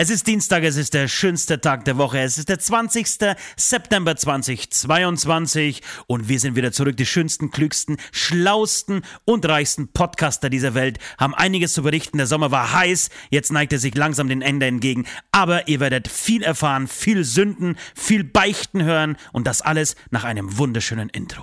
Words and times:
Es 0.00 0.10
ist 0.10 0.28
Dienstag, 0.28 0.62
es 0.62 0.76
ist 0.76 0.94
der 0.94 1.08
schönste 1.08 1.60
Tag 1.60 1.84
der 1.84 1.98
Woche. 1.98 2.20
Es 2.20 2.38
ist 2.38 2.48
der 2.48 2.60
20. 2.60 3.34
September 3.56 4.14
2022 4.14 5.82
und 6.06 6.28
wir 6.28 6.38
sind 6.38 6.54
wieder 6.54 6.70
zurück. 6.70 6.96
Die 6.96 7.04
schönsten, 7.04 7.50
klügsten, 7.50 7.96
schlausten 8.12 9.02
und 9.24 9.44
reichsten 9.44 9.88
Podcaster 9.88 10.50
dieser 10.50 10.74
Welt 10.74 11.00
haben 11.18 11.34
einiges 11.34 11.72
zu 11.72 11.82
berichten. 11.82 12.18
Der 12.18 12.28
Sommer 12.28 12.52
war 12.52 12.74
heiß, 12.74 13.10
jetzt 13.30 13.50
neigt 13.50 13.72
er 13.72 13.80
sich 13.80 13.96
langsam 13.96 14.28
dem 14.28 14.40
Ende 14.40 14.66
entgegen. 14.66 15.04
Aber 15.32 15.66
ihr 15.66 15.80
werdet 15.80 16.06
viel 16.06 16.44
erfahren, 16.44 16.86
viel 16.86 17.24
Sünden, 17.24 17.76
viel 17.96 18.22
Beichten 18.22 18.84
hören 18.84 19.16
und 19.32 19.48
das 19.48 19.62
alles 19.62 19.96
nach 20.10 20.22
einem 20.22 20.58
wunderschönen 20.58 21.08
Intro. 21.08 21.42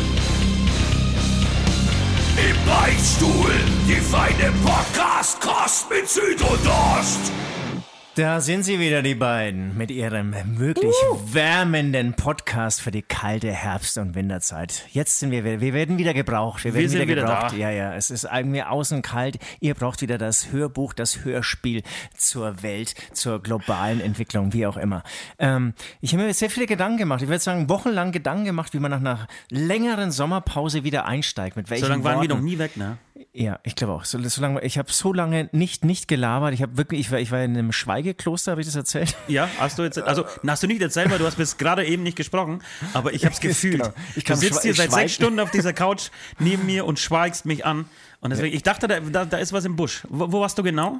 Im 2.37 2.65
Beichtstuhl, 2.65 3.51
die 3.87 3.99
feine 3.99 4.53
Podcast-Kost 4.63 5.89
mit 5.89 6.07
Süd 6.07 6.41
und 6.41 6.67
Ost. 6.67 7.31
Da 8.21 8.39
sind 8.39 8.61
sie 8.61 8.79
wieder, 8.79 9.01
die 9.01 9.15
beiden, 9.15 9.75
mit 9.79 9.89
ihrem 9.89 10.35
wirklich 10.59 10.93
uh. 11.09 11.33
wärmenden 11.33 12.13
Podcast 12.13 12.79
für 12.79 12.91
die 12.91 13.01
kalte 13.01 13.51
Herbst- 13.51 13.97
und 13.97 14.13
Winterzeit. 14.13 14.85
Jetzt 14.91 15.17
sind 15.17 15.31
wir, 15.31 15.43
wir 15.43 15.73
werden 15.73 15.97
wieder 15.97 16.13
gebraucht. 16.13 16.63
Wir, 16.63 16.75
werden 16.75 16.91
wir 16.91 16.99
wieder, 16.99 17.07
wieder 17.07 17.21
gebraucht. 17.23 17.53
Da. 17.53 17.57
Ja, 17.57 17.71
ja, 17.71 17.95
es 17.95 18.11
ist 18.11 18.27
irgendwie 18.31 18.61
außen 18.61 19.01
kalt. 19.01 19.39
Ihr 19.59 19.73
braucht 19.73 20.03
wieder 20.03 20.19
das 20.19 20.51
Hörbuch, 20.51 20.93
das 20.93 21.25
Hörspiel 21.25 21.81
zur 22.15 22.61
Welt, 22.61 22.93
zur 23.13 23.41
globalen 23.41 23.99
Entwicklung, 23.99 24.53
wie 24.53 24.67
auch 24.67 24.77
immer. 24.77 25.01
Ähm, 25.39 25.73
ich 25.99 26.13
habe 26.13 26.23
mir 26.23 26.33
sehr 26.35 26.51
viele 26.51 26.67
Gedanken 26.67 26.97
gemacht. 26.97 27.23
Ich 27.23 27.27
würde 27.27 27.39
sagen, 27.39 27.69
wochenlang 27.69 28.11
Gedanken 28.11 28.45
gemacht, 28.45 28.75
wie 28.75 28.79
man 28.79 28.91
nach 28.91 28.99
einer 28.99 29.27
längeren 29.49 30.11
Sommerpause 30.11 30.83
wieder 30.83 31.07
einsteigt. 31.07 31.55
Mit 31.57 31.71
welchen 31.71 31.85
So 31.85 31.89
lange 31.89 32.03
waren 32.03 32.21
wir 32.21 32.29
noch 32.29 32.39
nie 32.39 32.59
weg, 32.59 32.77
ne? 32.77 32.99
Ja, 33.33 33.59
ich 33.63 33.75
glaube 33.75 33.93
auch. 33.93 34.05
So, 34.05 34.19
so 34.21 34.41
lange, 34.41 34.61
ich 34.61 34.77
habe 34.77 34.91
so 34.91 35.13
lange 35.13 35.49
nicht 35.51 35.85
nicht 35.85 36.07
gelabert. 36.07 36.53
Ich 36.53 36.61
habe 36.61 36.77
wirklich, 36.77 37.01
ich 37.01 37.11
war, 37.11 37.19
ich 37.19 37.31
war 37.31 37.43
in 37.43 37.57
einem 37.57 37.71
Schweigekloster, 37.71 38.51
habe 38.51 38.61
ich 38.61 38.67
das 38.67 38.75
erzählt? 38.75 39.15
Ja, 39.27 39.49
hast 39.59 39.79
du 39.79 39.83
jetzt, 39.83 39.97
also 39.99 40.25
hast 40.45 40.63
du 40.63 40.67
nicht 40.67 40.81
erzählt, 40.81 41.09
weil 41.09 41.19
du 41.19 41.25
hast 41.25 41.37
bis 41.37 41.57
gerade 41.57 41.85
eben 41.85 42.03
nicht 42.03 42.17
gesprochen, 42.17 42.61
aber 42.93 43.13
ich 43.13 43.23
habe 43.25 43.33
es 43.33 43.39
gefühlt. 43.41 43.81
Genau. 43.81 43.93
Ich 44.15 44.23
du 44.23 44.35
sitzt 44.35 44.63
hier 44.63 44.73
seit 44.73 44.91
sechs 44.91 45.13
Stunden 45.13 45.39
auf 45.39 45.51
dieser 45.51 45.73
Couch 45.81 46.09
neben 46.39 46.65
mir 46.65 46.85
und 46.85 46.99
schweigst 46.99 47.45
mich 47.45 47.65
an. 47.65 47.85
Und 48.19 48.29
deswegen, 48.29 48.55
ich 48.55 48.63
dachte, 48.63 48.87
da, 48.87 48.99
da, 48.99 49.25
da 49.25 49.37
ist 49.37 49.53
was 49.53 49.65
im 49.65 49.75
Busch. 49.75 50.03
Wo, 50.09 50.31
wo 50.31 50.41
warst 50.41 50.57
du 50.57 50.63
genau? 50.63 50.99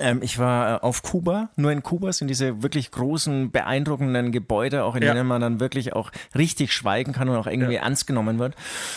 Ähm, 0.00 0.20
ich 0.22 0.38
war 0.38 0.76
äh, 0.76 0.80
auf 0.80 1.02
Kuba. 1.02 1.50
Nur 1.56 1.70
in 1.72 1.82
Kuba 1.82 2.12
sind 2.12 2.28
diese 2.28 2.62
wirklich 2.62 2.90
großen, 2.90 3.50
beeindruckenden 3.50 4.32
Gebäude, 4.32 4.84
auch 4.84 4.94
in 4.96 5.02
Ja. 5.02 5.12
denen 5.12 5.26
man 5.26 5.40
dann 5.40 5.60
wirklich 5.60 5.92
auch 5.92 6.10
richtig 6.34 6.72
schweigen 6.72 7.12
kann 7.12 7.28
und 7.28 7.36
auch 7.36 7.46
irgendwie 7.46 7.74
ernst 7.76 8.06
genommen 8.06 8.38
wird. 8.38 8.54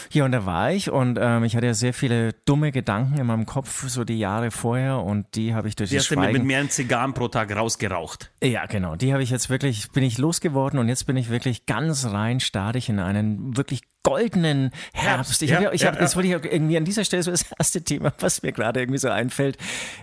Hier 0.09 0.23
und 0.25 0.31
da 0.31 0.45
war 0.45 0.71
ich 0.71 0.89
und 0.89 1.17
ähm, 1.21 1.43
ich 1.43 1.55
hatte 1.55 1.65
ja 1.65 1.73
sehr 1.73 1.93
viele 1.93 2.33
dumme 2.45 2.71
Gedanken 2.71 3.17
in 3.19 3.25
meinem 3.27 3.45
Kopf, 3.45 3.87
so 3.89 4.03
die 4.05 4.17
Jahre 4.19 4.51
vorher 4.51 4.99
und 4.99 5.25
die 5.35 5.53
habe 5.53 5.67
ich 5.67 5.75
durch 5.75 5.89
Die 5.89 5.95
das 5.97 6.05
hast 6.05 6.11
du 6.11 6.15
mit, 6.15 6.27
mit 6.27 6.35
Schweigen. 6.35 6.47
mehreren 6.47 6.69
Zigarren 6.69 7.13
pro 7.13 7.27
Tag 7.27 7.53
rausgeraucht. 7.55 8.31
Ja, 8.41 8.65
genau. 8.65 8.95
Die 8.95 9.11
habe 9.13 9.21
ich 9.23 9.29
jetzt 9.29 9.49
wirklich, 9.49 9.91
bin 9.91 10.03
ich 10.03 10.17
losgeworden 10.17 10.79
und 10.79 10.87
jetzt 10.87 11.05
bin 11.05 11.17
ich 11.17 11.29
wirklich 11.29 11.65
ganz 11.65 12.05
rein 12.05 12.39
startig 12.39 12.87
in 12.89 12.99
einen 12.99 13.57
wirklich 13.57 13.81
goldenen 14.05 14.71
Herbst. 14.93 15.41
Ich 15.41 15.49
ja, 15.49 15.57
habe, 15.57 15.75
ich 15.75 15.81
ja, 15.81 15.87
habe, 15.87 15.97
das 15.97 16.15
wollte 16.15 16.29
ich 16.29 16.35
auch 16.35 16.43
irgendwie 16.43 16.77
an 16.77 16.85
dieser 16.85 17.03
Stelle 17.03 17.23
so 17.23 17.31
das 17.31 17.43
erste 17.57 17.81
Thema, 17.81 18.13
was 18.19 18.43
mir 18.43 18.51
gerade 18.51 18.79
irgendwie 18.79 18.99
so 18.99 19.09
einfällt. 19.09 19.57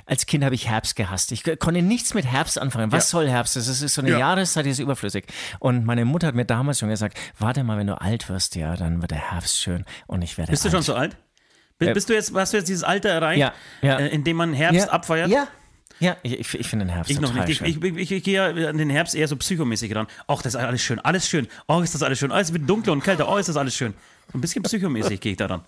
Als 0.07 0.27
Kind 0.27 0.45
habe 0.45 0.55
ich 0.57 0.69
Herbst 0.69 0.97
gehasst. 0.97 1.31
Ich 1.33 1.45
konnte 1.61 1.83
nichts 1.83 2.12
mit 2.12 2.27
Herbst 2.27 2.59
anfangen. 2.59 2.91
Was 2.91 3.11
soll 3.11 3.29
Herbst? 3.29 3.57
Das 3.57 3.69
ist, 3.69 3.81
so 3.95 4.03
eine 4.03 4.11
Ja. 4.11 4.19
Jahreszeit, 4.19 4.67
die 4.67 4.71
ist 4.71 4.81
überflüssig. 4.81 5.25
Und 5.61 5.87
meine 5.87 6.05
Mutter 6.05 6.27
hat 6.27 6.35
mir 6.35 6.45
damals 6.45 6.81
schon 6.81 6.89
gesagt, 6.89 7.17
warte 7.39 7.62
mal, 7.62 7.79
wenn 7.79 7.87
du 7.87 8.01
alt 8.01 8.29
wirst, 8.29 8.57
ja, 8.57 8.77
dann 8.77 9.01
wird 9.01 9.12
der 9.12 9.31
Herbst 9.33 9.59
schön 9.61 9.85
und 10.09 10.23
ich 10.23 10.37
werde 10.37 10.51
Bist 10.51 10.65
du 10.65 10.69
alt. 10.69 10.73
schon 10.75 10.83
so 10.83 10.95
alt? 10.95 11.17
Ja. 11.81 11.93
Bist 11.95 12.09
du 12.09 12.15
jetzt, 12.15 12.35
hast 12.35 12.53
du 12.53 12.57
jetzt 12.59 12.69
dieses 12.69 12.85
Alter 12.85 13.09
erreicht, 13.09 13.41
Ja, 13.41 13.53
ja. 13.83 13.99
Äh, 13.99 14.09
in 14.09 14.25
dem 14.25 14.37
man 14.37 14.53
Herbst 14.53 14.87
ja, 14.87 14.93
abfeiert? 14.93 15.31
Ja, 15.31 15.49
ja. 16.03 16.17
Ich, 16.23 16.55
ich, 16.55 16.69
finde 16.69 16.87
den 16.87 16.95
Herbst 16.95 17.11
Ich 17.11 17.21
noch 17.21 17.33
nicht. 17.33 17.49
Ich, 17.49 17.59
schön. 17.59 17.67
ich, 17.67 17.83
ich, 17.83 18.13
ich 18.13 18.25
gehe 18.25 18.35
ja 18.35 18.69
an 18.69 18.79
den 18.79 18.91
Herbst 18.91 19.15
eher 19.15 19.29
so 19.29 19.37
psychomäßig 19.37 19.95
ran. 19.95 20.07
Ach, 20.27 20.43
das 20.43 20.55
ist 20.55 20.61
alles 20.61 20.83
schön, 20.83 20.99
alles 21.01 21.29
schön. 21.29 21.47
Oh, 21.69 21.81
ist 21.81 21.95
das 21.95 22.03
alles 22.03 22.19
schön. 22.19 22.33
Oh, 22.33 22.37
es 22.37 22.53
wird 22.53 22.69
dunkler 22.69 22.93
und 22.93 23.03
kälter. 23.03 23.29
Oh, 23.29 23.37
ist 23.37 23.49
das 23.49 23.57
alles 23.57 23.75
schön. 23.77 23.95
Ein 24.34 24.41
bisschen 24.41 24.62
psychomäßig 24.62 25.21
gehe 25.21 25.33
ich 25.33 25.38
da 25.38 25.47
ran. 25.47 25.60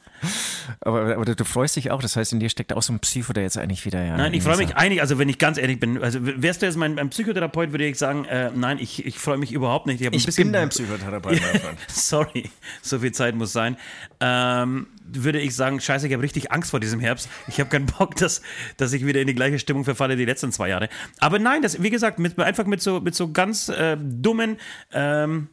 Aber, 0.81 1.15
aber 1.15 1.25
du, 1.26 1.37
du 1.37 1.44
freust 1.44 1.76
dich 1.76 1.91
auch, 1.91 2.00
das 2.00 2.16
heißt, 2.16 2.32
in 2.32 2.41
dir 2.41 2.48
steckt 2.48 2.72
auch 2.72 2.82
so 2.82 2.94
ein 2.94 2.98
Psycho, 3.00 3.34
der 3.34 3.42
jetzt 3.42 3.59
eigentlich 3.59 3.84
wieder 3.84 4.03
ja. 4.03 4.16
Nein, 4.16 4.32
ich 4.32 4.42
freue 4.42 4.56
mich 4.56 4.75
einig, 4.76 5.03
also 5.03 5.19
wenn 5.19 5.28
ich 5.28 5.38
ganz 5.38 5.59
ehrlich 5.59 5.78
bin, 5.78 6.03
also 6.03 6.19
wärst 6.22 6.62
du 6.62 6.66
jetzt 6.66 6.76
mein, 6.76 6.94
mein 6.94 7.10
Psychotherapeut, 7.10 7.72
würde 7.72 7.87
ich 7.87 7.98
sagen, 7.98 8.25
äh, 8.25 8.50
nein, 8.54 8.78
ich, 8.81 9.04
ich 9.04 9.19
freue 9.19 9.37
mich 9.37 9.53
überhaupt 9.53 9.87
nicht. 9.87 10.00
Ich, 10.00 10.10
Ich 10.10 10.25
bisschen, 10.25 10.44
bin 10.44 10.53
dein 10.54 10.70
Psychotherapeut, 10.70 11.41
mein. 11.41 11.76
Sorry, 11.88 12.50
so 12.81 13.00
viel 13.00 13.12
Zeit 13.12 13.34
muss 13.34 13.53
sein. 13.53 13.76
Ähm, 14.20 14.87
würde 15.06 15.41
ich 15.41 15.54
sagen, 15.54 15.81
scheiße, 15.81 16.06
ich 16.06 16.12
habe 16.14 16.22
richtig 16.22 16.50
Angst 16.50 16.70
vor 16.70 16.81
diesem 16.81 17.00
Herbst. 17.00 17.28
Ich 17.48 17.60
habe 17.60 17.69
keinen 17.69 17.87
Bock, 17.87 18.16
dass, 18.16 18.41
dass 18.78 18.94
ich 18.94 19.04
wieder 19.04 19.20
in 19.20 19.26
die 19.26 19.34
gleiche 19.34 19.59
Stimmung 19.59 19.84
verfalle 19.84 20.16
die 20.16 20.25
letzten 20.25 20.53
zwei 20.53 20.70
Jahre. 20.70 20.88
Aber 21.20 21.38
nein, 21.38 21.60
das, 21.60 21.82
wie 21.82 21.91
gesagt, 21.91 22.19
mit, 22.19 22.38
einfach 22.38 22.64
mit 22.64 22.81
so, 22.81 23.00
mit 23.00 23.14
so 23.14 23.31
ganz 23.31 23.69
äh, 23.69 23.98
dummen 24.00 24.56
ähm, 24.93 25.48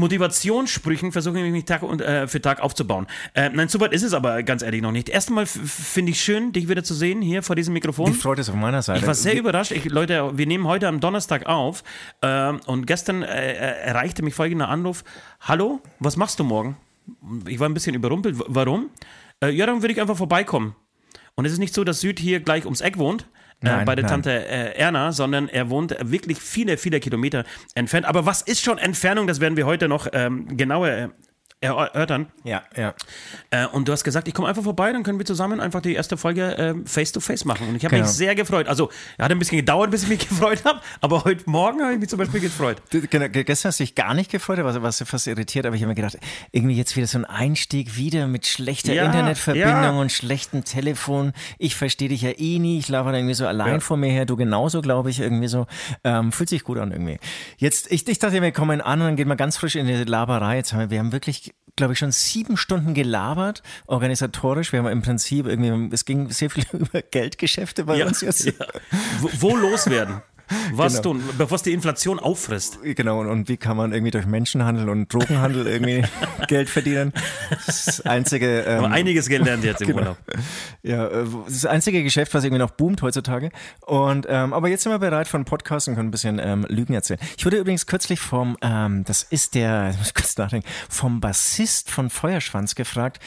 Motivationssprüchen 0.00 1.12
versuche 1.12 1.38
ich 1.38 1.52
mich 1.52 1.64
Tag 1.64 1.82
und, 1.82 2.00
äh, 2.00 2.26
für 2.26 2.40
Tag 2.40 2.60
aufzubauen. 2.60 3.06
Äh, 3.34 3.50
nein, 3.50 3.68
so 3.68 3.78
weit 3.80 3.92
ist 3.92 4.02
es 4.02 4.12
aber 4.12 4.42
ganz 4.42 4.62
ehrlich 4.62 4.82
noch 4.82 4.92
nicht. 4.92 5.08
Erstmal 5.08 5.46
finde 5.46 6.12
ich 6.12 6.20
schön, 6.20 6.52
dich 6.52 6.68
wieder 6.68 6.82
zu 6.82 6.94
sehen 6.94 7.22
hier 7.22 7.42
vor 7.42 7.54
diesem 7.54 7.74
Mikrofon. 7.74 8.06
Die 8.06 8.18
Freude 8.18 8.40
ist 8.40 8.48
auf 8.48 8.56
meiner 8.56 8.82
Seite. 8.82 9.00
Ich 9.00 9.06
war 9.06 9.14
sehr 9.14 9.36
überrascht. 9.36 9.70
Ich, 9.70 9.84
Leute, 9.84 10.36
wir 10.36 10.46
nehmen 10.46 10.66
heute 10.66 10.88
am 10.88 11.00
Donnerstag 11.00 11.46
auf 11.46 11.84
ähm, 12.22 12.60
und 12.66 12.86
gestern 12.86 13.22
äh, 13.22 13.52
äh, 13.52 13.56
erreichte 13.84 14.22
mich 14.22 14.34
folgender 14.34 14.68
Anruf. 14.68 15.04
Hallo, 15.40 15.80
was 16.00 16.16
machst 16.16 16.40
du 16.40 16.44
morgen? 16.44 16.76
Ich 17.46 17.60
war 17.60 17.68
ein 17.68 17.74
bisschen 17.74 17.94
überrumpelt. 17.94 18.36
Warum? 18.46 18.90
Äh, 19.42 19.50
ja, 19.50 19.66
dann 19.66 19.82
würde 19.82 19.92
ich 19.92 20.00
einfach 20.00 20.16
vorbeikommen. 20.16 20.74
Und 21.34 21.44
es 21.44 21.52
ist 21.52 21.58
nicht 21.58 21.74
so, 21.74 21.84
dass 21.84 22.00
Süd 22.00 22.18
hier 22.18 22.40
gleich 22.40 22.64
ums 22.64 22.80
Eck 22.80 22.98
wohnt. 22.98 23.26
Äh, 23.62 23.66
Nein, 23.66 23.84
bei 23.84 23.94
der 23.94 24.04
nein. 24.04 24.10
Tante 24.10 24.30
äh, 24.30 24.78
Erna, 24.78 25.12
sondern 25.12 25.48
er 25.48 25.68
wohnt 25.68 25.94
wirklich 26.00 26.38
viele, 26.38 26.76
viele 26.76 26.98
Kilometer 27.00 27.44
entfernt. 27.74 28.06
Aber 28.06 28.24
was 28.24 28.42
ist 28.42 28.62
schon 28.62 28.78
Entfernung? 28.78 29.26
Das 29.26 29.40
werden 29.40 29.56
wir 29.56 29.66
heute 29.66 29.88
noch 29.88 30.06
ähm, 30.12 30.56
genauer 30.56 30.88
äh, 30.88 31.08
erörtern. 31.62 32.28
Ja, 32.42 32.62
ja. 32.76 32.94
Äh, 33.50 33.66
und 33.66 33.86
du 33.86 33.92
hast 33.92 34.02
gesagt, 34.02 34.26
ich 34.28 34.34
komme 34.34 34.48
einfach 34.48 34.62
vorbei, 34.62 34.92
dann 34.92 35.02
können 35.02 35.18
wir 35.18 35.26
zusammen 35.26 35.60
einfach 35.60 35.82
die 35.82 35.94
erste 35.94 36.16
Folge 36.16 36.54
ähm, 36.58 36.86
face 36.86 37.12
to 37.12 37.20
face 37.20 37.44
machen. 37.44 37.68
Und 37.68 37.76
ich 37.76 37.84
habe 37.84 37.94
Genau. 37.96 38.06
mich 38.06 38.14
sehr 38.16 38.34
gefreut. 38.34 38.66
Also, 38.66 38.90
hat 39.18 39.30
ein 39.30 39.38
bisschen 39.38 39.58
gedauert, 39.58 39.90
bis 39.90 40.04
ich 40.04 40.08
mich 40.08 40.18
gefreut 40.28 40.64
habe, 40.64 40.80
aber 41.02 41.24
heute 41.24 41.48
Morgen 41.50 41.82
habe 41.82 41.92
ich 41.92 41.98
mich 42.00 42.08
zum 42.08 42.18
Beispiel 42.18 42.40
gefreut. 42.40 42.78
Du, 42.90 43.00
genau, 43.02 43.28
ge- 43.28 43.44
gestern 43.44 43.68
hast 43.68 43.80
du 43.80 43.84
dich 43.84 43.94
gar 43.94 44.14
nicht 44.14 44.30
gefreut, 44.30 44.58
was, 44.62 44.80
was 44.80 45.02
fast 45.06 45.26
irritiert, 45.26 45.66
aber 45.66 45.76
ich 45.76 45.82
habe 45.82 45.90
mir 45.90 45.94
gedacht, 45.96 46.16
irgendwie 46.50 46.76
jetzt 46.76 46.96
wieder 46.96 47.06
so 47.06 47.18
ein 47.18 47.24
Einstieg 47.26 47.96
wieder 47.96 48.26
mit 48.26 48.46
schlechter 48.46 48.94
Ja, 48.94 49.04
Internetverbindung 49.04 49.70
ja. 49.82 49.90
und 49.90 50.10
schlechtem 50.12 50.64
Telefon. 50.64 51.32
Ich 51.58 51.76
verstehe 51.76 52.08
dich 52.08 52.22
ja 52.22 52.30
eh 52.38 52.58
nie, 52.58 52.78
ich 52.78 52.88
laufe 52.88 53.10
da 53.10 53.16
irgendwie 53.18 53.34
so 53.34 53.46
allein 53.46 53.74
Ja. 53.74 53.80
vor 53.80 53.98
mir 53.98 54.10
her, 54.10 54.24
du 54.24 54.36
genauso, 54.36 54.80
glaube 54.80 55.10
ich, 55.10 55.20
irgendwie 55.20 55.48
so. 55.48 55.66
Ähm, 56.04 56.32
fühlt 56.32 56.48
sich 56.48 56.64
gut 56.64 56.78
an 56.78 56.90
irgendwie. 56.92 57.18
Jetzt, 57.58 57.92
ich, 57.92 58.08
ich 58.08 58.18
dachte, 58.18 58.40
wir 58.40 58.52
kommen 58.52 58.80
an 58.80 59.00
und 59.00 59.06
dann 59.08 59.16
gehen 59.16 59.28
wir 59.28 59.36
ganz 59.36 59.58
frisch 59.58 59.76
in 59.76 59.86
die 59.86 59.92
Laberei. 60.04 60.56
Jetzt 60.56 60.72
haben 60.72 60.80
wir, 60.80 60.90
wir 60.90 60.98
haben 61.00 61.12
wirklich, 61.12 61.49
glaube 61.80 61.94
ich, 61.94 61.98
schon 61.98 62.12
sieben 62.12 62.56
Stunden 62.56 62.92
gelabert, 62.94 63.62
organisatorisch. 63.86 64.72
Wir 64.72 64.80
haben 64.80 64.88
im 64.88 65.02
Prinzip 65.02 65.46
irgendwie, 65.46 65.94
es 65.94 66.04
ging 66.04 66.30
sehr 66.30 66.50
viel 66.50 66.64
über 66.72 67.00
Geldgeschäfte 67.02 67.84
bei 67.84 67.96
Ja, 67.96 68.06
uns 68.06 68.20
jetzt. 68.20 68.44
ja. 68.44 68.52
Wo, 69.20 69.30
wo 69.40 69.56
loswerden? 69.56 70.20
Was 70.72 70.94
Genau. 71.02 71.14
tun, 71.14 71.22
bevor 71.38 71.56
es 71.56 71.62
die 71.62 71.72
Inflation 71.72 72.18
auffrisst? 72.18 72.78
Genau, 72.82 73.20
und, 73.20 73.28
und 73.28 73.48
wie 73.48 73.56
kann 73.56 73.76
man 73.76 73.92
irgendwie 73.92 74.10
durch 74.10 74.26
Menschenhandel 74.26 74.88
und 74.88 75.12
Drogenhandel 75.12 75.66
irgendwie 75.66 76.02
Geld 76.48 76.68
verdienen? 76.68 77.12
Das 77.66 78.00
einzige, 78.02 78.64
Aber 78.78 78.86
ähm, 78.86 78.92
einiges 78.92 79.28
gelernt 79.28 79.64
jetzt 79.64 79.80
im 79.82 79.88
genau. 79.88 80.00
Urlaub. 80.00 80.18
ja, 80.82 81.06
äh, 81.06 81.24
das 81.46 81.66
einzige 81.66 82.02
Geschäft, 82.02 82.34
was 82.34 82.44
irgendwie 82.44 82.58
noch 82.60 82.70
boomt 82.72 83.02
heutzutage. 83.02 83.50
Und 83.86 84.26
ähm, 84.28 84.52
aber 84.52 84.68
jetzt 84.68 84.82
sind 84.82 84.92
wir 84.92 84.98
bereit 84.98 85.28
für 85.28 85.36
einen 85.36 85.44
Podcast 85.44 85.88
und 85.88 85.94
können 85.94 86.08
ein 86.08 86.12
bisschen 86.12 86.38
ähm, 86.42 86.66
Lügen 86.68 86.94
erzählen. 86.94 87.20
Ich 87.36 87.44
wurde 87.46 87.58
übrigens 87.58 87.86
kürzlich 87.86 88.20
vom, 88.20 88.56
ähm, 88.62 89.04
das 89.04 89.22
ist 89.22 89.54
der, 89.54 89.90
ich 89.90 89.98
muss 89.98 90.14
kurz 90.14 90.36
nachdenken, 90.36 90.66
vom 90.88 91.20
Bassist 91.20 91.90
von 91.90 92.10
Feuerschwanz 92.10 92.74
gefragt. 92.74 93.20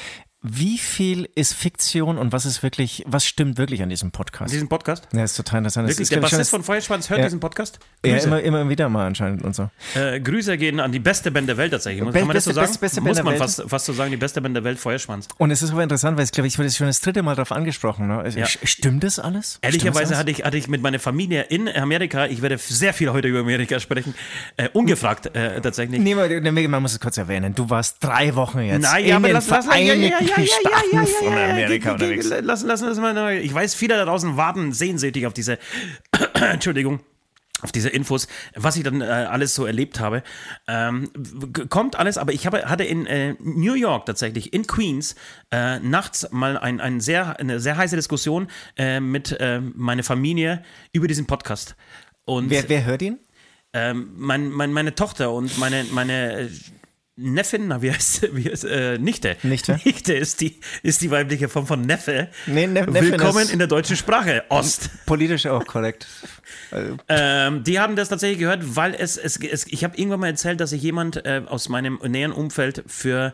Wie 0.45 0.77
viel 0.77 1.29
ist 1.35 1.53
Fiktion 1.53 2.17
und 2.17 2.33
was 2.33 2.45
ist 2.45 2.63
wirklich, 2.63 3.03
was 3.07 3.25
stimmt 3.25 3.57
wirklich 3.57 3.81
an 3.81 3.87
diesem 3.87 4.11
Podcast? 4.11 4.53
Diesen 4.53 4.67
Podcast? 4.67 5.07
Ja, 5.13 5.23
ist 5.23 5.37
total 5.37 5.59
interessant. 5.59 5.87
Wirklich, 5.87 6.01
ist, 6.03 6.11
der 6.11 6.15
schon 6.17 6.21
Bassist 6.23 6.49
von 6.51 6.63
Feuerschwanz 6.63 7.09
hört 7.09 7.19
Ja. 7.19 7.25
diesen 7.27 7.39
Podcast? 7.39 7.79
Ja, 8.05 8.11
Grüße. 8.11 8.27
immer, 8.27 8.41
immer 8.41 8.67
wieder 8.69 8.89
mal 8.89 9.07
anscheinend 9.07 9.41
und 9.43 9.55
so. 9.55 9.69
Äh, 9.95 10.19
Grüße 10.19 10.57
gehen 10.57 10.81
an 10.81 10.91
die 10.91 10.99
beste 10.99 11.31
Band 11.31 11.47
der 11.47 11.55
Welt 11.55 11.71
tatsächlich. 11.71 12.03
Be- 12.03 12.11
Kann 12.11 12.27
man 12.27 12.33
das 12.35 12.43
so 12.43 12.51
sagen? 12.51 12.67
beste- 12.67 12.79
beste 12.79 12.99
Muss 13.01 13.23
man 13.23 13.37
fast, 13.37 13.63
fast 13.67 13.85
so 13.85 13.93
sagen, 13.93 14.11
die 14.11 14.17
beste 14.17 14.41
Band 14.41 14.53
der 14.57 14.65
Welt, 14.65 14.79
Feuerschwanz. 14.79 15.29
Und 15.37 15.49
es 15.51 15.61
ist 15.61 15.71
aber 15.71 15.81
interessant, 15.83 16.17
weil 16.17 16.25
ich 16.25 16.31
glaube, 16.33 16.47
ich 16.47 16.59
wurde 16.59 16.69
schon 16.71 16.87
das 16.87 16.99
dritte 16.99 17.23
Mal 17.23 17.35
darauf 17.35 17.53
angesprochen. 17.53 18.07
Ne? 18.07 18.29
Ja. 18.35 18.45
Sch- 18.45 18.67
Stimmt 18.67 19.05
das 19.05 19.19
alles? 19.19 19.59
Ehrlicherweise 19.61 20.17
hatte 20.17 20.31
ich, 20.31 20.43
hatte 20.43 20.57
ich 20.57 20.67
mit 20.67 20.81
meiner 20.81 20.99
Familie 20.99 21.43
in 21.43 21.69
Amerika, 21.69 22.25
ich 22.25 22.41
werde 22.41 22.57
sehr 22.57 22.93
viel 22.93 23.13
heute 23.13 23.29
über 23.29 23.39
Amerika 23.39 23.79
sprechen, 23.79 24.13
äh, 24.57 24.67
ungefragt 24.73 25.33
äh, 25.37 25.61
tatsächlich. 25.61 26.01
Nee, 26.01 26.15
nee, 26.15 26.67
man 26.67 26.81
muss 26.81 26.91
es 26.91 26.99
kurz 26.99 27.17
erwähnen. 27.17 27.55
Du 27.55 27.69
warst 27.69 28.03
drei 28.03 28.35
Wochen 28.35 28.59
jetzt 28.59 28.81
Nein, 28.81 29.03
in 29.03 29.09
ja, 29.09 29.15
aber 29.15 29.27
den 29.29 29.33
lass, 29.35 29.47
lass, 29.47 29.65
ja, 29.67 29.71
ja, 29.71 29.77
Vereinigten 29.85 30.27
ja, 30.27 30.32
ja, 30.37 30.43
ja, 30.43 30.45
ja, 30.45 30.69
Staaten 30.69 30.95
ja, 30.95 31.01
ja, 31.01 31.05
von 31.05 31.33
ja, 31.33 31.39
ja, 31.45 31.51
Amerika 31.51 31.83
ge- 31.85 31.93
unterwegs. 31.93 32.29
Lassen, 32.41 32.67
lassen 32.67 32.85
das 32.87 32.97
mal 32.99 33.13
neu. 33.13 33.39
Ich 33.39 33.53
weiß, 33.53 33.75
viele 33.75 33.95
da 33.95 34.05
draußen 34.05 34.37
warten 34.37 34.71
sehnsüchtig 34.73 35.25
auf 35.27 35.33
diese, 35.33 35.57
Entschuldigung, 36.33 36.99
auf 37.61 37.71
diese 37.71 37.87
Infos, 37.89 38.27
was 38.55 38.75
ich 38.75 38.83
dann 38.83 38.99
äh, 39.01 39.05
alles 39.05 39.55
so 39.55 39.65
erlebt 39.65 39.99
habe. 40.01 40.21
Ähm, 40.67 41.09
kommt 41.69 41.95
alles, 41.97 42.17
aber 42.17 42.33
ich 42.33 42.45
habe, 42.45 42.65
hatte 42.65 42.83
in 42.83 43.05
äh, 43.05 43.35
New 43.39 43.73
York 43.75 44.05
tatsächlich, 44.05 44.53
in 44.53 44.67
Queens, 44.67 45.15
äh, 45.51 45.79
nachts 45.79 46.27
mal 46.31 46.57
ein, 46.57 46.81
ein 46.81 46.99
sehr, 46.99 47.39
eine 47.39 47.59
sehr 47.61 47.77
heiße 47.77 47.95
Diskussion 47.95 48.47
äh, 48.77 48.99
mit 48.99 49.31
äh, 49.39 49.61
meiner 49.61 50.03
Familie 50.03 50.61
über 50.91 51.07
diesen 51.07 51.25
Podcast. 51.25 51.75
Und 52.25 52.49
Wer, 52.49 52.67
wer 52.67 52.85
hört 52.85 53.01
ihn? 53.01 53.19
ähm, 53.73 54.11
mein, 54.17 54.49
mein, 54.51 54.71
meine 54.73 54.93
Tochter 54.93 55.31
und 55.31 55.57
meine, 55.57 55.85
meine 55.91 56.41
äh, 56.41 56.49
Neffin, 57.15 57.67
na, 57.67 57.79
wie 57.83 57.91
heißt, 57.91 58.35
wie 58.35 58.49
heißt 58.49 58.65
äh, 58.65 58.97
Nichte. 58.97 59.37
Nichte? 59.43 59.79
Nichte 59.85 60.13
ist 60.13 60.41
die, 60.41 60.59
ist 60.81 60.99
die 61.01 61.11
weibliche 61.11 61.47
Form 61.47 61.67
von 61.67 61.81
Neffe. 61.81 62.29
Nee, 62.47 62.65
Ne- 62.65 62.85
Neffin 62.87 63.11
Willkommen 63.11 63.47
in 63.49 63.59
der 63.59 63.67
deutschen 63.67 63.95
Sprache, 63.95 64.43
Ost. 64.49 64.89
Politisch 65.05 65.45
auch 65.47 65.65
korrekt. 65.65 66.07
Ähm, 67.07 67.63
die 67.63 67.79
haben 67.79 67.95
das 67.95 68.09
tatsächlich 68.09 68.39
gehört, 68.39 68.75
weil 68.75 68.95
es, 68.95 69.17
es, 69.17 69.37
es 69.37 69.67
ich 69.67 69.83
habe 69.83 69.95
irgendwann 69.95 70.21
mal 70.21 70.27
erzählt, 70.27 70.59
dass 70.59 70.71
sich 70.71 70.81
jemand 70.81 71.23
äh, 71.25 71.41
aus 71.45 71.69
meinem 71.69 71.99
näheren 72.07 72.31
Umfeld 72.31 72.83
für 72.87 73.33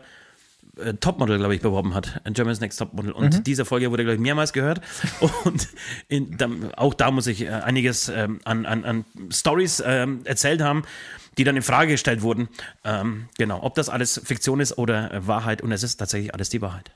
äh, 0.80 0.94
Topmodel, 0.94 1.38
glaube 1.38 1.54
ich, 1.54 1.60
beworben 1.60 1.94
hat. 1.94 2.20
Germany's 2.24 2.60
Next 2.60 2.78
Topmodel. 2.78 3.12
Und 3.12 3.34
Mhm. 3.38 3.44
diese 3.44 3.64
Folge 3.64 3.90
wurde, 3.90 4.04
glaube 4.04 4.14
ich, 4.16 4.20
mehrmals 4.20 4.52
gehört. 4.52 4.80
Und 5.44 5.68
in, 6.08 6.36
da, 6.36 6.48
auch 6.76 6.94
da 6.94 7.10
muss 7.10 7.26
ich 7.26 7.42
äh, 7.42 7.48
einiges 7.50 8.08
ähm, 8.08 8.40
an, 8.44 8.66
an, 8.66 8.84
an 8.84 9.04
Stories 9.30 9.82
ähm, 9.84 10.20
erzählt 10.24 10.60
haben, 10.62 10.82
die 11.38 11.44
dann 11.44 11.56
in 11.56 11.62
Frage 11.62 11.92
gestellt 11.92 12.22
wurden. 12.22 12.48
Ähm, 12.84 13.28
genau, 13.38 13.62
ob 13.62 13.74
das 13.74 13.88
alles 13.88 14.20
Fiktion 14.24 14.60
ist 14.60 14.76
oder 14.78 15.12
äh, 15.12 15.26
Wahrheit. 15.26 15.62
Und 15.62 15.72
es 15.72 15.82
ist 15.82 15.96
tatsächlich 15.96 16.34
alles 16.34 16.48
die 16.48 16.60
Wahrheit. 16.62 16.90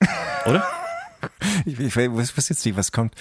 Oder? 0.46 0.66
Ich, 1.66 1.78
ich 1.78 1.96
was, 1.96 2.36
was 2.36 2.48
jetzt 2.48 2.64
nicht, 2.66 2.76
was 2.76 2.92
kommt. 2.92 3.14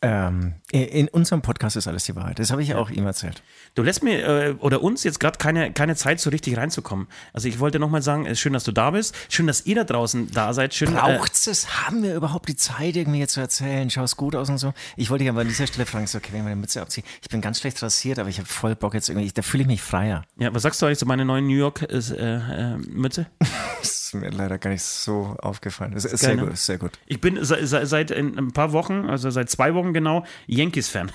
Ähm, 0.00 0.54
in 0.70 1.08
unserem 1.08 1.42
Podcast 1.42 1.74
ist 1.74 1.88
alles 1.88 2.04
die 2.04 2.14
Wahrheit. 2.14 2.38
Das 2.38 2.52
habe 2.52 2.62
ich 2.62 2.72
auch 2.76 2.88
ihm 2.88 3.04
erzählt. 3.04 3.42
Du 3.74 3.82
lässt 3.82 4.04
mir 4.04 4.24
äh, 4.24 4.52
oder 4.60 4.80
uns 4.80 5.02
jetzt 5.02 5.18
gerade 5.18 5.38
keine, 5.38 5.72
keine 5.72 5.96
Zeit, 5.96 6.20
so 6.20 6.30
richtig 6.30 6.56
reinzukommen. 6.56 7.08
Also 7.32 7.48
ich 7.48 7.58
wollte 7.58 7.80
nochmal 7.80 8.00
sagen, 8.00 8.24
es 8.24 8.32
ist 8.32 8.40
schön, 8.40 8.52
dass 8.52 8.62
du 8.62 8.70
da 8.70 8.92
bist. 8.92 9.16
Schön, 9.28 9.48
dass 9.48 9.66
ihr 9.66 9.74
da 9.74 9.82
draußen 9.82 10.30
da 10.30 10.52
seid. 10.52 10.72
Schön, 10.72 10.90
äh, 10.94 11.00
Braucht's 11.00 11.48
es? 11.48 11.84
Haben 11.84 12.04
wir 12.04 12.14
überhaupt 12.14 12.48
die 12.48 12.54
Zeit, 12.54 12.94
irgendwie 12.94 13.18
jetzt 13.18 13.32
zu 13.32 13.40
erzählen? 13.40 13.90
Schaust 13.90 14.16
gut 14.16 14.36
aus 14.36 14.48
und 14.50 14.58
so? 14.58 14.72
Ich 14.96 15.10
wollte 15.10 15.24
dich 15.24 15.30
aber 15.30 15.40
an 15.40 15.48
dieser 15.48 15.66
Stelle 15.66 15.84
fragen, 15.84 16.06
so, 16.06 16.18
okay, 16.18 16.30
wenn 16.30 16.44
wir 16.44 16.50
die 16.50 16.60
Mütze 16.60 16.80
abziehen. 16.80 17.04
Ich 17.20 17.28
bin 17.28 17.40
ganz 17.40 17.58
schlecht 17.58 17.82
rasiert, 17.82 18.20
aber 18.20 18.28
ich 18.28 18.38
habe 18.38 18.48
voll 18.48 18.76
Bock 18.76 18.94
jetzt 18.94 19.08
irgendwie, 19.08 19.32
da 19.32 19.42
fühle 19.42 19.62
ich 19.62 19.68
mich 19.68 19.82
freier. 19.82 20.22
ja, 20.36 20.54
was 20.54 20.62
sagst 20.62 20.80
du 20.80 20.86
eigentlich 20.86 20.98
zu 20.98 21.06
meiner 21.06 21.24
neuen 21.24 21.48
New 21.48 21.56
York 21.56 21.82
äh, 21.82 21.96
äh, 21.96 22.76
Mütze? 22.76 23.26
Ist 24.08 24.14
mir 24.14 24.30
leider 24.30 24.56
gar 24.56 24.70
nicht 24.70 24.82
so 24.82 25.36
aufgefallen. 25.38 25.92
Ist 25.92 26.08
Geil, 26.08 26.16
sehr 26.16 26.36
ne? 26.36 26.44
gut, 26.44 26.54
ist 26.54 26.64
sehr 26.64 26.78
gut. 26.78 26.92
Ich 27.04 27.20
bin 27.20 27.44
se, 27.44 27.66
se, 27.66 27.84
seit 27.84 28.10
in 28.10 28.38
ein 28.38 28.52
paar 28.52 28.72
Wochen, 28.72 29.04
also 29.04 29.28
seit 29.28 29.50
zwei 29.50 29.74
Wochen 29.74 29.92
genau, 29.92 30.24
Yankees-Fan. 30.46 31.12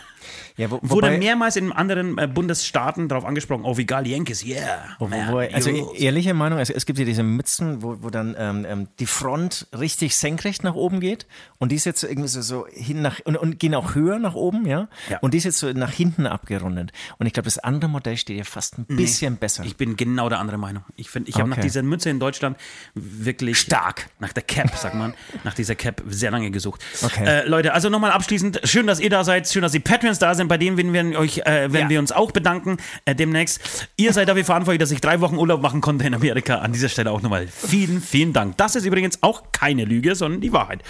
Ja, 0.58 0.70
wo, 0.72 0.80
Wurde 0.81 1.08
wobei- 1.08 1.18
mehrmals 1.18 1.56
in 1.56 1.72
anderen 1.72 2.18
äh, 2.18 2.28
Bundesstaaten 2.28 3.08
darauf 3.08 3.25
angesprochen, 3.25 3.64
oh, 3.66 3.78
wie 3.78 3.86
geil, 3.86 4.08
Yankees, 4.08 4.46
yeah. 4.46 4.96
man, 5.00 5.31
Wo, 5.31 5.38
also 5.40 5.70
Eagles. 5.70 6.00
ehrliche 6.00 6.34
Meinung, 6.34 6.60
es, 6.60 6.70
es 6.70 6.86
gibt 6.86 7.00
ja 7.00 7.06
diese 7.06 7.24
Mützen, 7.24 7.81
wo, 7.81 7.98
wo 8.02 8.10
dann 8.10 8.36
ähm, 8.38 8.66
ähm, 8.68 8.88
die 9.00 9.06
Front 9.06 9.68
richtig 9.78 10.16
senkrecht 10.16 10.64
nach 10.64 10.75
oben 10.75 11.00
geht 11.00 11.25
und 11.60 11.72
die 11.72 11.75
ist 11.75 11.86
jetzt 11.86 12.04
irgendwie 12.04 12.28
so, 12.30 12.42
so 12.42 12.68
hin 12.68 13.02
nach 13.02 13.20
und, 13.25 13.38
und 13.38 13.60
gehen 13.60 13.74
auch 13.75 13.96
höher 13.96 14.20
nach 14.20 14.36
oben, 14.36 14.66
ja? 14.66 14.88
Ja. 15.10 15.20
Und 15.20 15.34
die 15.34 15.38
ist 15.38 15.44
jetzt 15.46 15.58
so 15.60 15.72
nach 15.72 15.92
hinten 15.92 16.28
abgerundet. 16.28 16.92
Und 17.18 17.25
ich 17.28 17.34
glaube, 17.34 17.46
das 17.46 17.58
andere 17.60 17.90
Modell 17.90 18.18
steht 18.18 18.38
ja 18.38 18.44
fast 18.44 18.78
ein 18.78 18.86
bisschen 18.86 19.38
besser. 19.38 19.64
Ich 19.64 19.75
bin 19.78 19.96
genau 19.96 20.30
der 20.30 20.40
andere 20.40 20.58
Meinung. 20.58 20.84
Ich 20.96 21.10
finde, 21.10 21.30
ich 21.30 21.36
habe 21.38 21.50
nach 21.50 21.58
Okay. 21.58 21.68
dieser 21.68 21.84
Mütze 21.84 22.10
in 22.10 22.20
Deutschland 22.20 22.58
wirklich 22.96 23.60
stark, 23.60 24.10
nach 24.20 24.34
der 24.34 24.44
Cap, 24.44 24.75
sagt 24.75 24.96
man, 24.96 25.14
nach 25.44 25.54
dieser 25.54 25.75
Cap 25.75 26.02
sehr 26.08 26.31
lange 26.31 26.52
gesucht. 26.52 26.81
Okay. 27.04 27.25
Äh, 27.25 27.48
Leute, 27.48 27.74
also 27.74 27.90
nochmal 27.90 28.12
abschließend, 28.12 28.62
schön, 28.64 28.88
dass 28.88 29.00
ihr 29.00 29.10
da 29.10 29.24
seid, 29.24 29.48
schön, 29.48 29.62
dass 29.62 29.72
die 29.72 29.80
Patreons 30.13 30.19
da 30.19 30.36
sind, 30.36 30.48
bei 30.48 30.57
denen 30.57 30.77
werden 30.94 31.12
wir 31.12 31.19
euch, 31.19 31.39
äh, 31.39 31.71
werden 31.71 31.74
Ja. 31.83 31.89
wir 31.89 32.00
uns 32.00 32.12
auch 32.12 32.31
bedanken 32.31 32.77
äh, 33.06 33.15
demnächst. 33.15 33.88
Ihr 33.98 34.13
seid 34.13 34.30
dafür 34.30 34.45
verantwortlich, 34.45 34.80
dass 34.80 34.92
ich 34.92 35.01
drei 35.01 35.19
Wochen 35.21 35.38
Urlaub 35.38 35.62
machen 35.62 35.81
konnte 35.81 36.06
in 36.06 36.13
Amerika. 36.13 36.60
An 36.60 36.74
dieser 36.74 36.89
Stelle 36.89 37.12
auch 37.12 37.21
nochmal 37.21 37.48
vielen, 37.48 38.01
vielen 38.01 38.33
Dank. 38.33 38.57
Das 38.57 38.75
ist 38.75 38.86
übrigens 38.86 39.21
auch 39.21 39.51
keine 39.51 39.86
Lüge, 39.86 40.15
sondern 40.15 40.42
die 40.42 40.54
Wahrheit. 40.54 40.83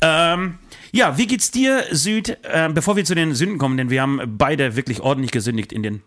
Ähm, 0.00 0.58
ja, 0.92 1.16
wie 1.18 1.26
geht's 1.26 1.50
dir, 1.50 1.84
Süd? 1.90 2.38
Äh, 2.42 2.68
bevor 2.72 2.96
wir 2.96 3.04
zu 3.04 3.14
den 3.14 3.34
Sünden 3.34 3.58
kommen, 3.58 3.76
denn 3.76 3.90
wir 3.90 4.02
haben 4.02 4.20
beide 4.38 4.76
wirklich 4.76 5.00
ordentlich 5.00 5.30
gesündigt 5.30 5.72
in 5.72 5.82
den, 5.82 6.02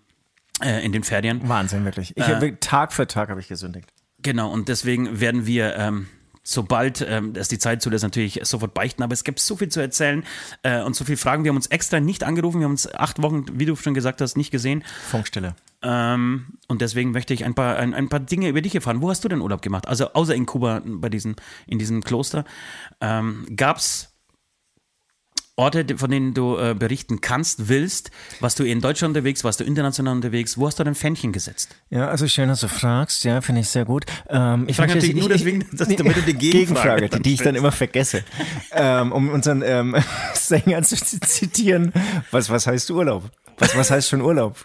äh, 0.64 0.84
in 0.86 0.92
den 0.92 1.04
Ferien. 1.04 1.42
Wahnsinn, 1.48 1.86
wirklich. 1.86 2.16
Äh. 2.18 2.22
Ich, 2.22 2.28
hab- 2.28 2.62
Tag 2.62 2.94
für 2.94 3.08
Tag 3.08 3.30
habe 3.30 3.40
ich 3.40 3.48
gesündigt. 3.48 3.90
Genau, 4.22 4.52
und 4.52 4.68
deswegen 4.70 5.20
werden 5.20 5.46
wir, 5.48 5.76
ähm, 5.78 6.08
sobald 6.44 7.06
ähm, 7.08 7.34
es 7.36 7.48
die 7.48 7.60
Zeit 7.60 7.82
zulässt, 7.82 8.04
natürlich 8.04 8.40
sofort 8.44 8.74
beichten. 8.74 9.04
Aber 9.04 9.14
es 9.14 9.24
gibt 9.24 9.40
so 9.40 9.56
viel 9.56 9.70
zu 9.70 9.80
erzählen 9.80 10.24
äh, 10.64 10.82
und 10.82 10.96
so 10.96 11.06
viele 11.06 11.18
Fragen. 11.18 11.44
Wir 11.44 11.50
haben 11.50 11.58
uns 11.58 11.68
extra 11.68 12.00
nicht 12.00 12.24
angerufen. 12.24 12.60
Wir 12.60 12.66
haben 12.66 12.72
uns 12.72 12.92
acht 12.94 13.22
Wochen, 13.22 13.46
wie 13.54 13.66
du 13.66 13.76
schon 13.76 13.94
gesagt 13.94 14.22
hast, 14.22 14.38
nicht 14.38 14.52
gesehen. 14.52 14.84
Funkstille. 15.10 15.56
Ähm, 15.84 16.58
und 16.68 16.82
deswegen 16.82 17.12
möchte 17.12 17.34
ich 17.34 17.46
ein 17.46 17.56
paar, 17.56 17.78
ein, 17.78 17.94
ein 17.94 18.10
paar 18.10 18.20
Dinge 18.20 18.50
über 18.50 18.62
dich 18.62 18.76
erfahren. 18.76 19.02
Wo 19.02 19.10
hast 19.10 19.24
du 19.24 19.30
denn 19.30 19.42
Urlaub 19.42 19.62
gemacht? 19.62 19.88
Also 19.88 20.14
außer 20.14 20.36
in 20.36 20.46
Kuba, 20.46 20.82
bei 20.86 21.10
diesem, 21.10 21.36
in 21.68 21.80
diesem 21.80 22.04
Kloster. 22.04 22.46
Ähm, 23.00 23.48
Gab 23.56 23.78
es 23.78 24.11
Orte, 25.62 25.86
von 25.98 26.10
denen 26.10 26.34
du 26.34 26.58
äh, 26.58 26.74
berichten 26.74 27.22
kannst, 27.22 27.70
willst? 27.70 28.10
Warst 28.40 28.58
du 28.60 28.64
in 28.64 28.82
Deutschland 28.82 29.12
unterwegs? 29.16 29.44
Warst 29.44 29.60
du 29.60 29.64
international 29.64 30.16
unterwegs? 30.16 30.58
Wo 30.58 30.66
hast 30.66 30.80
du 30.80 30.84
dein 30.84 30.96
Fähnchen 30.96 31.32
gesetzt? 31.32 31.76
Ja, 31.92 32.08
also 32.08 32.28
schön, 32.28 32.50
dass 32.50 32.62
du 32.62 32.68
fragst. 32.68 33.24
Ja, 33.24 33.42
finde 33.42 33.62
ich 33.62 33.70
sehr 33.70 33.86
gut. 33.86 34.06
Ähm, 34.28 34.66
ich 34.68 34.76
frage 34.76 34.96
natürlich 34.96 35.16
nur 35.16 35.30
deswegen, 35.30 35.66
dass- 35.72 35.88
damit 35.88 36.18
du 36.18 36.22
die 36.24 36.34
Gegenfrage 36.52 37.10
die, 37.10 37.22
die 37.22 37.34
ich 37.36 37.42
dann 37.42 37.54
immer 37.56 37.72
vergesse. 37.72 38.24
ähm, 38.72 39.12
um 39.12 39.30
unseren 39.30 39.62
ähm, 39.64 39.96
Sänger 40.34 40.82
zu 40.82 40.96
zitieren. 40.98 41.94
Was, 42.32 42.50
was 42.50 42.66
heißt 42.66 42.90
Urlaub? 42.90 43.30
Was, 43.60 43.78
was 43.78 43.92
heißt 43.92 44.10
schon 44.10 44.22
Urlaub? 44.22 44.58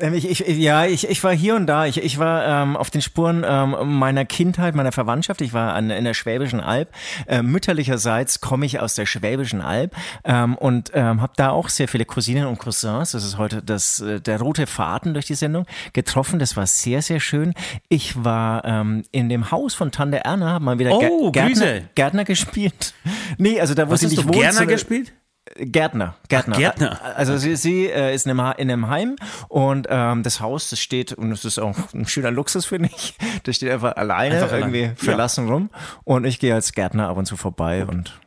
Ähm, 0.00 0.14
Ich, 0.14 0.28
ich, 0.30 0.56
ja, 0.58 0.86
ich, 0.86 1.08
ich 1.08 1.22
war 1.24 1.32
hier 1.34 1.56
und 1.56 1.66
da. 1.66 1.86
Ich, 1.86 2.02
ich 2.02 2.18
war 2.18 2.62
ähm, 2.62 2.76
auf 2.76 2.90
den 2.90 3.02
Spuren 3.02 3.44
ähm, 3.46 3.98
meiner 3.98 4.24
Kindheit, 4.24 4.74
meiner 4.74 4.92
Verwandtschaft. 4.92 5.40
Ich 5.40 5.52
war 5.52 5.74
an, 5.74 5.90
in 5.90 6.04
der 6.04 6.14
Schwäbischen 6.14 6.60
Alb. 6.60 6.90
Äh, 7.26 7.42
mütterlicherseits 7.42 8.40
komme 8.40 8.66
ich 8.66 8.78
aus 8.80 8.94
der 8.94 9.06
Schwäbischen 9.06 9.60
Alb 9.60 9.94
ähm, 10.24 10.56
und 10.56 10.90
ähm, 10.94 11.20
habe 11.20 11.32
da 11.36 11.50
auch 11.50 11.68
sehr 11.68 11.88
viele 11.88 12.04
Cousinen 12.04 12.46
und 12.46 12.58
Cousins. 12.58 13.12
Das 13.12 13.24
ist 13.24 13.36
heute 13.38 13.62
das, 13.62 14.00
äh, 14.00 14.20
der 14.20 14.40
rote 14.40 14.66
Faden 14.66 15.12
durch 15.14 15.26
die 15.26 15.34
Sendung 15.34 15.66
getroffen. 15.92 16.38
Das 16.38 16.56
war 16.56 16.66
sehr, 16.66 17.02
sehr 17.02 17.18
schön. 17.20 17.54
Ich 17.88 18.22
war 18.24 18.64
ähm, 18.64 19.02
in 19.10 19.28
dem 19.28 19.50
Haus 19.50 19.74
von 19.74 19.90
Tante 19.90 20.24
Erna, 20.24 20.50
habe 20.50 20.64
mal 20.64 20.78
wieder 20.78 20.92
Oh, 20.92 21.32
Gärtner, 21.32 21.48
Grüße. 21.50 21.82
Gärtner 21.94 22.24
gespielt. 22.24 22.94
Nee, 23.38 23.60
also 23.60 23.74
da 23.74 23.88
wo 23.88 23.92
Was 23.92 24.00
sie 24.00 24.06
nicht 24.06 24.24
wohnt, 24.24 24.36
sondern- 24.52 24.68
gespielt? 24.68 25.12
Gärtner, 25.56 26.14
Gärtner. 26.28 26.54
Ach, 26.54 26.58
Gärtner. 26.60 27.00
Also 27.16 27.36
sie, 27.36 27.56
sie 27.56 27.86
äh, 27.86 28.14
ist 28.14 28.26
in 28.26 28.38
einem, 28.38 28.54
in 28.58 28.70
einem 28.70 28.88
Heim 28.88 29.16
und 29.48 29.86
ähm, 29.90 30.22
das 30.22 30.40
Haus, 30.40 30.70
das 30.70 30.78
steht, 30.80 31.12
und 31.12 31.30
das 31.30 31.44
ist 31.44 31.58
auch 31.58 31.76
ein 31.92 32.06
schöner 32.06 32.30
Luxus, 32.30 32.64
finde 32.66 32.90
ich, 32.94 33.14
das 33.42 33.56
steht 33.56 33.70
einfach 33.70 33.96
alleine 33.96 34.36
Einfach 34.36 34.52
allein. 34.52 34.72
irgendwie 34.74 34.82
Ja. 34.82 34.92
verlassen 34.94 35.48
rum 35.48 35.70
und 36.04 36.24
ich 36.24 36.38
gehe 36.38 36.54
als 36.54 36.72
Gärtner 36.72 37.08
ab 37.08 37.16
und 37.16 37.26
zu 37.26 37.36
vorbei 37.36 37.84
und 37.84 38.18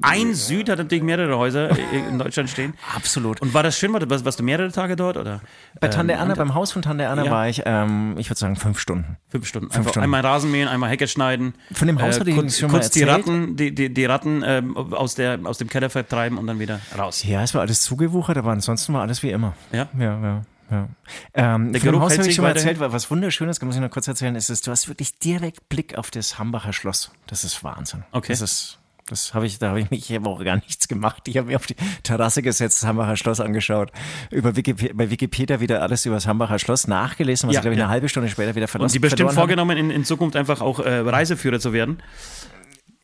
Ein 0.00 0.34
Süd 0.34 0.70
hat 0.70 0.78
natürlich 0.78 1.04
mehrere 1.04 1.36
Häuser 1.36 1.68
in 1.92 2.18
Deutschland 2.18 2.48
stehen. 2.48 2.72
absolut. 2.96 3.42
Und 3.42 3.52
war 3.52 3.62
das 3.62 3.76
schön? 3.78 3.92
War- 3.92 4.08
Warst, 4.08 4.24
warst 4.24 4.40
du 4.40 4.42
mehrere 4.42 4.72
Tage 4.72 4.96
dort? 4.96 5.18
Oder? 5.18 5.42
Bei 5.80 5.88
Tante 5.88 6.14
Ähm, 6.14 6.18
Erna, 6.20 6.34
beim 6.34 6.54
Haus 6.54 6.72
von 6.72 6.80
Tante 6.80 7.04
Erna 7.04 7.24
Ja. 7.26 7.30
war 7.30 7.48
ich, 7.48 7.62
ähm, 7.66 8.14
ich 8.16 8.30
würde 8.30 8.38
sagen, 8.40 8.56
fünf 8.56 8.78
Stunden. 8.80 9.18
Fünf 9.28 9.46
Stunden. 9.46 9.70
Einfach 9.70 9.90
Stunden. 9.90 10.04
einmal 10.04 10.22
Rasen 10.22 10.50
mähen, 10.50 10.66
einmal 10.66 10.88
Hecke 10.88 11.06
schneiden. 11.06 11.54
Von 11.72 11.88
dem 11.88 12.00
Haus 12.00 12.18
hatte 12.18 12.30
ich 12.30 12.36
kurz, 12.36 12.58
schon 12.58 12.72
mal 12.72 12.78
kurz 12.78 12.90
die. 12.90 13.02
Ratten, 13.02 13.54
die, 13.56 13.74
die, 13.74 13.92
die 13.92 14.04
Ratten 14.06 14.42
ähm, 14.46 14.76
aus, 14.76 15.14
der, 15.14 15.38
aus 15.44 15.58
dem 15.58 15.68
Keller 15.68 15.90
vertreiben 15.90 16.38
und 16.38 16.46
dann 16.46 16.58
wieder 16.58 16.80
raus. 16.98 17.22
Ja, 17.24 17.42
es 17.42 17.52
war 17.54 17.60
alles 17.60 17.82
zugewuchert, 17.82 18.38
aber 18.38 18.50
ansonsten 18.52 18.94
war 18.94 19.02
alles 19.02 19.22
wie 19.22 19.30
immer. 19.30 19.54
Ja? 19.72 19.88
Ja, 19.98 20.20
ja. 20.22 20.42
Ja. 20.70 20.88
Ähm, 21.34 21.72
Der 21.72 21.82
Geruch 21.82 22.00
Haus 22.00 22.16
habe 22.16 22.26
ich 22.26 22.34
schon 22.34 22.44
mal 22.44 22.48
erzählt, 22.52 22.80
weil 22.80 22.94
was 22.94 23.10
wunderschönes, 23.10 23.60
muss 23.60 23.74
ich 23.74 23.80
noch 23.82 23.90
kurz 23.90 24.08
erzählen, 24.08 24.34
ist, 24.36 24.48
dass 24.48 24.62
du 24.62 24.70
hast 24.70 24.88
wirklich 24.88 25.18
direkt 25.18 25.68
Blick 25.68 25.98
auf 25.98 26.10
das 26.10 26.38
Hambacher 26.38 26.72
Schloss. 26.72 27.12
Das 27.26 27.44
ist 27.44 27.62
Wahnsinn. 27.62 28.04
Okay. 28.12 28.32
Das 28.32 28.40
ist 28.40 28.78
Das 29.06 29.34
habe 29.34 29.46
ich, 29.46 29.58
da 29.58 29.70
habe 29.70 29.80
ich 29.80 29.90
mich 29.90 30.06
hier 30.06 30.24
Woche 30.24 30.44
gar 30.44 30.56
nichts 30.56 30.88
gemacht. 30.88 31.26
Ich 31.26 31.36
habe 31.36 31.48
mir 31.48 31.56
auf 31.56 31.66
die 31.66 31.76
Terrasse 32.02 32.40
gesetzt, 32.40 32.82
das 32.82 32.88
Hambacher 32.88 33.16
Schloss 33.16 33.40
angeschaut. 33.40 33.90
Über 34.30 34.56
Wikipedia, 34.56 34.92
bei 34.94 35.10
Wikipedia 35.10 35.60
wieder 35.60 35.82
alles 35.82 36.06
über 36.06 36.14
das 36.14 36.26
Hambacher 36.26 36.58
Schloss 36.58 36.86
nachgelesen, 36.86 37.48
was 37.48 37.54
Ja, 37.54 37.60
ich 37.60 37.62
glaube 37.62 37.74
ich 37.74 37.78
ja. 37.78 37.84
eine 37.84 37.92
halbe 37.92 38.08
Stunde 38.08 38.28
später 38.28 38.54
wieder 38.54 38.68
verlassen 38.68 38.86
Und 38.86 38.92
sie 38.92 38.98
bestimmt 39.00 39.30
habe. 39.30 39.34
vorgenommen, 39.34 39.76
in, 39.76 39.90
in 39.90 40.04
Zukunft 40.04 40.36
einfach 40.36 40.60
auch 40.60 40.78
äh, 40.78 40.98
Reiseführer 41.00 41.58
zu 41.58 41.72
werden. 41.72 42.02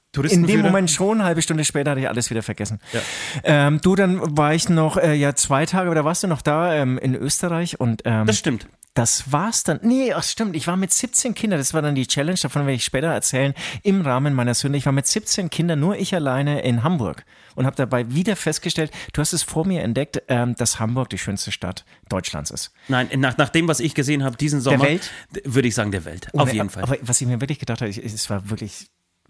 In 0.08 0.12
Touristenführer. 0.22 0.58
dem 0.58 0.62
Moment 0.66 0.90
schon, 0.90 1.18
eine 1.18 1.24
halbe 1.24 1.42
Stunde 1.42 1.64
später 1.64 1.90
hatte 1.92 2.00
ich 2.00 2.08
alles 2.08 2.30
wieder 2.30 2.42
vergessen. 2.42 2.80
Ja. 2.92 3.00
Ähm, 3.44 3.80
du, 3.82 3.94
dann 3.94 4.36
war 4.38 4.54
ich 4.54 4.68
noch, 4.68 4.96
äh, 4.96 5.14
ja, 5.14 5.34
zwei 5.34 5.66
Tage, 5.66 5.90
oder 5.90 6.04
warst 6.04 6.22
du 6.22 6.26
noch 6.28 6.40
da 6.42 6.74
ähm, 6.74 6.96
in 6.98 7.14
Österreich 7.14 7.78
und 7.78 8.02
ähm, 8.06 8.26
Das 8.26 8.38
stimmt. 8.38 8.66
Das 8.94 9.30
war's 9.30 9.62
dann. 9.62 9.78
Nee, 9.82 10.12
ach 10.12 10.24
stimmt. 10.24 10.56
Ich 10.56 10.66
war 10.66 10.76
mit 10.76 10.92
17 10.92 11.34
Kindern, 11.34 11.60
das 11.60 11.72
war 11.72 11.82
dann 11.82 11.94
die 11.94 12.06
Challenge, 12.08 12.38
davon 12.42 12.62
werde 12.62 12.72
ich 12.72 12.84
später 12.84 13.06
erzählen, 13.08 13.54
im 13.84 14.00
Rahmen 14.00 14.34
meiner 14.34 14.54
Sünde. 14.54 14.76
Ich 14.78 14.86
war 14.86 14.92
mit 14.92 15.06
17 15.06 15.50
Kindern, 15.50 15.78
nur 15.78 15.96
ich 15.96 16.14
alleine 16.14 16.62
in 16.62 16.82
Hamburg 16.82 17.24
und 17.54 17.66
habe 17.66 17.76
dabei 17.76 18.12
wieder 18.12 18.34
festgestellt, 18.34 18.90
du 19.12 19.20
hast 19.20 19.32
es 19.34 19.42
vor 19.44 19.66
mir 19.66 19.82
entdeckt, 19.82 20.22
ähm, 20.28 20.56
dass 20.56 20.80
Hamburg 20.80 21.10
die 21.10 21.18
schönste 21.18 21.52
Stadt 21.52 21.84
Deutschlands 22.08 22.50
ist. 22.50 22.72
Nein, 22.88 23.08
nach, 23.18 23.36
nach 23.36 23.50
dem, 23.50 23.68
was 23.68 23.78
ich 23.78 23.94
gesehen 23.94 24.24
habe, 24.24 24.36
diesen 24.36 24.60
Sommer, 24.62 24.86
würde 25.44 25.68
ich 25.68 25.74
sagen, 25.76 25.92
der 25.92 26.04
Welt. 26.04 26.28
Auf 26.32 26.42
Ohne- 26.48 26.54
jeden 26.54 26.70
Fall. 26.70 26.82
Aber 26.82 26.96
was 27.02 27.20
ich 27.20 27.26
mir 27.28 27.40
wirklich 27.40 27.60
gedacht 27.60 27.82
habe, 27.82 27.90
ich, 27.90 27.98
es 28.02 28.28
war 28.30 28.48
wirklich 28.50 28.88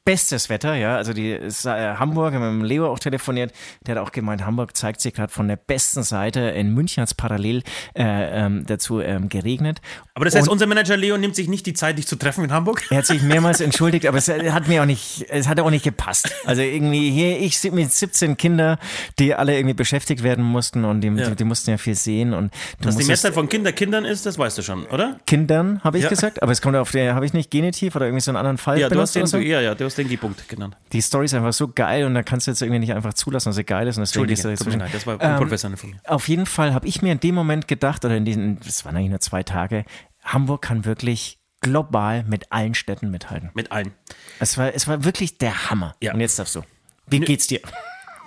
bestes 0.08 0.48
Wetter, 0.48 0.74
ja. 0.74 0.96
Also 0.96 1.12
die 1.12 1.32
es, 1.32 1.66
äh, 1.66 1.68
Hamburg, 1.96 2.32
wir 2.32 2.40
haben 2.40 2.56
mit 2.58 2.62
dem 2.64 2.68
Leo 2.68 2.90
auch 2.90 2.98
telefoniert, 2.98 3.52
der 3.86 3.96
hat 3.96 4.02
auch 4.02 4.10
gemeint, 4.12 4.44
Hamburg 4.46 4.74
zeigt 4.74 5.02
sich 5.02 5.12
gerade 5.12 5.30
von 5.30 5.48
der 5.48 5.56
besten 5.56 6.02
Seite. 6.02 6.40
In 6.40 6.72
München 6.72 7.02
hat 7.02 7.08
es 7.08 7.14
parallel 7.14 7.62
äh, 7.94 8.04
ähm, 8.46 8.64
dazu 8.66 9.00
ähm, 9.00 9.28
geregnet. 9.28 9.82
Aber 10.14 10.24
das 10.24 10.34
heißt, 10.34 10.48
Und- 10.48 10.52
unser 10.54 10.66
Manager 10.66 10.96
Leo 10.96 11.18
nimmt 11.18 11.36
sich 11.36 11.48
nicht 11.48 11.66
die 11.66 11.74
Zeit, 11.74 11.98
dich 11.98 12.06
zu 12.06 12.16
treffen 12.16 12.44
in 12.44 12.52
Hamburg? 12.52 12.82
Er 12.90 12.98
hat 12.98 13.06
sich 13.06 13.20
mehrmals 13.34 13.60
entschuldigt, 13.60 14.06
aber 14.06 14.16
es 14.16 14.28
hat 14.28 14.66
mir 14.66 14.80
auch 14.82 14.86
nicht, 14.86 15.26
es 15.28 15.46
hat 15.46 15.60
auch 15.60 15.68
nicht 15.70 15.84
gepasst. 15.84 16.34
Also 16.46 16.62
irgendwie 16.62 17.10
hier, 17.10 17.38
ich 17.40 17.62
mit 17.70 17.92
17 17.92 18.38
Kindern, 18.38 18.78
die 19.18 19.34
alle 19.34 19.56
irgendwie 19.56 19.74
beschäftigt 19.74 20.22
werden 20.22 20.42
mussten 20.44 20.86
und 20.86 21.02
die, 21.02 21.08
Ja. 21.08 21.28
die, 21.28 21.36
die 21.36 21.44
mussten 21.44 21.70
ja 21.70 21.76
viel 21.76 21.94
sehen 21.94 22.32
und 22.32 22.52
du 22.80 22.86
Dass 22.86 22.96
die 22.96 23.04
Mehrzahl 23.04 23.32
von 23.34 23.48
Kinder 23.50 23.72
Kindern 23.72 24.06
ist, 24.06 24.24
das 24.24 24.38
weißt 24.38 24.56
du 24.56 24.62
schon, 24.62 24.86
oder? 24.86 25.18
Kindern, 25.26 25.82
habe 25.84 25.98
ich 25.98 26.04
Ja. 26.04 26.08
gesagt, 26.10 26.42
aber 26.42 26.52
es 26.52 26.62
kommt 26.62 26.76
auf 26.76 26.92
der, 26.92 27.14
habe 27.14 27.26
ich 27.26 27.34
nicht 27.34 27.50
Genitiv 27.50 27.94
oder 27.94 28.06
irgendwie 28.06 28.22
so 28.22 28.30
einen 28.30 28.36
anderen 28.38 28.56
Fall 28.58 28.78
Ja, 28.80 28.88
du 28.88 28.98
hast 29.00 29.12
benutzt 29.12 29.34
den, 29.34 29.40
so? 29.42 29.46
ja, 29.46 29.60
ja, 29.60 29.74
du 29.74 29.84
hast 29.84 29.97
den 29.98 30.08
G-Punkt 30.08 30.48
genannt. 30.48 30.76
Die 30.92 31.00
Story 31.00 31.26
ist 31.26 31.34
einfach 31.34 31.52
so 31.52 31.68
geil 31.68 32.04
und 32.04 32.14
da 32.14 32.22
kannst 32.22 32.46
du 32.46 32.50
jetzt 32.50 32.62
irgendwie 32.62 32.78
nicht 32.80 32.92
einfach 32.94 33.14
zulassen, 33.14 33.48
dass 33.50 33.56
sie 33.56 33.64
geil 33.64 33.86
ist 33.86 33.96
und 33.96 34.02
deswegen 34.02 34.28
Entschuldige, 34.28 34.50
jetzt 34.50 34.78
leid, 34.78 34.94
das 34.94 35.06
war 35.06 35.20
Ähm, 35.20 35.32
unprofessionell 35.32 35.76
von 35.76 35.90
mir. 35.90 36.00
Auf 36.04 36.28
jeden 36.28 36.46
Fall 36.46 36.74
habe 36.74 36.86
ich 36.86 37.02
mir 37.02 37.12
in 37.12 37.20
dem 37.20 37.34
Moment 37.34 37.68
gedacht, 37.68 38.04
oder 38.04 38.16
in 38.16 38.24
diesen, 38.24 38.58
das 38.60 38.84
waren 38.84 38.96
eigentlich 38.96 39.10
nur 39.10 39.20
zwei 39.20 39.42
Tage, 39.42 39.84
Hamburg 40.22 40.62
kann 40.62 40.84
wirklich 40.84 41.38
global 41.60 42.24
mit 42.24 42.52
allen 42.52 42.74
Städten 42.74 43.10
mithalten. 43.10 43.50
Mit 43.54 43.72
allen. 43.72 43.92
Es 44.38 44.58
war, 44.58 44.74
es 44.74 44.86
war 44.86 45.04
wirklich 45.04 45.38
der 45.38 45.70
Hammer. 45.70 45.94
Ja. 46.00 46.14
Und 46.14 46.20
jetzt 46.20 46.38
darfst 46.38 46.54
du. 46.54 46.62
Wie 47.06 47.20
geht's 47.20 47.46
dir? 47.46 47.60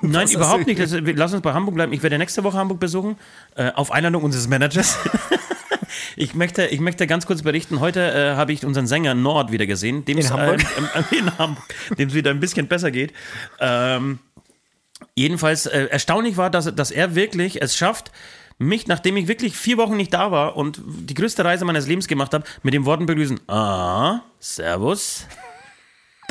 Nein, 0.01 0.23
hast 0.23 0.33
überhaupt 0.33 0.67
nicht. 0.67 0.79
Das, 0.79 0.91
lass 0.91 1.33
uns 1.33 1.41
bei 1.41 1.53
Hamburg 1.53 1.75
bleiben. 1.75 1.93
Ich 1.93 2.03
werde 2.03 2.17
nächste 2.17 2.43
Woche 2.43 2.57
Hamburg 2.57 2.79
besuchen, 2.79 3.17
äh, 3.55 3.71
auf 3.71 3.91
Einladung 3.91 4.23
unseres 4.23 4.47
Managers. 4.47 4.97
ich, 6.15 6.33
möchte, 6.35 6.65
ich 6.67 6.79
möchte 6.79 7.07
ganz 7.07 7.25
kurz 7.25 7.41
berichten. 7.41 7.79
Heute 7.79 7.99
äh, 8.13 8.35
habe 8.35 8.53
ich 8.53 8.65
unseren 8.65 8.87
Sänger 8.87 9.13
Nord 9.13 9.51
wieder 9.51 9.65
gesehen. 9.65 10.03
In 11.11 11.37
Hamburg? 11.37 11.75
Äh. 11.89 11.95
Dem 11.95 12.09
es 12.09 12.15
wieder 12.15 12.31
ein 12.31 12.39
bisschen 12.39 12.67
besser 12.67 12.91
geht. 12.91 13.13
Ähm, 13.59 14.19
jedenfalls 15.15 15.65
äh, 15.65 15.85
erstaunlich 15.85 16.37
war, 16.37 16.49
dass, 16.49 16.73
dass 16.75 16.91
er 16.91 17.15
wirklich 17.15 17.61
es 17.61 17.75
schafft, 17.75 18.11
mich, 18.57 18.87
nachdem 18.87 19.17
ich 19.17 19.27
wirklich 19.27 19.57
vier 19.57 19.77
Wochen 19.77 19.97
nicht 19.97 20.13
da 20.13 20.31
war 20.31 20.55
und 20.55 20.81
die 20.85 21.15
größte 21.15 21.43
Reise 21.43 21.65
meines 21.65 21.87
Lebens 21.87 22.07
gemacht 22.07 22.33
habe, 22.33 22.45
mit 22.63 22.73
den 22.73 22.85
Worten 22.85 23.05
begrüßen: 23.07 23.39
Ah, 23.47 24.21
Servus. 24.39 25.25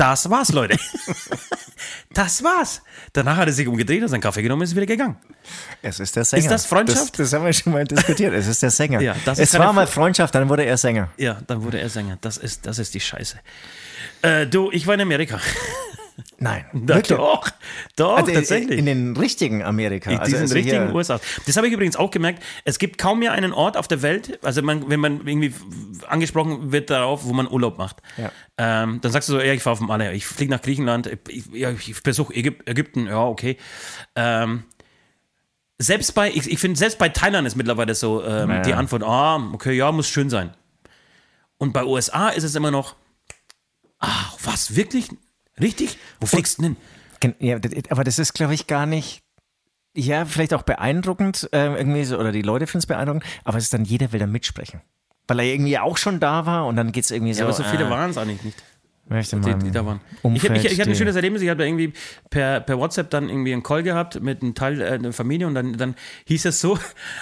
Das 0.01 0.29
war's, 0.31 0.51
Leute. 0.51 0.77
Das 2.13 2.43
war's. 2.43 2.81
Danach 3.13 3.37
hat 3.37 3.47
er 3.47 3.53
sich 3.53 3.67
umgedreht, 3.67 4.03
hat 4.03 4.09
seinen 4.09 4.19
Kaffee 4.21 4.41
genommen 4.41 4.61
und 4.61 4.65
ist 4.67 4.75
wieder 4.75 4.85
gegangen. 4.85 5.15
Es 5.81 5.99
ist 5.99 6.15
der 6.15 6.25
Sänger. 6.25 6.43
Ist 6.43 6.51
das 6.51 6.65
Freundschaft? 6.65 7.17
Das, 7.17 7.29
das 7.31 7.33
haben 7.33 7.45
wir 7.45 7.53
schon 7.53 7.71
mal 7.73 7.85
diskutiert. 7.85 8.33
Es 8.33 8.47
ist 8.47 8.61
der 8.61 8.69
Sänger. 8.69 8.99
Ja, 9.01 9.15
das 9.25 9.39
ist 9.39 9.53
es 9.53 9.59
war 9.59 9.71
mal 9.71 9.85
Fre- 9.85 9.89
Freundschaft, 9.91 10.35
dann 10.35 10.49
wurde 10.49 10.63
er 10.65 10.77
Sänger. 10.77 11.09
Ja, 11.17 11.39
dann 11.47 11.63
wurde 11.63 11.79
er 11.79 11.89
Sänger. 11.89 12.17
Das 12.21 12.37
ist, 12.37 12.65
das 12.65 12.79
ist 12.79 12.93
die 12.93 12.99
Scheiße. 12.99 13.37
Äh, 14.23 14.45
du, 14.47 14.69
ich 14.71 14.85
war 14.87 14.93
in 14.95 15.01
Amerika. 15.01 15.39
Nein. 16.37 16.65
Wirklich? 16.73 17.17
Doch, 17.17 17.49
doch, 17.95 18.17
Also 18.17 18.31
tatsächlich. 18.31 18.77
In 18.77 18.85
den 18.85 19.15
richtigen 19.17 19.63
Amerika. 19.63 20.09
In 20.11 20.17
Also 20.19 20.31
diesen 20.31 20.41
also 20.43 20.55
richtigen 20.55 20.93
USA. 20.93 21.19
Das 21.45 21.57
habe 21.57 21.67
ich 21.67 21.73
übrigens 21.73 21.95
auch 21.95 22.11
gemerkt. 22.11 22.43
Es 22.65 22.79
gibt 22.79 22.97
kaum 22.97 23.19
mehr 23.19 23.31
einen 23.31 23.53
Ort 23.53 23.77
auf 23.77 23.87
der 23.87 24.01
Welt, 24.01 24.39
also 24.43 24.61
man, 24.61 24.89
wenn 24.89 24.99
man 24.99 25.25
irgendwie 25.27 25.53
angesprochen 26.07 26.71
wird 26.71 26.89
darauf, 26.89 27.25
wo 27.25 27.33
man 27.33 27.47
Urlaub 27.49 27.77
macht. 27.77 27.97
Ja. 28.17 28.31
Ähm, 28.57 28.99
dann 29.01 29.11
sagst 29.11 29.29
du 29.29 29.33
so, 29.33 29.39
ja, 29.39 29.53
ich 29.53 29.63
fahre 29.63 29.73
auf 29.73 29.79
dem 29.79 29.87
Malle, 29.87 30.13
ich 30.13 30.25
fliege 30.25 30.51
nach 30.51 30.61
Griechenland, 30.61 31.09
ich, 31.27 31.45
ja, 31.53 31.71
ich 31.71 32.01
besuche 32.03 32.33
Ägyp 32.33 32.67
Ägypten, 32.69 33.07
ja, 33.07 33.23
okay. 33.25 33.57
Ähm, 34.15 34.63
selbst 35.77 36.13
bei, 36.13 36.29
ich, 36.29 36.49
ich 36.49 36.59
finde, 36.59 36.77
selbst 36.77 36.99
bei 36.99 37.09
Thailand 37.09 37.47
ist 37.47 37.55
mittlerweile 37.55 37.95
so 37.95 38.23
ähm, 38.23 38.49
Ja. 38.49 38.61
die 38.61 38.73
Antwort, 38.73 39.03
ah, 39.03 39.37
okay, 39.53 39.73
ja, 39.73 39.91
muss 39.91 40.07
schön 40.07 40.29
sein. 40.29 40.53
Und 41.57 41.73
bei 41.73 41.83
USA 41.83 42.29
ist 42.29 42.43
es 42.43 42.55
immer 42.55 42.71
noch, 42.71 42.95
ah, 43.99 44.31
was, 44.43 44.75
wirklich? 44.75 45.09
Richtig? 45.61 45.97
Wo 46.19 46.27
fliegst 46.27 46.57
du 46.57 46.63
denn 46.63 46.75
hin? 47.21 47.35
Ja, 47.39 47.59
aber 47.89 48.03
das 48.03 48.17
ist, 48.19 48.33
glaube 48.33 48.53
ich, 48.53 48.67
gar 48.67 48.85
nicht. 48.85 49.21
Ja, 49.95 50.25
vielleicht 50.25 50.53
auch 50.53 50.63
beeindruckend, 50.63 51.49
ähm, 51.51 51.75
irgendwie 51.75 52.05
so, 52.05 52.17
oder 52.17 52.31
die 52.31 52.41
Leute 52.41 52.65
finden 52.65 52.79
es 52.79 52.85
beeindruckend, 52.87 53.23
aber 53.43 53.57
es 53.57 53.65
ist 53.65 53.73
dann, 53.73 53.83
jeder 53.83 54.11
will 54.13 54.19
da 54.21 54.25
mitsprechen. 54.25 54.81
Weil 55.27 55.39
er 55.39 55.45
irgendwie 55.45 55.77
auch 55.77 55.97
schon 55.97 56.19
da 56.19 56.45
war 56.45 56.65
und 56.65 56.77
dann 56.77 56.91
geht 56.91 57.03
es 57.03 57.11
irgendwie 57.11 57.33
so. 57.33 57.39
Ja, 57.41 57.45
aber 57.45 57.53
so 57.53 57.63
viele 57.63 57.85
äh, 57.85 57.89
waren 57.89 58.09
es 58.09 58.17
eigentlich 58.17 58.41
nicht. 58.43 58.63
möchte 59.07 59.39
die, 59.39 59.53
die 59.65 59.71
da 59.71 59.85
waren. 59.85 59.99
Ich, 60.17 60.23
Umfeld, 60.23 60.51
hab- 60.51 60.65
ich, 60.65 60.71
ich 60.71 60.79
hatte 60.79 60.89
ein 60.91 60.95
schönes 60.95 61.15
Erlebnis. 61.15 61.41
Ich 61.41 61.49
habe 61.49 61.65
irgendwie 61.65 61.93
per, 62.29 62.61
per 62.61 62.77
WhatsApp 62.79 63.09
dann 63.09 63.27
irgendwie 63.29 63.51
einen 63.53 63.63
Call 63.63 63.83
gehabt 63.83 64.19
mit 64.21 64.41
einem 64.41 64.55
Teil 64.55 64.81
äh, 64.81 64.97
der 64.97 65.11
Familie 65.13 65.45
und 65.47 65.55
dann, 65.55 65.77
dann 65.77 65.95
hieß 66.25 66.45
es 66.45 66.61
so 66.61 66.79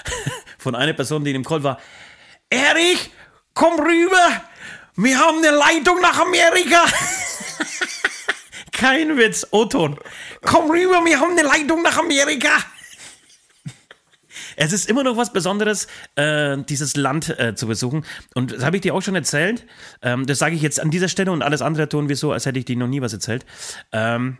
von 0.59 0.75
einer 0.75 0.93
Person, 0.93 1.23
die 1.23 1.31
in 1.31 1.41
dem 1.41 1.45
Call 1.45 1.63
war: 1.63 1.79
Erich, 2.51 3.09
komm 3.53 3.79
rüber! 3.79 4.41
Wir 4.95 5.17
haben 5.19 5.39
eine 5.39 5.55
Leitung 5.57 5.99
nach 6.01 6.19
Amerika! 6.19 6.85
Kein 8.79 9.17
Witz, 9.17 9.45
O-Ton. 9.51 9.99
Komm 10.41 10.71
rüber, 10.71 11.03
wir 11.03 11.19
haben 11.19 11.31
eine 11.31 11.41
Leitung 11.41 11.81
nach 11.81 11.97
Amerika! 11.97 12.49
Es 14.55 14.71
ist 14.71 14.89
immer 14.89 15.03
noch 15.03 15.17
was 15.17 15.33
Besonderes, 15.33 15.87
äh, 16.15 16.57
dieses 16.57 16.95
Land 16.95 17.37
äh, 17.37 17.55
zu 17.55 17.67
besuchen. 17.67 18.05
Und 18.35 18.53
das 18.53 18.63
habe 18.63 18.77
ich 18.77 18.81
dir 18.81 18.95
auch 18.95 19.01
schon 19.01 19.15
erzählt. 19.15 19.65
Ähm, 20.01 20.25
das 20.25 20.39
sage 20.39 20.55
ich 20.55 20.61
jetzt 20.61 20.79
an 20.79 20.91
dieser 20.91 21.09
Stelle 21.09 21.33
und 21.33 21.41
alles 21.41 21.61
andere 21.61 21.89
tun 21.89 22.07
wir 22.07 22.15
so, 22.15 22.31
als 22.31 22.45
hätte 22.45 22.57
ich 22.57 22.63
dir 22.63 22.77
noch 22.77 22.87
nie 22.87 23.01
was 23.01 23.11
erzählt. 23.11 23.45
Ähm, 23.91 24.37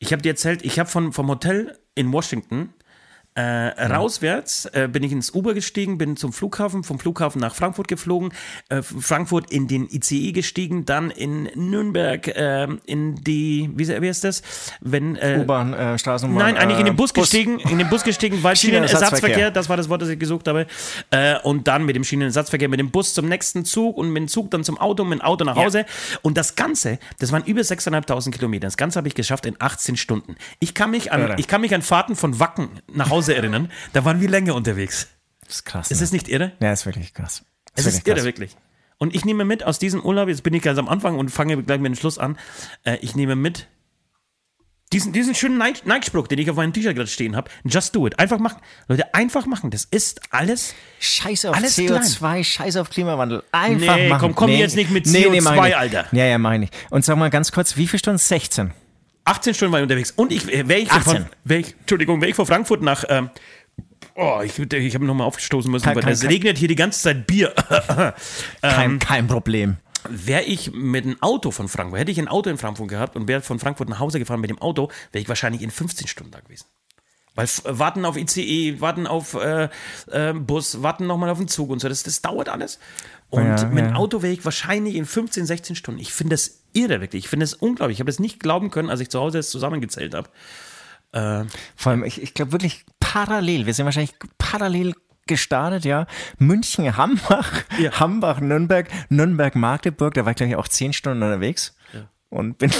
ich 0.00 0.10
habe 0.12 0.20
dir 0.20 0.30
erzählt, 0.30 0.64
ich 0.64 0.80
habe 0.80 0.90
vom 0.90 1.28
Hotel 1.28 1.78
in 1.94 2.12
Washington 2.12 2.74
äh, 3.34 3.42
rauswärts 3.86 4.66
äh, 4.66 4.88
bin 4.90 5.04
ich 5.04 5.12
ins 5.12 5.30
Uber 5.30 5.54
gestiegen, 5.54 5.98
bin 5.98 6.16
zum 6.16 6.32
Flughafen, 6.32 6.82
vom 6.82 6.98
Flughafen 6.98 7.40
nach 7.40 7.54
Frankfurt 7.54 7.86
geflogen, 7.86 8.32
äh, 8.68 8.82
Frankfurt 8.82 9.52
in 9.52 9.68
den 9.68 9.88
ICE 9.88 10.32
gestiegen, 10.32 10.84
dann 10.84 11.10
in 11.10 11.44
Nürnberg 11.54 12.26
äh, 12.26 12.66
in 12.86 13.14
die, 13.22 13.70
wie, 13.74 13.88
wie 13.88 14.08
heißt 14.08 14.24
das? 14.24 14.42
Wenn, 14.80 15.14
äh, 15.14 15.38
U-Bahn, 15.40 15.72
äh, 15.72 15.96
Straßenbahn. 15.96 16.38
Nein, 16.38 16.56
eigentlich 16.56 16.80
in 16.80 16.86
den 16.86 16.94
äh, 16.94 16.96
Bus 16.96 17.14
gestiegen, 17.14 17.60
in 17.60 17.78
den 17.78 17.88
Bus 17.88 18.02
gestiegen, 18.02 18.42
weil 18.42 18.56
Schienenersatzverkehr. 18.56 19.18
Schienenersatzverkehr, 19.18 19.50
das 19.52 19.68
war 19.68 19.76
das 19.76 19.88
Wort, 19.88 20.02
das 20.02 20.08
ich 20.08 20.18
gesucht 20.18 20.48
habe. 20.48 20.66
Und 21.44 21.68
dann 21.68 21.84
mit 21.84 21.94
dem 21.94 22.04
Schienenersatzverkehr, 22.04 22.68
mit 22.68 22.80
dem 22.80 22.90
Bus 22.90 23.14
zum 23.14 23.28
nächsten 23.28 23.64
Zug 23.64 23.96
und 23.96 24.10
mit 24.10 24.22
dem 24.22 24.28
Zug 24.28 24.50
dann 24.50 24.64
zum 24.64 24.76
Auto, 24.78 25.04
mit 25.04 25.20
dem 25.20 25.22
Auto 25.22 25.44
nach 25.44 25.56
Hause. 25.56 25.86
Und 26.22 26.36
das 26.36 26.56
Ganze, 26.56 26.98
das 27.18 27.30
waren 27.30 27.44
über 27.44 27.60
6.500 27.60 28.30
Kilometer. 28.32 28.66
Das 28.66 28.76
Ganze 28.76 28.98
habe 28.98 29.08
ich 29.08 29.14
geschafft 29.14 29.46
in 29.46 29.54
18 29.58 29.96
Stunden. 29.96 30.36
Ich 30.58 30.74
kann 30.74 30.90
mich 30.90 31.12
an, 31.12 31.20
Irre. 31.22 31.36
ich 31.38 31.46
kann 31.46 31.60
mich 31.60 31.74
an 31.74 31.82
Fahrten 31.82 32.16
von 32.16 32.40
Wacken 32.40 32.68
nach 32.92 33.10
Hause 33.10 33.19
erinnern. 33.28 33.70
Da 33.92 34.04
waren 34.04 34.20
wir 34.20 34.28
länger 34.28 34.54
unterwegs. 34.54 35.08
Das 35.46 35.56
ist 35.56 35.64
krass. 35.64 35.90
Ist 35.90 35.98
ne? 35.98 36.04
es 36.04 36.12
nicht 36.12 36.28
irre? 36.28 36.52
ja, 36.60 36.72
ist 36.72 36.86
wirklich 36.86 37.14
krass. 37.14 37.44
Es 37.74 37.86
ist 37.86 38.06
irre, 38.06 38.24
wirklich. 38.24 38.56
Und 38.98 39.14
ich 39.14 39.24
nehme 39.24 39.44
mit 39.44 39.64
aus 39.64 39.78
diesem 39.78 40.04
Urlaub, 40.04 40.28
jetzt 40.28 40.42
bin 40.42 40.52
ich 40.54 40.62
ganz 40.62 40.78
am 40.78 40.88
Anfang 40.88 41.18
und 41.18 41.30
fange 41.30 41.62
gleich 41.62 41.80
mit 41.80 41.92
dem 41.92 41.96
Schluss 41.96 42.18
an. 42.18 42.38
Äh, 42.84 42.98
ich 43.00 43.16
nehme 43.16 43.34
mit 43.34 43.66
diesen, 44.92 45.12
diesen 45.12 45.34
schönen 45.34 45.56
Nike- 45.56 45.82
Nike-Spruch, 45.86 46.26
den 46.26 46.38
ich 46.38 46.50
auf 46.50 46.56
meinem 46.56 46.72
T-Shirt 46.72 46.96
gerade 46.96 47.06
stehen 47.08 47.36
habe. 47.36 47.48
Just 47.64 47.94
do 47.94 48.06
it. 48.06 48.18
Einfach 48.18 48.38
machen. 48.38 48.60
Leute, 48.88 49.14
einfach 49.14 49.46
machen. 49.46 49.70
Das 49.70 49.84
ist 49.84 50.20
alles. 50.30 50.74
Scheiß 50.98 51.44
auf 51.46 51.56
Alles 51.56 51.78
CO2, 51.78 52.42
Scheiß 52.44 52.76
auf 52.76 52.90
Klimawandel. 52.90 53.44
Einfach 53.52 53.96
Nee, 53.96 54.08
machen. 54.08 54.20
komm, 54.20 54.34
komm 54.34 54.50
jetzt 54.50 54.74
nicht 54.76 54.90
mit 54.90 55.06
mach 55.06 55.12
CO2, 55.12 55.68
ich 55.68 55.76
Alter. 55.76 56.06
Ja, 56.12 56.24
ja, 56.26 56.38
meine 56.38 56.64
ich. 56.64 56.70
Und 56.90 57.04
sag 57.04 57.16
mal 57.16 57.30
ganz 57.30 57.52
kurz, 57.52 57.76
wie 57.76 57.86
viele 57.86 58.00
Stunden? 58.00 58.18
16. 58.18 58.72
18 59.30 59.54
Stunden 59.54 59.72
war 59.72 59.80
ich 59.80 59.84
unterwegs. 59.84 60.10
Und 60.12 60.32
ich, 60.32 60.52
äh, 60.52 60.68
wäre 60.68 60.80
ich, 60.80 60.90
18. 60.90 61.02
von, 61.22 61.26
wär 61.44 61.58
ich, 61.60 61.74
Entschuldigung, 61.80 62.20
wäre 62.20 62.30
ich 62.30 62.36
von 62.36 62.46
Frankfurt 62.46 62.82
nach, 62.82 63.04
ähm, 63.08 63.30
oh, 64.14 64.40
ich, 64.44 64.58
ich 64.58 64.94
habe 64.94 65.04
nochmal 65.04 65.26
aufgestoßen 65.26 65.70
müssen, 65.70 65.84
Kein- 65.84 65.96
weil 65.96 66.02
kein- 66.02 66.12
es 66.12 66.20
kein- 66.20 66.30
regnet 66.30 66.58
hier 66.58 66.68
die 66.68 66.74
ganze 66.76 67.00
Zeit 67.00 67.26
Bier. 67.26 67.54
Kein, 67.54 68.12
Ähm. 68.62 68.98
kein 68.98 69.26
Problem. 69.26 69.76
Wäre 70.08 70.42
ich 70.44 70.72
mit 70.72 71.04
einem 71.04 71.20
Auto 71.22 71.50
von 71.50 71.68
Frankfurt, 71.68 72.00
hätte 72.00 72.10
ich 72.10 72.18
ein 72.18 72.28
Auto 72.28 72.48
in 72.48 72.56
Frankfurt 72.56 72.88
gehabt 72.88 73.16
und 73.16 73.28
wäre 73.28 73.42
von 73.42 73.58
Frankfurt 73.58 73.88
nach 73.90 73.98
Hause 73.98 74.18
gefahren 74.18 74.40
mit 74.40 74.48
dem 74.50 74.58
Auto, 74.60 74.88
wäre 75.12 75.20
ich 75.22 75.28
wahrscheinlich 75.28 75.60
in 75.62 75.70
15 75.70 76.06
Stunden 76.06 76.32
da 76.32 76.40
gewesen. 76.40 76.64
Weil 77.34 77.44
f- 77.44 77.62
warten 77.66 78.04
auf 78.06 78.16
ICE, 78.16 78.80
warten 78.80 79.06
auf 79.06 79.34
äh, 79.34 79.68
äh, 80.10 80.32
Bus, 80.32 80.82
warten 80.82 81.06
nochmal 81.06 81.28
auf 81.30 81.38
den 81.38 81.48
Zug 81.48 81.68
und 81.70 81.80
so, 81.80 81.88
das, 81.88 82.02
das 82.02 82.22
dauert 82.22 82.48
alles. 82.48 82.78
Und 83.28 83.44
Ja, 83.46 83.64
mit 83.66 83.84
dem 83.84 83.90
ja. 83.90 83.94
Auto 83.96 84.22
wäre 84.22 84.32
ich 84.32 84.44
wahrscheinlich 84.44 84.94
in 84.96 85.04
15, 85.04 85.44
16 85.46 85.76
Stunden. 85.76 86.00
Ich 86.00 86.12
finde 86.14 86.34
das 86.34 86.59
irre, 86.72 87.00
wirklich. 87.00 87.24
Ich 87.24 87.28
finde 87.30 87.44
es 87.44 87.54
unglaublich. 87.54 87.96
Ich 87.96 88.00
habe 88.00 88.10
es 88.10 88.18
nicht 88.18 88.40
glauben 88.40 88.70
können, 88.70 88.90
als 88.90 89.00
ich 89.00 89.08
zu 89.08 89.20
Hause 89.20 89.38
es 89.38 89.50
zusammengezählt 89.50 90.14
habe. 90.14 90.28
Vor 91.76 91.90
allem, 91.90 92.04
ich, 92.04 92.22
ich 92.22 92.34
glaube 92.34 92.52
wirklich 92.52 92.84
parallel, 93.00 93.66
wir 93.66 93.74
sind 93.74 93.84
wahrscheinlich 93.84 94.14
parallel 94.38 94.94
gestartet, 95.26 95.84
ja. 95.84 96.06
München, 96.38 96.96
Hambach, 96.96 97.50
Ja. 97.78 97.98
Hambach, 97.98 98.40
Nürnberg, 98.40 98.88
Nürnberg, 99.08 99.54
Magdeburg, 99.56 100.14
da 100.14 100.24
war 100.24 100.30
ich 100.30 100.36
glaube 100.36 100.50
ich 100.50 100.56
auch 100.56 100.68
zehn 100.68 100.92
Stunden 100.92 101.22
unterwegs 101.22 101.74
und 102.28 102.58
bin 102.58 102.70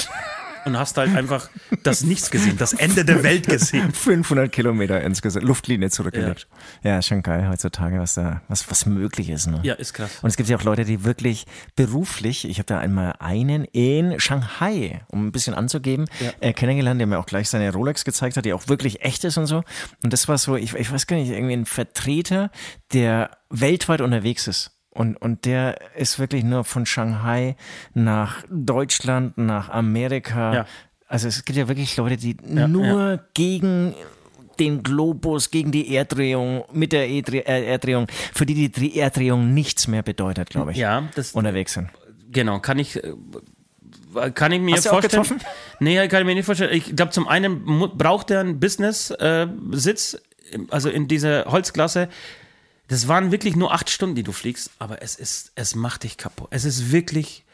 Und 0.64 0.78
hast 0.78 0.96
halt 0.96 1.14
einfach 1.14 1.48
das 1.82 2.02
Nichts 2.02 2.30
gesehen, 2.30 2.56
das 2.56 2.72
Ende 2.72 3.04
der 3.04 3.22
Welt 3.22 3.46
gesehen. 3.46 3.92
500 3.92 4.50
Kilometer 4.50 5.00
insgesamt, 5.00 5.44
Luftlinie 5.44 5.90
zurückgelegt. 5.90 6.48
Ja. 6.82 6.98
ist 6.98 7.06
schon 7.06 7.22
geil 7.22 7.48
heutzutage, 7.48 7.98
was 7.98 8.14
da, 8.14 8.42
was, 8.48 8.70
was 8.70 8.86
möglich 8.86 9.30
ist. 9.30 9.46
Ne? 9.46 9.60
Ja, 9.62 9.74
ist 9.74 9.94
krass. 9.94 10.10
Und 10.22 10.28
es 10.28 10.36
gibt 10.36 10.48
ja 10.48 10.56
auch 10.56 10.64
Leute, 10.64 10.84
die 10.84 11.04
wirklich 11.04 11.46
beruflich, 11.76 12.48
ich 12.48 12.58
habe 12.58 12.66
da 12.66 12.78
einmal 12.78 13.14
einen 13.18 13.64
in 13.64 14.18
Shanghai, 14.20 15.02
um 15.08 15.26
ein 15.26 15.32
bisschen 15.32 15.54
anzugeben, 15.54 16.06
äh, 16.40 16.52
kennengelernt, 16.52 17.00
der 17.00 17.06
mir 17.06 17.18
auch 17.18 17.26
gleich 17.26 17.48
seine 17.48 17.72
Rolex 17.72 18.04
gezeigt 18.04 18.36
hat, 18.36 18.44
die 18.44 18.52
auch 18.52 18.68
wirklich 18.68 19.02
echt 19.02 19.24
ist 19.24 19.38
und 19.38 19.46
so. 19.46 19.62
Und 20.02 20.12
das 20.12 20.28
war 20.28 20.38
so, 20.38 20.56
ich, 20.56 20.74
ich 20.74 20.92
weiß 20.92 21.06
gar 21.06 21.16
nicht, 21.16 21.30
irgendwie 21.30 21.54
ein 21.54 21.66
Vertreter, 21.66 22.50
der 22.92 23.30
weltweit 23.50 24.00
unterwegs 24.00 24.46
ist. 24.46 24.79
Und, 24.92 25.16
und 25.16 25.44
der 25.44 25.78
ist 25.96 26.18
wirklich 26.18 26.42
nur 26.44 26.64
von 26.64 26.84
Shanghai 26.84 27.56
nach 27.94 28.42
Deutschland, 28.50 29.38
nach 29.38 29.68
Amerika. 29.68 30.54
Ja. 30.54 30.66
Also 31.06 31.28
es 31.28 31.44
gibt 31.44 31.56
ja 31.58 31.68
wirklich 31.68 31.96
Leute, 31.96 32.16
die 32.16 32.36
nur 32.44 33.20
gegen 33.34 33.94
den 34.58 34.82
Globus, 34.82 35.50
gegen 35.50 35.72
die 35.72 35.94
Erddrehung, 35.94 36.64
mit 36.72 36.92
der 36.92 37.08
äh, 37.08 37.66
Erddrehung, 37.66 38.06
für 38.34 38.46
die 38.46 38.68
die 38.70 38.96
Erdrehung 38.98 39.54
nichts 39.54 39.88
mehr 39.88 40.02
bedeutet, 40.02 40.50
glaube 40.50 40.72
ich, 40.72 40.76
Ja, 40.78 41.08
das, 41.14 41.32
unterwegs 41.32 41.72
sind. 41.72 41.88
genau, 42.30 42.58
kann 42.60 42.78
ich, 42.78 42.96
äh, 43.02 43.12
kann 44.34 44.52
ich 44.52 44.60
mir 44.60 44.74
Hast 44.76 44.86
du 44.86 44.90
auch 44.90 45.00
vorstellen. 45.00 45.22
getroffen? 45.22 45.40
Nee, 45.78 46.06
kann 46.08 46.20
ich 46.20 46.26
mir 46.26 46.34
nicht 46.34 46.44
vorstellen. 46.44 46.74
Ich 46.74 46.94
glaube, 46.94 47.10
zum 47.12 47.26
einen 47.26 47.64
braucht 47.96 48.30
er 48.30 48.40
einen 48.40 48.60
Business-Sitz, 48.60 50.20
also 50.68 50.90
in 50.90 51.08
dieser 51.08 51.46
Holzklasse. 51.46 52.08
Das 52.90 53.06
waren 53.06 53.30
wirklich 53.30 53.54
nur 53.54 53.72
acht 53.72 53.88
Stunden, 53.88 54.16
die 54.16 54.24
du 54.24 54.32
fliegst, 54.32 54.72
aber 54.80 55.00
es 55.00 55.14
ist, 55.14 55.52
es 55.54 55.76
macht 55.76 56.02
dich 56.02 56.16
kaputt. 56.16 56.48
Es 56.50 56.64
ist 56.64 56.90
wirklich 56.90 57.44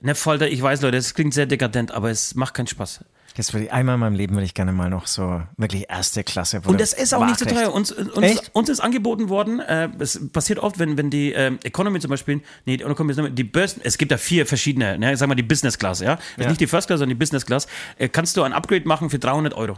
eine 0.00 0.14
Folter. 0.14 0.46
Ich 0.48 0.62
weiß, 0.62 0.80
Leute, 0.82 0.96
es 0.96 1.14
klingt 1.14 1.34
sehr 1.34 1.46
dekadent, 1.46 1.90
aber 1.90 2.08
es 2.08 2.36
macht 2.36 2.54
keinen 2.54 2.68
Spaß. 2.68 3.00
Jetzt 3.34 3.52
würde 3.52 3.64
ich, 3.66 3.72
einmal 3.72 3.96
in 3.96 4.00
meinem 4.00 4.14
Leben 4.14 4.34
würde 4.36 4.44
ich 4.44 4.54
gerne 4.54 4.70
mal 4.72 4.88
noch 4.88 5.08
so 5.08 5.42
wirklich 5.56 5.90
erste 5.90 6.22
Klasse. 6.22 6.62
Und 6.64 6.80
das 6.80 6.92
ist 6.92 7.12
auch 7.14 7.26
nicht 7.26 7.40
so 7.40 7.46
teuer. 7.46 7.72
Uns, 7.72 7.90
uns, 7.90 8.48
uns 8.52 8.68
ist 8.68 8.78
angeboten 8.78 9.28
worden, 9.28 9.58
äh, 9.58 9.88
es 9.98 10.30
passiert 10.30 10.60
oft, 10.60 10.78
wenn, 10.78 10.96
wenn 10.96 11.10
die 11.10 11.34
äh, 11.34 11.52
Economy 11.64 11.98
zum 11.98 12.10
Beispiel, 12.10 12.40
nee, 12.64 12.76
die 12.76 12.84
Economy 12.84 13.10
ist 13.10 13.20
die 13.36 13.44
Börsen, 13.44 13.80
es 13.82 13.98
gibt 13.98 14.12
da 14.12 14.18
vier 14.18 14.46
verschiedene, 14.46 14.98
ne, 14.98 15.16
sag 15.16 15.28
mal 15.28 15.34
die 15.34 15.42
Business 15.42 15.78
Class, 15.78 15.98
ja? 15.98 16.16
Ja. 16.38 16.48
Nicht 16.48 16.60
die 16.60 16.68
First 16.68 16.86
Class, 16.86 17.00
sondern 17.00 17.16
die 17.16 17.18
Business 17.18 17.44
Class. 17.44 17.66
Äh, 17.98 18.08
kannst 18.08 18.36
du 18.36 18.44
ein 18.44 18.52
Upgrade 18.52 18.86
machen 18.86 19.10
für 19.10 19.18
300 19.18 19.52
Euro. 19.52 19.76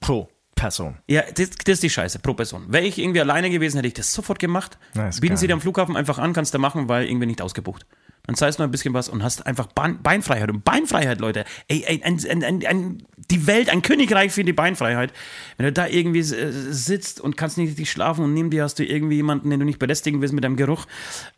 pro 0.00 0.30
Person. 0.54 0.96
Ja, 1.08 1.22
das, 1.22 1.50
das 1.50 1.74
ist 1.74 1.82
die 1.82 1.90
Scheiße 1.90 2.18
pro 2.18 2.34
Person. 2.34 2.64
Wäre 2.68 2.84
ich 2.84 2.98
irgendwie 2.98 3.20
alleine 3.20 3.50
gewesen, 3.50 3.76
hätte 3.76 3.88
ich 3.88 3.94
das 3.94 4.12
sofort 4.12 4.38
gemacht. 4.38 4.78
Ist 5.08 5.20
Bieten 5.20 5.36
sie 5.36 5.46
dir 5.46 5.54
am 5.54 5.60
Flughafen 5.60 5.96
einfach 5.96 6.18
an, 6.18 6.32
kannst 6.32 6.54
du 6.54 6.58
machen, 6.58 6.88
weil 6.88 7.06
irgendwie 7.06 7.26
nicht 7.26 7.42
ausgebucht. 7.42 7.86
Dann 8.26 8.36
zahlst 8.36 8.58
du 8.58 8.62
noch 8.62 8.68
ein 8.68 8.70
bisschen 8.70 8.94
was 8.94 9.10
und 9.10 9.22
hast 9.22 9.44
einfach 9.46 9.66
Bein, 9.66 10.02
Beinfreiheit. 10.02 10.48
Und 10.48 10.64
Beinfreiheit, 10.64 11.20
Leute. 11.20 11.44
Ey, 11.68 11.84
ey 11.86 12.02
ein, 12.02 12.18
ein, 12.26 12.42
ein, 12.42 12.66
ein, 12.66 13.02
die 13.30 13.46
Welt, 13.46 13.68
ein 13.68 13.82
Königreich 13.82 14.32
für 14.32 14.44
die 14.44 14.54
Beinfreiheit. 14.54 15.12
Wenn 15.58 15.66
du 15.66 15.72
da 15.72 15.86
irgendwie 15.86 16.20
äh, 16.20 16.50
sitzt 16.50 17.20
und 17.20 17.36
kannst 17.36 17.58
nicht 17.58 17.68
richtig 17.68 17.90
schlafen 17.90 18.24
und 18.24 18.32
neben 18.32 18.48
dir 18.48 18.62
hast 18.62 18.78
du 18.78 18.84
irgendwie 18.84 19.16
jemanden, 19.16 19.50
den 19.50 19.60
du 19.60 19.66
nicht 19.66 19.78
belästigen 19.78 20.22
willst 20.22 20.32
mit 20.32 20.42
deinem 20.42 20.56
Geruch, 20.56 20.86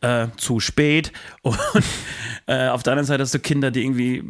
äh, 0.01 0.29
zu 0.37 0.61
spät. 0.61 1.13
Und 1.43 1.59
äh, 2.47 2.69
auf 2.69 2.83
der 2.83 2.93
anderen 2.93 3.07
Seite 3.07 3.23
hast 3.23 3.35
du 3.35 3.39
Kinder, 3.41 3.71
die 3.71 3.83
irgendwie 3.83 4.25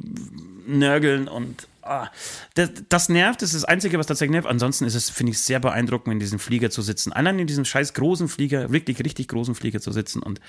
nörgeln 0.66 1.28
und 1.28 1.68
ah, 1.86 2.10
das, 2.54 2.70
das 2.88 3.08
nervt, 3.08 3.42
das 3.42 3.50
ist 3.54 3.62
das 3.62 3.64
Einzige, 3.64 3.98
was 3.98 4.06
tatsächlich 4.06 4.32
nervt. 4.32 4.48
Ansonsten 4.48 4.84
ist 4.84 4.94
es, 4.94 5.10
finde 5.10 5.32
ich, 5.32 5.40
sehr 5.40 5.60
beeindruckend, 5.60 6.12
in 6.12 6.18
diesem 6.20 6.38
Flieger 6.38 6.70
zu 6.70 6.82
sitzen. 6.82 7.12
Allein 7.12 7.38
in 7.38 7.46
diesem 7.46 7.64
scheiß 7.64 7.94
großen 7.94 8.28
Flieger, 8.28 8.70
wirklich 8.72 8.98
richtig 9.04 9.28
großen 9.28 9.54
Flieger 9.54 9.80
zu 9.80 9.92
sitzen 9.92 10.22
und 10.22 10.40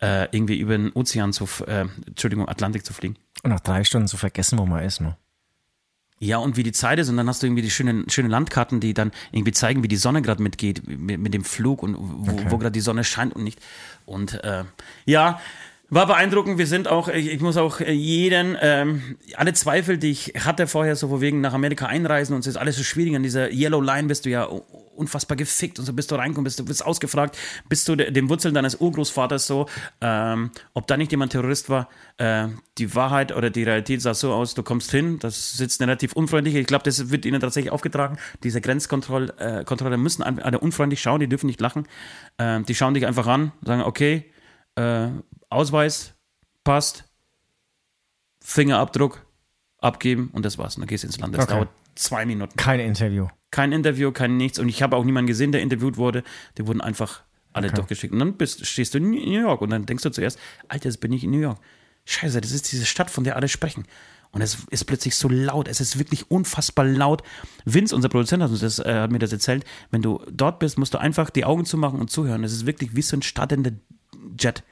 äh, 0.00 0.24
irgendwie 0.30 0.58
über 0.58 0.76
den 0.76 0.92
Ozean 0.92 1.32
zu, 1.32 1.48
äh, 1.66 1.86
Entschuldigung, 2.06 2.48
Atlantik 2.48 2.84
zu 2.84 2.92
fliegen. 2.92 3.16
Und 3.42 3.50
nach 3.50 3.60
drei 3.60 3.84
Stunden 3.84 4.08
zu 4.08 4.16
vergessen, 4.16 4.58
wo 4.58 4.66
man 4.66 4.82
ist. 4.82 5.00
Ne? 5.00 5.16
Ja, 6.20 6.38
und 6.38 6.56
wie 6.56 6.62
die 6.62 6.72
Zeit 6.72 6.98
ist, 6.98 7.08
und 7.08 7.16
dann 7.16 7.28
hast 7.28 7.42
du 7.42 7.46
irgendwie 7.46 7.62
die 7.62 7.70
schönen, 7.70 8.08
schönen 8.08 8.30
Landkarten, 8.30 8.80
die 8.80 8.94
dann 8.94 9.10
irgendwie 9.32 9.52
zeigen, 9.52 9.82
wie 9.82 9.88
die 9.88 9.96
Sonne 9.96 10.22
gerade 10.22 10.42
mitgeht, 10.42 10.86
mit, 10.86 11.20
mit 11.20 11.34
dem 11.34 11.44
Flug 11.44 11.82
und 11.82 11.96
wo, 11.98 12.50
wo 12.50 12.58
gerade 12.58 12.72
die 12.72 12.80
Sonne 12.80 13.04
scheint 13.04 13.34
und 13.34 13.44
nicht. 13.44 13.60
Und 14.06 14.42
äh, 14.44 14.64
ja, 15.04 15.40
war 15.94 16.06
beeindruckend. 16.06 16.58
Wir 16.58 16.66
sind 16.66 16.88
auch, 16.88 17.08
ich, 17.08 17.32
ich 17.32 17.40
muss 17.40 17.56
auch 17.56 17.80
äh, 17.80 17.92
jeden, 17.92 18.56
ähm, 18.60 19.16
alle 19.36 19.52
Zweifel, 19.52 19.96
die 19.96 20.10
ich 20.10 20.32
hatte 20.44 20.66
vorher, 20.66 20.96
so 20.96 21.08
von 21.08 21.20
wegen 21.20 21.40
nach 21.40 21.54
Amerika 21.54 21.86
einreisen 21.86 22.34
und 22.34 22.40
es 22.40 22.48
ist 22.48 22.56
alles 22.56 22.76
so 22.76 22.82
schwierig. 22.82 23.14
An 23.14 23.22
dieser 23.22 23.50
Yellow 23.52 23.80
Line 23.80 24.08
bist 24.08 24.24
du 24.24 24.30
ja 24.30 24.44
unfassbar 24.96 25.36
gefickt 25.36 25.78
und 25.78 25.84
so 25.84 25.92
bist 25.92 26.10
du 26.10 26.16
reinkommst, 26.16 26.44
bist 26.44 26.58
du 26.58 26.64
bist 26.64 26.84
ausgefragt, 26.84 27.38
bist 27.68 27.88
du 27.88 27.96
de, 27.96 28.10
den 28.10 28.28
Wurzeln 28.28 28.54
deines 28.54 28.76
Urgroßvaters 28.76 29.46
so, 29.46 29.66
ähm, 30.00 30.50
ob 30.72 30.86
da 30.86 30.96
nicht 30.96 31.12
jemand 31.12 31.32
Terrorist 31.32 31.68
war. 31.68 31.88
Äh, 32.16 32.48
die 32.78 32.94
Wahrheit 32.94 33.34
oder 33.34 33.50
die 33.50 33.62
Realität 33.62 34.02
sah 34.02 34.14
so 34.14 34.32
aus, 34.32 34.54
du 34.54 34.62
kommst 34.62 34.90
hin, 34.90 35.18
das 35.20 35.56
sitzt 35.56 35.80
relativ 35.80 36.12
unfreundlich. 36.12 36.54
Ich 36.56 36.66
glaube, 36.66 36.84
das 36.84 37.10
wird 37.10 37.24
ihnen 37.24 37.40
tatsächlich 37.40 37.72
aufgetragen. 37.72 38.18
Diese 38.42 38.60
Grenzkontrolle 38.60 39.34
äh, 39.38 39.96
müssen 39.96 40.22
alle 40.22 40.58
unfreundlich 40.58 41.00
schauen, 41.00 41.20
die 41.20 41.28
dürfen 41.28 41.46
nicht 41.46 41.60
lachen. 41.60 41.86
Ähm, 42.38 42.64
die 42.66 42.74
schauen 42.74 42.94
dich 42.94 43.06
einfach 43.06 43.26
an, 43.26 43.52
sagen, 43.62 43.82
okay, 43.82 44.24
äh, 44.76 45.08
Ausweis, 45.54 46.14
passt, 46.64 47.04
Fingerabdruck, 48.40 49.24
abgeben 49.78 50.30
und 50.32 50.44
das 50.44 50.58
war's. 50.58 50.76
Und 50.76 50.82
dann 50.82 50.88
gehst 50.88 51.04
du 51.04 51.08
ins 51.08 51.18
Land. 51.18 51.34
Das 51.34 51.44
Okay. 51.44 51.54
dauert 51.54 51.68
zwei 51.94 52.26
Minuten. 52.26 52.56
Kein 52.56 52.80
Interview. 52.80 53.28
Kein 53.50 53.72
Interview, 53.72 54.10
kein 54.12 54.36
nichts. 54.36 54.58
Und 54.58 54.68
ich 54.68 54.82
habe 54.82 54.96
auch 54.96 55.04
niemanden 55.04 55.28
gesehen, 55.28 55.52
der 55.52 55.62
interviewt 55.62 55.96
wurde. 55.96 56.24
Die 56.58 56.66
wurden 56.66 56.80
einfach 56.80 57.22
alle 57.52 57.70
durchgeschickt. 57.70 58.12
Und 58.12 58.18
dann 58.18 58.36
bist, 58.36 58.66
stehst 58.66 58.94
du 58.94 58.98
in 58.98 59.10
New 59.10 59.40
York 59.40 59.60
und 59.60 59.70
dann 59.70 59.86
denkst 59.86 60.02
du 60.02 60.10
zuerst, 60.10 60.38
Alter, 60.68 60.86
jetzt 60.88 60.98
bin 61.00 61.12
ich 61.12 61.22
in 61.22 61.30
New 61.30 61.38
York. 61.38 61.58
Scheiße, 62.04 62.40
das 62.40 62.50
ist 62.50 62.70
diese 62.72 62.84
Stadt, 62.84 63.10
von 63.10 63.22
der 63.24 63.36
alle 63.36 63.48
sprechen. 63.48 63.84
Und 64.32 64.42
es 64.42 64.58
ist 64.70 64.84
plötzlich 64.86 65.14
so 65.14 65.28
laut. 65.28 65.68
Es 65.68 65.80
ist 65.80 65.96
wirklich 65.98 66.28
unfassbar 66.30 66.84
laut. 66.84 67.22
Vince, 67.64 67.94
unser 67.94 68.08
Produzent, 68.08 68.42
hat, 68.42 68.50
uns 68.50 68.60
das, 68.60 68.80
äh, 68.80 68.92
hat 68.92 69.12
mir 69.12 69.20
das 69.20 69.32
erzählt. 69.32 69.64
Wenn 69.92 70.02
du 70.02 70.20
dort 70.30 70.58
bist, 70.58 70.76
musst 70.76 70.92
du 70.92 70.98
einfach 70.98 71.30
die 71.30 71.44
Augen 71.44 71.64
zumachen 71.64 72.00
und 72.00 72.10
zuhören. 72.10 72.42
Es 72.42 72.52
ist 72.52 72.66
wirklich 72.66 72.96
wie 72.96 73.02
so 73.02 73.16
ein 73.16 73.22
startender 73.22 73.70
Jet. 74.38 74.64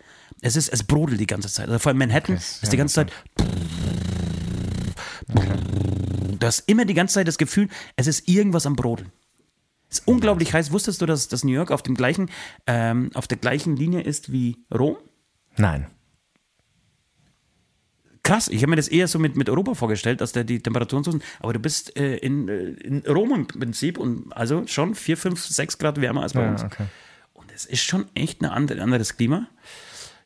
Es 0.44 0.56
ist, 0.56 0.68
es 0.68 0.82
brodelt 0.82 1.20
die 1.20 1.26
ganze 1.26 1.48
Zeit. 1.48 1.68
Also 1.68 1.78
vor 1.78 1.90
allem 1.90 1.98
Manhattan 1.98 2.36
ist 2.36 2.70
die 2.72 2.76
ganze 2.76 2.94
Zeit. 2.96 3.12
Du 6.38 6.46
hast 6.46 6.68
immer 6.68 6.84
die 6.84 6.94
ganze 6.94 7.14
Zeit 7.14 7.28
das 7.28 7.38
Gefühl, 7.38 7.68
es 7.96 8.06
ist 8.08 8.28
irgendwas 8.28 8.66
am 8.66 8.74
Brodeln. 8.74 9.12
Es 9.88 10.00
ist 10.00 10.08
unglaublich 10.08 10.52
heiß. 10.52 10.72
Wusstest 10.72 11.00
du, 11.00 11.06
dass, 11.06 11.28
dass 11.28 11.44
New 11.44 11.52
York 11.52 11.70
auf, 11.70 11.82
dem 11.82 11.94
gleichen, 11.94 12.28
ähm, 12.66 13.10
auf 13.14 13.28
der 13.28 13.38
gleichen 13.38 13.76
Linie 13.76 14.00
ist 14.02 14.32
wie 14.32 14.56
Rom? 14.74 14.96
Nein. 15.56 15.86
Krass, 18.24 18.48
ich 18.48 18.62
habe 18.62 18.70
mir 18.70 18.76
das 18.76 18.88
eher 18.88 19.06
so 19.08 19.18
mit, 19.18 19.36
mit 19.36 19.48
Europa 19.50 19.74
vorgestellt, 19.74 20.20
dass 20.20 20.32
da 20.32 20.42
die 20.44 20.60
Temperaturen 20.60 21.04
so 21.04 21.10
sind. 21.10 21.22
Aber 21.40 21.52
du 21.52 21.58
bist 21.60 21.96
äh, 21.96 22.16
in, 22.16 22.48
äh, 22.48 22.64
in 22.70 23.00
Rom 23.06 23.32
im 23.34 23.46
Prinzip 23.46 23.98
und 23.98 24.32
also 24.32 24.66
schon 24.66 24.94
4, 24.94 25.16
5, 25.16 25.44
6 25.44 25.78
Grad 25.78 26.00
wärmer 26.00 26.22
als 26.22 26.32
bei 26.32 26.42
Ja, 26.42 26.50
uns. 26.52 26.62
okay. 26.64 26.86
Und 27.32 27.52
es 27.52 27.66
ist 27.66 27.82
schon 27.82 28.06
echt 28.14 28.40
ein 28.40 28.46
andere, 28.46 28.80
anderes 28.82 29.16
Klima. 29.16 29.48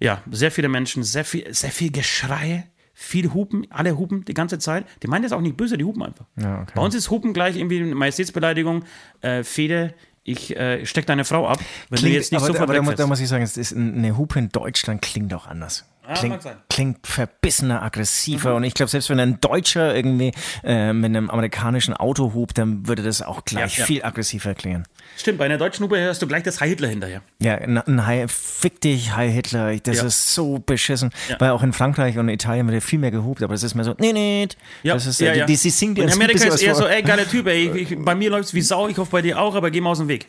Ja, 0.01 0.23
sehr 0.31 0.51
viele 0.51 0.69
Menschen, 0.69 1.03
sehr 1.03 1.25
viel, 1.25 1.53
sehr 1.55 1.71
viel 1.71 1.91
Geschrei, 1.91 2.67
viel 2.93 3.33
Hupen, 3.33 3.67
alle 3.71 3.97
hupen 3.99 4.25
die 4.25 4.35
ganze 4.35 4.59
Zeit. 4.59 4.87
Die 5.03 5.07
meinen 5.07 5.23
das 5.23 5.33
auch 5.33 5.41
nicht 5.41 5.57
böse, 5.57 5.77
die 5.77 5.85
hupen 5.85 6.03
einfach. 6.03 6.27
Ja, 6.37 6.63
okay. 6.63 6.73
Bei 6.75 6.83
uns 6.83 6.95
ist 6.95 7.11
Hupen 7.11 7.33
gleich 7.33 7.57
irgendwie 7.57 7.81
eine 7.81 7.95
Majestätsbeleidigung. 7.95 8.85
Äh, 9.21 9.45
Fede, 9.45 9.95
ich 10.27 10.57
äh, 10.57 10.85
steck 10.85 11.07
deine 11.07 11.25
Frau 11.25 11.47
ab, 11.47 11.61
wenn 11.89 12.01
du 12.01 12.09
jetzt 12.09 12.33
nicht 12.33 12.41
aber, 12.41 12.47
sofort 12.49 12.71
aber 12.71 12.83
da, 12.83 12.95
da 12.95 13.07
muss 13.07 13.21
ich 13.21 13.29
sagen, 13.29 13.45
es 13.45 13.57
ist 13.57 13.77
eine 13.77 14.17
Hupe 14.17 14.39
in 14.39 14.49
Deutschland 14.49 15.03
klingt 15.03 15.33
auch 15.35 15.47
anders. 15.47 15.85
Klingt. 16.15 16.45
Mhm. 16.45 16.51
klingt 16.69 17.07
verbissener, 17.07 17.83
aggressiver. 17.83 18.55
Und 18.55 18.65
ich 18.65 18.75
glaube, 18.75 18.91
selbst 18.91 19.11
wenn 19.11 19.19
ein 19.19 19.41
Deutscher 19.41 19.95
irgendwie 19.95 20.33
äh, 20.63 20.93
mit 20.93 21.07
einem 21.07 21.31
amerikanischen 21.31 21.95
Auto 21.95 22.35
hupt, 22.35 22.59
dann 22.59 22.87
würde 22.87 23.03
das 23.03 23.23
auch 23.23 23.45
gleich 23.45 23.77
Ja, 23.77 23.81
ja. 23.81 23.87
viel 23.87 24.05
aggressiver 24.05 24.55
klingen. 24.55 24.85
Stimmt, 25.17 25.39
bei 25.39 25.47
einer 25.47 25.59
deutschen 25.59 25.85
Hupe 25.85 25.99
hörst 25.99 26.23
du 26.23 26.27
gleich 26.27 26.43
das 26.43 26.61
Heil 26.61 26.71
Hitler 26.71 26.89
hinterher. 26.89 27.23
Ja, 27.39 27.55
ein, 27.55 28.07
Heil, 28.07 28.29
fick 28.29 28.81
dich, 28.81 29.15
Heil 29.17 29.31
Hitler, 29.31 29.77
das 29.77 30.03
ist 30.03 30.35
so 30.35 30.59
beschissen. 30.59 31.11
Weil 31.39 31.51
auch 31.51 31.63
in 31.63 31.73
Frankreich 31.73 32.19
und 32.19 32.29
Italien 32.29 32.67
wird 32.67 32.75
ja 32.75 32.81
viel 32.81 32.99
mehr 32.99 33.11
gehupt, 33.11 33.43
aber 33.43 33.55
das 33.55 33.63
ist 33.63 33.75
mehr 33.75 33.85
so, 33.85 33.95
nee, 33.99 34.13
nee. 34.13 34.49
Das 34.85 35.07
ist, 35.07 35.21
ja, 35.21 35.33
äh, 35.33 35.39
ja. 35.39 35.47
Die, 35.47 35.57
die 35.57 35.87
Und 35.87 35.95
dir 35.97 36.05
in 36.05 36.13
Amerika 36.13 36.47
ist 36.47 36.63
eher 36.63 36.75
so, 36.75 36.87
ey, 36.87 37.03
geiler 37.03 37.29
Typ, 37.29 37.47
ey, 37.47 37.71
ich, 37.71 37.97
bei 37.99 38.15
mir 38.15 38.31
läuft's 38.31 38.55
wie 38.55 38.63
Sau, 38.63 38.89
ich 38.89 38.99
hoffe 38.99 39.11
bei 39.11 39.23
dir 39.23 39.41
auch, 39.41 39.55
aber 39.55 39.71
geh 39.71 39.81
mal 39.81 39.91
aus 39.91 39.99
dem 39.99 40.09
Weg. 40.09 40.29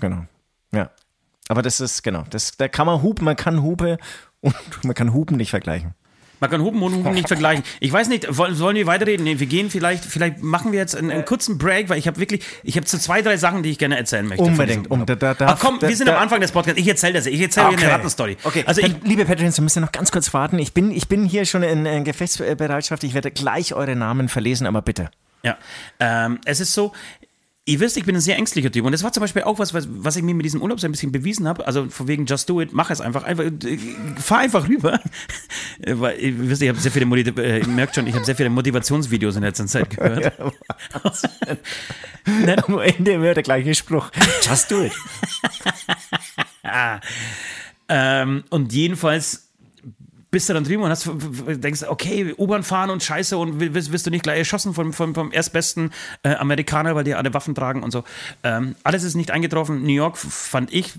Genau. 0.00 0.24
Ja. 0.72 0.90
Aber 1.48 1.62
das 1.62 1.80
ist, 1.80 2.02
genau, 2.02 2.24
das, 2.30 2.56
da 2.56 2.68
kann 2.68 2.86
man 2.86 3.02
hupen, 3.02 3.24
man 3.24 3.36
kann 3.36 3.62
Hupe 3.62 3.98
und 4.46 4.84
man 4.84 4.94
kann 4.94 5.12
Hupen 5.12 5.36
nicht 5.36 5.50
vergleichen. 5.50 5.94
Man 6.40 6.50
kann 6.50 6.60
Hupen 6.60 6.82
und 6.82 6.94
Hupen 6.94 7.14
nicht 7.14 7.28
vergleichen. 7.28 7.64
Ich 7.80 7.92
weiß 7.92 8.08
nicht, 8.08 8.36
wollen, 8.36 8.58
wollen 8.58 8.76
wir 8.76 8.86
weiterreden? 8.86 9.24
Nee, 9.24 9.38
wir 9.38 9.46
gehen 9.46 9.70
vielleicht, 9.70 10.04
vielleicht 10.04 10.42
machen 10.42 10.72
wir 10.72 10.78
jetzt 10.78 10.94
einen, 10.94 11.10
einen 11.10 11.24
kurzen 11.24 11.56
Break, 11.56 11.88
weil 11.88 11.98
ich 11.98 12.06
habe 12.06 12.20
wirklich, 12.20 12.44
ich 12.62 12.76
habe 12.76 12.86
so 12.86 12.98
zwei, 12.98 13.22
drei 13.22 13.36
Sachen, 13.36 13.62
die 13.62 13.70
ich 13.70 13.78
gerne 13.78 13.96
erzählen 13.96 14.26
möchte. 14.26 14.44
Unbedingt. 14.44 14.90
Um, 14.90 15.06
da, 15.06 15.14
da, 15.14 15.34
Ach 15.40 15.58
komm, 15.58 15.78
da, 15.78 15.88
wir 15.88 15.96
sind 15.96 16.08
am 16.08 16.16
Anfang 16.16 16.40
des 16.40 16.52
Podcasts. 16.52 16.78
Ich 16.78 16.86
erzähle 16.86 17.14
das. 17.14 17.26
Ich 17.26 17.40
erzähle 17.40 17.68
okay. 17.68 17.84
eine 17.84 17.92
Rattenstory. 17.92 18.36
Okay, 18.44 18.64
Also 18.66 18.82
ich, 18.82 18.94
liebe 19.02 19.24
Patrons, 19.24 19.56
wir 19.56 19.62
müssen 19.62 19.80
noch 19.80 19.92
ganz 19.92 20.12
kurz 20.12 20.32
warten. 20.34 20.58
Ich 20.58 20.74
bin, 20.74 20.90
ich 20.90 21.08
bin 21.08 21.24
hier 21.24 21.46
schon 21.46 21.62
in, 21.62 21.86
in 21.86 22.04
Gefechtsbereitschaft. 22.04 23.02
Ich 23.04 23.14
werde 23.14 23.30
gleich 23.30 23.74
eure 23.74 23.96
Namen 23.96 24.28
verlesen, 24.28 24.66
aber 24.66 24.82
bitte. 24.82 25.10
Ja, 25.42 25.56
ähm, 26.00 26.40
es 26.44 26.60
ist 26.60 26.72
so, 26.72 26.92
ihr 27.68 27.80
wisst, 27.80 27.96
ich 27.96 28.04
bin 28.04 28.14
ein 28.14 28.20
sehr 28.20 28.36
ängstlicher 28.36 28.70
Typ 28.70 28.84
und 28.84 28.92
das 28.92 29.02
war 29.02 29.12
zum 29.12 29.20
Beispiel 29.22 29.42
auch 29.42 29.58
was, 29.58 29.74
was, 29.74 29.88
was 29.90 30.16
ich 30.16 30.22
mir 30.22 30.34
mit 30.34 30.46
diesem 30.46 30.62
Urlaub 30.62 30.78
so 30.80 30.86
ein 30.86 30.92
bisschen 30.92 31.10
bewiesen 31.12 31.48
habe, 31.48 31.66
also 31.66 31.88
von 31.88 32.06
wegen 32.06 32.24
just 32.24 32.48
do 32.48 32.60
it, 32.60 32.72
mach 32.72 32.90
es 32.90 33.00
einfach, 33.00 33.24
einfach 33.24 33.44
äh, 33.44 33.78
fahr 34.20 34.38
einfach 34.38 34.68
rüber, 34.68 35.00
weil 35.86 36.18
ihr 36.20 36.48
wisst, 36.48 36.62
ich 36.62 36.68
habe 36.68 36.78
sehr 36.78 36.92
viele, 36.92 37.06
Modi- 37.06 37.28
äh, 37.38 37.58
ihr 37.58 37.66
merkt 37.68 37.96
schon, 37.96 38.06
ich 38.06 38.14
habe 38.14 38.24
sehr 38.24 38.36
viele 38.36 38.50
Motivationsvideos 38.50 39.36
in 39.36 39.42
letzter 39.42 39.66
Zeit 39.66 39.90
gehört. 39.90 40.32
Nein, 42.24 42.60
Am 42.60 42.78
Ende 42.78 43.12
immer 43.12 43.34
der 43.34 43.42
gleiche 43.42 43.74
Spruch. 43.74 44.10
Just 44.42 44.70
do 44.70 44.82
it. 44.84 44.92
Ähm, 47.88 48.42
und 48.50 48.72
jedenfalls 48.72 49.45
bist 50.30 50.48
du 50.48 50.54
dann 50.54 50.64
drüben 50.64 50.82
und 50.82 50.90
hast, 50.90 51.08
denkst, 51.08 51.84
okay, 51.84 52.34
U-Bahn 52.36 52.62
fahren 52.62 52.90
und 52.90 53.02
Scheiße 53.02 53.36
und 53.36 53.60
wirst, 53.60 53.92
wirst 53.92 54.06
du 54.06 54.10
nicht 54.10 54.22
gleich 54.22 54.38
erschossen 54.38 54.74
vom, 54.74 54.92
vom, 54.92 55.14
vom 55.14 55.32
erstbesten 55.32 55.92
äh, 56.22 56.34
Amerikaner, 56.34 56.94
weil 56.94 57.04
die 57.04 57.14
alle 57.14 57.32
Waffen 57.32 57.54
tragen 57.54 57.82
und 57.82 57.90
so. 57.90 58.04
Ähm, 58.42 58.74
alles 58.82 59.04
ist 59.04 59.14
nicht 59.14 59.30
eingetroffen. 59.30 59.82
New 59.82 59.92
York 59.92 60.18
fand 60.18 60.72
ich, 60.72 60.94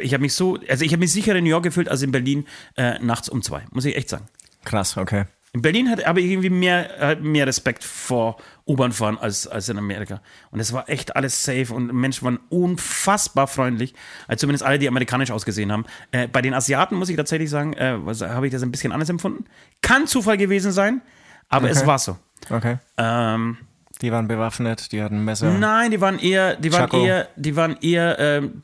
ich 0.00 0.12
habe 0.12 0.22
mich 0.22 0.34
so, 0.34 0.58
also 0.68 0.84
ich 0.84 0.92
habe 0.92 1.00
mich 1.00 1.12
sicherer 1.12 1.36
in 1.36 1.44
New 1.44 1.50
York 1.50 1.64
gefühlt 1.64 1.88
als 1.88 2.02
in 2.02 2.12
Berlin 2.12 2.46
äh, 2.76 2.98
nachts 2.98 3.28
um 3.28 3.42
zwei, 3.42 3.62
muss 3.70 3.84
ich 3.84 3.96
echt 3.96 4.08
sagen. 4.08 4.26
Krass, 4.64 4.96
okay. 4.96 5.24
In 5.52 5.62
Berlin 5.62 5.90
hat, 5.90 6.04
habe 6.06 6.20
ich 6.20 6.30
irgendwie 6.30 6.50
mehr, 6.50 7.16
mehr 7.20 7.44
Respekt 7.44 7.82
vor 7.82 8.36
U-Bahn 8.68 8.92
fahren 8.92 9.18
als, 9.18 9.48
als 9.48 9.68
in 9.68 9.78
Amerika. 9.78 10.20
Und 10.52 10.60
es 10.60 10.72
war 10.72 10.88
echt 10.88 11.16
alles 11.16 11.44
safe 11.44 11.74
und 11.74 11.92
Menschen 11.92 12.24
waren 12.24 12.38
unfassbar 12.50 13.48
freundlich. 13.48 13.92
Also 14.28 14.42
zumindest 14.42 14.64
alle, 14.64 14.78
die 14.78 14.86
amerikanisch 14.86 15.32
ausgesehen 15.32 15.72
haben. 15.72 15.86
Äh, 16.12 16.28
bei 16.28 16.40
den 16.40 16.54
Asiaten 16.54 16.94
muss 16.96 17.08
ich 17.08 17.16
tatsächlich 17.16 17.50
sagen, 17.50 17.72
äh, 17.72 17.98
habe 18.28 18.46
ich 18.46 18.52
das 18.52 18.62
ein 18.62 18.70
bisschen 18.70 18.92
anders 18.92 19.08
empfunden. 19.08 19.44
Kann 19.82 20.06
Zufall 20.06 20.36
gewesen 20.36 20.70
sein, 20.70 21.02
aber 21.48 21.68
es 21.68 21.78
Okay. 21.78 21.86
war 21.88 21.98
so. 21.98 22.16
Okay. 22.48 22.76
Ähm, 22.96 23.56
Die 24.00 24.12
waren 24.12 24.28
bewaffnet, 24.28 24.92
die 24.92 25.02
hatten 25.02 25.24
Messer. 25.24 25.50
Nein, 25.50 25.90
die 25.90 26.00
waren 26.00 26.20
eher, 26.20 26.54
die 26.54 26.72
waren 26.72 26.82
Chaco. 26.88 27.04
eher, 27.04 27.28
die 27.34 27.56
waren 27.56 27.76
eher 27.82 28.18
ähm, 28.20 28.62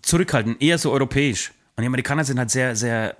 zurückhaltend, 0.00 0.62
eher 0.62 0.78
so 0.78 0.90
europäisch. 0.90 1.52
Und 1.76 1.82
die 1.82 1.86
Amerikaner 1.86 2.24
sind 2.24 2.38
halt 2.38 2.50
sehr, 2.50 2.74
sehr 2.76 3.14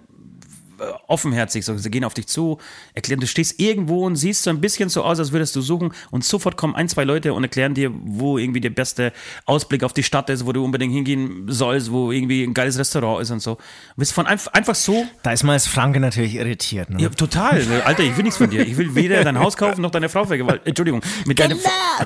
offenherzig, 1.07 1.65
so, 1.65 1.77
sie 1.77 1.91
gehen 1.91 2.05
auf 2.05 2.15
dich 2.15 2.27
zu, 2.27 2.59
erklären, 2.95 3.21
du 3.21 3.27
stehst 3.27 3.61
irgendwo 3.61 4.07
und 4.07 4.17
siehst 4.17 4.43
so 4.43 4.51
ein 4.51 4.61
bisschen 4.61 4.89
so 4.89 5.03
aus, 5.03 5.19
als 5.19 5.33
würdest 5.33 5.55
du 5.57 5.61
suchen 5.61 5.93
und 6.11 6.25
sofort 6.25 6.57
kommen 6.57 6.75
ein, 6.75 6.89
zwei 6.89 7.05
Leute 7.05 7.33
und 7.35 7.43
erklären 7.43 7.75
dir, 7.75 7.91
wo 7.93 8.39
irgendwie 8.39 8.61
der 8.61 8.71
beste 8.71 9.13
Ausblick 9.47 9.85
auf 9.85 9.93
die 9.93 10.03
Stadt 10.03 10.31
ist, 10.31 10.47
wo 10.47 10.53
du 10.53 10.65
unbedingt 10.65 10.93
hingehen 10.93 11.45
sollst, 11.49 11.93
wo 11.93 12.13
irgendwie 12.13 12.43
ein 12.43 12.55
geiles 12.55 12.79
Restaurant 12.79 13.23
ist 13.23 13.31
und 13.31 13.41
so. 13.41 13.55
Du 13.55 13.61
bist 13.97 14.13
von 14.13 14.27
einf 14.27 14.49
einfach 14.49 14.75
so 14.75 15.07
Da 15.23 15.33
ist 15.33 15.43
man 15.43 15.55
als 15.55 15.67
Franke 15.67 16.01
natürlich 16.01 16.35
irritiert. 16.35 16.91
Ne? 16.91 17.03
ja, 17.03 17.09
total. 17.09 17.63
Alter, 17.85 18.03
ich 18.03 18.17
will 18.17 18.25
nichts 18.25 18.39
von 18.39 18.51
dir. 18.51 18.67
Ich 18.67 18.77
will 18.77 18.95
weder 18.95 19.25
dein 19.25 19.39
Haus 19.39 19.57
kaufen 19.57 19.83
noch 19.83 19.91
deine 19.91 20.09
Frau 20.09 20.25
vergewaltigen. 20.25 20.67
Entschuldigung. 20.67 21.03
Mit 21.27 21.39
deinem 21.39 21.59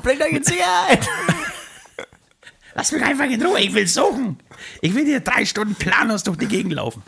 bringt 0.02 0.22
euch 0.22 0.32
in 0.32 0.44
Sicherheit. 0.44 1.08
Lass 2.74 2.92
mich 2.92 3.02
einfach 3.02 3.24
in 3.24 3.42
Ruhe, 3.42 3.58
ich 3.58 3.72
will 3.72 3.86
suchen. 3.86 4.38
Ich 4.82 4.94
will 4.94 5.06
dir 5.06 5.20
drei 5.20 5.46
Stunden 5.46 5.74
planlos 5.74 6.24
durch 6.24 6.36
die 6.36 6.46
Gegend 6.46 6.74
laufen. 6.74 7.02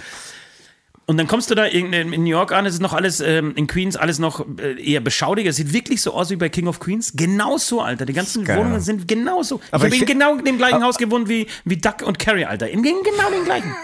Und 1.08 1.16
dann 1.16 1.26
kommst 1.26 1.50
du 1.50 1.54
da 1.54 1.64
in, 1.64 1.94
in 1.94 2.10
New 2.22 2.28
York 2.28 2.52
an, 2.52 2.66
es 2.66 2.74
ist 2.74 2.82
noch 2.82 2.92
alles 2.92 3.20
ähm, 3.20 3.52
in 3.56 3.66
Queens, 3.66 3.96
alles 3.96 4.18
noch 4.18 4.44
äh, 4.60 4.78
eher 4.78 5.00
beschaulicher. 5.00 5.48
Es 5.48 5.56
sieht 5.56 5.72
wirklich 5.72 6.02
so 6.02 6.12
aus 6.12 6.28
wie 6.28 6.36
bei 6.36 6.50
King 6.50 6.66
of 6.68 6.80
Queens. 6.80 7.12
Genau 7.16 7.56
so, 7.56 7.80
Alter. 7.80 8.04
Die 8.04 8.12
ganzen 8.12 8.44
Geil. 8.44 8.58
Wohnungen 8.58 8.80
sind 8.82 9.08
genauso. 9.08 9.56
Ich 9.68 9.72
Aber 9.72 9.84
habe 9.84 9.94
ich 9.94 10.02
in 10.02 10.06
fi- 10.06 10.12
genau 10.12 10.36
dem 10.36 10.58
gleichen 10.58 10.84
Haus 10.84 10.98
gewohnt 10.98 11.26
wie, 11.30 11.46
wie 11.64 11.78
Duck 11.78 12.02
und 12.04 12.18
Carrie, 12.18 12.44
Alter. 12.44 12.68
In 12.68 12.82
genau 12.82 13.30
dem 13.34 13.44
gleichen. 13.46 13.74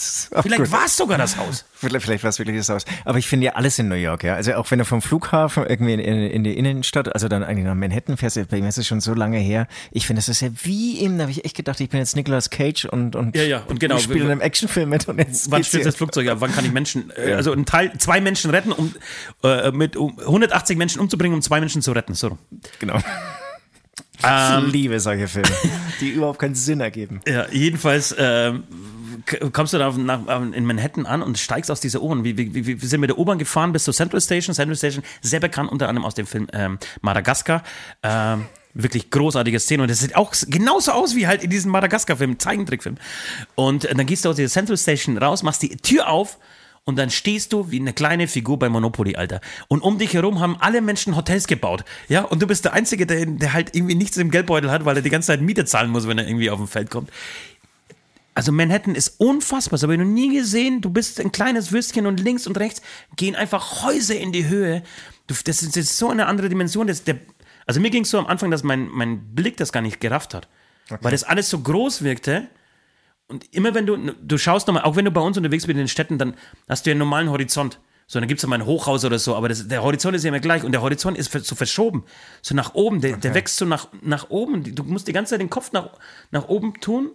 Vielleicht 0.00 0.72
war 0.72 0.86
es 0.86 0.96
sogar 0.96 1.18
das 1.18 1.36
Haus. 1.36 1.64
Vielleicht, 1.80 2.04
vielleicht 2.04 2.24
war 2.24 2.28
es 2.28 2.38
wirklich 2.38 2.58
das 2.58 2.68
Haus. 2.68 2.84
Aber 3.06 3.16
ich 3.16 3.26
finde 3.26 3.46
ja 3.46 3.52
alles 3.54 3.78
in 3.78 3.88
New 3.88 3.94
York, 3.94 4.22
ja. 4.22 4.34
Also 4.34 4.52
auch 4.52 4.70
wenn 4.70 4.78
du 4.78 4.84
vom 4.84 5.00
Flughafen 5.00 5.64
irgendwie 5.66 5.94
in, 5.94 6.00
in, 6.00 6.30
in 6.30 6.44
die 6.44 6.52
Innenstadt, 6.58 7.14
also 7.14 7.26
dann 7.26 7.42
eigentlich 7.42 7.64
nach 7.64 7.74
Manhattan 7.74 8.18
fährst, 8.18 8.50
bei 8.50 8.60
mir 8.60 8.68
ist 8.68 8.76
es 8.76 8.86
schon 8.86 9.00
so 9.00 9.14
lange 9.14 9.38
her. 9.38 9.66
Ich 9.90 10.06
finde, 10.06 10.20
das 10.20 10.28
ist 10.28 10.42
ja 10.42 10.50
wie 10.62 11.00
eben, 11.00 11.16
da 11.16 11.22
habe 11.22 11.30
ich 11.30 11.46
echt 11.46 11.56
gedacht, 11.56 11.80
ich 11.80 11.88
bin 11.88 11.98
jetzt 11.98 12.16
Nicolas 12.16 12.50
Cage 12.50 12.84
und, 12.84 13.16
und 13.16 13.34
Ja, 13.34 13.44
ja, 13.44 13.62
und 13.66 13.80
genau. 13.80 13.96
ich 13.96 14.02
spiele 14.02 14.26
in 14.26 14.30
einem 14.30 14.42
Actionfilm 14.42 14.90
mit 14.90 15.08
und 15.08 15.18
jetzt 15.18 15.50
Wann 15.50 15.62
hier. 15.62 15.82
das 15.82 15.96
Flugzeug 15.96 16.28
ab? 16.28 16.38
Wann 16.40 16.52
kann 16.52 16.66
ich 16.66 16.72
Menschen, 16.72 17.10
äh, 17.16 17.32
also 17.32 17.52
ein 17.52 17.64
Teil, 17.64 17.92
zwei 17.96 18.20
Menschen 18.20 18.50
retten, 18.50 18.72
um, 18.72 18.94
äh, 19.42 19.70
mit 19.70 19.96
um 19.96 20.18
180 20.18 20.76
Menschen 20.76 21.00
umzubringen, 21.00 21.34
um 21.34 21.40
zwei 21.40 21.60
Menschen 21.60 21.80
zu 21.80 21.92
retten? 21.92 22.12
So. 22.12 22.36
Genau. 22.78 22.98
Ähm, 24.22 24.66
ich 24.66 24.72
liebe 24.72 25.00
solche 25.00 25.28
Filme, 25.28 25.48
die 26.00 26.10
überhaupt 26.10 26.38
keinen 26.38 26.54
Sinn 26.54 26.80
ergeben. 26.80 27.20
Ja, 27.26 27.46
jedenfalls 27.50 28.14
ähm, 28.18 28.64
kommst 29.52 29.72
du 29.72 29.78
da 29.78 29.90
nach, 29.90 30.42
in 30.52 30.64
Manhattan 30.64 31.06
an 31.06 31.22
und 31.22 31.38
steigst 31.38 31.70
aus 31.70 31.80
dieser 31.80 32.02
U-Bahn. 32.02 32.24
Wir, 32.24 32.36
wir, 32.36 32.54
wir 32.54 32.78
sind 32.88 33.00
mit 33.00 33.10
der 33.10 33.18
U-Bahn 33.18 33.38
gefahren 33.38 33.72
bis 33.72 33.84
zur 33.84 33.94
Central 33.94 34.20
Station. 34.20 34.54
Central 34.54 34.76
Station, 34.76 35.04
sehr 35.20 35.40
bekannt 35.40 35.70
unter 35.70 35.88
anderem 35.88 36.06
aus 36.06 36.14
dem 36.14 36.26
Film 36.26 36.46
ähm, 36.52 36.78
Madagaskar. 37.00 37.62
Ähm, 38.02 38.46
wirklich 38.74 39.10
großartige 39.10 39.58
Szene 39.58 39.82
und 39.82 39.90
es 39.90 40.00
sieht 40.00 40.14
auch 40.14 40.32
genauso 40.46 40.92
aus 40.92 41.16
wie 41.16 41.26
halt 41.26 41.42
in 41.42 41.50
diesem 41.50 41.72
Madagaskar-Film, 41.72 42.38
Zeichentrickfilm. 42.38 42.96
Und 43.54 43.84
äh, 43.84 43.94
dann 43.94 44.06
gehst 44.06 44.24
du 44.24 44.30
aus 44.30 44.36
dieser 44.36 44.50
Central 44.50 44.76
Station 44.76 45.18
raus, 45.18 45.42
machst 45.42 45.62
die 45.62 45.76
Tür 45.76 46.08
auf 46.08 46.38
und 46.84 46.96
dann 46.96 47.10
stehst 47.10 47.52
du 47.52 47.70
wie 47.70 47.78
eine 47.78 47.92
kleine 47.92 48.26
Figur 48.26 48.58
bei 48.58 48.68
Monopoly, 48.68 49.16
Alter. 49.16 49.40
Und 49.68 49.82
um 49.82 49.98
dich 49.98 50.14
herum 50.14 50.40
haben 50.40 50.56
alle 50.60 50.80
Menschen 50.80 51.14
Hotels 51.14 51.46
gebaut. 51.46 51.84
Ja, 52.08 52.22
und 52.22 52.40
du 52.42 52.46
bist 52.46 52.64
der 52.64 52.72
Einzige, 52.72 53.06
der, 53.06 53.26
der 53.26 53.52
halt 53.52 53.74
irgendwie 53.74 53.94
nichts 53.94 54.16
im 54.16 54.30
Geldbeutel 54.30 54.70
hat, 54.70 54.84
weil 54.84 54.96
er 54.96 55.02
die 55.02 55.10
ganze 55.10 55.28
Zeit 55.28 55.42
Miete 55.42 55.64
zahlen 55.64 55.90
muss, 55.90 56.08
wenn 56.08 56.18
er 56.18 56.26
irgendwie 56.26 56.50
auf 56.50 56.58
dem 56.58 56.68
Feld 56.68 56.90
kommt. 56.90 57.10
Also 58.40 58.52
Manhattan 58.52 58.94
ist 58.94 59.20
unfassbar, 59.20 59.72
das 59.72 59.82
habe 59.82 59.92
ich 59.92 59.98
noch 59.98 60.06
nie 60.06 60.34
gesehen. 60.34 60.80
Du 60.80 60.88
bist 60.88 61.20
ein 61.20 61.30
kleines 61.30 61.72
Würstchen 61.72 62.06
und 62.06 62.20
links 62.20 62.46
und 62.46 62.56
rechts 62.56 62.80
gehen 63.14 63.36
einfach 63.36 63.82
Häuser 63.82 64.16
in 64.16 64.32
die 64.32 64.48
Höhe. 64.48 64.82
Du, 65.26 65.34
das, 65.44 65.60
ist, 65.60 65.76
das 65.76 65.84
ist 65.84 65.98
so 65.98 66.08
eine 66.08 66.24
andere 66.24 66.48
Dimension. 66.48 66.86
Das, 66.86 67.04
der, 67.04 67.18
also 67.66 67.82
mir 67.82 67.90
ging 67.90 68.04
es 68.04 68.10
so 68.10 68.18
am 68.18 68.26
Anfang, 68.26 68.50
dass 68.50 68.62
mein, 68.62 68.88
mein 68.88 69.34
Blick 69.34 69.58
das 69.58 69.72
gar 69.72 69.82
nicht 69.82 70.00
gerafft 70.00 70.32
hat. 70.32 70.48
Weil 71.02 71.10
das 71.10 71.22
alles 71.22 71.50
so 71.50 71.58
groß 71.58 72.02
wirkte. 72.02 72.48
Und 73.28 73.44
immer 73.54 73.74
wenn 73.74 73.84
du, 73.84 73.98
du 73.98 74.38
schaust 74.38 74.68
nochmal, 74.68 74.84
auch 74.84 74.96
wenn 74.96 75.04
du 75.04 75.10
bei 75.10 75.20
uns 75.20 75.36
unterwegs 75.36 75.66
bist 75.66 75.72
in 75.72 75.76
den 75.76 75.88
Städten, 75.88 76.16
dann 76.16 76.34
hast 76.66 76.86
du 76.86 76.90
ja 76.90 76.92
einen 76.92 77.00
normalen 77.00 77.28
Horizont. 77.28 77.78
So, 78.06 78.20
dann 78.20 78.26
gibt 78.26 78.42
es 78.42 78.46
mal 78.46 78.56
ein 78.56 78.64
Hochhaus 78.64 79.04
oder 79.04 79.18
so, 79.18 79.36
aber 79.36 79.50
das, 79.50 79.68
der 79.68 79.82
Horizont 79.82 80.16
ist 80.16 80.24
ja 80.24 80.30
immer 80.30 80.40
gleich 80.40 80.64
und 80.64 80.72
der 80.72 80.80
Horizont 80.80 81.18
ist 81.18 81.30
so 81.30 81.54
verschoben. 81.54 82.04
So 82.40 82.54
nach 82.54 82.72
oben, 82.72 83.02
der, 83.02 83.18
der 83.18 83.34
wächst 83.34 83.58
so 83.58 83.66
nach, 83.66 83.88
nach 84.00 84.30
oben. 84.30 84.74
Du 84.74 84.82
musst 84.84 85.08
die 85.08 85.12
ganze 85.12 85.32
Zeit 85.32 85.42
den 85.42 85.50
Kopf 85.50 85.72
nach, 85.72 85.90
nach 86.30 86.48
oben 86.48 86.80
tun. 86.80 87.10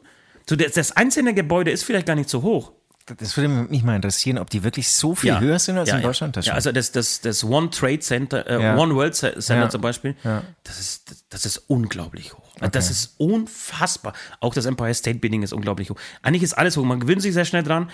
So, 0.47 0.55
das, 0.55 0.73
das 0.73 0.91
einzelne 0.91 1.33
Gebäude 1.33 1.71
ist 1.71 1.83
vielleicht 1.83 2.05
gar 2.07 2.15
nicht 2.15 2.29
so 2.29 2.41
hoch. 2.41 2.71
Das 3.19 3.37
würde 3.37 3.49
mich 3.49 3.83
mal 3.83 3.95
interessieren, 3.95 4.39
ob 4.39 4.49
die 4.49 4.63
wirklich 4.63 4.89
so 4.89 5.13
viel 5.13 5.39
höher 5.39 5.59
sind 5.59 5.77
als 5.77 5.89
ja, 5.89 5.95
in 5.97 6.01
ja. 6.01 6.07
Deutschland. 6.07 6.37
Das 6.37 6.47
Ja, 6.47 6.53
also 6.55 6.71
das, 6.71 6.91
das, 6.91 7.21
das 7.21 7.43
One 7.43 7.69
Trade 7.69 7.99
Center, 7.99 8.47
äh, 8.49 8.59
Ja. 8.63 8.77
One 8.77 8.95
World 8.95 9.13
Ce- 9.15 9.37
Center 9.39 9.65
Ja. 9.65 9.69
zum 9.69 9.81
Beispiel, 9.81 10.15
Ja. 10.23 10.41
das, 10.63 10.79
ist, 10.79 11.25
das, 11.29 11.45
ist 11.45 11.57
unglaublich 11.67 12.33
hoch. 12.33 12.41
Das 12.71 12.89
ist 12.89 13.13
unfassbar. 13.19 14.13
Auch 14.39 14.55
das 14.55 14.65
Empire 14.65 14.91
State 14.95 15.19
Building 15.19 15.43
ist 15.43 15.53
unglaublich 15.53 15.91
hoch. 15.91 15.97
Eigentlich 16.23 16.41
ist 16.41 16.53
alles 16.53 16.77
hoch. 16.77 16.83
Man 16.83 16.99
gewöhnt 16.99 17.21
sich 17.21 17.35
sehr 17.35 17.45
schnell 17.45 17.61
dran. 17.61 17.91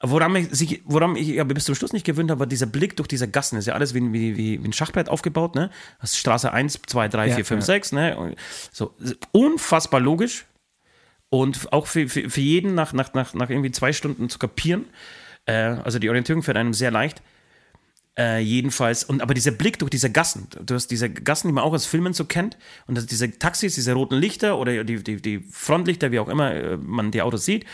Woran 0.00 0.34
ich, 0.34 0.48
sich, 0.50 0.80
woran 0.86 1.14
ich 1.16 1.38
aber 1.38 1.52
bis 1.52 1.64
zum 1.66 1.74
Schluss 1.74 1.92
nicht 1.92 2.06
gewöhnt 2.06 2.30
habe, 2.30 2.40
war 2.40 2.46
dieser 2.46 2.66
Blick 2.66 2.96
durch 2.96 3.06
diese 3.08 3.28
Gassen. 3.28 3.56
Das 3.56 3.64
ist 3.64 3.68
ja 3.68 3.74
alles 3.74 3.92
wie, 3.92 4.00
wie, 4.14 4.36
wie, 4.38 4.62
wie 4.64 4.66
ein 4.68 4.72
Schachbrett 4.72 5.10
aufgebaut. 5.10 5.56
Ne? 5.56 5.68
Das 6.00 6.12
ist 6.12 6.18
Straße 6.18 6.50
1, 6.50 6.80
2, 6.86 7.08
3, 7.08 7.26
Ja, 7.28 7.34
4, 7.34 7.44
5, 7.44 7.60
ja. 7.60 7.66
6. 7.66 7.92
Ne? 7.92 8.34
So, 8.72 8.94
unfassbar 9.32 10.00
logisch. 10.00 10.46
Und 11.34 11.72
auch 11.72 11.88
für, 11.88 12.08
für, 12.08 12.30
für 12.30 12.40
jeden 12.40 12.76
nach, 12.76 12.92
nach, 12.92 13.12
nach, 13.12 13.34
nach 13.34 13.50
irgendwie 13.50 13.72
zwei 13.72 13.92
Stunden 13.92 14.28
zu 14.28 14.38
kapieren. 14.38 14.84
Äh, 15.46 15.54
also 15.54 15.98
die 15.98 16.08
Orientierung 16.08 16.44
fällt 16.44 16.56
einem 16.56 16.74
sehr 16.74 16.92
leicht. 16.92 17.22
Äh, 18.16 18.38
jedenfalls, 18.38 19.02
und 19.02 19.20
aber 19.20 19.34
dieser 19.34 19.50
Blick 19.50 19.80
durch 19.80 19.90
diese 19.90 20.12
Gassen, 20.12 20.46
du 20.64 20.76
hast 20.76 20.92
diese 20.92 21.10
Gassen, 21.10 21.48
die 21.48 21.52
man 21.52 21.64
auch 21.64 21.72
aus 21.72 21.86
Filmen 21.86 22.12
so 22.12 22.24
kennt, 22.24 22.56
und 22.86 23.10
diese 23.10 23.36
Taxis, 23.36 23.74
diese 23.74 23.94
roten 23.94 24.14
Lichter 24.14 24.60
oder 24.60 24.84
die, 24.84 25.02
die, 25.02 25.20
die 25.20 25.40
Frontlichter, 25.50 26.12
wie 26.12 26.20
auch 26.20 26.28
immer 26.28 26.54
äh, 26.54 26.76
man 26.76 27.10
die 27.10 27.20
Autos 27.20 27.44
sieht, 27.44 27.64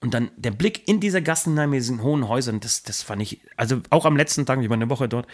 und 0.00 0.14
dann 0.14 0.30
der 0.36 0.52
Blick 0.52 0.86
in 0.86 1.00
diese 1.00 1.22
Gassen 1.22 1.54
hinein 1.54 1.70
mit 1.70 1.80
diesen 1.80 2.04
hohen 2.04 2.28
Häusern, 2.28 2.60
das, 2.60 2.84
das 2.84 3.02
fand 3.02 3.20
ich, 3.20 3.40
also 3.56 3.80
auch 3.90 4.04
am 4.04 4.16
letzten 4.16 4.46
Tag, 4.46 4.62
ich 4.62 4.68
war 4.68 4.76
eine 4.76 4.90
Woche 4.90 5.08
dort, 5.08 5.26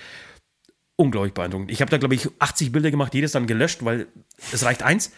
unglaublich 0.96 1.34
beeindruckend. 1.34 1.70
Ich 1.70 1.82
habe 1.82 1.90
da, 1.90 1.98
glaube 1.98 2.14
ich, 2.14 2.30
80 2.38 2.72
Bilder 2.72 2.90
gemacht, 2.90 3.12
jedes 3.12 3.32
dann 3.32 3.46
gelöscht, 3.46 3.84
weil 3.84 4.06
es 4.52 4.64
reicht 4.64 4.82
eins. 4.82 5.12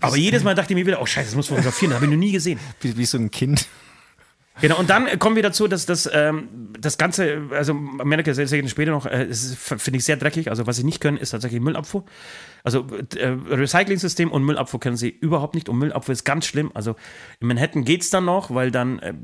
Aber 0.00 0.16
jedes 0.16 0.44
Mal 0.44 0.54
dachte 0.54 0.72
ich 0.72 0.76
mir 0.76 0.86
wieder, 0.86 1.00
oh 1.00 1.06
scheiße, 1.06 1.28
das 1.28 1.36
muss 1.36 1.48
fotografieren, 1.48 1.90
das 1.90 1.96
habe 1.96 2.06
ich 2.06 2.12
noch 2.12 2.18
nie 2.18 2.32
gesehen. 2.32 2.58
wie, 2.80 2.96
wie 2.96 3.04
so 3.04 3.18
ein 3.18 3.30
Kind. 3.30 3.66
Genau, 4.60 4.78
und 4.78 4.90
dann 4.90 5.18
kommen 5.18 5.34
wir 5.34 5.42
dazu, 5.42 5.66
dass 5.66 5.86
das, 5.86 6.08
ähm, 6.12 6.48
das 6.78 6.98
Ganze, 6.98 7.48
also 7.50 7.72
Amerika 7.72 8.34
sehr, 8.34 8.46
sehr 8.46 8.66
später 8.68 8.90
noch, 8.90 9.06
äh, 9.06 9.32
finde 9.32 9.98
ich 9.98 10.04
sehr 10.04 10.16
dreckig. 10.16 10.50
Also 10.50 10.66
was 10.66 10.76
sie 10.76 10.84
nicht 10.84 11.00
können, 11.00 11.16
ist 11.16 11.30
tatsächlich 11.30 11.60
Müllabfuhr. 11.60 12.04
Also 12.62 12.86
äh, 13.16 13.26
Recycling-System 13.26 14.30
und 14.30 14.44
Müllabfuhr 14.44 14.78
können 14.78 14.96
sie 14.96 15.08
überhaupt 15.08 15.54
nicht. 15.54 15.68
Und 15.68 15.78
Müllabfuhr 15.78 16.12
ist 16.12 16.24
ganz 16.24 16.46
schlimm. 16.46 16.70
Also 16.74 16.96
in 17.40 17.48
Manhattan 17.48 17.84
geht 17.84 18.02
es 18.02 18.10
dann 18.10 18.26
noch, 18.26 18.54
weil 18.54 18.70
dann 18.70 18.98
äh, 18.98 19.14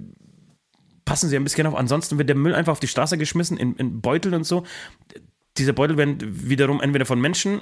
passen 1.05 1.29
sie 1.29 1.37
ein 1.37 1.45
bisschen 1.45 1.67
auf. 1.67 1.75
Ansonsten 1.75 2.17
wird 2.17 2.29
der 2.31 2.37
Müll 2.37 2.55
einfach 2.55 2.73
auf 2.73 2.81
die 2.81 2.89
Straße 2.89 3.19
geschmissen, 3.19 3.59
in, 3.59 3.77
in 3.77 4.01
Beutel 4.01 4.35
und 4.35 4.45
so. 4.45 4.65
Diese 5.59 5.75
Beutel 5.75 5.99
werden 5.99 6.19
wiederum 6.23 6.81
entweder 6.81 7.05
von 7.05 7.21
Menschen 7.21 7.61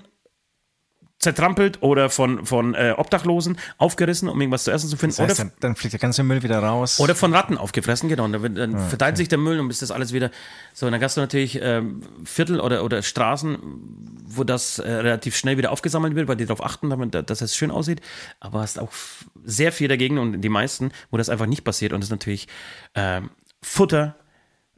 zertrampelt 1.27 1.83
oder 1.83 2.09
von, 2.09 2.47
von 2.47 2.75
äh, 2.75 2.95
Obdachlosen 2.97 3.59
aufgerissen, 3.79 4.29
um 4.29 4.41
irgendwas 4.41 4.63
zu 4.63 4.71
essen 4.71 4.89
zu 4.89 4.97
finden. 4.97 5.17
Das 5.17 5.29
heißt, 5.29 5.41
oder, 5.41 5.51
dann, 5.51 5.53
dann 5.61 5.77
fliegt 5.77 5.93
der 5.93 5.99
ganze 5.99 6.23
Müll 6.23 6.45
wieder 6.45 6.61
raus. 6.61 7.01
oder 7.01 7.17
von 7.17 7.35
Ratten 7.35 7.59
aufgefressen, 7.59 8.09
genau. 8.09 8.25
Und 8.25 8.33
dann, 8.33 8.55
dann 8.55 8.75
Ah, 8.77 8.89
verteilt 8.89 9.17
sich 9.17 9.27
der 9.29 9.39
Müll 9.39 9.59
und 9.59 9.69
ist 9.71 9.83
das 9.83 9.91
alles 9.91 10.13
wieder. 10.13 10.31
So, 10.73 10.87
und 10.87 10.93
dann 10.93 11.03
hast 11.03 11.17
du 11.17 11.21
natürlich 11.21 11.59
ähm, 11.61 12.03
Viertel 12.25 12.61
oder, 12.61 12.85
oder 12.85 13.03
Straßen, 13.03 13.59
wo 14.25 14.45
das 14.45 14.79
äh, 14.79 14.89
relativ 14.91 15.37
schnell 15.37 15.59
wieder 15.59 15.73
aufgesammelt 15.73 16.15
wird, 16.15 16.29
weil 16.29 16.37
die 16.37 16.47
darauf 16.47 16.65
achten, 16.65 16.91
damit, 16.91 17.15
dass 17.29 17.41
es 17.41 17.57
schön 17.57 17.71
aussieht. 17.73 18.01
Aber 18.39 18.61
hast 18.61 18.79
auch 18.79 18.93
sehr 19.45 19.73
viel 19.73 19.89
dagegen 19.89 20.19
und 20.19 20.41
die 20.41 20.49
meisten, 20.49 20.93
wo 21.11 21.17
das 21.17 21.29
einfach 21.29 21.47
nicht 21.47 21.65
passiert. 21.65 21.93
Und 21.93 22.01
das 22.01 22.07
ist 22.09 22.13
natürlich 22.13 22.47
ähm, 22.95 23.31
Futter 23.63 24.15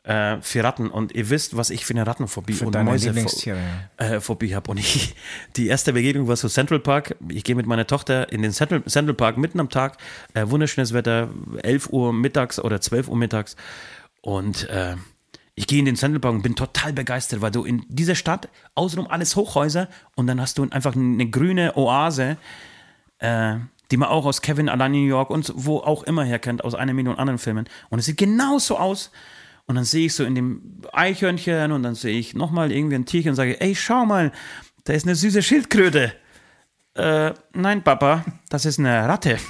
äh, 0.08 0.40
für 0.40 0.64
Ratten. 0.64 0.88
Und 0.88 1.14
ihr 1.14 1.28
wisst, 1.28 1.56
was 1.56 1.68
ich 1.68 1.84
für 1.84 1.92
eine 1.92 2.06
Rattenphobie 2.06 2.54
Für 2.54 2.66
und 2.66 2.74
deine 2.74 2.90
Mäuse 2.90 3.08
Lieblingstiere, 3.08 3.58
äh, 3.98 4.18
habe. 4.18 4.70
Und 4.70 4.78
ich, 4.78 5.14
die 5.56 5.66
erste 5.66 5.92
Begegnung 5.92 6.26
war 6.26 6.36
so 6.36 6.48
Central 6.48 6.80
Park. 6.80 7.16
Ich 7.28 7.44
gehe 7.44 7.54
mit 7.54 7.66
meiner 7.66 7.86
Tochter 7.86 8.32
in 8.32 8.40
den 8.40 8.52
Central, 8.52 8.82
Central 8.84 9.14
Park 9.14 9.36
mitten 9.36 9.60
am 9.60 9.68
Tag. 9.68 9.98
Äh, 10.32 10.48
wunderschönes 10.48 10.94
Wetter, 10.94 11.28
11 11.62 11.90
Uhr 11.90 12.14
mittags 12.14 12.58
oder 12.58 12.80
12 12.80 13.08
Uhr 13.08 13.16
mittags. 13.16 13.56
Und 14.22 14.68
äh, 14.70 14.96
ich 15.54 15.66
gehe 15.66 15.78
in 15.78 15.84
den 15.84 15.96
Central 15.96 16.20
Park 16.20 16.34
und 16.36 16.42
bin 16.42 16.56
total 16.56 16.94
begeistert, 16.94 17.42
weil 17.42 17.50
du 17.50 17.64
in 17.64 17.84
dieser 17.88 18.14
Stadt 18.14 18.48
außenrum 18.76 19.10
alles 19.10 19.36
Hochhäuser 19.36 19.88
und 20.14 20.26
dann 20.26 20.40
hast 20.40 20.56
du 20.56 20.66
einfach 20.70 20.96
eine 20.96 21.28
grüne 21.28 21.76
Oase, 21.76 22.38
äh, 23.18 23.56
die 23.90 23.96
man 23.98 24.08
auch 24.08 24.24
aus 24.24 24.40
Kevin 24.40 24.70
allein 24.70 24.94
in 24.94 25.02
New 25.02 25.08
York 25.08 25.28
und 25.28 25.52
wo 25.54 25.78
auch 25.78 26.02
immer 26.04 26.24
her 26.24 26.38
kennt, 26.38 26.64
aus 26.64 26.74
einer 26.74 26.94
Million 26.94 27.16
anderen 27.16 27.38
Filmen. 27.38 27.68
Und 27.90 27.98
es 27.98 28.06
sieht 28.06 28.16
genauso 28.16 28.78
aus. 28.78 29.10
Und 29.68 29.74
dann 29.74 29.84
sehe 29.84 30.06
ich 30.06 30.14
so 30.14 30.24
in 30.24 30.34
dem 30.34 30.80
Eichhörnchen 30.92 31.72
und 31.72 31.82
dann 31.82 31.94
sehe 31.94 32.18
ich 32.18 32.34
nochmal 32.34 32.72
irgendwie 32.72 32.96
ein 32.96 33.04
Tierchen 33.04 33.30
und 33.30 33.36
sage, 33.36 33.60
ey, 33.60 33.74
schau 33.74 34.06
mal, 34.06 34.32
da 34.84 34.94
ist 34.94 35.04
eine 35.04 35.14
süße 35.14 35.42
Schildkröte. 35.42 36.14
Äh, 36.94 37.32
nein, 37.52 37.84
Papa, 37.84 38.24
das 38.48 38.64
ist 38.64 38.78
eine 38.78 39.06
Ratte. 39.06 39.38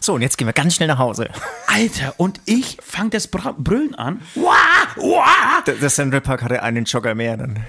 So, 0.00 0.14
und 0.14 0.22
jetzt 0.22 0.38
gehen 0.38 0.46
wir 0.46 0.54
ganz 0.54 0.76
schnell 0.76 0.88
nach 0.88 0.98
Hause. 0.98 1.28
Alter, 1.66 2.14
und 2.16 2.40
ich 2.46 2.78
fange 2.80 3.10
das 3.10 3.28
Bra 3.28 3.54
Brüllen 3.56 3.94
an. 3.94 4.22
Wah, 4.34 4.54
wah. 4.96 5.60
Der, 5.66 5.74
der 5.74 5.90
Central 5.90 6.22
Park 6.22 6.42
hatte 6.42 6.62
einen 6.62 6.84
Jogger 6.84 7.14
mehr 7.14 7.36
dann. 7.36 7.66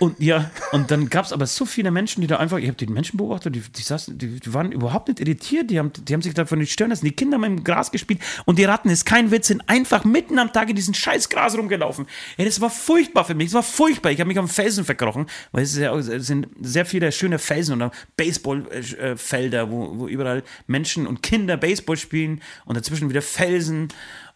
Und 0.00 0.18
ja, 0.18 0.50
und 0.72 0.90
dann 0.90 1.10
gab 1.10 1.26
es 1.26 1.32
aber 1.32 1.46
so 1.46 1.66
viele 1.66 1.90
Menschen, 1.90 2.22
die 2.22 2.26
da 2.26 2.38
einfach, 2.38 2.56
ich 2.56 2.68
habe 2.68 2.76
die 2.76 2.86
Menschen 2.86 3.18
beobachtet, 3.18 3.54
die, 3.54 3.60
die, 3.60 3.82
saßen, 3.82 4.16
die, 4.16 4.40
die 4.40 4.54
waren 4.54 4.72
überhaupt 4.72 5.08
nicht 5.08 5.20
irritiert, 5.20 5.68
die 5.70 5.78
haben, 5.78 5.92
die 5.92 6.14
haben 6.14 6.22
sich 6.22 6.32
davon 6.32 6.58
nicht 6.58 6.72
stören 6.72 6.88
lassen. 6.88 7.04
Die 7.04 7.12
Kinder 7.12 7.36
haben 7.36 7.44
im 7.44 7.64
Gras 7.64 7.90
gespielt 7.90 8.20
und 8.46 8.58
die 8.58 8.64
Ratten, 8.64 8.88
ist 8.88 9.04
kein 9.04 9.30
Witz, 9.30 9.48
sind 9.48 9.68
einfach 9.68 10.04
mitten 10.04 10.38
am 10.38 10.54
Tag 10.54 10.70
in 10.70 10.76
diesem 10.76 10.94
scheiß 10.94 11.28
Gras 11.28 11.54
rumgelaufen. 11.54 12.06
Ey, 12.38 12.46
das 12.46 12.62
war 12.62 12.70
furchtbar 12.70 13.26
für 13.26 13.34
mich, 13.34 13.48
das 13.48 13.54
war 13.54 13.62
furchtbar. 13.62 14.10
Ich 14.10 14.20
habe 14.20 14.28
mich 14.28 14.38
am 14.38 14.48
Felsen 14.48 14.86
verkrochen, 14.86 15.26
weil 15.52 15.64
es, 15.64 15.76
ja, 15.76 15.94
es 15.94 16.06
sind 16.26 16.48
sehr 16.62 16.86
viele 16.86 17.12
schöne 17.12 17.38
Felsen 17.38 17.82
und 17.82 17.92
Baseballfelder, 18.16 19.70
wo, 19.70 19.98
wo 19.98 20.08
überall 20.08 20.42
Menschen 20.66 21.06
und 21.06 21.22
Kinder 21.22 21.58
Baseball 21.58 21.98
spielen 21.98 22.40
und 22.64 22.74
dazwischen 22.74 23.10
wieder 23.10 23.20
Felsen 23.20 23.88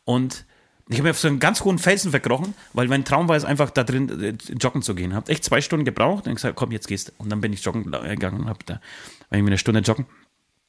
und 0.05 0.45
ich 0.89 0.97
habe 0.97 1.05
mir 1.05 1.11
auf 1.11 1.19
so 1.19 1.29
einen 1.29 1.41
ganz 1.41 1.63
hohen 1.65 1.79
Felsen 1.79 2.11
verkrochen, 2.11 2.55
weil 2.75 2.89
mein 2.89 3.05
Traum 3.05 3.29
war 3.29 3.37
es 3.37 3.45
einfach, 3.45 3.71
da 3.71 3.85
drin 3.85 4.23
äh, 4.23 4.55
joggen 4.55 4.83
zu 4.83 4.95
gehen. 4.95 5.15
Hab 5.15 5.29
echt 5.29 5.45
zwei 5.45 5.61
Stunden 5.61 5.85
gebraucht 5.85 6.27
und 6.27 6.35
gesagt, 6.35 6.57
komm, 6.57 6.73
jetzt 6.73 6.89
gehst 6.89 7.09
du. 7.09 7.13
Und 7.19 7.31
dann 7.31 7.41
bin 7.41 7.53
ich 7.53 7.65
joggen 7.65 7.91
gegangen 7.91 8.41
und 8.41 8.49
hab 8.49 8.65
da, 8.67 8.75
war 8.75 8.81
irgendwie 9.31 9.51
eine 9.51 9.59
Stunde 9.59 9.81
joggen. 9.81 10.07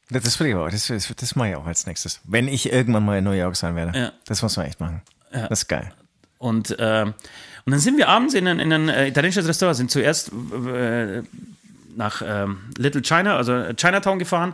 Das, 0.09 0.39
will 0.39 0.47
ich 0.47 0.55
auch. 0.55 0.69
Das, 0.69 0.87
das, 0.87 1.13
das 1.15 1.35
mache 1.35 1.49
ich 1.49 1.55
auch 1.55 1.65
als 1.65 1.87
nächstes. 1.87 2.21
Wenn 2.23 2.47
ich 2.47 2.71
irgendwann 2.71 3.03
mal 3.03 3.17
in 3.17 3.23
New 3.23 3.31
York 3.31 3.55
sein 3.55 3.75
werde. 3.75 3.97
Ja. 3.97 4.11
Das 4.25 4.41
muss 4.41 4.55
man 4.55 4.67
echt 4.67 4.79
machen. 4.79 5.01
Das 5.31 5.63
ist 5.63 5.67
geil. 5.67 5.91
Und, 6.37 6.77
äh, 6.79 7.05
und 7.05 7.71
dann 7.71 7.79
sind 7.79 7.97
wir 7.97 8.07
abends 8.07 8.35
in 8.35 8.47
ein, 8.47 8.59
in 8.59 8.71
ein 8.71 8.89
äh, 8.89 9.07
italienisches 9.07 9.47
Restaurant, 9.47 9.75
sind 9.75 9.91
zuerst 9.91 10.31
äh, 10.31 11.23
nach 11.95 12.21
ähm, 12.25 12.59
Little 12.77 13.01
China, 13.01 13.35
also 13.35 13.53
äh, 13.53 13.73
Chinatown 13.73 14.19
gefahren. 14.19 14.53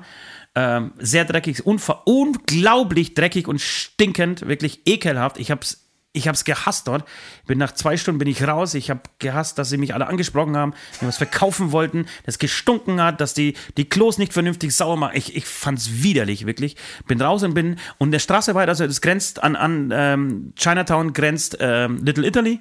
Ähm, 0.53 0.91
sehr 0.97 1.23
dreckig, 1.23 1.65
unglaublich 1.65 3.13
dreckig 3.13 3.47
und 3.47 3.61
stinkend, 3.61 4.47
wirklich 4.47 4.81
ekelhaft. 4.85 5.39
Ich 5.39 5.49
hab's, 5.49 5.85
ich 6.11 6.27
hab's 6.27 6.43
gehasst 6.43 6.89
dort. 6.89 7.05
Bin 7.47 7.57
nach 7.57 7.71
zwei 7.71 7.95
Stunden 7.95 8.19
bin 8.19 8.27
ich 8.27 8.45
raus. 8.45 8.73
Ich 8.73 8.89
habe 8.89 9.01
gehasst, 9.19 9.57
dass 9.57 9.69
sie 9.69 9.77
mich 9.77 9.93
alle 9.93 10.07
angesprochen 10.07 10.57
haben, 10.57 10.73
mir 10.99 11.07
was 11.07 11.17
verkaufen 11.17 11.71
wollten, 11.71 12.05
das 12.25 12.37
gestunken 12.37 13.01
hat, 13.01 13.21
dass 13.21 13.33
die 13.33 13.53
die 13.77 13.87
Klos 13.87 14.17
nicht 14.17 14.33
vernünftig 14.33 14.75
sauer 14.75 14.97
machen. 14.97 15.15
Ich, 15.15 15.37
ich 15.37 15.45
fand's 15.45 16.03
widerlich, 16.03 16.45
wirklich. 16.45 16.75
Bin 17.07 17.21
raus 17.21 17.43
und 17.43 17.53
bin 17.53 17.77
und 17.97 18.11
der 18.11 18.19
Straße 18.19 18.53
weit, 18.53 18.67
also 18.67 18.83
es 18.83 18.99
grenzt 18.99 19.41
an 19.41 19.55
an 19.55 19.91
ähm, 19.93 20.53
Chinatown 20.57 21.13
grenzt 21.13 21.57
ähm, 21.61 22.03
Little 22.03 22.27
Italy. 22.27 22.59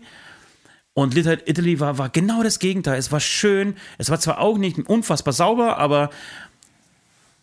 Und 0.93 1.15
Little 1.15 1.41
Italy 1.47 1.81
war, 1.81 1.99
war 1.99 2.09
genau 2.09 2.43
das 2.43 2.59
Gegenteil. 2.59 2.99
Es 2.99 3.11
war 3.11 3.21
schön. 3.21 3.77
Es 3.99 4.11
war 4.11 4.21
zwar 4.21 4.39
auch 4.39 4.59
nicht 4.59 4.79
unfassbar 4.79 5.33
sauber, 5.33 5.79
aber 5.79 6.11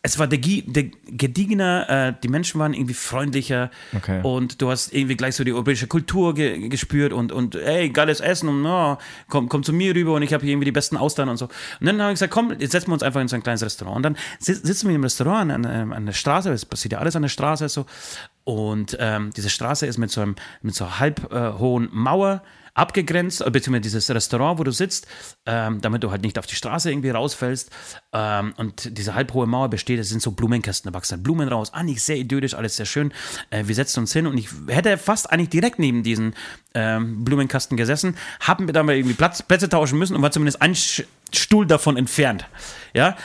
es 0.08 0.18
war 0.20 0.28
der, 0.28 0.40
der 0.40 0.86
gediegener, 1.06 1.90
äh, 1.90 2.14
die 2.24 2.30
Menschen 2.30 2.60
waren 2.62 2.74
irgendwie 2.74 2.94
freundlicher 2.94 3.70
Okay. 3.96 4.22
und 4.24 4.62
du 4.62 4.70
hast 4.70 4.94
irgendwie 4.94 5.16
gleich 5.18 5.36
so 5.36 5.44
die 5.44 5.52
europäische 5.52 5.88
Kultur 5.88 6.34
ge 6.34 6.70
gespürt 6.70 7.12
und, 7.12 7.32
und 7.34 7.56
ey, 7.56 7.90
geiles 7.90 8.20
Essen 8.22 8.48
und 8.48 8.62
no, 8.62 8.98
komm, 9.28 9.50
komm 9.50 9.64
zu 9.64 9.74
mir 9.74 9.94
rüber 9.94 10.14
und 10.14 10.22
ich 10.24 10.34
habe 10.34 10.44
hier 10.44 10.54
irgendwie 10.54 10.66
die 10.66 10.72
besten 10.72 10.96
Austern 10.98 11.28
und 11.30 11.38
so. 11.38 11.46
Und 11.80 11.86
dann 11.88 12.02
habe 12.02 12.12
ich 12.12 12.16
gesagt, 12.16 12.32
komm, 12.34 12.54
jetzt 12.58 12.72
setzen 12.72 12.88
wir 12.88 12.94
uns 12.94 13.04
einfach 13.04 13.20
in 13.22 13.28
so 13.28 13.36
ein 13.36 13.44
kleines 13.44 13.64
Restaurant. 13.64 13.98
Und 13.98 14.04
dann 14.04 14.18
si- 14.40 14.54
sitzen 14.54 14.88
wir 14.88 14.96
im 14.96 15.04
Restaurant 15.04 15.52
an, 15.52 15.66
an, 15.66 15.92
an 15.94 16.06
der 16.06 16.14
Straße, 16.14 16.52
es 16.52 16.66
passiert 16.66 16.94
ja 16.94 17.00
alles 17.00 17.16
an 17.18 17.24
der 17.24 17.30
Straße 17.30 17.68
so. 17.68 17.86
Und 18.48 18.96
ähm, 19.02 19.32
diese 19.36 19.50
Straße 19.50 19.86
ist 19.86 19.98
mit 19.98 20.10
so 20.10 20.22
einem 20.22 20.38
mit 20.62 20.74
so 20.74 20.86
einer 20.86 21.00
halb 21.02 21.34
äh, 21.34 21.60
hohen 21.60 21.90
Mauer 21.92 22.44
abgegrenzt, 22.76 23.42
äh, 23.42 23.52
beziehungsweise 23.52 23.82
dieses 23.82 24.10
Restaurant, 24.10 24.58
wo 24.58 24.64
du 24.64 24.72
sitzt, 24.72 25.06
ähm, 25.46 25.82
damit 25.82 26.02
du 26.02 26.12
halt 26.12 26.22
nicht 26.22 26.40
auf 26.40 26.46
die 26.46 26.56
Straße 26.56 26.90
irgendwie 26.90 27.10
rausfällst. 27.10 27.70
Ähm, 28.14 28.54
und 28.56 28.98
diese 28.98 29.16
halbhohe 29.16 29.48
Mauer 29.48 29.70
besteht, 29.70 30.00
es 30.00 30.08
sind 30.08 30.22
so 30.22 30.32
Blumenkästen, 30.32 30.90
da 30.90 30.98
wachsen 30.98 31.16
halt 31.18 31.24
Blumen 31.24 31.50
raus. 31.50 31.74
Eigentlich 31.74 32.02
sehr 32.02 32.16
idyllisch, 32.16 32.54
alles 32.54 32.78
sehr 32.78 32.86
schön. 32.86 33.12
Äh, 33.50 33.66
wir 33.66 33.76
setzen 33.76 34.00
uns 34.00 34.14
hin 34.14 34.28
und 34.28 34.38
ich 34.38 34.48
hätte 34.70 34.98
fast 34.98 35.30
eigentlich 35.30 35.50
direkt 35.50 35.78
neben 35.78 36.04
diesen 36.04 36.34
ähm, 36.74 37.26
Blumenkasten 37.26 37.76
gesessen, 37.76 38.16
haben 38.40 38.68
wir 38.68 38.74
dann 38.74 38.86
mal 38.86 38.96
irgendwie 38.96 39.16
Platz, 39.16 39.44
Plätze 39.44 39.68
tauschen 39.68 40.00
müssen 40.00 40.16
und 40.16 40.22
war 40.22 40.32
zumindest 40.32 40.62
ein 40.62 40.74
Stuhl 41.34 41.68
davon 41.68 41.98
entfernt. 41.98 42.46
Ja, 42.94 43.18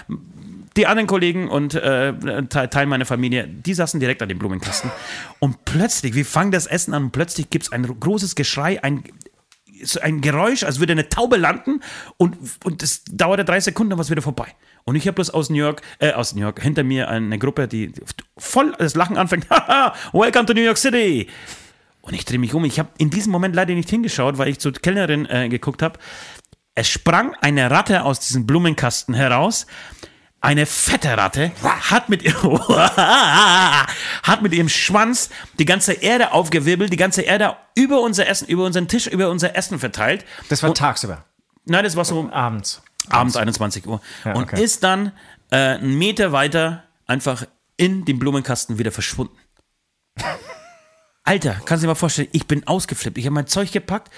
die 0.77 0.87
anderen 0.87 1.07
Kollegen 1.07 1.49
und 1.49 1.75
äh, 1.75 2.13
Teil 2.49 2.87
meiner 2.87 3.07
Familie, 3.07 3.47
die 3.47 3.75
saßen 3.75 4.01
direkt 4.01 4.23
an 4.23 4.29
dem 4.29 4.39
Blumenkasten. 4.39 4.91
Und 5.39 5.65
plötzlich, 5.65 6.15
wir 6.15 6.25
fangen 6.25 6.53
das 6.53 6.67
Essen 6.67 6.95
an 6.95 7.05
und 7.05 7.11
plötzlich 7.13 7.51
gibt 7.51 7.65
es 7.65 7.73
ein 7.73 7.83
großes 8.01 8.35
Geschrei, 8.35 8.83
ein, 8.83 9.05
ein 10.01 10.21
Geräusch, 10.21 10.63
als 10.63 10.81
würde 10.81 10.93
eine 10.93 11.09
Taube 11.09 11.37
landen 11.37 11.81
und, 12.17 12.37
und 12.65 12.85
dauerte 13.11 13.45
drei 13.45 13.61
Sekunden, 13.61 13.91
dann 13.91 13.99
war 13.99 14.05
es 14.05 14.11
wieder 14.11 14.23
vorbei. 14.23 14.49
Und 14.85 14.97
ich 14.97 15.07
habe 15.07 15.15
bloß 15.15 15.31
aus 15.31 15.51
New 15.51 15.59
York, 15.59 15.83
äh, 15.99 16.13
aus 16.13 16.35
New 16.35 16.43
York, 16.43 16.61
hinter 16.61 16.83
mir 16.83 17.09
eine 17.09 17.39
Gruppe, 17.39 17.69
die 17.69 17.93
voll 18.37 18.75
das 18.79 18.95
Lachen 18.95 19.17
anfängt. 19.17 19.49
Haha, 19.51 19.95
welcome 20.13 20.47
to 20.47 20.55
New 20.55 20.63
York 20.63 20.79
City. 20.79 21.29
Und 22.01 22.15
ich 22.15 22.25
drehe 22.25 22.39
mich 22.39 22.53
um. 22.53 22.65
Ich 22.65 22.79
habe 22.79 22.89
in 22.99 23.11
diesem 23.11 23.31
Moment 23.31 23.55
leider 23.55 23.75
nicht 23.75 23.89
hingeschaut, 23.89 24.39
weil 24.39 24.49
ich 24.49 24.59
zur 24.59 24.73
Kellnerin 24.73 25.27
äh, 25.27 25.49
geguckt 25.49 25.83
habe. 25.83 25.99
Es 26.75 26.89
sprang 26.89 27.35
eine 27.41 27.71
Ratte 27.71 28.03
aus 28.05 28.21
diesem 28.21 28.47
Blumenkasten 28.47 29.15
heraus. 29.15 29.67
Eine 30.45 30.67
fette 30.67 31.17
Ratte 31.17 31.53
hat 31.63 32.09
mit, 32.09 32.25
hat 34.25 34.43
mit 34.43 34.53
ihrem 34.53 34.69
Schwanz 34.69 35.31
die 35.61 35.65
ganze 35.65 35.93
Erde 35.93 36.33
aufgewirbelt, 36.33 36.93
die 36.93 36.97
ganze 36.97 37.23
Erde 37.23 37.57
über 37.77 38.01
unser 38.01 38.27
Essen, 38.27 38.49
über 38.49 38.65
unseren 38.65 38.89
Tisch, 38.89 39.07
über 39.07 39.31
unser 39.31 39.55
Essen 39.55 39.79
verteilt. 39.79 40.25
Das 40.49 40.65
war 40.65 40.75
tagsüber. 40.75 41.25
Nein, 41.65 41.85
das 41.85 41.95
war 41.95 42.05
so 42.05 42.29
Abends. 42.33 42.83
abends 43.09 43.37
21 43.37 43.87
Uhr. 43.87 44.01
Ja, 44.25 44.33
und 44.35 44.43
okay. 44.43 44.61
ist 44.61 44.83
dann 44.83 45.13
äh, 45.53 45.57
einen 45.57 45.97
Meter 45.97 46.33
weiter 46.33 46.83
einfach 47.07 47.47
in 47.77 48.05
den 48.05 48.19
Blumenkasten 48.19 48.79
wieder 48.79 48.91
verschwunden. 48.91 49.37
Alter, 51.23 51.55
kannst 51.65 51.83
du 51.83 51.87
dir 51.87 51.93
mal 51.93 51.95
vorstellen, 51.95 52.29
ich 52.33 52.49
bin 52.49 52.67
ausgeflippt. 52.67 53.17
Ich 53.17 53.27
habe 53.27 53.35
mein 53.35 53.47
Zeug 53.47 53.71
gepackt, 53.71 54.11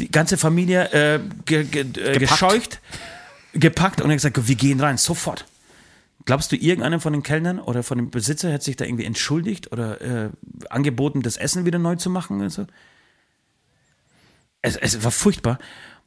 die 0.00 0.10
ganze 0.10 0.36
Familie 0.36 0.86
äh, 0.92 1.20
ge, 1.44 1.62
ge, 1.62 1.86
äh, 2.02 2.18
gescheucht, 2.18 2.80
gepackt 3.52 4.00
und 4.00 4.10
gesagt, 4.10 4.48
wir 4.48 4.56
gehen 4.56 4.80
rein, 4.80 4.98
sofort. 4.98 5.44
Glaubst 6.30 6.52
du, 6.52 6.56
irgendeiner 6.56 7.00
von 7.00 7.12
den 7.12 7.24
Kellnern 7.24 7.58
oder 7.58 7.82
von 7.82 7.98
dem 7.98 8.08
Besitzer 8.12 8.52
hätte 8.52 8.64
sich 8.64 8.76
da 8.76 8.84
irgendwie 8.84 9.04
entschuldigt 9.04 9.72
oder 9.72 10.00
äh, 10.00 10.30
angeboten, 10.68 11.22
das 11.22 11.36
Essen 11.36 11.66
wieder 11.66 11.80
neu 11.80 11.96
zu 11.96 12.08
machen 12.08 12.48
so? 12.50 12.66
Es, 14.62 14.76
es 14.76 15.02
war 15.02 15.10
furchtbar. 15.10 15.58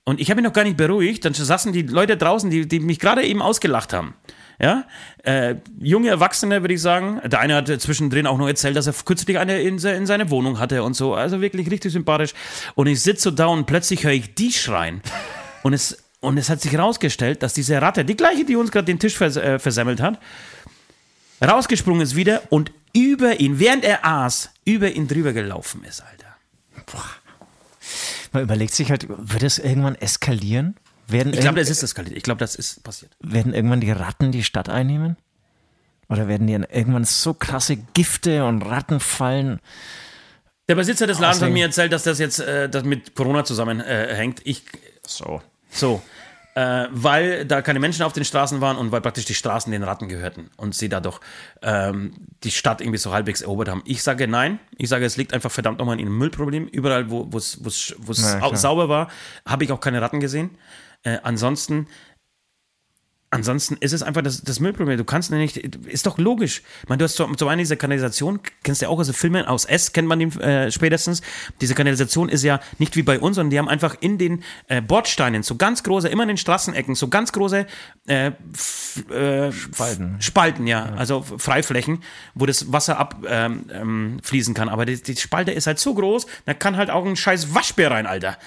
Und 0.05 0.21
ich 0.21 0.29
habe 0.29 0.39
mich 0.39 0.47
noch 0.47 0.55
gar 0.55 0.63
nicht 0.63 0.77
beruhigt. 0.77 1.25
Dann 1.25 1.33
saßen 1.33 1.73
die 1.73 1.81
Leute 1.81 2.15
draußen, 2.15 2.49
die, 2.49 2.65
die 2.65 2.79
mich 2.79 2.99
gerade 2.99 3.25
eben 3.25 3.41
ausgelacht 3.41 3.91
haben. 3.91 4.13
Ja, 4.61 4.85
äh, 5.23 5.55
junge 5.81 6.07
Erwachsene, 6.07 6.61
würde 6.61 6.75
ich 6.75 6.81
sagen. 6.81 7.19
Der 7.25 7.41
eine 7.41 7.55
hat 7.55 7.67
zwischendrin 7.81 8.25
auch 8.25 8.37
noch 8.37 8.47
erzählt, 8.47 8.77
dass 8.77 8.87
er 8.87 8.93
kürzlich 8.93 9.37
eine 9.37 9.61
in, 9.61 9.77
in 9.77 10.05
seine 10.05 10.29
Wohnung 10.29 10.57
hatte 10.57 10.83
und 10.83 10.93
so. 10.93 11.15
Also 11.15 11.41
wirklich 11.41 11.69
richtig 11.69 11.91
sympathisch. 11.91 12.33
Und 12.75 12.87
ich 12.87 13.01
sitze 13.01 13.23
so 13.23 13.31
da 13.31 13.47
und 13.47 13.65
plötzlich 13.65 14.05
höre 14.05 14.13
ich 14.13 14.33
die 14.35 14.53
schreien. 14.53 15.01
Und 15.63 15.73
es, 15.73 16.02
und 16.23 16.37
es 16.37 16.49
hat 16.49 16.61
sich 16.61 16.71
herausgestellt, 16.71 17.43
dass 17.43 17.53
diese 17.53 17.81
Ratte, 17.81 18.05
die 18.05 18.15
gleiche, 18.15 18.45
die 18.45 18.55
uns 18.55 18.71
gerade 18.71 18.85
den 18.85 18.99
Tisch 18.99 19.17
vers 19.17 19.35
äh, 19.35 19.59
versemmelt 19.59 20.01
hat, 20.01 20.19
rausgesprungen 21.43 22.01
ist 22.01 22.15
wieder 22.15 22.41
und 22.49 22.71
über 22.93 23.39
ihn, 23.39 23.59
während 23.59 23.83
er 23.83 24.05
aß, 24.05 24.51
über 24.65 24.91
ihn 24.91 25.07
drüber 25.07 25.33
gelaufen 25.33 25.83
ist, 25.83 26.01
Alter. 26.01 26.35
Man 28.31 28.43
überlegt 28.43 28.73
sich 28.73 28.89
halt, 28.89 29.07
wird 29.09 29.43
es 29.43 29.59
irgendwann 29.59 29.95
eskalieren? 29.95 30.75
Werden, 31.07 31.33
Ich 31.33 31.41
glaube, 31.41 31.59
das 31.59 31.69
ist 31.69 31.83
eskaliert. 31.83 32.15
Ich 32.15 32.23
glaube, 32.23 32.39
das 32.39 32.55
ist 32.55 32.83
passiert. 32.83 33.11
werden 33.19 33.53
irgendwann 33.53 33.81
die 33.81 33.91
Ratten 33.91 34.31
die 34.31 34.43
Stadt 34.43 34.69
einnehmen? 34.69 35.17
Oder 36.09 36.27
werden 36.27 36.47
die 36.47 36.53
irgendwann 36.53 37.05
so 37.05 37.33
krasse 37.33 37.77
Gifte 37.93 38.45
und 38.45 38.61
Ratten 38.61 38.99
fallen? 38.99 39.59
Der 40.69 40.75
Besitzer 40.75 41.07
des 41.07 41.19
Ladens 41.19 41.41
hat 41.41 41.51
mir 41.51 41.65
erzählt, 41.65 41.91
dass 41.91 42.03
das 42.03 42.19
jetzt 42.19 42.39
äh, 42.39 42.69
das 42.69 42.83
mit 42.83 43.15
Corona 43.15 43.43
zusammenhängt. 43.43 44.39
Äh, 44.45 44.49
ich, 44.49 44.63
So. 45.05 45.41
So. 45.73 46.01
Äh, 46.55 46.87
weil 46.91 47.45
da 47.45 47.63
keine 47.63 47.79
Menschen 47.79 48.03
auf 48.03 48.13
den 48.13 48.23
Straßen 48.23 48.61
waren 48.61 48.77
und 48.77 48.91
weil 48.91 49.01
praktisch 49.01 49.25
die 49.25 49.33
Straßen 49.33 49.71
den 49.71 49.81
Ratten 49.81 50.07
gehörten 50.07 50.51
und 50.55 50.75
sie 50.75 50.87
dadurch 50.87 51.19
ähm, 51.63 52.13
die 52.43 52.51
Stadt 52.51 52.79
irgendwie 52.79 52.99
so 52.99 53.11
halbwegs 53.11 53.41
erobert 53.41 53.69
haben. 53.69 53.81
Ich 53.85 54.03
sage 54.03 54.27
nein. 54.27 54.59
Ich 54.77 54.87
sage, 54.87 55.03
es 55.03 55.17
liegt 55.17 55.33
einfach 55.33 55.49
verdammt 55.49 55.79
nochmal 55.79 55.99
in 55.99 56.05
einem 56.05 56.17
Müllproblem. 56.19 56.67
Überall, 56.67 57.09
wo 57.09 57.27
es 57.35 57.59
sauber 58.53 58.87
war, 58.87 59.09
habe 59.47 59.63
ich 59.63 59.71
auch 59.71 59.79
keine 59.79 59.99
Ratten 59.99 60.19
gesehen. 60.19 60.51
Äh, 61.01 61.17
ansonsten 61.23 61.87
Ansonsten 63.33 63.77
ist 63.79 63.93
es 63.93 64.03
einfach 64.03 64.21
das, 64.21 64.43
das 64.43 64.59
Müllproblem. 64.59 64.95
Du 64.95 65.05
kannst 65.05 65.31
nicht, 65.31 65.57
ist 65.57 66.05
doch 66.05 66.19
logisch. 66.19 66.61
Ich 66.83 66.89
meine, 66.89 66.99
du 66.99 67.05
hast 67.05 67.15
zum, 67.15 67.35
zum 67.35 67.47
einen 67.47 67.57
diese 67.57 67.77
Kanalisation, 67.77 68.39
kennst 68.61 68.81
du 68.81 68.85
ja 68.85 68.89
auch, 68.91 68.99
also 68.99 69.11
Filme 69.11 69.49
aus 69.49 69.65
S 69.65 69.91
kennt 69.91 70.07
man 70.07 70.19
den 70.19 70.39
äh, 70.39 70.71
spätestens. 70.71 71.23
Diese 71.59 71.73
Kanalisation 71.73 72.29
ist 72.29 72.43
ja 72.43 72.59
nicht 72.77 72.95
wie 72.95 73.01
bei 73.01 73.19
uns, 73.19 73.37
sondern 73.37 73.49
die 73.49 73.57
haben 73.57 73.69
einfach 73.69 73.95
in 74.01 74.19
den 74.19 74.43
äh, 74.67 74.83
Bordsteinen 74.83 75.41
so 75.41 75.55
ganz 75.55 75.81
große, 75.81 76.09
immer 76.09 76.21
in 76.21 76.27
den 76.27 76.37
Straßenecken, 76.37 76.93
so 76.93 77.07
ganz 77.07 77.31
große 77.31 77.65
äh, 78.05 78.27
äh, 78.27 79.51
Spalten. 79.51 80.17
Spalten, 80.19 80.67
ja, 80.67 80.93
also 80.95 81.23
Freiflächen, 81.23 82.03
wo 82.35 82.45
das 82.45 82.71
Wasser 82.71 82.99
abfließen 82.99 83.65
ähm, 83.71 84.19
ähm, 84.29 84.53
kann. 84.53 84.69
Aber 84.69 84.85
die, 84.85 85.01
die 85.01 85.15
Spalte 85.15 85.51
ist 85.51 85.65
halt 85.65 85.79
so 85.79 85.95
groß, 85.95 86.27
da 86.45 86.53
kann 86.53 86.77
halt 86.77 86.91
auch 86.91 87.03
ein 87.03 87.15
scheiß 87.15 87.55
Waschbär 87.55 87.89
rein, 87.89 88.05
Alter. 88.05 88.37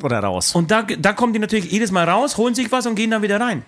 Oder 0.00 0.20
raus. 0.20 0.54
Und 0.54 0.70
da, 0.70 0.82
da 0.82 1.12
kommen 1.12 1.32
die 1.32 1.40
natürlich 1.40 1.72
jedes 1.72 1.90
Mal 1.90 2.08
raus, 2.08 2.36
holen 2.36 2.54
sich 2.54 2.70
was 2.70 2.86
und 2.86 2.94
gehen 2.94 3.10
dann 3.10 3.22
wieder 3.22 3.40
rein. 3.40 3.64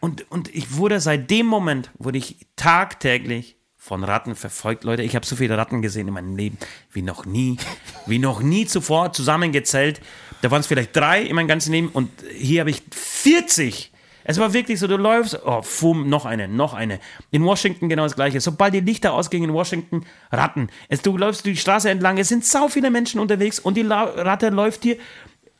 Und, 0.00 0.30
und 0.30 0.54
ich 0.54 0.76
wurde 0.76 1.00
seit 1.00 1.30
dem 1.30 1.46
Moment, 1.46 1.90
wurde 1.98 2.18
ich 2.18 2.46
tagtäglich 2.56 3.56
von 3.76 4.04
Ratten 4.04 4.36
verfolgt. 4.36 4.84
Leute, 4.84 5.02
ich 5.02 5.16
habe 5.16 5.26
so 5.26 5.34
viele 5.34 5.58
Ratten 5.58 5.82
gesehen 5.82 6.08
in 6.08 6.14
meinem 6.14 6.36
Leben 6.36 6.58
wie 6.92 7.02
noch 7.02 7.26
nie, 7.26 7.56
wie 8.06 8.18
noch 8.18 8.40
nie 8.40 8.66
zuvor 8.66 9.12
zusammengezählt. 9.12 10.00
Da 10.40 10.50
waren 10.50 10.60
es 10.60 10.66
vielleicht 10.66 10.94
drei 10.96 11.22
in 11.22 11.36
meinem 11.36 11.48
ganzen 11.48 11.72
Leben 11.72 11.88
und 11.88 12.10
hier 12.32 12.60
habe 12.60 12.70
ich 12.70 12.82
40. 12.90 13.92
Es 14.24 14.38
war 14.38 14.52
wirklich 14.52 14.78
so, 14.78 14.86
du 14.86 14.96
läufst, 14.96 15.40
oh, 15.44 15.62
fumm, 15.62 16.08
noch 16.08 16.26
eine, 16.26 16.46
noch 16.46 16.74
eine. 16.74 17.00
In 17.30 17.44
Washington 17.44 17.88
genau 17.88 18.04
das 18.04 18.14
gleiche. 18.14 18.40
Sobald 18.40 18.72
die 18.74 18.80
Lichter 18.80 19.14
ausgingen 19.14 19.50
in 19.50 19.54
Washington, 19.54 20.04
Ratten. 20.30 20.68
Es, 20.88 21.02
du 21.02 21.16
läufst 21.16 21.44
die 21.44 21.56
Straße 21.56 21.90
entlang, 21.90 22.18
es 22.18 22.28
sind 22.28 22.44
sau 22.44 22.68
viele 22.68 22.90
Menschen 22.90 23.20
unterwegs 23.20 23.58
und 23.58 23.76
die 23.76 23.82
La 23.82 24.04
Ratte 24.04 24.50
läuft 24.50 24.84
dir 24.84 24.96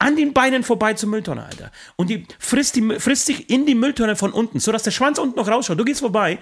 an 0.03 0.17
den 0.17 0.33
Beinen 0.33 0.63
vorbei 0.63 0.95
zur 0.95 1.09
Mülltonne, 1.09 1.45
Alter. 1.45 1.71
Und 1.97 2.11
die 2.11 2.27
frisst, 2.39 2.77
die 2.77 2.99
frisst 3.01 3.27
sich 3.27 3.49
in 3.51 3.67
die 3.67 3.75
Mülltonne 3.75 4.17
von 4.17 4.33
unten, 4.33 4.61
sodass 4.61 4.83
der 4.83 4.91
Schwanz 4.91 5.19
unten 5.19 5.37
noch 5.39 5.49
rausschaut. 5.49 5.79
Du 5.79 5.85
gehst 5.85 6.01
vorbei 6.01 6.39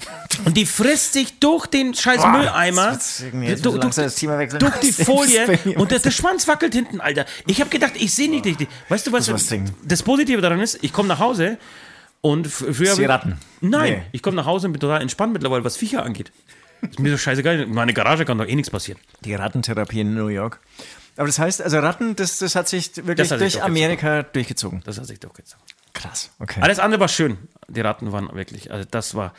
und 0.46 0.56
die 0.56 0.64
frisst 0.66 1.12
sich 1.12 1.38
durch 1.40 1.66
den 1.66 1.94
scheiß 1.94 2.24
Mülleimer, 2.26 2.92
jetzt 2.92 3.20
jetzt 3.20 3.32
du- 3.32 3.36
müssen 3.38 3.54
wir 3.64 3.70
du- 3.72 3.76
langsam 3.76 4.04
das 4.04 4.14
Thema 4.14 4.38
wechseln. 4.38 4.58
durch 4.60 4.76
die 4.80 4.92
Folie 5.04 5.58
und 5.76 5.90
der, 5.90 5.98
der 5.98 6.10
Schwanz 6.10 6.48
wackelt 6.48 6.72
hinten, 6.74 7.00
Alter. 7.00 7.26
Ich 7.46 7.60
habe 7.60 7.68
gedacht, 7.70 7.92
ich 7.96 8.14
sehe 8.14 8.30
nicht 8.30 8.44
richtig. 8.46 8.68
Weißt 8.88 9.06
du, 9.06 9.12
was 9.12 9.26
Das 9.26 9.46
das 9.84 10.02
Positive 10.02 10.40
daran 10.40 10.60
ist? 10.60 10.78
Ich 10.82 10.92
komme 10.92 11.08
nach 11.08 11.18
Hause 11.18 11.58
und 12.22 12.46
früher... 12.48 12.94
Sie 12.94 13.04
Ratten. 13.04 13.38
Nein, 13.60 13.92
Nee. 13.92 14.02
ich 14.12 14.22
komme 14.22 14.36
nach 14.36 14.46
Hause 14.46 14.66
und 14.68 14.72
bin 14.72 14.80
total 14.80 15.02
entspannt 15.02 15.32
mittlerweile, 15.34 15.64
was 15.64 15.76
Viecher 15.76 16.02
angeht. 16.02 16.32
Ist 16.82 16.98
mir 16.98 17.10
so 17.10 17.18
scheißegal. 17.18 17.60
In 17.60 17.74
meine 17.74 17.92
Garage 17.92 18.24
kann 18.24 18.38
doch 18.38 18.46
eh 18.46 18.54
nichts 18.54 18.70
passieren. 18.70 18.98
Die 19.26 19.34
Rattentherapie 19.34 20.00
in 20.00 20.14
New 20.14 20.28
York. 20.28 20.60
Aber 21.20 21.26
das 21.26 21.38
heißt, 21.38 21.60
also 21.60 21.80
Ratten, 21.80 22.16
das, 22.16 22.38
das 22.38 22.54
hat 22.54 22.66
sich 22.66 22.96
wirklich 22.96 23.18
hat 23.18 23.18
sich 23.18 23.28
durch 23.28 23.52
durchgezogen. 23.52 23.70
Amerika 23.70 24.22
durchgezogen. 24.22 24.82
Das 24.86 24.96
hat 24.96 25.04
sich 25.04 25.20
doch 25.20 25.34
gezogen. 25.34 25.62
Krass, 25.92 26.30
okay. 26.38 26.62
Alles 26.62 26.78
andere 26.78 26.98
war 26.98 27.08
schön. 27.08 27.36
Die 27.68 27.82
Ratten 27.82 28.10
waren 28.10 28.34
wirklich, 28.34 28.72
also 28.72 28.88
das 28.90 29.14
war. 29.14 29.34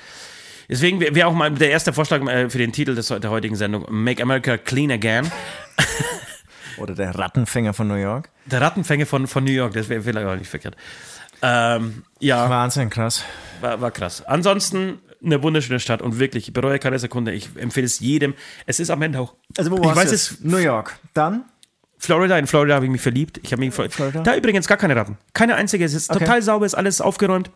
Deswegen 0.69 1.01
wäre 1.01 1.25
auch 1.25 1.33
mal 1.33 1.49
der 1.49 1.71
erste 1.71 1.91
Vorschlag 1.91 2.21
äh, 2.27 2.51
für 2.51 2.59
den 2.59 2.71
Titel 2.71 2.93
des, 2.93 3.07
der 3.07 3.31
heutigen 3.31 3.55
Sendung: 3.55 3.87
Make 3.89 4.21
America 4.21 4.59
Clean 4.59 4.91
Again. 4.91 5.31
Oder 6.77 6.93
der 6.93 7.15
Rattenfänger 7.17 7.73
von 7.73 7.87
New 7.87 7.95
York. 7.95 8.29
Der 8.45 8.61
Rattenfänger 8.61 9.07
von, 9.07 9.25
von 9.25 9.43
New 9.43 9.51
York, 9.51 9.73
das 9.73 9.89
wäre 9.89 10.03
vielleicht 10.03 10.27
auch 10.27 10.35
nicht 10.35 10.51
verkehrt. 10.51 10.75
Ähm, 11.41 12.03
ja, 12.19 12.47
Wahnsinn, 12.47 12.91
krass. 12.91 13.25
war, 13.59 13.81
war 13.81 13.89
krass. 13.89 14.23
Ansonsten 14.23 14.99
eine 15.25 15.41
wunderschöne 15.41 15.79
Stadt 15.79 16.03
und 16.03 16.19
wirklich, 16.19 16.49
ich 16.49 16.53
bereue 16.53 16.77
keine 16.77 16.99
Sekunde. 16.99 17.31
Ich 17.33 17.49
empfehle 17.55 17.87
es 17.87 17.99
jedem. 17.99 18.35
Es 18.67 18.79
ist 18.79 18.91
am 18.91 19.01
Ende 19.01 19.19
auch. 19.19 19.33
Also 19.57 19.71
wo 19.71 19.77
ich 19.77 19.83
warst 19.83 19.97
weiß 19.97 20.09
du 20.09 20.15
es? 20.15 20.37
New 20.41 20.57
York. 20.57 20.99
Dann? 21.15 21.45
Florida, 22.01 22.37
in 22.39 22.47
Florida 22.47 22.73
habe 22.75 22.85
ich 22.85 22.91
mich 22.91 23.01
verliebt. 23.01 23.39
Ich 23.43 23.51
habe 23.51 23.59
mich 23.59 23.73
Florida. 23.73 23.93
Florida? 23.95 24.23
Da 24.23 24.35
übrigens 24.35 24.67
gar 24.67 24.77
keine 24.77 24.95
Ratten. 24.95 25.17
Keine 25.33 25.55
einzige. 25.55 25.85
Es 25.85 25.93
ist 25.93 26.09
Okay. 26.09 26.19
total 26.19 26.41
sauber, 26.41 26.65
ist 26.65 26.73
alles 26.73 26.99
aufgeräumt. 26.99 27.51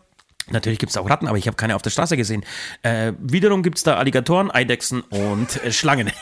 Natürlich 0.50 0.78
gibt 0.78 0.90
es 0.90 0.96
auch 0.96 1.10
Ratten, 1.10 1.26
aber 1.26 1.36
ich 1.36 1.48
habe 1.48 1.56
keine 1.56 1.74
auf 1.74 1.82
der 1.82 1.90
Straße 1.90 2.16
gesehen. 2.16 2.44
Äh, 2.82 3.12
wiederum 3.18 3.64
gibt 3.64 3.78
es 3.78 3.82
da 3.82 3.96
Alligatoren, 3.96 4.52
Eidechsen 4.52 5.00
und 5.00 5.62
äh, 5.64 5.72
Schlangen. 5.72 6.12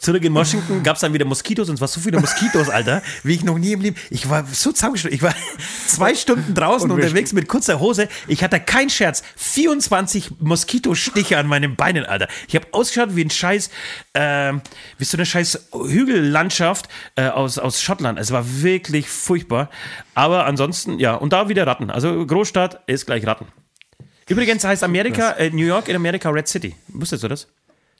Zurück 0.00 0.24
in 0.24 0.34
Washington 0.34 0.82
gab 0.82 0.94
es 0.94 1.02
dann 1.02 1.12
wieder 1.12 1.26
Moskitos 1.26 1.68
und 1.68 1.74
es 1.74 1.80
war 1.82 1.88
so 1.88 2.00
viele 2.00 2.18
Moskitos, 2.18 2.70
Alter, 2.70 3.02
wie 3.22 3.34
ich 3.34 3.44
noch 3.44 3.58
nie 3.58 3.72
im 3.72 3.82
Leben. 3.82 3.96
Ich 4.08 4.30
war 4.30 4.46
so 4.46 4.72
zusammengeschnitten. 4.72 5.14
Ich 5.14 5.22
war 5.22 5.34
zwei 5.86 6.14
Stunden 6.14 6.54
draußen 6.54 6.90
unterwegs 6.90 7.34
mit 7.34 7.48
kurzer 7.48 7.80
Hose. 7.80 8.08
Ich 8.26 8.42
hatte 8.42 8.60
keinen 8.60 8.88
Scherz. 8.88 9.22
24 9.36 10.40
Moskitostiche 10.40 11.36
an 11.36 11.46
meinen 11.46 11.76
Beinen, 11.76 12.06
Alter. 12.06 12.28
Ich 12.48 12.56
habe 12.56 12.66
ausgeschaut 12.72 13.14
wie 13.14 13.26
ein 13.26 13.28
scheiß, 13.28 13.68
ähm, 14.14 14.62
wie 14.96 15.04
so 15.04 15.18
eine 15.18 15.26
scheiß 15.26 15.68
Hügellandschaft 15.72 16.88
äh, 17.16 17.28
aus, 17.28 17.58
aus 17.58 17.82
Schottland. 17.82 18.18
Es 18.18 18.32
war 18.32 18.62
wirklich 18.62 19.06
furchtbar. 19.06 19.68
Aber 20.14 20.46
ansonsten, 20.46 20.98
ja, 20.98 21.14
und 21.14 21.34
da 21.34 21.50
wieder 21.50 21.66
Ratten. 21.66 21.90
Also 21.90 22.24
Großstadt 22.24 22.84
ist 22.86 23.04
gleich 23.04 23.26
Ratten. 23.26 23.48
Übrigens 24.30 24.64
heißt 24.64 24.82
Amerika, 24.82 25.32
äh, 25.32 25.50
New 25.50 25.66
York 25.66 25.88
in 25.88 25.96
Amerika 25.96 26.30
Red 26.30 26.48
City. 26.48 26.74
Wusstest 26.88 27.22
du 27.24 27.28
das? 27.28 27.48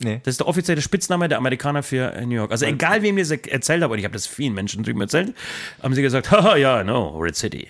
Nee. 0.03 0.21
Das 0.25 0.33
ist 0.33 0.41
der 0.41 0.47
offizielle 0.49 0.81
Spitzname 0.81 1.29
der 1.29 1.39
Amerikaner 1.39 1.83
für 1.83 2.13
äh, 2.15 2.25
New 2.27 2.35
York. 2.35 2.51
Also 2.51 2.65
egal, 2.67 3.03
wem 3.03 3.19
ich 3.19 3.29
das 3.29 3.39
erzählt 3.47 3.83
habe, 3.83 3.93
und 3.93 3.99
ich 3.99 4.05
habe 4.05 4.15
das 4.15 4.27
vielen 4.27 4.55
Menschen 4.55 4.83
drüben 4.83 5.01
erzählt, 5.01 5.35
haben 5.83 5.95
sie 5.95 6.03
gesagt, 6.03 6.31
haha, 6.31 6.57
ja, 6.57 6.83
no, 6.85 7.19
Red 7.19 7.37
City. 7.37 7.69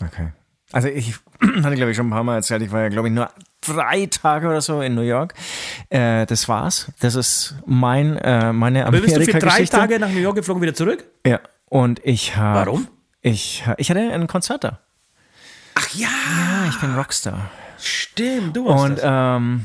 Okay. 0.00 0.28
Also 0.70 0.88
ich 0.88 1.14
hatte, 1.62 1.74
glaube 1.76 1.90
ich, 1.90 1.96
schon 1.96 2.06
ein 2.06 2.10
paar 2.10 2.22
Mal 2.24 2.36
erzählt, 2.36 2.62
ich 2.62 2.70
war 2.70 2.82
ja, 2.82 2.88
glaube 2.88 3.08
ich, 3.08 3.14
nur 3.14 3.28
drei 3.60 4.06
Tage 4.06 4.46
oder 4.48 4.60
so 4.60 4.80
in 4.82 4.94
New 4.94 5.02
York. 5.02 5.34
Äh, 5.88 6.26
das 6.26 6.48
war's. 6.48 6.92
Das 7.00 7.14
ist 7.16 7.56
mein, 7.66 8.16
äh, 8.18 8.52
meine 8.52 8.86
Aber 8.86 9.00
bist 9.00 9.16
du 9.16 9.24
für 9.24 9.38
drei. 9.38 9.64
Tage 9.64 9.98
nach 9.98 10.10
New 10.10 10.20
York 10.20 10.36
geflogen, 10.36 10.62
wieder 10.62 10.74
zurück? 10.74 11.04
Ja. 11.26 11.40
Und 11.66 12.00
ich 12.04 12.36
habe... 12.36 12.66
Warum? 12.66 12.88
Ich, 13.20 13.64
ich 13.78 13.90
hatte 13.90 14.00
ein 14.00 14.26
Konzert 14.28 14.62
da. 14.62 14.78
Ach 15.74 15.88
ja, 15.94 16.06
Ja, 16.08 16.68
ich 16.70 16.78
bin 16.80 16.94
Rockstar. 16.94 17.50
stimmt, 17.80 18.56
du 18.56 18.66
warst 18.66 18.84
Und 18.84 18.98
das. 18.98 19.04
ähm, 19.04 19.64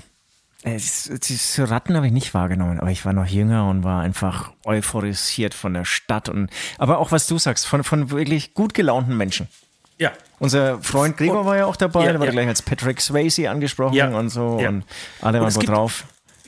diese 0.65 1.69
Ratten 1.69 1.95
habe 1.95 2.07
ich 2.07 2.13
nicht 2.13 2.33
wahrgenommen, 2.33 2.79
aber 2.79 2.89
ich 2.91 3.05
war 3.05 3.13
noch 3.13 3.25
jünger 3.25 3.67
und 3.67 3.83
war 3.83 4.01
einfach 4.01 4.51
euphorisiert 4.65 5.53
von 5.53 5.73
der 5.73 5.85
Stadt 5.85 6.29
und 6.29 6.49
aber 6.77 6.99
auch 6.99 7.11
was 7.11 7.27
du 7.27 7.37
sagst, 7.37 7.65
von, 7.67 7.83
von 7.83 8.11
wirklich 8.11 8.53
gut 8.53 8.73
gelaunten 8.73 9.17
Menschen. 9.17 9.47
Ja, 9.99 10.11
Unser 10.39 10.81
Freund 10.81 11.17
Gregor 11.17 11.41
Und- 11.41 11.45
war 11.45 11.57
ja 11.57 11.65
auch 11.65 11.75
dabei, 11.75 12.05
Ja, 12.05 12.11
der 12.11 12.19
wurde 12.19 12.27
ja. 12.27 12.31
gleich 12.33 12.47
als 12.47 12.61
Patrick 12.61 12.99
Swayze 12.99 13.49
angesprochen 13.49 13.93
Ja, 13.93 14.07
und 14.09 14.29
so 14.29 14.59
ja. 14.59 14.69
und 14.69 14.83
alle 15.21 15.39
waren 15.39 15.51
so 15.51 15.61
drauf. 15.61 16.05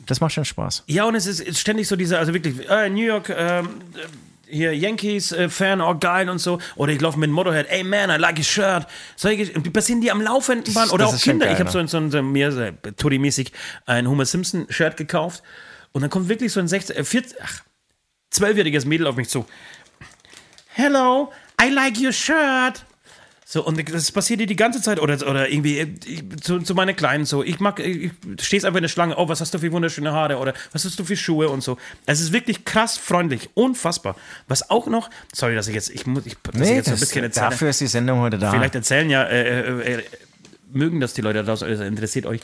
Das 0.08 0.19
macht 0.21 0.34
schon 0.34 0.45
Spaß. 0.45 0.84
Ja, 0.88 1.06
und 1.06 1.15
es 1.15 1.25
ist 1.28 1.60
ständig 1.60 1.88
so 1.88 1.95
dieser, 1.95 2.19
also 2.19 2.34
wirklich, 2.34 2.67
äh, 2.69 2.89
New 2.89 3.04
York, 3.06 3.30
ähm, 3.30 3.65
äh, 3.95 3.99
hier 4.47 4.75
Yankees, 4.75 5.31
äh, 5.31 5.49
Fan, 5.49 5.81
oh 5.81 5.95
geil 5.97 6.29
und 6.29 6.39
so. 6.39 6.60
Oder 6.75 6.93
ich 6.93 7.01
laufe 7.01 7.19
mit 7.19 7.27
dem 7.27 7.34
Motorhead, 7.34 7.67
ey 7.69 7.84
man, 7.84 8.10
I 8.10 8.17
like 8.17 8.38
your 8.38 8.43
shirt. 8.43 8.88
Solche, 9.15 9.60
passieren 9.71 10.01
die 10.01 10.12
am 10.12 10.21
laufenden 10.21 10.73
Band. 10.73 10.91
Oder 10.91 11.08
auch 11.08 11.17
Kinder. 11.19 11.45
geil, 11.45 11.55
ich 11.55 11.60
habe 11.60 11.71
so, 11.71 11.81
ne? 11.81 11.88
so, 11.88 12.10
so 12.10 12.23
mir 12.23 12.51
so, 12.51 12.69
Tory-mäßig 12.97 13.51
ein 13.86 14.08
Homer 14.10 14.25
Simpson-Shirt 14.25 14.97
gekauft. 14.97 15.43
Und 15.91 16.01
dann 16.01 16.10
kommt 16.10 16.27
wirklich 16.27 16.51
so 16.51 16.60
ein 16.60 16.67
16, 16.67 16.95
äh, 16.95 17.03
14, 17.03 17.38
ach, 17.41 17.63
12-jähriges 18.34 18.86
Mädel 18.86 19.08
auf 19.08 19.15
mich 19.15 19.29
zu. 19.29 19.45
Hello, 20.67 21.31
I 21.62 21.69
like 21.69 21.97
your 21.97 22.12
shirt. 22.12 22.86
So, 23.47 23.63
und 23.63 23.93
das 23.93 24.12
passiert 24.12 24.39
dir 24.39 24.47
die 24.47 24.55
ganze 24.55 24.81
Zeit. 24.81 24.99
Oder, 24.99 25.15
oder 25.29 25.47
irgendwie 25.47 25.77
äh, 25.77 25.88
ich, 26.05 26.23
zu, 26.41 26.60
zu 26.60 26.73
meiner 26.73 26.93
Kleinen 26.93 27.25
so. 27.25 27.43
Ich 27.43 27.60
mag, 27.60 27.79
ich, 27.79 28.12
stehst 28.41 28.65
einfach 28.65 28.79
in 28.79 28.81
der 28.84 28.89
Schlange. 28.89 29.15
Oh, 29.17 29.29
was 29.29 29.39
hast 29.39 29.53
du 29.53 29.60
für 29.60 29.71
wunderschöne 29.71 30.12
Haare? 30.12 30.39
Oder 30.39 30.55
was 30.71 30.84
hast 30.84 30.97
du 30.97 31.05
für 31.05 31.15
Schuhe 31.15 31.47
und 31.49 31.62
so. 31.62 31.77
Es 32.08 32.19
ist 32.19 32.34
wirklich 32.34 32.65
krass 32.65 32.97
freundlich. 32.97 33.51
Unfassbar. 33.53 34.15
Was 34.47 34.71
auch 34.71 34.88
noch, 34.88 35.12
sorry, 35.31 35.53
dass 35.53 35.67
ich 35.67 35.75
jetzt, 35.75 35.91
ich 35.91 36.08
muss, 36.08 36.25
ich, 36.25 36.36
dass 36.41 36.67
ich 36.67 36.75
jetzt 36.75 36.86
so 36.88 36.93
ein 36.93 36.99
bisschen 36.99 37.23
erzähle. 37.23 37.49
dafür 37.51 37.69
ist 37.69 37.81
die 37.81 37.88
Sendung 37.88 38.19
heute 38.19 38.39
da. 38.39 38.49
Vielleicht 38.49 38.73
erzählen 38.73 39.12
ja, 39.12 39.23
äh, 39.25 39.60
äh, 39.60 39.93
äh, 39.93 40.03
mögen 40.73 40.99
das 40.99 41.13
die 41.13 41.21
Leute 41.21 41.39
da 41.39 41.43
draußen, 41.43 41.67
also 41.67 41.84
interessiert 41.84 42.25
euch. 42.25 42.41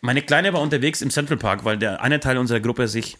Meine 0.00 0.22
Kleine 0.22 0.54
war 0.54 0.62
unterwegs 0.62 1.02
im 1.02 1.10
Central 1.10 1.36
Park, 1.36 1.66
weil 1.66 1.76
der 1.76 2.00
eine 2.00 2.20
Teil 2.20 2.38
unserer 2.38 2.60
Gruppe 2.60 2.88
sich 2.88 3.18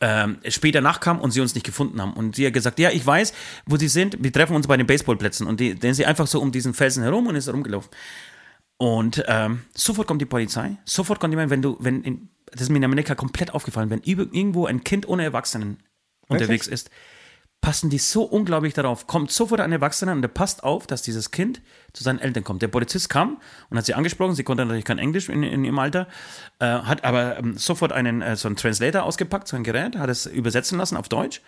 ähm, 0.00 0.38
später 0.48 0.80
nachkam 0.80 1.20
und 1.20 1.30
sie 1.30 1.40
uns 1.40 1.54
nicht 1.54 1.64
gefunden 1.64 2.00
haben. 2.00 2.12
Und 2.12 2.36
sie 2.36 2.46
hat 2.46 2.52
gesagt, 2.52 2.78
ja, 2.78 2.90
ich 2.90 3.06
weiß, 3.06 3.32
wo 3.66 3.76
sie 3.76 3.88
sind. 3.88 4.22
Wir 4.22 4.32
treffen 4.32 4.54
uns 4.54 4.66
bei 4.66 4.76
den 4.76 4.86
Baseballplätzen. 4.86 5.46
Und 5.46 5.60
die, 5.60 5.74
dann 5.74 5.92
ist 5.92 5.96
sie 5.96 6.06
einfach 6.06 6.26
so 6.26 6.40
um 6.40 6.52
diesen 6.52 6.74
Felsen 6.74 7.02
herum 7.02 7.26
und 7.26 7.36
ist 7.36 7.48
rumgelaufen. 7.52 7.90
Und 8.76 9.24
ähm, 9.26 9.62
sofort 9.74 10.06
kommt 10.06 10.22
die 10.22 10.26
Polizei. 10.26 10.76
Sofort 10.84 11.20
kommt 11.20 11.32
jemand, 11.32 11.50
wenn 11.50 11.62
du, 11.62 11.76
wenn 11.80 12.02
in, 12.02 12.28
das 12.50 12.62
ist 12.62 12.70
mir 12.70 12.78
in 12.78 12.84
Amerika 12.84 13.14
komplett 13.14 13.52
aufgefallen, 13.54 13.90
wenn 13.90 14.02
irgendwo 14.02 14.66
ein 14.66 14.84
Kind 14.84 15.08
ohne 15.08 15.24
Erwachsenen 15.24 15.78
unterwegs 16.28 16.66
ist, 16.66 16.90
passen 17.60 17.90
die 17.90 17.98
so 17.98 18.22
unglaublich 18.22 18.74
darauf. 18.74 19.06
Kommt 19.06 19.30
sofort 19.30 19.60
ein 19.60 19.72
Erwachsener 19.72 20.12
und 20.12 20.22
der 20.22 20.28
passt 20.28 20.64
auf, 20.64 20.86
dass 20.86 21.02
dieses 21.02 21.30
Kind 21.30 21.60
zu 21.92 22.02
seinen 22.02 22.18
Eltern 22.18 22.44
kommt. 22.44 22.62
Der 22.62 22.68
Polizist 22.68 23.10
kam 23.10 23.40
und 23.68 23.76
hat 23.76 23.84
sie 23.84 23.94
angesprochen. 23.94 24.34
Sie 24.34 24.44
konnte 24.44 24.64
natürlich 24.64 24.84
kein 24.84 24.98
Englisch 24.98 25.28
in, 25.28 25.42
in 25.42 25.64
ihrem 25.64 25.78
Alter, 25.78 26.08
äh, 26.58 26.66
hat 26.66 27.04
aber 27.04 27.38
ähm, 27.38 27.56
sofort 27.58 27.92
einen 27.92 28.22
äh, 28.22 28.36
so 28.36 28.48
einen 28.48 28.56
Translator 28.56 29.02
ausgepackt, 29.02 29.48
so 29.48 29.56
ein 29.56 29.64
Gerät, 29.64 29.96
hat 29.96 30.08
es 30.08 30.26
übersetzen 30.26 30.78
lassen 30.78 30.96
auf 30.96 31.08
Deutsch. 31.08 31.42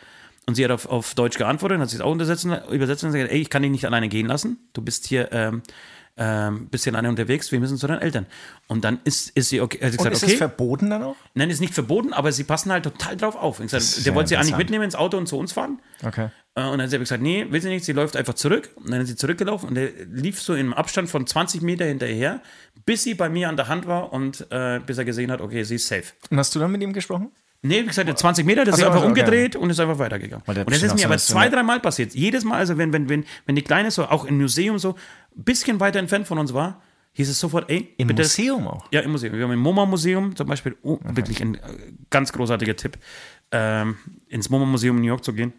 Und 0.44 0.56
sie 0.56 0.64
hat 0.64 0.72
auf, 0.72 0.86
auf 0.86 1.14
Deutsch 1.14 1.38
geantwortet, 1.38 1.78
hat 1.78 1.88
sich 1.88 2.00
auch 2.02 2.12
übersetzen, 2.12 2.52
übersetzen 2.70 3.08
und 3.08 3.14
gesagt, 3.14 3.32
ey, 3.32 3.40
ich 3.40 3.48
kann 3.48 3.62
dich 3.62 3.70
nicht 3.70 3.86
alleine 3.86 4.08
gehen 4.08 4.26
lassen. 4.26 4.58
Du 4.72 4.82
bist 4.82 5.06
hier, 5.06 5.30
ähm, 5.30 5.62
ähm, 6.16 6.68
bist 6.68 6.84
hier 6.84 6.92
alleine 6.92 7.08
unterwegs, 7.08 7.50
wir 7.52 7.60
müssen 7.60 7.78
zu 7.78 7.86
deinen 7.86 8.02
Eltern. 8.02 8.26
Und 8.68 8.84
dann 8.84 9.00
ist, 9.04 9.30
ist 9.30 9.48
sie 9.48 9.60
okay, 9.60 9.78
Und 9.82 9.90
gesagt, 9.92 10.14
ist 10.14 10.22
okay. 10.22 10.32
es 10.32 10.38
verboten 10.38 10.90
dann 10.90 11.02
auch? 11.02 11.16
Nein, 11.34 11.48
ist 11.50 11.60
nicht 11.60 11.74
verboten, 11.74 12.12
aber 12.12 12.32
sie 12.32 12.44
passen 12.44 12.70
halt 12.70 12.84
total 12.84 13.16
drauf 13.16 13.34
auf. 13.36 13.60
Ich 13.60 13.70
gesagt, 13.70 14.04
der 14.04 14.14
wollte 14.14 14.28
sie 14.28 14.36
eigentlich 14.36 14.56
mitnehmen 14.56 14.84
ins 14.84 14.94
Auto 14.94 15.16
und 15.16 15.26
zu 15.26 15.38
uns 15.38 15.52
fahren. 15.52 15.80
Okay. 16.04 16.28
Äh, 16.54 16.62
Und 16.64 16.72
dann 16.72 16.82
hat 16.82 16.90
sie 16.90 16.98
gesagt, 16.98 17.22
nee, 17.22 17.46
will 17.48 17.62
sie 17.62 17.70
nicht, 17.70 17.84
sie 17.84 17.92
läuft 17.92 18.16
einfach 18.16 18.34
zurück. 18.34 18.70
Und 18.76 18.90
dann 18.90 19.00
ist 19.00 19.08
sie 19.08 19.16
zurückgelaufen 19.16 19.70
und 19.70 19.76
er 19.76 19.90
lief 20.10 20.40
so 20.40 20.54
im 20.54 20.74
Abstand 20.74 21.08
von 21.08 21.26
20 21.26 21.62
Meter 21.62 21.86
hinterher, 21.86 22.42
bis 22.84 23.04
sie 23.04 23.14
bei 23.14 23.28
mir 23.30 23.48
an 23.48 23.56
der 23.56 23.68
Hand 23.68 23.86
war 23.86 24.12
und 24.12 24.46
äh, 24.50 24.80
bis 24.84 24.98
er 24.98 25.04
gesehen 25.06 25.30
hat, 25.30 25.40
okay, 25.40 25.62
sie 25.64 25.76
ist 25.76 25.88
safe. 25.88 26.04
Und 26.30 26.38
hast 26.38 26.54
du 26.54 26.58
dann 26.58 26.70
mit 26.70 26.82
ihm 26.82 26.92
gesprochen? 26.92 27.30
Nee, 27.64 27.82
wie 27.82 27.86
gesagt, 27.86 28.08
der 28.08 28.16
20 28.16 28.44
Meter, 28.44 28.64
das 28.64 28.74
Ach 28.74 28.78
ist 28.78 28.84
einfach 28.84 28.98
okay. 28.98 29.06
umgedreht 29.06 29.54
und 29.56 29.70
ist 29.70 29.78
einfach 29.78 29.98
weitergegangen. 29.98 30.44
Und 30.46 30.56
das 30.56 30.82
ist 30.82 30.96
mir 30.96 31.06
aber 31.06 31.18
zwei, 31.18 31.48
dreimal 31.48 31.78
passiert. 31.78 32.12
Jedes 32.12 32.44
Mal, 32.44 32.56
also 32.58 32.76
wenn, 32.76 32.92
wenn, 32.92 33.08
wenn, 33.08 33.24
wenn 33.46 33.54
die 33.54 33.62
Kleine 33.62 33.92
so 33.92 34.06
auch 34.06 34.24
im 34.24 34.38
Museum 34.38 34.80
so 34.80 34.96
ein 35.36 35.44
bisschen 35.44 35.78
weiter 35.78 36.00
entfernt 36.00 36.26
von 36.26 36.38
uns 36.38 36.52
war, 36.52 36.82
hieß 37.12 37.28
es 37.28 37.38
sofort, 37.38 37.70
ey, 37.70 37.94
Im 37.98 38.08
bitte. 38.08 38.22
Museum 38.22 38.66
auch? 38.66 38.86
Ja, 38.90 39.00
im 39.00 39.12
Museum. 39.12 39.34
Wir 39.34 39.44
haben 39.44 39.52
im 39.52 39.60
MoMA-Museum 39.60 40.34
zum 40.34 40.48
Beispiel, 40.48 40.76
oh, 40.82 40.98
wirklich 41.04 41.40
ein 41.40 41.54
äh, 41.54 41.60
ganz 42.10 42.32
großartiger 42.32 42.74
Tipp, 42.74 42.98
ähm, 43.52 43.96
ins 44.28 44.50
MoMA-Museum 44.50 44.96
in 44.96 45.02
New 45.02 45.08
York 45.08 45.24
zu 45.24 45.32
gehen. 45.32 45.52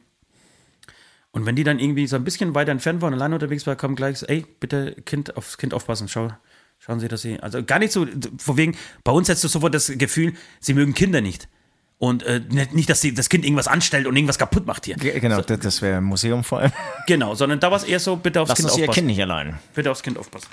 Und 1.31 1.45
wenn 1.45 1.55
die 1.55 1.63
dann 1.63 1.79
irgendwie 1.79 2.05
so 2.07 2.15
ein 2.15 2.23
bisschen 2.23 2.53
weiter 2.53 2.71
entfernt 2.71 3.01
waren, 3.01 3.13
alleine 3.13 3.35
unterwegs 3.35 3.65
war, 3.65 3.75
kam 3.75 3.95
gleich 3.95 4.19
so, 4.19 4.25
ey, 4.25 4.45
bitte 4.59 4.95
Kind 5.05 5.37
aufs 5.37 5.57
Kind 5.57 5.73
aufpassen, 5.73 6.07
schau, 6.07 6.31
schauen 6.79 6.99
Sie, 6.99 7.07
dass 7.07 7.21
Sie, 7.21 7.39
also 7.39 7.63
gar 7.63 7.79
nicht 7.79 7.91
so, 7.91 8.05
vor 8.37 8.57
wegen, 8.57 8.75
bei 9.03 9.11
uns 9.11 9.29
hättest 9.29 9.43
du 9.45 9.47
sofort 9.47 9.73
das 9.73 9.91
Gefühl, 9.97 10.33
sie 10.59 10.73
mögen 10.73 10.93
Kinder 10.93 11.21
nicht. 11.21 11.47
Und 11.99 12.23
äh, 12.23 12.41
nicht, 12.49 12.89
dass 12.89 12.99
sie, 12.99 13.13
das 13.13 13.29
Kind 13.29 13.45
irgendwas 13.45 13.67
anstellt 13.67 14.07
und 14.07 14.15
irgendwas 14.15 14.37
kaputt 14.37 14.65
macht 14.65 14.85
hier. 14.85 14.95
Ge- 14.95 15.19
Genau, 15.19 15.39
das, 15.41 15.59
das 15.59 15.81
wäre 15.81 15.97
ein 15.97 16.03
Museum 16.03 16.43
vor 16.43 16.59
allem. 16.59 16.71
Genau, 17.07 17.33
sondern 17.35 17.59
da 17.59 17.71
war 17.71 17.77
es 17.77 17.83
eher 17.85 17.99
so, 17.99 18.15
bitte 18.17 18.41
aufs 18.41 18.49
Lassen 18.49 18.63
Kind 18.63 18.71
Sie 18.73 18.79
Ihr 18.81 18.83
aufpassen. 18.85 18.95
Kind 18.95 19.07
nicht 19.07 19.21
allein. 19.21 19.59
Bitte 19.73 19.89
aufs 19.91 20.03
Kind 20.03 20.17
aufpassen. 20.17 20.47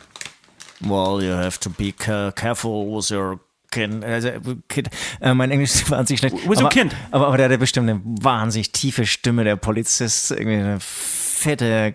Well, 0.80 1.22
you 1.22 1.32
have 1.34 1.58
to 1.60 1.70
be 1.70 1.92
ca- 1.92 2.30
careful 2.32 2.86
with 2.96 3.10
your 3.10 3.40
kid. 3.70 4.02
Also, 4.04 4.30
kid. 4.68 4.88
Äh, 5.20 5.34
mein 5.34 5.50
Englisch 5.50 5.74
ist 5.74 5.90
wahnsinnig 5.90 6.20
schlecht. 6.20 6.36
With 6.48 6.58
your 6.58 6.66
aber, 6.66 6.68
kind. 6.68 6.94
Aber, 7.10 7.26
aber 7.26 7.36
der 7.36 7.50
hat 7.50 7.58
bestimmt 7.58 7.90
eine 7.90 8.00
wahnsinnig 8.04 8.72
tiefe 8.72 9.04
Stimme, 9.06 9.42
der 9.44 9.56
Polizist. 9.56 10.30
Irgendwie 10.30 10.56
eine 10.56 10.78
fette 10.80 11.94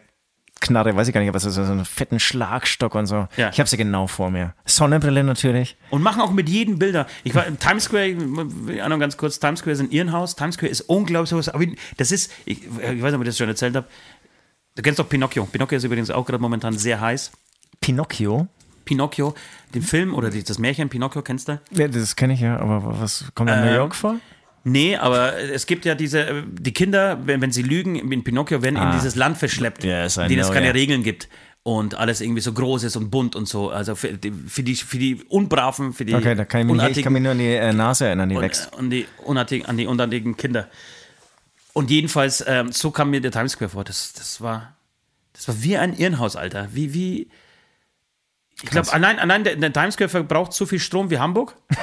Knarre, 0.62 0.96
weiß 0.96 1.08
ich 1.08 1.14
gar 1.14 1.22
nicht, 1.22 1.34
das 1.36 1.46
ist, 1.46 1.56
so 1.56 1.62
einen 1.62 1.86
fetten 1.86 2.20
Schlagstock 2.20 2.96
und 2.96 3.06
so. 3.06 3.28
Ja. 3.38 3.50
Ich 3.50 3.60
habe 3.60 3.70
sie 3.70 3.78
genau 3.78 4.08
vor 4.08 4.32
mir. 4.32 4.54
Sonnenbrille 4.66 5.24
natürlich. 5.24 5.78
Und 5.92 6.02
machen 6.02 6.22
auch 6.22 6.32
mit 6.32 6.50
jedem 6.50 6.80
Bilder. 6.80 7.06
Ich 7.24 7.36
war 7.36 7.46
im 7.46 7.60
Times 7.60 7.84
Square, 7.84 8.08
ich 8.70 8.82
auch 8.82 8.90
noch 8.90 9.00
ganz 9.00 9.18
kurz, 9.18 9.40
Times 9.40 9.60
Square 9.60 9.74
ist 9.74 9.80
ein 9.82 9.92
Irrenhaus. 9.92 10.36
Times 10.36 10.56
Square 10.56 10.72
ist 10.72 10.82
unglaublich 10.82 11.30
sowas. 11.30 11.50
Aber 11.50 11.66
das 11.98 12.12
ist, 12.12 12.32
ich, 12.46 12.64
ich 12.64 12.72
weiß 12.82 13.12
nicht, 13.12 13.16
ob 13.16 13.22
ich 13.22 13.28
das 13.28 13.38
schon 13.38 13.50
erzählt 13.50 13.76
habe. 13.76 13.88
Du 14.76 14.82
kennst 14.82 15.00
doch 15.00 15.08
Pinocchio. 15.08 15.46
Pinocchio 15.46 15.78
ist 15.78 15.84
übrigens 15.84 16.10
auch 16.10 16.26
gerade 16.26 16.42
momentan 16.42 16.78
sehr 16.78 17.00
heiß. 17.00 17.32
Pinocchio. 17.82 18.48
Pinocchio, 18.86 19.34
den 19.74 19.82
Film 19.82 20.14
oder 20.14 20.30
das 20.30 20.60
Märchen 20.60 20.90
Pinocchio, 20.90 21.22
kennst 21.24 21.48
du? 21.48 21.60
Ja, 21.72 21.88
das 21.88 22.16
kenne 22.16 22.34
ich 22.34 22.40
ja, 22.40 22.60
aber 22.60 23.00
was 23.00 23.26
kommt 23.34 23.50
in 23.50 23.60
New 23.62 23.68
Ähm, 23.68 23.76
York 23.76 23.96
vor? 23.96 24.16
Nee, 24.68 24.98
aber 24.98 25.38
es 25.38 25.68
gibt 25.68 25.86
ja 25.86 25.94
diese, 25.94 26.22
äh, 26.22 26.44
die 26.48 26.74
Kinder, 26.74 27.20
wenn, 27.28 27.40
wenn 27.40 27.52
sie 27.52 27.62
lügen, 27.62 27.96
in 27.96 28.24
Pinocchio 28.24 28.64
werden 28.64 28.78
in 28.78 28.92
dieses 28.94 29.16
Land 29.16 29.38
verschleppt, 29.38 29.84
Yes, 29.84 30.18
in 30.18 30.28
dem 30.28 30.40
es 30.40 30.52
keine 30.52 30.66
yeah. 30.66 30.74
Regeln 30.74 31.04
gibt. 31.04 31.30
Und 31.62 31.96
alles 31.96 32.20
irgendwie 32.20 32.42
so 32.42 32.52
groß 32.52 32.84
ist 32.84 32.96
und 32.96 33.12
bunt 33.12 33.36
und 33.36 33.48
so. 33.48 33.70
Also 33.70 33.96
für 33.96 34.14
die, 34.14 34.32
für 34.32 34.64
die, 34.64 34.76
für 34.76 34.98
die 34.98 35.24
Unbraven, 35.30 35.94
für 35.94 36.06
die 36.06 36.16
Okay, 36.16 36.36
da 36.36 36.46
kann 36.46 36.62
ich 36.62 36.76
mich, 36.76 36.98
ich 36.98 37.04
kann 37.04 37.14
mich 37.14 37.22
nur 37.22 37.32
an 37.34 37.40
die 37.40 37.54
äh, 37.54 37.74
Nase 37.74 38.08
erinnern, 38.08 38.30
die 38.30 38.40
wächst. 38.40 38.72
und, 38.74 38.80
und 38.80 38.90
die 38.90 39.06
unartigen, 39.24 39.68
an 39.68 39.78
die 39.78 39.86
unartigen 39.86 40.36
Kinder. 40.36 40.68
Und 41.74 41.92
jedenfalls, 41.92 42.44
ähm, 42.48 42.72
so 42.72 42.90
kam 42.90 43.12
mir 43.12 43.22
der 43.22 43.32
Times 43.32 43.52
Square 43.52 43.70
vor. 43.70 43.84
Das, 43.84 44.14
das 44.14 44.42
war, 44.42 44.76
das 45.34 45.48
war 45.48 45.62
wie 45.62 45.78
ein 45.78 45.94
Irrenhaus, 45.94 46.36
Alter. 46.36 46.70
Wie, 46.72 46.94
wie. 46.94 47.30
Ich 48.64 48.70
glaube, 48.70 48.92
allein, 48.94 49.20
allein 49.20 49.44
der, 49.44 49.58
der 49.58 49.74
Times 49.74 49.94
Square 49.94 50.10
verbraucht 50.10 50.54
so 50.54 50.66
viel 50.66 50.80
Strom 50.80 51.12
wie 51.12 51.20
Hamburg. 51.20 51.56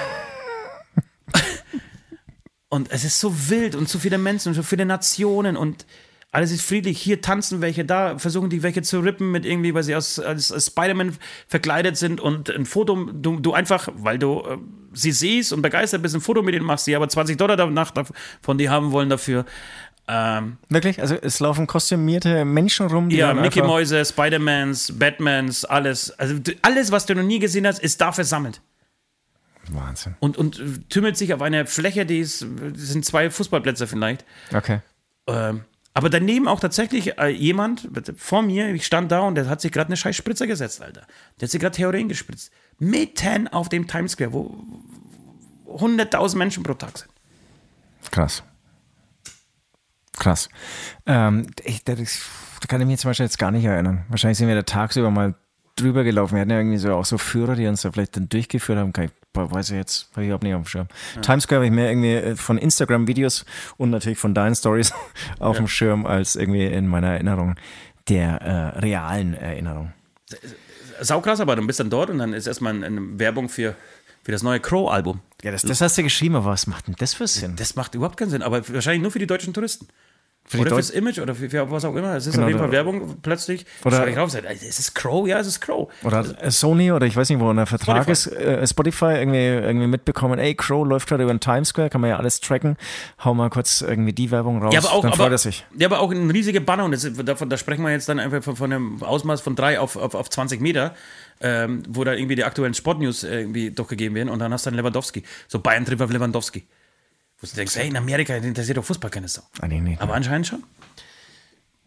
und 2.73 2.91
es 2.91 3.05
ist 3.05 3.21
so 3.21 3.51
wild 3.51 3.75
und 3.75 3.87
so 3.87 3.99
viele 3.99 4.17
Menschen 4.17 4.49
und 4.49 4.55
so 4.55 4.63
viele 4.63 4.87
Nationen 4.87 5.59
und 5.59 5.85
alles 6.31 6.51
ist 6.53 6.63
friedlich. 6.63 6.99
Hier 6.99 7.21
tanzen 7.21 7.61
welche, 7.61 7.85
da 7.85 8.17
versuchen 8.17 8.49
die 8.49 8.63
welche 8.63 8.81
zu 8.81 9.01
rippen 9.01 9.31
mit 9.31 9.45
irgendwie, 9.45 9.75
weil 9.75 9.83
sie 9.83 9.95
aus, 9.95 10.19
als, 10.19 10.51
als 10.51 10.69
Spider-Man 10.69 11.19
verkleidet 11.49 11.99
sind 11.99 12.19
und 12.19 12.49
ein 12.49 12.65
Foto, 12.65 13.11
du, 13.13 13.41
du 13.41 13.53
einfach, 13.53 13.91
weil 13.95 14.19
du 14.19 14.41
äh, 14.41 14.57
sie 14.95 15.13
siehst 15.13 15.53
und 15.53 15.61
begeistert 15.61 16.01
bist, 16.01 16.15
ein 16.15 16.23
Foto 16.23 16.43
mit 16.43 16.55
ihnen 16.55 16.65
machst, 16.65 16.87
sie 16.87 16.97
aber 16.97 17.11
20 17.11 17.37
Dollar 17.37 17.59
danach 17.59 17.93
von 18.41 18.57
dir 18.57 18.71
haben 18.71 18.91
wollen 18.91 19.11
dafür. 19.11 19.45
Ähm, 20.09 20.57
Wirklich? 20.71 20.99
Also 20.99 21.17
es 21.21 21.41
laufen 21.41 21.67
kostümierte 21.67 22.47
Menschen 22.47 22.87
rum, 22.87 23.11
die 23.11 23.17
ja, 23.17 23.35
Mickey 23.35 23.61
Mäuse, 23.61 24.03
Spider-Mans, 24.03 24.99
Batmans, 24.99 25.67
alles. 25.67 26.19
Also 26.19 26.37
alles, 26.63 26.91
was 26.91 27.05
du 27.05 27.15
noch 27.15 27.23
nie 27.23 27.39
gesehen 27.39 27.67
hast, 27.67 27.81
ist 27.81 28.01
da 28.01 28.13
versammelt. 28.13 28.63
Wahnsinn. 29.71 30.17
Und, 30.21 30.37
und 30.37 30.59
äh, 30.59 30.79
tümmelt 30.89 31.17
sich 31.17 31.35
auf 31.35 31.43
einer 31.43 31.67
Fläche, 31.67 32.05
die 32.07 32.19
ist, 32.19 32.47
das 32.73 32.89
sind 32.89 33.05
zwei 33.05 33.31
Fußballplätze 33.31 33.87
vielleicht. 33.87 34.25
Okay. 34.53 34.81
Ähm, 35.27 35.65
aber 35.95 36.09
daneben 36.09 36.49
auch 36.49 36.61
tatsächlich 36.61 37.19
äh, 37.19 37.29
jemand 37.29 37.89
vor 38.17 38.43
mir, 38.43 38.73
ich 38.75 38.87
stand 38.87 39.13
da 39.13 39.21
und 39.21 39.35
der 39.35 39.49
hat 39.49 39.61
sich 39.61 39.73
gerade 39.73 39.89
eine 39.89 39.97
scheiß 39.97 40.17
Spritze 40.17 40.47
gesetzt, 40.47 40.81
Alter. 40.81 41.07
Der 41.39 41.47
hat 41.47 41.51
sich 41.51 41.61
gerade 41.61 41.77
Heroin 41.79 42.09
gespritzt. 42.09 42.51
Mitten 42.79 43.49
auf 43.49 43.69
dem 43.69 43.87
Times 43.87 44.13
Square, 44.13 44.33
wo 44.33 44.65
100.000 45.69 46.37
Menschen 46.37 46.63
pro 46.63 46.75
Tag 46.75 46.99
sind. 46.99 47.11
Krass. 48.11 48.43
Krass. 50.19 50.49
Ähm, 51.07 51.47
ich, 51.65 51.85
da 51.85 51.95
kann 52.69 52.81
ich 52.81 52.87
mich 52.87 53.01
zum 53.01 53.11
Beispiel 53.11 53.27
jetzt 53.27 53.39
gar 53.39 53.51
nicht 53.51 53.65
erinnern. 53.65 54.05
Wahrscheinlich 54.09 54.39
sind 54.39 54.49
wir 54.49 54.55
da 54.55 54.63
tagsüber 54.63 55.11
mal 55.11 55.35
drüber 55.77 56.05
gelaufen. 56.05 56.35
Wir 56.35 56.43
hatten 56.43 56.51
ja 56.51 56.59
irgendwie 56.59 56.79
so 56.79 56.95
auch 56.95 57.05
so 57.05 57.19
Führer, 57.19 57.55
die 57.55 57.67
uns 57.67 57.83
da 57.83 57.93
vielleicht 57.93 58.17
dann 58.17 58.29
durchgeführt 58.29 58.79
haben. 58.79 58.93
Kann 58.93 59.07
ich, 59.07 59.11
weiß 59.35 59.71
ich 59.71 59.77
jetzt, 59.77 60.09
habe 60.13 60.23
ich 60.23 60.27
überhaupt 60.29 60.45
nicht 60.45 60.55
auf 60.55 60.63
dem 60.63 60.67
Schirm. 60.69 60.89
Times 61.23 61.45
Square 61.45 61.59
habe 61.61 61.67
ich 61.67 61.73
mehr 61.73 61.89
irgendwie 61.91 62.13
äh, 62.15 62.37
von 62.37 62.59
Instagram-Videos 62.59 63.45
und 63.79 63.91
natürlich 63.91 64.19
von 64.19 64.35
deinen 64.35 64.55
Stories 64.55 64.93
auf 65.39 65.57
dem 65.57 65.69
Schirm 65.69 66.07
als 66.07 66.37
irgendwie 66.37 66.67
in 66.67 66.87
meiner 66.87 67.09
Erinnerung 67.09 67.57
der 68.09 68.43
äh, 68.43 68.79
realen 68.81 69.35
Erinnerung. 69.35 69.93
Saukrass, 71.01 71.41
aber 71.41 71.57
du 71.57 71.67
bist 71.67 71.81
dann 71.81 71.91
dort 71.91 72.11
und 72.11 72.19
dann 72.19 72.33
ist 72.33 72.47
erstmal 72.47 72.75
eine- 72.75 72.87
eine 72.87 73.19
Werbung 73.19 73.49
für, 73.49 73.75
für 74.23 74.33
das 74.33 74.43
neue 74.43 74.61
Crow-Album. 74.61 75.21
Ja, 75.43 75.51
das, 75.51 75.63
das 75.63 75.81
hast 75.81 75.99
du 75.99 76.03
geschrieben, 76.03 76.37
aber 76.37 76.47
was 76.47 76.67
macht 76.67 76.87
denn 76.87 76.95
das 76.99 77.15
für 77.15 77.27
Sinn? 77.27 77.57
Das 77.57 77.75
macht 77.75 77.95
überhaupt 77.95 78.17
keinen 78.17 78.31
Sinn, 78.31 78.43
aber 78.43 78.67
wahrscheinlich 78.69 79.03
nur 79.03 79.11
für 79.11 79.19
die 79.19 79.27
deutschen 79.27 79.53
Touristen. 79.55 79.89
Für 80.45 80.59
oder 80.59 80.71
fürs 80.75 80.91
Image 80.91 81.19
oder 81.19 81.35
für, 81.35 81.49
für 81.49 81.71
was 81.71 81.85
auch 81.85 81.95
immer. 81.95 82.15
Es 82.17 82.27
ist 82.27 82.35
Genau, 82.35 82.45
auf 82.45 82.49
jeden 82.51 82.61
Fall 82.61 82.73
Werbung 82.73 83.17
plötzlich. 83.23 83.65
Oder- 83.85 84.07
ich 84.09 84.17
rauf, 84.19 84.35
ist 84.35 84.79
es 84.79 84.93
Crow? 84.93 85.27
Ja, 85.27 85.39
es 85.39 85.47
ist 85.47 85.61
Crow. 85.61 85.91
Oder 86.03 86.19
hat 86.19 86.43
äh, 86.43 86.51
Sony 86.51 86.93
oder 86.93 87.07
ich 87.07 87.17
weiß 87.17 87.31
nicht, 87.31 87.41
wo 87.41 87.51
der 87.53 87.65
Vertrag 87.67 88.03
Spotify. 88.05 88.11
ist, 88.13 88.27
äh, 88.47 88.67
Spotify 88.67 89.05
irgendwie, 89.19 89.39
irgendwie 89.47 89.87
mitbekommen, 89.87 90.39
ey, 90.39 90.55
Crow 90.55 90.87
läuft 90.87 91.09
gerade 91.09 91.23
über 91.23 91.33
den 91.33 91.41
Times 91.41 91.69
Square, 91.69 91.89
kann 91.91 92.01
man 92.01 92.11
ja 92.11 92.17
alles 92.19 92.41
tracken. 92.41 92.77
Hau 93.25 93.33
mal 93.35 93.49
kurz 93.51 93.81
irgendwie 93.81 94.13
die 94.13 94.31
Werbung 94.31 94.63
raus, 94.63 94.75
Ja, 94.75 94.81
aber 94.81 94.93
auch, 94.93 95.03
dann 95.03 95.13
freut 95.13 95.27
aber, 95.27 95.35
er 95.37 95.39
sich. 95.39 95.65
ja, 95.79 95.87
aber 95.87 96.01
auch 96.01 96.11
ein 96.11 96.31
riesiger 96.31 96.61
Banner 96.61 96.85
und 96.85 96.91
das, 96.91 97.09
davon, 97.25 97.49
da 97.49 97.57
sprechen 97.57 97.83
wir 97.85 97.91
jetzt 97.93 98.09
dann 98.09 98.19
einfach 98.19 98.43
von, 98.43 98.57
von 98.57 98.73
einem 98.73 99.03
Ausmaß 99.03 99.41
von 99.41 99.55
drei 99.57 99.79
auf, 99.81 99.97
auf, 99.97 100.15
auf 100.15 100.29
20 100.29 100.61
Meter, 100.61 100.95
ähm, 101.41 101.83
wo 101.89 102.05
da 102.05 102.13
irgendwie 102.15 102.35
die 102.35 102.45
aktuellen 102.45 102.75
Sportnews 102.75 103.25
äh, 103.25 103.39
irgendwie 103.41 103.71
durchgegeben 103.71 104.15
werden 104.17 104.29
und 104.29 104.39
dann 104.41 104.53
hast 104.53 104.67
du 104.67 104.71
dann 104.71 104.77
Lewandowski. 104.79 105.23
So 105.49 105.61
Bayern 105.61 105.85
trifft 105.85 106.03
auf 106.03 106.13
Lewandowski. 106.13 106.65
Wo 107.43 107.47
du 107.47 107.55
denkst, 107.57 107.75
hey, 107.77 107.89
in 107.89 107.97
Amerika 107.97 108.35
interessiert 108.37 108.79
doch 108.79 108.85
Fußball 108.85 109.11
keine 109.11 109.29
Sau. 109.29 109.43
Ah, 109.61 109.67
nee, 109.69 109.81
nee, 109.81 109.97
Aber 110.01 110.15
anscheinend 110.15 110.47
schon. 110.47 110.63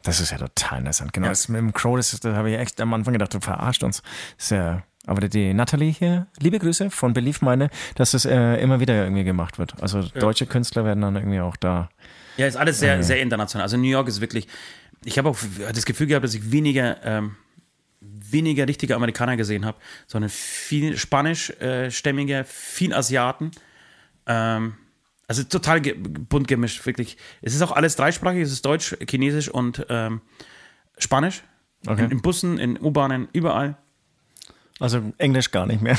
Das 0.03 0.19
ist 0.19 0.31
ja 0.31 0.37
total 0.37 0.79
interessant. 0.79 1.13
Genau, 1.13 1.29
das 1.29 1.47
mit 1.49 1.57
dem 1.59 1.73
Crow, 1.73 1.97
das, 1.97 2.13
ist- 2.13 2.23
da 2.25 2.35
habe 2.35 2.51
ich 2.51 2.59
echt 2.59 2.79
am 2.79 2.93
Anfang 2.93 3.13
gedacht, 3.13 3.33
du 3.33 3.39
verarscht 3.39 3.81
uns. 3.83 4.03
Das 4.37 4.45
ist 4.45 4.51
ja, 4.51 4.83
aber 5.07 5.27
die- 5.27 5.53
Natalie 5.53 5.91
hier, 5.91 6.27
liebe 6.39 6.59
Grüße 6.59 6.91
von 6.91 7.13
Belief 7.13 7.41
meine, 7.41 7.69
dass 7.95 8.11
das 8.11 8.25
äh, 8.25 8.57
immer 8.57 8.79
wieder 8.79 8.93
irgendwie 9.03 9.23
gemacht 9.23 9.57
wird. 9.57 9.81
Also 9.81 10.03
deutsche 10.03 10.45
Künstler 10.45 10.85
werden 10.85 11.01
dann 11.01 11.15
irgendwie 11.15 11.39
auch 11.39 11.55
da. 11.55 11.89
Ja, 12.37 12.45
ist 12.45 12.57
alles 12.57 12.79
sehr, 12.79 13.01
sehr 13.01 13.19
international. 13.21 13.63
Also 13.63 13.77
New 13.77 13.87
York 13.87 14.07
ist 14.09 14.19
wirklich. 14.21 14.47
Ich 15.05 15.17
habe 15.17 15.29
auch 15.29 15.37
das 15.73 15.85
Gefühl 15.85 16.07
gehabt, 16.07 16.23
dass 16.25 16.33
ich 16.35 16.51
weniger, 16.51 16.97
ähm, 17.03 17.37
weniger 18.01 18.67
richtige 18.67 18.95
Amerikaner 18.95 19.37
gesehen 19.37 19.65
habe, 19.65 19.77
sondern 20.05 20.29
viel 20.29 20.97
spanischstämmige, 20.97 22.43
viel 22.47 22.93
Asiaten. 22.93 23.51
Ähm, 24.27 24.75
also 25.27 25.43
total 25.43 25.81
ge 25.81 25.93
bunt 25.93 26.47
gemischt, 26.47 26.85
wirklich. 26.85 27.17
Es 27.41 27.55
ist 27.55 27.61
auch 27.61 27.71
alles 27.71 27.95
dreisprachig, 27.95 28.41
es 28.41 28.51
ist 28.51 28.65
Deutsch, 28.65 28.95
Chinesisch 29.09 29.49
und 29.49 29.85
ähm, 29.89 30.21
Spanisch. 30.97 31.43
Okay. 31.87 32.05
In, 32.05 32.11
in 32.11 32.21
Bussen, 32.21 32.57
in 32.57 32.79
U-Bahnen, 32.79 33.27
überall. 33.33 33.77
Also 34.79 35.13
Englisch 35.17 35.51
gar 35.51 35.65
nicht 35.65 35.81
mehr. 35.81 35.97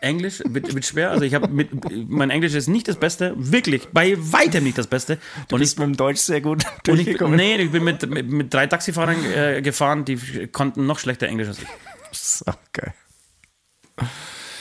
Englisch 0.00 0.42
wird, 0.46 0.74
wird 0.74 0.84
schwer. 0.84 1.10
Also 1.10 1.24
ich 1.24 1.34
habe 1.34 1.48
mit 1.48 1.70
mein 2.08 2.30
Englisch 2.30 2.54
ist 2.54 2.68
nicht 2.68 2.88
das 2.88 2.96
Beste, 2.96 3.34
wirklich 3.36 3.88
bei 3.88 4.16
weitem 4.18 4.64
nicht 4.64 4.78
das 4.78 4.86
Beste. 4.86 5.18
Du 5.48 5.56
und 5.56 5.60
bist 5.60 5.74
ich, 5.74 5.78
mit 5.78 5.88
dem 5.88 5.96
Deutsch 5.96 6.20
sehr 6.20 6.40
gut 6.40 6.64
und 6.88 6.98
ich, 6.98 7.04
durchgekommen. 7.04 7.36
nee, 7.36 7.56
ich 7.56 7.70
bin 7.70 7.84
mit, 7.84 8.08
mit, 8.08 8.30
mit 8.30 8.54
drei 8.54 8.66
Taxifahrern 8.66 9.16
äh, 9.24 9.62
gefahren, 9.62 10.04
die 10.04 10.46
konnten 10.48 10.86
noch 10.86 10.98
schlechter 10.98 11.26
Englisch 11.26 11.48
als 11.48 11.60
ich. 11.60 11.68
So, 12.10 12.46
geil. 12.72 12.94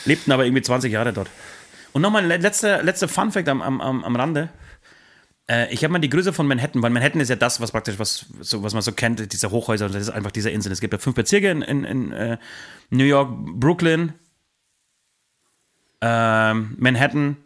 Lebten 0.03 0.34
aber 0.34 0.43
irgendwie 0.45 0.61
20 0.61 0.91
Jahre 0.91 1.13
dort. 1.13 1.30
Und 1.94 2.02
nochmal 2.02 2.30
ein 2.30 2.42
letzter, 2.42 2.84
letzter 2.84 3.08
Fun 3.08 3.32
Fact 3.32 3.50
am, 3.50 3.62
am, 3.62 4.04
am 4.04 4.16
Rande. 4.16 4.50
Äh, 5.50 5.74
ich 5.74 5.84
habe 5.84 5.92
mal 5.92 6.00
die 6.00 6.10
Größe 6.10 6.34
von 6.34 6.48
Manhattan, 6.48 6.82
weil 6.84 6.92
Manhattan 6.92 7.22
ist 7.22 7.30
ja 7.30 7.36
das, 7.36 7.60
was 7.62 7.72
praktisch, 7.72 7.98
was, 7.98 8.26
so, 8.42 8.62
was 8.64 8.74
man 8.74 8.82
so 8.82 8.92
kennt, 8.92 9.34
diese 9.34 9.50
Hochhäuser, 9.50 9.88
das 9.88 10.04
ist 10.04 10.10
einfach 10.10 10.32
diese 10.32 10.50
Insel. 10.50 10.72
Es 10.72 10.82
gibt 10.82 10.94
ja 10.94 11.00
fünf 11.00 11.16
Bezirke 11.16 11.50
in, 11.50 11.62
in, 11.62 11.84
in 11.86 12.12
äh, 12.12 12.38
New 12.90 13.06
York, 13.06 13.30
Brooklyn, 13.54 14.14
ähm, 16.02 16.76
Manhattan, 16.78 17.38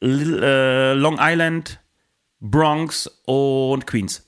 Lil- 0.00 0.42
äh, 0.42 0.92
Long 0.92 1.16
Island, 1.18 1.80
Bronx 2.38 3.10
und 3.24 3.86
Queens. 3.86 4.22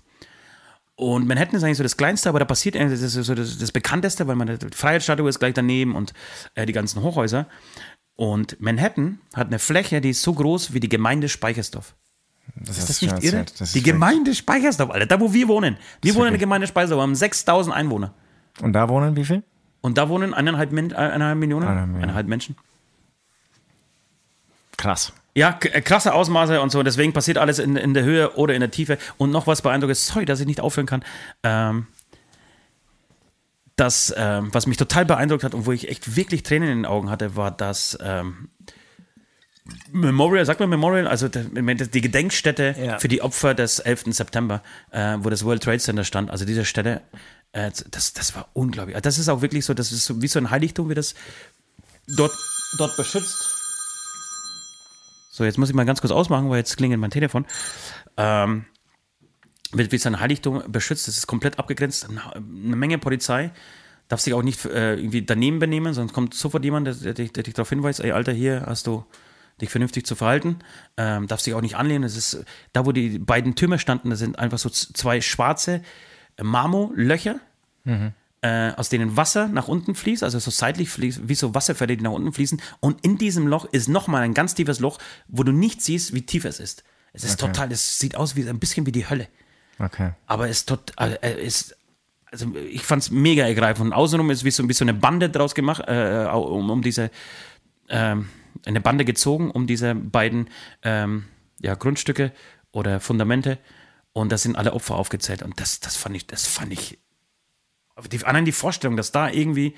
Und 0.96 1.28
Manhattan 1.28 1.54
ist 1.54 1.62
eigentlich 1.62 1.76
so 1.76 1.84
das 1.84 1.96
Kleinste, 1.96 2.28
aber 2.28 2.40
da 2.40 2.44
passiert 2.44 2.74
das 2.74 3.00
so 3.00 3.34
das, 3.34 3.58
das 3.58 3.70
Bekannteste, 3.70 4.26
weil 4.26 4.34
man 4.34 4.58
die 4.58 4.66
Freiheitsstatue 4.74 5.28
ist 5.28 5.38
gleich 5.38 5.54
daneben 5.54 5.94
und 5.94 6.12
äh, 6.56 6.66
die 6.66 6.72
ganzen 6.72 7.02
Hochhäuser. 7.02 7.46
Und 8.18 8.60
Manhattan 8.60 9.20
hat 9.32 9.46
eine 9.46 9.60
Fläche, 9.60 10.00
die 10.00 10.10
ist 10.10 10.22
so 10.22 10.32
groß 10.34 10.72
wie 10.74 10.80
die 10.80 10.88
Gemeinde 10.88 11.28
Speichersdorf. 11.28 11.94
Das 12.56 12.76
Ist 12.76 12.88
das 12.88 13.00
nicht 13.00 13.22
irre? 13.22 13.44
Das 13.60 13.70
die 13.70 13.80
Gemeinde 13.82 14.34
Speichersdorf, 14.34 14.90
Alter, 14.90 15.06
da 15.06 15.20
wo 15.20 15.32
wir 15.32 15.46
wohnen. 15.46 15.76
Wir 16.02 16.16
wohnen 16.16 16.26
in 16.26 16.32
der 16.32 16.40
Gemeinde 16.40 16.66
Speichersdorf, 16.66 17.00
haben 17.00 17.14
6000 17.14 17.72
Einwohner. 17.76 18.12
Und 18.60 18.72
da 18.72 18.88
wohnen 18.88 19.14
wie 19.14 19.24
viel? 19.24 19.44
Und 19.82 19.98
da 19.98 20.08
wohnen 20.08 20.34
eineinhalb, 20.34 20.72
Min- 20.72 20.90
äh, 20.90 20.94
eineinhalb 20.96 21.38
Millionen, 21.38 21.62
Eineinhalb 21.62 21.86
Millionen. 21.86 22.02
eineinhalb 22.04 22.26
Menschen. 22.26 22.56
Krass. 24.76 25.12
Ja, 25.34 25.56
äh, 25.62 25.80
krasse 25.80 26.12
Ausmaße 26.12 26.60
und 26.60 26.70
so. 26.70 26.82
Deswegen 26.82 27.12
passiert 27.12 27.38
alles 27.38 27.60
in, 27.60 27.76
in 27.76 27.94
der 27.94 28.02
Höhe 28.02 28.32
oder 28.36 28.54
in 28.54 28.60
der 28.60 28.72
Tiefe. 28.72 28.98
Und 29.18 29.30
noch 29.30 29.46
was 29.46 29.62
beeindruckendes, 29.62 30.08
sorry, 30.08 30.24
dass 30.24 30.40
ich 30.40 30.46
nicht 30.46 30.60
aufhören 30.60 30.86
kann. 30.86 31.04
Ähm, 31.44 31.86
das, 33.78 34.12
ähm, 34.16 34.48
was 34.52 34.66
mich 34.66 34.76
total 34.76 35.04
beeindruckt 35.06 35.44
hat 35.44 35.54
und 35.54 35.66
wo 35.66 35.72
ich 35.72 35.88
echt 35.88 36.16
wirklich 36.16 36.42
Tränen 36.42 36.68
in 36.68 36.78
den 36.78 36.86
Augen 36.86 37.10
hatte, 37.10 37.36
war 37.36 37.50
das 37.50 37.96
ähm, 38.02 38.48
Memorial, 39.92 40.46
sagt 40.46 40.60
man 40.60 40.70
Memorial, 40.70 41.06
also 41.06 41.28
die 41.28 42.00
Gedenkstätte 42.00 42.74
Ja. 42.78 42.98
für 42.98 43.08
die 43.08 43.20
Opfer 43.20 43.54
des 43.54 43.78
11. 43.80 44.04
September, 44.14 44.62
äh, 44.90 45.16
wo 45.20 45.28
das 45.30 45.44
World 45.44 45.62
Trade 45.62 45.78
Center 45.78 46.04
stand. 46.04 46.30
Also 46.30 46.44
diese 46.46 46.64
Stätte, 46.64 47.02
äh, 47.52 47.70
das, 47.90 48.12
das 48.14 48.34
war 48.34 48.48
unglaublich. 48.54 48.96
Also 48.96 49.02
Das 49.02 49.18
ist 49.18 49.28
auch 49.28 49.42
wirklich 49.42 49.64
so, 49.66 49.74
das 49.74 49.92
ist 49.92 50.06
so, 50.06 50.22
wie 50.22 50.28
so 50.28 50.38
ein 50.38 50.50
Heiligtum, 50.50 50.88
wie 50.88 50.94
das 50.94 51.14
dort, 52.06 52.32
dort 52.78 52.96
beschützt. 52.96 53.36
So, 55.30 55.44
jetzt 55.44 55.58
muss 55.58 55.68
ich 55.68 55.74
mal 55.74 55.84
ganz 55.84 56.00
kurz 56.00 56.12
ausmachen, 56.12 56.48
weil 56.50 56.58
jetzt 56.58 56.76
klingelt 56.76 57.00
mein 57.00 57.10
Telefon. 57.10 57.44
Ähm, 58.16 58.64
wird 59.72 59.92
wie 59.92 59.98
sein 59.98 60.18
Heiligtum 60.20 60.62
beschützt, 60.68 61.08
das 61.08 61.18
ist 61.18 61.26
komplett 61.26 61.58
abgegrenzt, 61.58 62.08
eine 62.08 62.76
Menge 62.76 62.98
Polizei, 62.98 63.50
darf 64.08 64.20
sich 64.20 64.32
auch 64.34 64.42
nicht 64.42 64.64
äh, 64.64 64.94
irgendwie 64.94 65.22
daneben 65.22 65.58
benehmen, 65.58 65.92
sonst 65.94 66.12
kommt 66.12 66.34
sofort 66.34 66.64
jemand, 66.64 66.86
der, 66.86 66.94
der, 66.94 67.14
dich- 67.14 67.32
der 67.32 67.42
dich 67.42 67.54
darauf 67.54 67.68
hinweist, 67.68 68.00
ey 68.00 68.12
Alter, 68.12 68.32
hier 68.32 68.64
hast 68.66 68.86
du 68.86 69.04
dich 69.60 69.70
vernünftig 69.70 70.06
zu 70.06 70.14
verhalten, 70.14 70.58
ähm, 70.96 71.26
darf 71.26 71.40
sich 71.40 71.52
auch 71.54 71.60
nicht 71.60 71.76
anlehnen, 71.76 72.02
das 72.02 72.16
ist, 72.16 72.44
da 72.72 72.86
wo 72.86 72.92
die 72.92 73.18
beiden 73.18 73.54
Türme 73.56 73.78
standen, 73.78 74.08
da 74.10 74.16
sind 74.16 74.38
einfach 74.38 74.58
so 74.58 74.70
zwei 74.70 75.20
schwarze 75.20 75.82
äh, 76.36 76.42
Marmorlöcher, 76.44 77.40
äh, 78.40 78.70
aus 78.76 78.88
denen 78.88 79.16
Wasser 79.16 79.48
nach 79.48 79.66
unten 79.68 79.94
fließt, 79.94 80.22
also 80.22 80.38
so 80.38 80.50
seitlich 80.50 80.90
fließt, 80.90 81.28
wie 81.28 81.34
so 81.34 81.54
Wasserfälle, 81.54 81.96
die 81.96 82.04
nach 82.04 82.12
unten 82.12 82.32
fließen. 82.32 82.60
Und 82.80 83.04
in 83.04 83.18
diesem 83.18 83.46
Loch 83.48 83.64
ist 83.72 83.88
nochmal 83.88 84.22
ein 84.22 84.32
ganz 84.34 84.54
tiefes 84.54 84.78
Loch, 84.78 84.98
wo 85.26 85.42
du 85.42 85.50
nicht 85.52 85.82
siehst, 85.82 86.14
wie 86.14 86.22
tief 86.22 86.44
es 86.44 86.60
ist. 86.60 86.84
Es 87.12 87.24
ist 87.24 87.40
total, 87.48 87.72
es 87.72 87.98
sieht 87.98 88.14
aus 88.14 88.36
wie 88.36 88.48
ein 88.48 88.58
bisschen 88.60 88.86
wie 88.86 88.92
die 88.92 89.08
Hölle. 89.08 89.26
Okay. 89.78 90.12
Aber 90.26 90.48
es 90.48 90.58
ist 90.58 90.68
total, 90.68 91.18
äh, 91.22 91.44
ist, 91.44 91.76
also 92.26 92.54
ich 92.70 92.82
fand 92.82 93.02
es 93.02 93.10
mega 93.10 93.46
ergreifend. 93.46 93.86
Und 93.86 93.92
außenrum 93.92 94.30
ist 94.30 94.44
wie 94.44 94.50
so, 94.50 94.68
wie 94.68 94.72
so 94.72 94.84
eine 94.84 94.94
Bande 94.94 95.30
draus 95.30 95.54
gemacht, 95.54 95.82
äh, 95.86 96.26
um, 96.32 96.70
um 96.70 96.82
diese, 96.82 97.10
ähm, 97.88 98.28
eine 98.64 98.80
Bande 98.80 99.04
gezogen, 99.04 99.50
um 99.50 99.66
diese 99.66 99.94
beiden 99.94 100.50
ähm, 100.82 101.24
ja, 101.60 101.74
Grundstücke 101.74 102.32
oder 102.72 103.00
Fundamente. 103.00 103.58
Und 104.12 104.32
da 104.32 104.38
sind 104.38 104.56
alle 104.56 104.72
Opfer 104.72 104.96
aufgezählt. 104.96 105.42
Und 105.42 105.60
das, 105.60 105.80
das 105.80 105.96
fand 105.96 106.16
ich, 106.16 106.26
das 106.26 106.46
fand 106.46 106.72
ich, 106.72 106.98
die, 108.10 108.24
allein 108.24 108.44
die 108.44 108.52
Vorstellung, 108.52 108.96
dass 108.96 109.12
da 109.12 109.30
irgendwie 109.30 109.74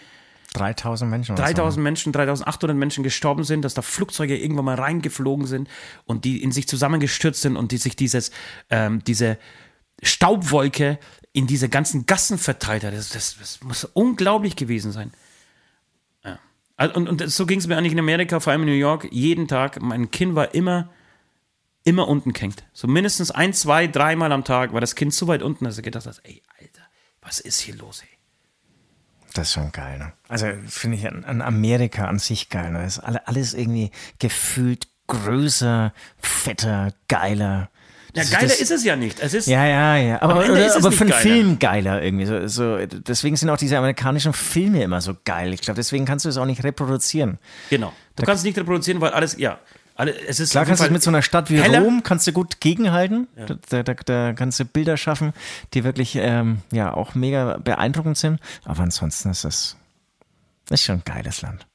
3000 0.55 1.11
Menschen. 1.11 1.33
oder 1.35 1.45
3000 1.45 1.83
Menschen, 1.83 2.13
3800 2.13 2.77
Menschen 2.77 3.05
gestorben 3.05 3.45
sind, 3.45 3.63
dass 3.63 3.75
da 3.75 3.83
Flugzeuge 3.83 4.37
irgendwann 4.37 4.65
mal 4.65 4.75
reingeflogen 4.75 5.47
sind 5.47 5.69
und 6.07 6.25
die 6.25 6.43
in 6.43 6.53
sich 6.53 6.67
zusammengestürzt 6.67 7.43
sind 7.43 7.57
und 7.57 7.71
die 7.71 7.77
sich 7.77 7.97
dieses, 7.97 8.33
ähm, 8.69 9.05
diese 9.05 9.39
Staubwolke 10.03 10.99
in 11.33 11.47
diese 11.47 11.69
ganzen 11.69 12.07
Gassen 12.07 12.39
verteilt 12.39 12.85
hat. 12.85 12.93
Das, 12.93 13.11
das, 13.11 13.37
das 13.39 13.61
muss 13.63 13.85
unglaublich 13.85 14.57
gewesen 14.57 14.93
sein. 14.93 15.13
Ja. 16.25 16.39
Also, 16.77 16.95
Und, 16.95 17.09
und 17.09 17.31
so 17.31 17.47
ging 17.47 17.59
es 17.59 17.67
mir 17.67 17.77
eigentlich 17.77 17.93
in 17.93 17.99
Amerika, 17.99 18.41
vor 18.41 18.53
allem 18.53 18.63
in 18.63 18.69
New 18.69 18.75
York, 18.75 19.09
jeden 19.11 19.47
Tag. 19.47 19.81
Mein 19.81 20.11
Kind 20.11 20.35
war 20.35 20.55
immer, 20.55 20.91
immer 21.85 22.09
unten 22.09 22.33
gehängt. 22.33 22.65
So 22.73 22.89
mindestens 22.89 23.31
ein, 23.31 23.53
zwei, 23.53 23.87
dreimal 23.87 24.33
am 24.33 24.45
Tag 24.45 24.73
war 24.73 24.81
das 24.81 24.95
Kind 24.97 25.15
so 25.15 25.29
weit 25.29 25.43
unten, 25.43 25.65
dass 25.65 25.77
er 25.77 25.83
gedacht 25.83 26.07
hat, 26.07 26.21
ey, 26.25 26.43
Alter, 26.59 26.83
was 27.23 27.39
ist 27.39 27.61
hier 27.61 27.77
los, 27.77 28.03
ey? 28.03 28.09
Das 29.35 29.49
ist 29.49 29.55
schon 29.55 29.71
geil, 29.71 29.99
ne? 29.99 30.13
Also 30.27 30.47
finde 30.67 30.97
ich 30.97 31.07
an, 31.07 31.41
Amerika 31.41 32.07
an 32.07 32.19
sich 32.19 32.49
geil. 32.49 32.73
Ne? 32.73 32.83
Das 32.83 32.99
ist 32.99 33.05
alle, 33.05 33.29
alles 33.29 33.55
irgendwie 33.55 33.93
gefühlt 34.19 34.89
größer, 35.07 35.93
fetter, 36.19 36.93
geiler. 37.07 37.71
Ja, 38.15 38.23
Das- 38.23 38.31
geiler 38.31 38.49
das- 38.49 38.61
ist 38.61 38.71
es 38.71 38.85
ja 38.85 38.97
nicht. 38.97 39.21
Es 39.21 39.35
ist, 39.35 39.47
Ja, 39.47 39.65
ja, 39.67 39.97
ja. 39.97 40.23
Aber, 40.23 40.37
oder, 40.37 40.67
ist 40.67 40.77
es 40.77 40.85
aber 40.85 40.93
für 40.93 41.03
einen 41.05 41.11
geiler. 41.11 41.23
Film 41.23 41.59
geiler 41.59 42.03
irgendwie. 42.03 42.27
So, 42.27 42.47
so, 42.49 42.87
deswegen 42.87 43.37
sind 43.37 43.51
auch 43.51 43.57
diese 43.57 43.79
amerikanischen 43.79 44.33
Filme 44.33 44.83
immer 44.83 45.01
so 45.01 45.17
geil. 45.25 45.53
Ich 45.55 45.61
glaube, 45.61 45.77
deswegen 45.77 46.05
kannst 46.05 46.25
du 46.25 46.29
es 46.29 46.37
auch 46.37 46.47
nicht 46.47 46.65
reproduzieren. 46.65 47.39
Genau. 47.71 47.93
Du 48.17 48.25
kannst 48.25 48.45
nicht 48.45 48.59
reproduzieren, 48.59 49.01
weil 49.01 49.11
alles, 49.13 49.37
ja. 49.39 49.59
Alle, 49.97 50.19
es 50.27 50.41
ist 50.41 50.53
Klar 50.53 50.65
kannst 50.65 50.83
du 50.83 50.91
mit 50.91 51.03
so 51.03 51.11
einer 51.11 51.21
Stadt 51.21 51.51
wie 51.51 51.61
heller. 51.61 51.81
Rom 51.83 52.03
kannst 52.03 52.27
du 52.27 52.33
gut 52.33 52.61
gegenhalten. 52.61 53.29
Da, 53.69 53.83
da, 53.83 53.93
da 53.95 54.33
kannst 54.33 54.59
du 54.59 54.65
Bilder 54.65 54.97
schaffen, 54.97 55.35
die 55.75 55.85
wirklich 55.85 56.17
ähm, 56.17 56.59
ja 56.73 56.95
auch 56.95 57.15
mega 57.15 57.59
beeindruckend 57.59 58.17
sind. 58.17 58.41
Aber 58.65 58.83
ansonsten 58.83 59.29
ist 59.31 59.45
das, 59.45 59.77
das 60.67 60.81
ist 60.81 60.87
schon 60.87 60.97
ein 60.97 61.03
geiles 61.05 61.43
Land. 61.43 61.67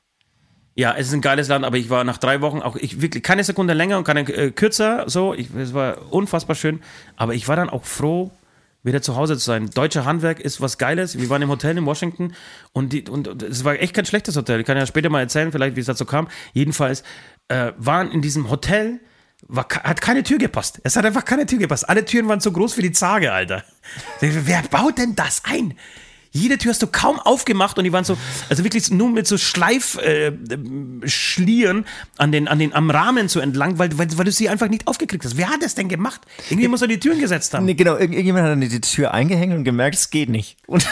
Ja, 0.77 0.93
es 0.97 1.07
ist 1.07 1.13
ein 1.13 1.21
geiles 1.21 1.47
Land, 1.47 1.63
aber 1.63 1.77
ich 1.77 1.89
war 1.89 2.03
nach 2.03 2.17
drei 2.17 2.41
Wochen 2.41 2.59
auch, 2.59 2.75
ich 2.75 3.01
wirklich 3.01 3.23
keine 3.23 3.45
Sekunde 3.45 3.73
länger 3.73 3.97
und 3.97 4.03
keine 4.03 4.21
äh, 4.21 4.51
kürzer, 4.51 5.05
so. 5.07 5.33
Ich, 5.33 5.53
es 5.55 5.73
war 5.73 6.11
unfassbar 6.11 6.55
schön. 6.55 6.81
Aber 7.15 7.33
ich 7.33 7.47
war 7.47 7.55
dann 7.55 7.69
auch 7.69 7.85
froh, 7.85 8.31
wieder 8.83 9.01
zu 9.01 9.15
Hause 9.15 9.37
zu 9.37 9.45
sein. 9.45 9.69
Deutsche 9.69 10.03
Handwerk 10.03 10.41
ist 10.41 10.59
was 10.59 10.77
Geiles. 10.77 11.17
Wir 11.17 11.29
waren 11.29 11.41
im 11.41 11.49
Hotel 11.49 11.77
in 11.77 11.85
Washington 11.85 12.33
und, 12.73 12.91
die, 12.91 13.07
und, 13.07 13.29
und 13.29 13.41
es 13.41 13.63
war 13.63 13.79
echt 13.79 13.93
kein 13.93 14.05
schlechtes 14.05 14.35
Hotel. 14.35 14.59
Ich 14.59 14.65
kann 14.65 14.77
ja 14.77 14.85
später 14.85 15.09
mal 15.09 15.21
erzählen, 15.21 15.51
vielleicht, 15.51 15.77
wie 15.77 15.79
es 15.79 15.85
dazu 15.85 16.05
kam. 16.05 16.27
Jedenfalls 16.53 17.03
äh, 17.47 17.71
waren 17.77 18.11
in 18.11 18.21
diesem 18.21 18.49
Hotel, 18.49 18.99
war, 19.47 19.67
hat 19.83 20.01
keine 20.01 20.23
Tür 20.23 20.37
gepasst. 20.39 20.81
Es 20.83 20.97
hat 20.97 21.05
einfach 21.05 21.23
keine 21.23 21.45
Tür 21.45 21.59
gepasst. 21.59 21.87
Alle 21.87 22.03
Türen 22.03 22.27
waren 22.27 22.41
zu 22.41 22.51
groß 22.51 22.73
für 22.73 22.81
die 22.81 22.91
Zage, 22.91 23.31
Alter. 23.31 23.63
Wer 24.19 24.61
baut 24.63 24.97
denn 24.97 25.15
das 25.15 25.43
ein? 25.45 25.73
Jede 26.35 26.57
Tür 26.57 26.71
hast 26.71 26.81
du 26.81 26.87
kaum 26.87 27.17
aufgemacht 27.19 27.77
und 27.77 27.83
die 27.85 27.93
waren 27.93 28.03
so, 28.03 28.17
also 28.49 28.63
wirklich 28.65 28.91
nur 28.91 29.09
mit 29.09 29.25
so 29.25 29.37
Schleifschlieren 29.37 31.79
äh, 31.83 31.87
an 32.17 32.31
den, 32.31 32.47
an 32.47 32.59
den, 32.59 32.73
am 32.73 32.89
Rahmen 32.91 33.29
so 33.29 33.39
entlang, 33.39 33.79
weil, 33.79 33.97
weil, 33.97 34.07
weil 34.17 34.25
du 34.25 34.31
sie 34.31 34.49
einfach 34.49 34.67
nicht 34.67 34.87
aufgekriegt 34.87 35.23
hast. 35.25 35.37
Wer 35.37 35.49
hat 35.49 35.61
das 35.63 35.75
denn 35.75 35.87
gemacht? 35.87 36.21
Irgendwie 36.49 36.67
muss 36.67 36.81
er 36.81 36.87
die 36.89 36.99
Türen 36.99 37.19
gesetzt 37.19 37.53
haben. 37.53 37.65
Nee, 37.65 37.75
genau, 37.75 37.93
irgend- 37.95 38.13
irgendjemand 38.15 38.43
hat 38.45 38.51
dann 38.51 38.61
die 38.61 38.81
Tür 38.81 39.13
eingehängt 39.13 39.53
und 39.53 39.63
gemerkt, 39.63 39.95
es 39.95 40.09
geht 40.09 40.27
nicht. 40.29 40.57
Und, 40.67 40.85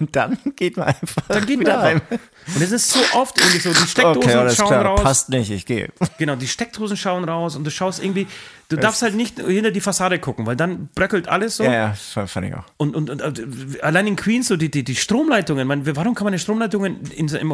und 0.00 0.14
dann 0.16 0.36
geht 0.56 0.76
man 0.76 0.88
einfach 0.88 1.22
Dann 1.28 1.46
geht 1.46 1.58
man 1.62 1.72
rein. 1.72 2.00
rein. 2.10 2.18
Und 2.54 2.62
es 2.62 2.72
ist 2.72 2.90
so 2.90 3.00
oft 3.14 3.38
irgendwie 3.38 3.58
so, 3.60 3.70
die 3.72 3.88
Steckdosen 3.88 4.18
Okay, 4.38 4.54
schauen 4.54 4.68
klar, 4.68 4.84
raus. 4.84 5.02
passt 5.02 5.28
nicht, 5.30 5.50
ich 5.50 5.64
gehe. 5.66 5.90
Genau, 6.18 6.36
die 6.36 6.48
Steckdosen 6.48 6.96
schauen 6.96 7.24
raus 7.24 7.56
und 7.56 7.64
du 7.64 7.70
schaust 7.70 8.02
irgendwie, 8.02 8.26
du 8.68 8.76
darfst 8.76 9.02
halt 9.02 9.14
nicht 9.14 9.38
hinter 9.40 9.70
die 9.70 9.80
Fassade 9.80 10.18
gucken, 10.18 10.46
weil 10.46 10.56
dann 10.56 10.88
bröckelt 10.94 11.28
alles 11.28 11.56
so. 11.56 11.64
Ja, 11.64 11.72
ja, 11.72 11.96
das 12.14 12.30
fand 12.30 12.46
ich 12.48 12.54
auch. 12.54 12.64
Und, 12.76 12.96
und, 12.96 13.10
und 13.10 13.22
äh, 13.38 13.80
allein 13.82 14.06
in 14.06 14.16
Queens, 14.16 14.48
so 14.48 14.56
die, 14.56 14.70
die, 14.70 14.82
die 14.84 14.96
Stromleitungen, 14.96 15.66
man, 15.66 15.86
warum 15.96 16.14
kann 16.14 16.24
man 16.24 16.32
die 16.32 16.38
Stromleitungen 16.38 17.02
in, 17.12 17.28
so- 17.28 17.38
im 17.38 17.52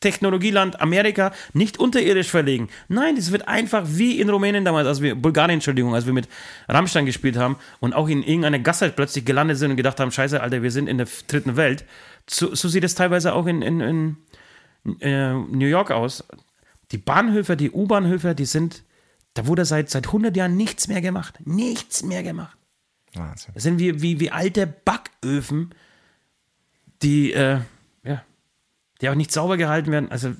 Hochtechnologieland 0.00 0.80
Amerika 0.80 1.32
nicht 1.52 1.78
unterirdisch 1.78 2.28
verlegen? 2.30 2.68
Nein, 2.88 3.16
das 3.16 3.32
wird 3.32 3.48
einfach 3.48 3.84
wie 3.86 4.18
in 4.18 4.30
Rumänien 4.30 4.64
damals, 4.64 4.86
als 4.86 5.02
wir, 5.02 5.14
Bulgarien, 5.14 5.56
Entschuldigung, 5.56 5.94
als 5.94 6.06
wir 6.06 6.14
mit 6.14 6.26
Rammstein 6.68 7.04
gespielt 7.04 7.36
haben 7.36 7.56
und 7.80 7.92
auch 7.92 8.08
in 8.08 8.22
irgendeiner 8.22 8.58
Gasse 8.58 8.90
plötzlich 8.90 9.26
gelandet 9.26 9.58
sind 9.58 9.70
und 9.70 9.76
gedacht 9.76 10.00
haben, 10.00 10.10
scheiße, 10.10 10.40
Alter, 10.40 10.62
wir 10.62 10.70
sind 10.70 10.88
in 10.88 10.96
der 10.96 11.06
dritten 11.28 11.56
Welt. 11.56 11.84
So, 12.28 12.54
so 12.54 12.68
sieht 12.68 12.84
es 12.84 12.94
teilweise 12.94 13.34
auch 13.34 13.46
in, 13.46 13.60
in, 13.60 13.80
in 13.80 15.00
äh, 15.00 15.34
New 15.34 15.66
York 15.66 15.90
aus. 15.90 16.24
Die 16.92 16.98
Bahnhöfe, 16.98 17.56
die 17.56 17.70
U-Bahnhöfe, 17.70 18.34
die 18.34 18.46
sind, 18.46 18.84
da 19.34 19.46
wurde 19.46 19.66
seit, 19.66 19.90
seit 19.90 20.06
100 20.06 20.34
Jahren 20.34 20.56
nichts 20.56 20.88
mehr 20.88 21.02
gemacht. 21.02 21.38
Nichts 21.44 22.02
mehr 22.02 22.22
gemacht. 22.22 22.56
Wahnsinn. 23.14 23.52
Das 23.52 23.64
sind 23.64 23.78
wie, 23.78 24.00
wie, 24.00 24.18
wie 24.18 24.30
alte 24.30 24.66
Backöfen, 24.66 25.74
die, 27.02 27.32
äh, 27.32 27.58
die 29.00 29.08
auch 29.08 29.14
nicht 29.14 29.32
sauber 29.32 29.56
gehalten 29.56 29.90
werden. 29.92 30.10
Also 30.10 30.32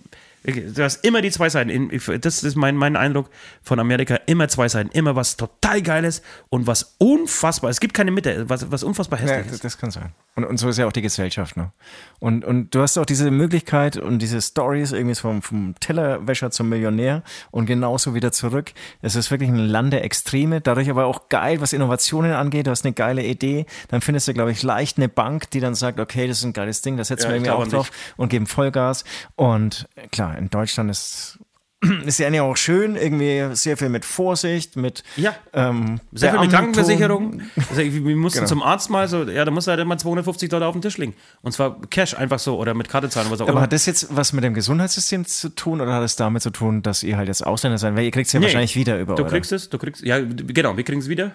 Du 0.43 0.83
hast 0.83 1.05
immer 1.05 1.21
die 1.21 1.31
zwei 1.31 1.51
Seiten. 1.51 1.91
Das 2.23 2.43
ist 2.43 2.57
mein, 2.57 2.75
mein 2.75 2.97
Eindruck 2.97 3.29
von 3.63 3.79
Amerika. 3.79 4.15
Immer 4.25 4.49
zwei 4.49 4.71
Seiten. 4.71 4.89
Immer 4.93 5.15
was 5.15 5.37
total 5.37 5.83
Geiles 5.83 6.23
und 6.49 6.67
was 6.67 6.95
unfassbar. 6.97 7.69
Es 7.71 7.79
gibt 7.79 7.93
keine 7.93 8.11
Mitte, 8.11 8.49
was, 8.49 8.71
was 8.71 8.83
unfassbar 8.83 9.19
hässlich 9.19 9.47
Ja, 9.47 9.53
ist. 9.53 9.63
das 9.63 9.77
kann 9.77 9.91
sein. 9.91 10.13
Und, 10.37 10.45
und 10.45 10.59
so 10.59 10.69
ist 10.69 10.79
ja 10.79 10.87
auch 10.87 10.93
die 10.93 11.03
Gesellschaft. 11.03 11.57
Ne? 11.57 11.73
Und, 12.21 12.45
und 12.45 12.75
du 12.75 12.81
hast 12.81 12.97
auch 12.99 13.05
diese 13.05 13.31
Möglichkeit 13.31 13.97
und 13.97 14.21
diese 14.21 14.41
Stories 14.41 14.93
irgendwie 14.93 15.17
vom, 15.17 15.43
vom 15.43 15.75
Tellerwäscher 15.81 16.51
zum 16.51 16.69
Millionär 16.69 17.23
und 17.51 17.67
genauso 17.67 18.15
wieder 18.15 18.31
zurück. 18.31 18.73
Es 19.03 19.17
ist 19.17 19.31
wirklich 19.31 19.51
ein 19.51 19.59
Land 19.59 19.93
der 19.93 20.05
Extreme, 20.05 20.61
dadurch 20.61 20.89
aber 20.89 21.07
auch 21.07 21.29
geil, 21.29 21.61
was 21.61 21.73
Innovationen 21.73 22.33
angeht. 22.33 22.69
Du 22.69 22.71
hast 22.71 22.85
eine 22.85 22.95
geile 22.95 23.25
Idee, 23.25 23.67
dann 23.89 24.01
findest 24.01 24.29
du, 24.29 24.35
glaube 24.35 24.53
ich, 24.53 24.63
leicht 24.63 24.99
eine 24.99 25.09
Bank, 25.09 25.51
die 25.51 25.61
dann 25.61 25.75
sagt, 25.75 25.99
okay, 25.99 26.29
das 26.29 26.39
ist 26.39 26.45
ein 26.45 26.53
geiles 26.53 26.81
Ding, 26.83 26.97
da 26.97 27.05
setzen 27.05 27.25
Ja, 27.25 27.31
wir 27.31 27.37
irgendwie 27.37 27.51
auch 27.51 27.67
drauf 27.67 27.91
und 28.17 28.29
geben 28.29 28.47
Vollgas. 28.47 29.05
Und 29.35 29.89
klar, 30.13 30.39
in 30.39 30.49
Deutschland 30.49 30.91
ist 30.91 31.39
ist 32.05 32.19
ja 32.19 32.43
auch 32.43 32.57
schön, 32.57 32.95
irgendwie 32.97 33.55
sehr 33.57 33.77
viel 33.77 33.89
mit 33.89 34.05
Vorsicht, 34.05 34.77
mit 34.77 35.03
Ja. 35.17 35.35
ähm, 35.55 35.99
Sehr 36.13 36.33
viel 36.33 36.41
mit. 36.41 36.51
Krankenversicherung. 36.51 37.43
Also 37.71 37.83
wir 37.83 38.17
mussten 38.17 38.39
Genau. 38.41 38.49
zum 38.49 38.63
Arzt 38.63 38.91
mal 38.91 39.09
so, 39.09 39.23
ja, 39.25 39.45
da 39.45 39.51
muss 39.51 39.67
halt 39.67 39.81
immer 39.81 39.97
250 39.97 40.49
Dollar 40.49 40.69
auf 40.69 40.75
den 40.75 40.83
Tisch 40.83 40.99
legen. 40.99 41.15
Und 41.43 41.53
zwar 41.53 41.81
Cash 41.89 42.15
einfach 42.15 42.39
so 42.39 42.59
oder 42.59 42.75
mit 42.75 42.89
Karte 42.89 43.09
zahlen, 43.09 43.29
was 43.31 43.41
auch 43.41 43.45
Aber 43.45 43.53
immer. 43.53 43.61
hat 43.63 43.73
das 43.73 43.87
jetzt 43.87 44.15
was 44.15 44.33
mit 44.33 44.45
dem 44.45 44.53
Gesundheitssystem 44.55 45.25
zu 45.25 45.49
tun 45.55 45.81
oder 45.81 45.95
hat 45.95 46.03
es 46.03 46.17
damit 46.17 46.43
zu 46.43 46.51
tun, 46.51 46.83
dass 46.83 47.03
ihr 47.03 47.17
halt 47.17 47.29
jetzt 47.29 47.47
Ausländer 47.47 47.79
seid? 47.79 47.97
Weil 47.97 48.05
ihr 48.05 48.11
kriegt 48.11 48.27
es 48.27 48.33
ja 48.33 48.41
Nee. 48.41 48.47
wahrscheinlich 48.47 48.77
wieder 48.77 48.99
über 49.01 49.15
Du 49.15 49.23
eure- 49.23 49.31
kriegst 49.33 49.53
es, 49.53 49.71
du 49.71 49.79
kriegst, 49.79 50.03
ja, 50.03 50.19
genau, 50.21 50.77
wir 50.77 50.85
kriegen 50.85 51.01
es 51.01 51.09
wieder, 51.09 51.33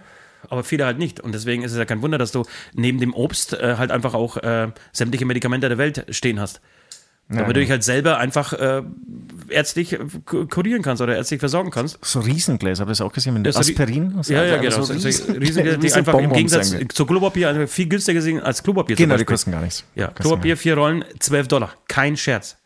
aber 0.50 0.64
viele 0.64 0.86
halt 0.86 1.00
nicht. 1.00 1.20
Und 1.22 1.34
deswegen 1.34 1.64
ist 1.64 1.72
es 1.72 1.78
ja 1.80 1.86
kein 1.86 2.02
Wunder, 2.04 2.18
dass 2.20 2.32
du 2.32 2.44
neben 2.74 3.00
dem 3.00 3.14
Obst 3.16 3.54
äh, 3.54 3.76
halt 3.78 3.90
einfach 3.92 4.14
auch 4.14 4.38
äh, 4.38 4.68
sämtliche 4.92 5.26
Medikamente 5.26 5.70
der 5.70 5.78
Welt 5.80 6.06
stehen 6.10 6.40
hast. 6.40 6.62
Damit 7.28 7.56
du 7.56 7.60
dich 7.60 7.72
halt 7.72 7.84
selber 7.84 8.20
einfach 8.20 8.54
äh, 8.54 8.84
ärztlich 9.50 9.94
äh, 9.94 10.00
ku- 10.26 10.46
kurieren 10.46 10.84
kannst 10.84 11.02
oder 11.02 11.16
ärztlich 11.16 11.40
versorgen 11.40 11.72
kannst. 11.72 11.98
So 12.06 12.20
Riesengläser, 12.20 12.82
habt 12.82 12.90
ihr 12.90 12.92
das 12.92 13.02
auch 13.02 13.12
gesehen? 13.12 13.34
Mit 13.34 13.52
so 13.52 13.60
die- 13.62 13.72
Aspirin? 13.72 14.20
Ja, 14.28 14.44
ja, 14.44 14.56
Also 14.58 14.62
genau. 14.62 14.82
So 14.84 14.94
So, 15.00 15.08
riesen, 15.08 15.36
riesige, 15.38 15.78
die 15.80 15.92
einfach 15.94 16.14
im 16.14 16.20
Bonbons 16.20 16.36
Gegensatz 16.38 16.72
irgendwie. 16.74 16.88
zu 16.90 17.06
Klopapier 17.08 17.48
also 17.48 17.66
viel 17.66 17.88
günstiger 17.88 18.22
sind 18.22 18.42
als 18.42 18.62
Klopapier. 18.62 18.96
Genau, 18.96 19.18
die 19.18 19.26
kosten 19.26 19.52
gar 19.52 19.62
nichts. 19.62 19.84
Ja, 19.96 20.08
Kosten 20.08 20.22
Klopapier, 20.24 20.56
vier 20.58 20.76
Rollen, 20.76 21.04
12 21.20 21.48
Dollar. 21.48 21.74
Kein 21.88 22.16
Scherz. 22.16 22.58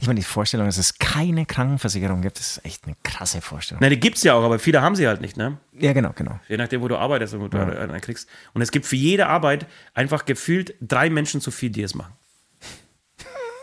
Ich 0.00 0.08
meine, 0.08 0.18
die 0.18 0.24
Vorstellung, 0.26 0.66
dass 0.66 0.76
es 0.76 0.98
keine 0.98 1.46
Krankenversicherung 1.46 2.20
gibt, 2.20 2.40
ist 2.40 2.60
echt 2.64 2.84
eine 2.84 2.96
krasse 3.04 3.40
Vorstellung. 3.40 3.80
Nein, 3.80 3.90
die 3.90 4.00
gibt's 4.00 4.24
ja 4.24 4.34
auch, 4.34 4.42
aber 4.42 4.58
viele 4.58 4.82
haben 4.82 4.96
sie 4.96 5.06
halt 5.06 5.20
nicht, 5.20 5.36
ne? 5.36 5.58
Ja, 5.78 5.92
genau, 5.92 6.10
genau. 6.16 6.40
Je 6.48 6.56
nachdem, 6.56 6.80
wo 6.80 6.88
du 6.88 6.96
arbeitest 6.96 7.34
und 7.34 7.42
wo 7.42 7.46
du 7.46 7.58
einen 7.58 8.00
kriegst. 8.00 8.28
Und 8.54 8.62
es 8.62 8.72
gibt 8.72 8.86
für 8.86 8.96
jede 8.96 9.28
Arbeit 9.28 9.66
einfach 9.94 10.24
gefühlt 10.24 10.74
drei 10.80 11.10
Menschen 11.10 11.40
zu 11.40 11.52
viel, 11.52 11.70
die 11.70 11.82
es 11.82 11.94
machen. 11.94 12.12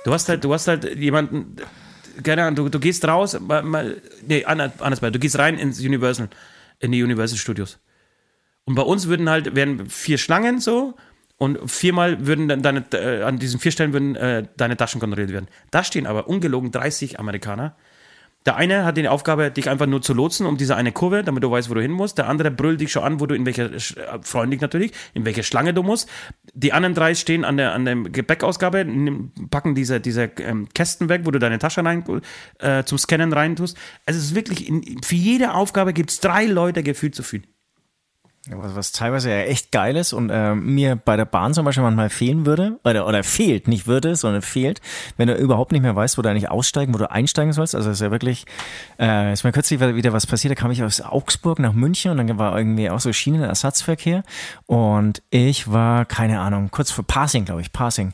Du 0.06 0.14
hast 0.14 0.30
halt, 0.30 0.44
du 0.44 0.54
hast 0.54 0.68
halt 0.68 0.86
jemanden, 1.00 1.56
keine 2.22 2.44
Ahnung, 2.44 2.56
du, 2.56 2.70
du 2.70 2.80
gehst 2.80 3.08
raus, 3.08 3.40
mal, 3.40 3.64
mal, 3.64 4.00
nee, 4.28 4.46
anders, 4.46 5.02
mal, 5.02 5.12
du 5.12 5.18
gehst 5.18 5.40
rein 5.40 5.58
ins 5.58 5.80
Universal, 5.80 6.30
in 6.78 6.92
die 6.92 7.02
Universal 7.02 7.40
Studios. 7.40 7.80
Und 8.66 8.76
bei 8.76 8.84
uns 8.84 9.08
würden 9.08 9.28
halt, 9.28 9.56
wären 9.56 9.90
vier 9.90 10.20
Schlangen 10.20 10.60
so 10.60 10.94
und 11.38 11.72
viermal 11.72 12.28
würden 12.28 12.48
dann 12.48 12.62
deine, 12.62 12.86
äh, 12.94 13.24
an 13.24 13.40
diesen 13.40 13.60
vier 13.60 13.72
Stellen 13.72 13.94
würden 13.94 14.16
äh, 14.16 14.48
deine 14.58 14.78
Taschen 14.78 15.00
kontrolliert 15.00 15.34
werden. 15.34 15.48
Da 15.72 15.84
stehen 15.84 16.06
aber 16.06 16.28
ungelogen 16.28 16.70
30 16.70 17.20
Amerikaner. 17.20 17.76
Der 18.46 18.58
eine 18.58 18.86
hat 18.86 18.96
die 18.98 19.08
Aufgabe, 19.08 19.50
dich 19.50 19.70
einfach 19.70 19.88
nur 19.88 20.02
zu 20.02 20.14
lotsen 20.14 20.46
um 20.46 20.56
diese 20.58 20.76
eine 20.76 20.92
Kurve, 20.92 21.24
damit 21.24 21.44
du 21.44 21.50
weißt, 21.50 21.70
wo 21.70 21.74
du 21.74 21.82
hin 21.82 21.92
musst. 21.92 22.18
Der 22.20 22.28
andere 22.28 22.52
brüllt 22.52 22.80
dich 22.80 22.92
schon 22.92 23.04
an, 23.04 23.20
wo 23.20 23.26
du 23.26 23.34
in 23.34 23.46
welcher, 23.46 23.66
Sch- 23.66 23.98
äh, 23.98 24.20
freundlich 24.22 24.62
natürlich, 24.62 24.92
in 25.16 25.26
welche 25.26 25.42
Schlange 25.42 25.74
du 25.74 25.82
musst. 25.82 26.08
Die 26.54 26.72
anderen 26.72 26.94
drei 26.94 27.16
stehen 27.16 27.44
an 27.44 27.58
der, 27.58 27.74
an 27.74 27.86
der 27.86 27.96
Gepäckausgabe, 27.96 28.86
packen 29.50 29.74
diese, 29.74 30.00
diese 30.00 30.26
ähm, 30.40 30.70
Kästen 30.74 31.10
weg, 31.10 31.22
wo 31.24 31.32
du 31.32 31.40
deine 31.40 31.58
Tasche 31.58 31.84
rein, 31.84 32.04
äh, 32.60 32.84
zum 32.84 32.98
Scannen 32.98 33.34
rein 33.34 33.56
tust. 33.56 33.78
Also 34.06 34.20
es 34.20 34.26
ist 34.26 34.36
wirklich, 34.36 34.68
in, 34.70 35.02
für 35.04 35.16
jede 35.16 35.54
Aufgabe 35.54 35.94
gibt 35.94 36.12
es 36.12 36.20
drei 36.20 36.46
Leute 36.46 36.84
gefühlt 36.84 37.16
zu 37.16 37.24
viel. 37.24 37.44
Was, 38.48 38.76
was 38.76 38.92
teilweise 38.92 39.32
ja 39.32 39.38
echt 39.38 39.72
geil 39.72 39.96
ist 39.96 40.14
und 40.14 40.30
äh, 40.30 40.54
mir 40.54 40.96
bei 40.96 41.18
der 41.18 41.26
Bahn 41.26 41.56
zum 41.56 41.66
Beispiel 41.66 41.84
manchmal 41.84 42.12
fehlen 42.12 42.46
würde, 42.46 42.80
oder, 42.84 43.08
oder 43.08 43.24
fehlt, 43.24 43.68
nicht 43.68 43.88
würde, 43.88 44.16
sondern 44.16 44.44
fehlt, 44.44 44.82
wenn 45.18 45.28
du 45.28 45.36
überhaupt 45.36 45.72
nicht 45.72 45.82
mehr 45.82 45.96
weißt, 45.96 46.18
wo 46.18 46.22
du 46.22 46.30
eigentlich 46.30 46.52
aussteigen, 46.52 46.94
wo 46.94 47.00
du 47.00 47.10
einsteigen 47.10 47.54
sollst. 47.54 47.74
Also 47.74 47.90
es 47.90 47.98
ist 47.98 48.02
ja 48.02 48.12
wirklich, 48.12 48.46
äh, 49.00 49.34
ist 49.34 49.46
mir 49.46 49.52
kürzlich 49.52 49.80
wieder 49.80 50.14
was 50.14 50.28
passiert, 50.28 50.52
da 50.52 50.56
kam 50.56 50.70
ich 50.70 50.84
aus 50.84 51.02
Augsburg 51.02 51.58
nach 51.58 51.74
München 51.74 52.12
und 52.12 52.18
dann 52.18 52.38
war 52.38 52.56
irgendwie 52.56 52.90
auch 52.92 53.00
so 53.00 53.12
Schienenersatzverkehr 53.12 54.24
und 54.68 55.24
ich 55.32 55.72
war, 55.72 56.06
keine 56.06 56.40
Ahnung, 56.40 56.70
kurz 56.70 56.92
vor 56.92 57.04
Passing, 57.04 57.46
glaube 57.46 57.62
ich, 57.62 57.72
Passing. 57.72 58.14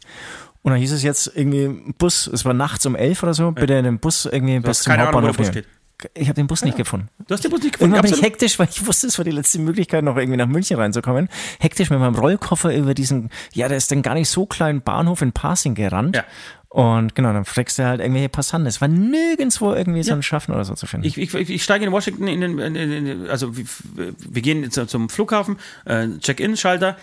Und 0.64 0.72
dann 0.72 0.80
hieß 0.80 0.92
es 0.94 1.04
jetzt 1.04 1.32
irgendwie 1.36 1.94
Bus, 1.98 2.28
es 2.28 2.46
war 2.46 2.54
nachts 2.54 2.86
um 2.86 2.96
elf 2.96 3.22
oder 3.24 3.34
so, 3.34 3.52
bitte 3.52 3.82
den 3.82 4.00
Bus 4.00 4.26
irgendwie 4.26 4.60
bis 4.60 4.84
zum 4.84 4.92
keine 4.92 5.08
Ahnung, 5.08 5.16
wo 5.16 5.20
der 5.22 5.30
Hauptbahnhof 5.30 5.38
Bus 5.38 5.56
nehmen. 5.56 5.81
Ich 6.14 6.28
habe 6.28 6.36
den 6.36 6.48
Bus 6.48 6.64
nicht 6.64 6.78
gefunden. 6.78 7.10
Du 7.28 7.34
hast 7.34 7.44
den 7.44 7.52
Bus 7.52 7.62
nicht 7.62 7.74
gefunden. 7.74 7.94
Irgendwann 7.94 8.02
bin 8.04 8.10
ich 8.12 8.18
absolut. 8.20 8.32
hektisch, 8.34 8.60
weil 8.60 8.68
ich 8.70 8.86
wusste, 8.86 9.08
es 9.08 9.18
war 9.18 9.26
die 9.26 9.32
letzte 9.32 9.60
Möglichkeit, 9.60 10.04
noch 10.04 10.18
irgendwie 10.18 10.38
nach 10.38 10.48
München 10.48 10.78
reinzukommen. 10.78 11.30
Hektisch 11.60 11.90
mit 11.90 12.00
meinem 12.00 12.16
Rollkoffer 12.16 12.76
über 12.76 12.94
diesen, 12.94 13.30
ja, 13.54 13.68
der 13.68 13.78
ist 13.78 13.92
dann 13.92 14.02
gar 14.02 14.14
nicht 14.16 14.30
so 14.30 14.46
kleinen 14.46 14.82
Bahnhof 14.82 15.22
in 15.22 15.32
Passing 15.32 15.76
gerannt. 15.76 16.16
Ja. 16.16 16.24
Und 16.70 17.16
genau, 17.16 17.34
dann 17.34 17.44
fragst 17.44 17.78
du 17.80 17.84
halt 17.86 18.00
irgendwelche 18.00 18.30
Passanten. 18.30 18.66
Es 18.66 18.80
war 18.80 18.88
nirgendwo 18.88 19.74
irgendwie 19.74 20.04
so 20.04 20.14
ein 20.14 20.24
Schaffen 20.24 20.54
oder 20.54 20.64
so 20.64 20.74
zu 20.74 20.86
finden. 20.88 21.06
Ich, 21.06 21.18
ich, 21.18 21.34
ich 21.34 21.64
steige 21.64 21.84
in 21.86 21.92
Washington 21.92 22.28
in 22.28 22.40
den, 22.40 22.60
in, 22.60 22.76
in, 22.76 23.28
also 23.30 23.58
wir, 23.58 23.66
wir 23.94 24.42
gehen 24.42 24.72
zu- 24.72 24.88
zum 24.88 25.10
Flughafen, 25.10 25.58
äh, 25.86 26.08
Check-in-Schalter. 26.20 26.96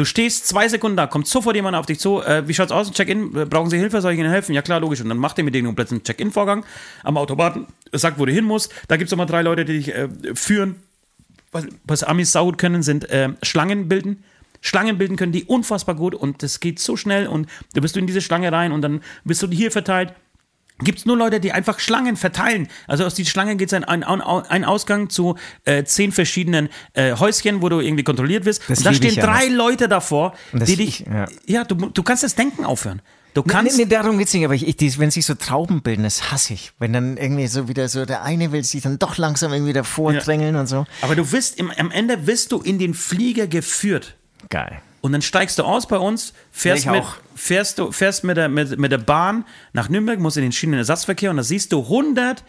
Du 0.00 0.06
stehst 0.06 0.46
zwei 0.46 0.66
Sekunden 0.66 0.96
da, 0.96 1.06
kommt 1.06 1.26
sofort 1.26 1.54
jemand 1.56 1.76
auf 1.76 1.84
dich 1.84 2.00
zu. 2.00 2.22
Äh, 2.22 2.48
wie 2.48 2.54
schaut's 2.54 2.72
aus? 2.72 2.90
Check-in, 2.90 3.32
brauchen 3.32 3.68
Sie 3.68 3.76
Hilfe? 3.76 4.00
Soll 4.00 4.14
ich 4.14 4.18
Ihnen 4.18 4.30
helfen? 4.30 4.54
Ja 4.54 4.62
klar, 4.62 4.80
logisch. 4.80 5.02
Und 5.02 5.10
dann 5.10 5.18
macht 5.18 5.36
er 5.36 5.44
mit 5.44 5.54
denen 5.54 5.74
plötzlich 5.74 5.98
einen 5.98 6.04
Check-in-Vorgang 6.04 6.64
am 7.04 7.18
Automaten, 7.18 7.66
sagt, 7.92 8.18
wo 8.18 8.24
du 8.24 8.32
hin 8.32 8.46
musst. 8.46 8.72
Da 8.88 8.96
gibt's 8.96 9.10
noch 9.10 9.18
mal 9.18 9.26
drei 9.26 9.42
Leute, 9.42 9.66
die 9.66 9.74
dich 9.74 9.94
äh, 9.94 10.08
führen. 10.32 10.76
Was, 11.52 11.66
was 11.84 12.02
Amis 12.02 12.32
saugut 12.32 12.56
können, 12.56 12.82
sind 12.82 13.10
äh, 13.10 13.28
Schlangen 13.42 13.88
bilden. 13.88 14.24
Schlangen 14.62 14.96
bilden 14.96 15.18
können 15.18 15.32
die 15.32 15.44
unfassbar 15.44 15.96
gut 15.96 16.14
und 16.14 16.42
das 16.42 16.60
geht 16.60 16.78
so 16.78 16.96
schnell 16.96 17.26
und 17.26 17.46
du 17.74 17.82
bist 17.82 17.94
du 17.94 18.00
in 18.00 18.06
diese 18.06 18.22
Schlange 18.22 18.50
rein 18.50 18.72
und 18.72 18.80
dann 18.80 19.02
bist 19.24 19.42
du 19.42 19.48
hier 19.48 19.70
verteilt 19.70 20.14
gibt 20.80 20.98
es 21.00 21.06
nur 21.06 21.16
Leute, 21.16 21.40
die 21.40 21.52
einfach 21.52 21.78
Schlangen 21.78 22.16
verteilen. 22.16 22.68
Also 22.86 23.04
aus 23.04 23.14
diesen 23.14 23.30
Schlangen 23.30 23.58
geht 23.58 23.72
es 23.72 23.74
ein, 23.74 23.84
ein, 23.84 24.02
ein 24.04 24.64
Ausgang 24.64 25.08
zu 25.10 25.36
äh, 25.64 25.84
zehn 25.84 26.12
verschiedenen 26.12 26.68
äh, 26.94 27.16
Häuschen, 27.16 27.62
wo 27.62 27.68
du 27.68 27.80
irgendwie 27.80 28.04
kontrolliert 28.04 28.44
wirst. 28.44 28.62
Das 28.68 28.78
und 28.78 28.86
da 28.86 28.90
ich 28.90 28.96
stehen 28.98 29.14
ja 29.14 29.24
drei 29.24 29.46
nicht. 29.46 29.56
Leute 29.56 29.88
davor, 29.88 30.34
die 30.52 30.76
dich. 30.76 31.00
ja. 31.00 31.26
Ja, 31.46 31.64
du, 31.64 31.74
du 31.74 32.02
kannst 32.02 32.22
das 32.22 32.34
Denken 32.34 32.64
aufhören. 32.64 33.02
Du 33.34 33.42
kannst. 33.44 33.76
nee, 33.76 33.84
nee, 33.84 33.88
darum 33.88 34.18
geht's 34.18 34.32
nicht, 34.34 34.44
aber 34.44 34.54
ich, 34.54 34.66
ich, 34.66 34.98
wenn 34.98 35.10
sich 35.10 35.24
so 35.24 35.34
Trauben 35.34 35.82
bilden, 35.82 36.02
das 36.02 36.32
hasse 36.32 36.52
ich. 36.52 36.72
Wenn 36.78 36.92
dann 36.92 37.16
irgendwie 37.16 37.46
so 37.46 37.68
wieder 37.68 37.88
so, 37.88 38.04
der 38.04 38.22
eine 38.22 38.50
will 38.50 38.64
sich 38.64 38.82
dann 38.82 38.98
doch 38.98 39.18
langsam 39.18 39.52
irgendwie 39.52 39.72
davor 39.72 40.12
drängeln 40.12 40.56
und 40.56 40.66
so. 40.66 40.84
Aber 41.02 41.14
du 41.14 41.30
wirst 41.30 41.58
im, 41.58 41.70
am 41.70 41.90
Ende 41.92 42.26
wirst 42.26 42.50
du 42.50 42.60
in 42.60 42.78
den 42.78 42.94
Flieger 42.94 43.46
geführt. 43.46 44.16
Geil. 44.48 44.80
Und 45.00 45.12
dann 45.12 45.22
steigst 45.22 45.58
du 45.58 45.62
aus 45.62 45.86
bei 45.86 45.96
uns, 45.96 46.34
fährst, 46.50 46.86
mit, 46.86 47.02
fährst, 47.34 47.78
du, 47.78 47.90
fährst 47.90 48.22
mit, 48.22 48.36
der, 48.36 48.48
mit, 48.48 48.78
mit 48.78 48.92
der 48.92 48.98
Bahn 48.98 49.46
nach 49.72 49.88
Nürnberg, 49.88 50.20
musst 50.20 50.36
in 50.36 50.42
den 50.42 50.52
Schienenersatzverkehr 50.52 51.30
und 51.30 51.38
da 51.38 51.42
siehst 51.42 51.72
du 51.72 51.82
100 51.82 52.44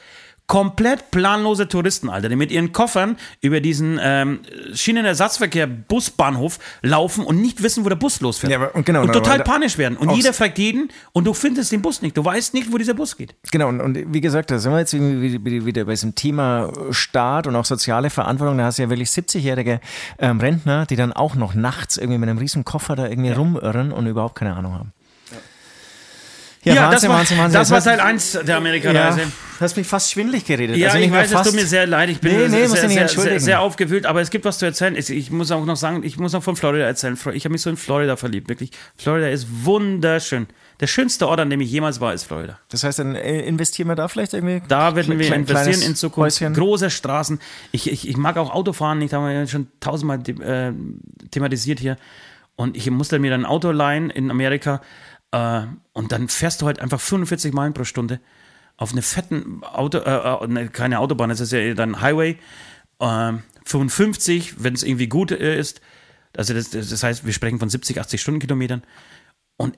komplett 0.47 1.11
planlose 1.11 1.67
Touristen, 1.67 2.09
Alter, 2.09 2.27
die 2.27 2.35
mit 2.35 2.51
ihren 2.51 2.73
Koffern 2.73 3.15
über 3.39 3.61
diesen 3.61 3.97
ähm, 4.01 4.39
Schienenersatzverkehr 4.73 5.65
Busbahnhof 5.67 6.59
laufen 6.81 7.23
und 7.23 7.41
nicht 7.41 7.63
wissen, 7.63 7.85
wo 7.85 7.89
der 7.89 7.95
Bus 7.95 8.19
losfährt. 8.19 8.51
Ja, 8.51 8.57
aber- 8.59 8.75
und 8.75 8.85
genau, 8.85 9.01
und 9.01 9.09
aber- 9.09 9.19
total 9.23 9.39
panisch 9.43 9.77
werden. 9.77 9.95
Und 9.97 10.11
jeder 10.11 10.33
fragt 10.33 10.57
jeden 10.57 10.89
und 11.13 11.25
du 11.25 11.33
findest 11.33 11.71
den 11.71 11.81
Bus 11.81 12.01
nicht. 12.01 12.17
Du 12.17 12.25
weißt 12.25 12.53
nicht, 12.53 12.71
wo 12.71 12.77
dieser 12.77 12.93
Bus 12.93 13.15
geht. 13.15 13.33
Genau, 13.51 13.69
und, 13.69 13.79
und 13.79 14.13
wie 14.13 14.21
gesagt, 14.21 14.51
da 14.51 14.59
sind 14.59 14.73
wir 14.73 14.79
jetzt 14.79 14.93
wieder, 14.93 15.85
bei 15.85 15.91
diesem 15.91 16.15
Thema 16.15 16.71
Staat 16.91 17.47
und 17.47 17.55
auch 17.55 17.65
soziale 17.65 18.09
Verantwortung. 18.09 18.57
Da 18.57 18.65
hast 18.65 18.77
du 18.77 18.83
ja 18.83 18.89
wirklich 18.89 19.09
70-jährige 19.09 19.79
ähm, 20.19 20.39
Rentner, 20.39 20.85
die 20.85 20.95
dann 20.97 21.13
auch 21.13 21.35
noch 21.35 21.53
nachts 21.53 21.97
irgendwie 21.97 22.17
mit 22.17 22.29
einem 22.29 22.39
riesen 22.39 22.65
Koffer 22.65 22.95
da 22.95 23.07
irgendwie 23.07 23.31
rumirren 23.31 23.91
und 23.93 24.05
überhaupt 24.07 24.35
keine 24.35 24.55
Ahnung 24.55 24.73
haben. 24.73 24.93
Ja, 26.64 26.91
das 26.91 27.07
war, 27.07 27.24
das 27.49 27.72
war 27.72 27.82
Teil 27.84 27.99
hat- 27.99 28.05
1 28.05 28.34
der 28.34 28.45
Ja, 28.45 28.57
Amerika-Reise. 28.57 29.22
du 29.22 29.32
hast 29.59 29.78
mich 29.78 29.88
fast 29.88 30.12
schwindelig 30.12 30.45
geredet. 30.45 30.78
Ja, 30.78 30.89
Also 30.89 30.99
ich 30.99 31.12
weiß, 31.12 31.32
es 31.32 31.41
tut 31.41 31.55
mir 31.55 31.66
sehr 31.66 31.88
leid. 31.88 32.09
Ich 32.09 32.20
bin 32.20 32.32
Nee, 32.34 32.47
nee, 32.49 32.68
sehr, 32.68 32.88
sehr, 32.88 33.07
sehr, 33.07 33.39
sehr, 33.39 33.62
aufgewühlt, 33.62 34.05
aber 34.05 34.22
es 34.22 34.30
gibt 34.30 34.45
was 34.45 34.59
zu 34.59 34.66
erzählen. 34.66 34.95
Ich, 34.95 35.32
muss 35.32 35.49
auch 35.49 35.66
noch 35.66 35.76
sagen, 35.76 36.03
ich 36.03 36.18
muss 36.18 36.34
noch 36.34 36.43
von 36.43 36.55
Florida 36.55 36.86
erzählen. 36.86 37.18
Ich 37.34 37.45
habe 37.45 37.51
mich 37.53 37.62
so 37.64 37.70
in 37.72 37.78
Florida 37.78 38.16
verliebt, 38.16 38.47
wirklich. 38.47 38.70
Florida 38.95 39.28
ist 39.30 39.47
wunderschön. 39.64 40.45
Der 40.80 40.88
schönste 40.88 41.28
Ort, 41.28 41.39
an 41.39 41.49
dem 41.49 41.62
ich 41.62 41.72
jemals 41.72 41.99
war, 41.99 42.14
ist 42.14 42.24
Florida. 42.26 42.59
Das 42.70 42.84
heißt, 42.84 42.99
dann 42.99 43.16
äh, 43.16 43.41
investieren 43.41 43.88
wir 43.88 43.95
da 43.95 44.07
vielleicht 44.07 44.34
irgendwie? 44.34 44.62
Da 44.68 44.95
werden 44.95 45.18
wir 45.18 45.26
Klein- 45.26 45.41
investieren 45.41 45.82
in 45.82 45.95
Zukunft. 45.95 46.39
Häuschen. 46.41 46.53
Große 46.53 46.89
Straßen. 46.91 47.39
Ich, 47.72 47.91
ich, 47.91 48.07
ich 48.07 48.18
mag 48.18 48.38
auch 48.38 48.51
Autofahren, 48.51 49.01
ich 49.01 49.14
habe 49.14 49.32
ja 49.32 49.47
schon 49.47 49.68
tausendmal 49.80 50.20
äh, 50.28 50.72
thematisiert 51.32 51.80
hier. 51.80 51.97
Und 52.55 52.78
ich 52.78 52.89
musste 52.91 53.18
mir 53.18 53.32
dann 53.32 53.41
ein 53.41 53.45
Auto 53.45 53.72
leihen 53.72 54.09
in 54.12 54.30
Amerika. 54.30 54.82
Äh, 55.32 55.63
und 55.93 56.11
dann 56.11 56.27
fährst 56.27 56.61
du 56.61 56.65
halt 56.67 56.79
einfach 56.79 56.99
45 56.99 57.53
Meilen 57.53 57.73
pro 57.73 57.84
Stunde 57.84 58.19
auf 58.77 58.91
eine 58.91 59.01
fetten 59.03 59.63
Auto, 59.63 59.99
äh, 59.99 60.43
äh, 60.43 60.47
ne, 60.47 60.67
keine 60.69 60.99
Autobahn, 60.99 61.29
das 61.29 61.39
ist 61.39 61.51
ja 61.51 61.73
dann 61.75 62.01
Highway. 62.01 62.38
Äh, 62.99 63.34
55, 63.63 64.63
wenn 64.63 64.73
es 64.73 64.82
irgendwie 64.84 65.07
gut 65.07 65.32
äh, 65.32 65.57
ist. 65.57 65.82
Also 66.36 66.53
das, 66.53 66.71
das 66.71 67.03
heißt, 67.03 67.25
wir 67.25 67.34
sprechen 67.34 67.59
von 67.59 67.69
70, 67.69 67.99
80 67.99 68.21
Stundenkilometern. 68.21 68.84
Und 69.57 69.77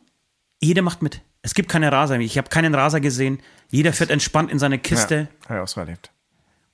jeder 0.62 0.82
macht 0.82 1.02
mit. 1.02 1.22
Es 1.42 1.54
gibt 1.54 1.70
keine 1.70 1.92
Raser. 1.92 2.18
Ich 2.20 2.38
habe 2.38 2.48
keinen 2.50 2.74
Raser 2.74 3.02
gesehen. 3.02 3.40
Jeder 3.70 3.92
fährt 3.92 4.10
entspannt 4.10 4.52
in 4.52 4.60
seine 4.60 4.80
Kiste. 4.80 5.28
Ja, 5.44 5.50
habe 5.50 5.60
ich 5.60 5.64
auch 5.64 5.68
so 5.68 5.82
erlebt. 5.82 6.12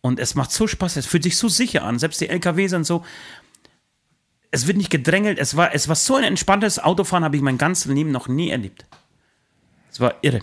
Und 0.02 0.20
es 0.20 0.36
macht 0.36 0.52
so 0.52 0.68
Spaß, 0.68 0.96
es 0.96 1.06
fühlt 1.06 1.24
sich 1.24 1.36
so 1.36 1.50
sicher 1.50 1.84
an. 1.84 2.00
Selbst 2.00 2.22
die 2.22 2.30
LKW 2.30 2.68
sind 2.68 2.86
so. 2.86 3.04
Es 4.52 4.68
wird 4.68 4.78
nicht 4.78 4.90
gedrängelt. 4.90 5.38
Es 5.40 5.56
war, 5.56 5.74
es 5.74 5.88
war 5.88 5.96
so 5.96 6.16
ein 6.16 6.24
entspanntes 6.24 6.80
Autofahren, 6.80 7.24
habe 7.24 7.36
ich 7.36 7.42
mein 7.42 7.58
ganzes 7.58 7.86
Leben 7.86 8.12
noch 8.12 8.28
nie 8.28 8.50
erlebt. 8.50 8.86
Es 9.92 10.00
war 10.00 10.16
irre. 10.22 10.42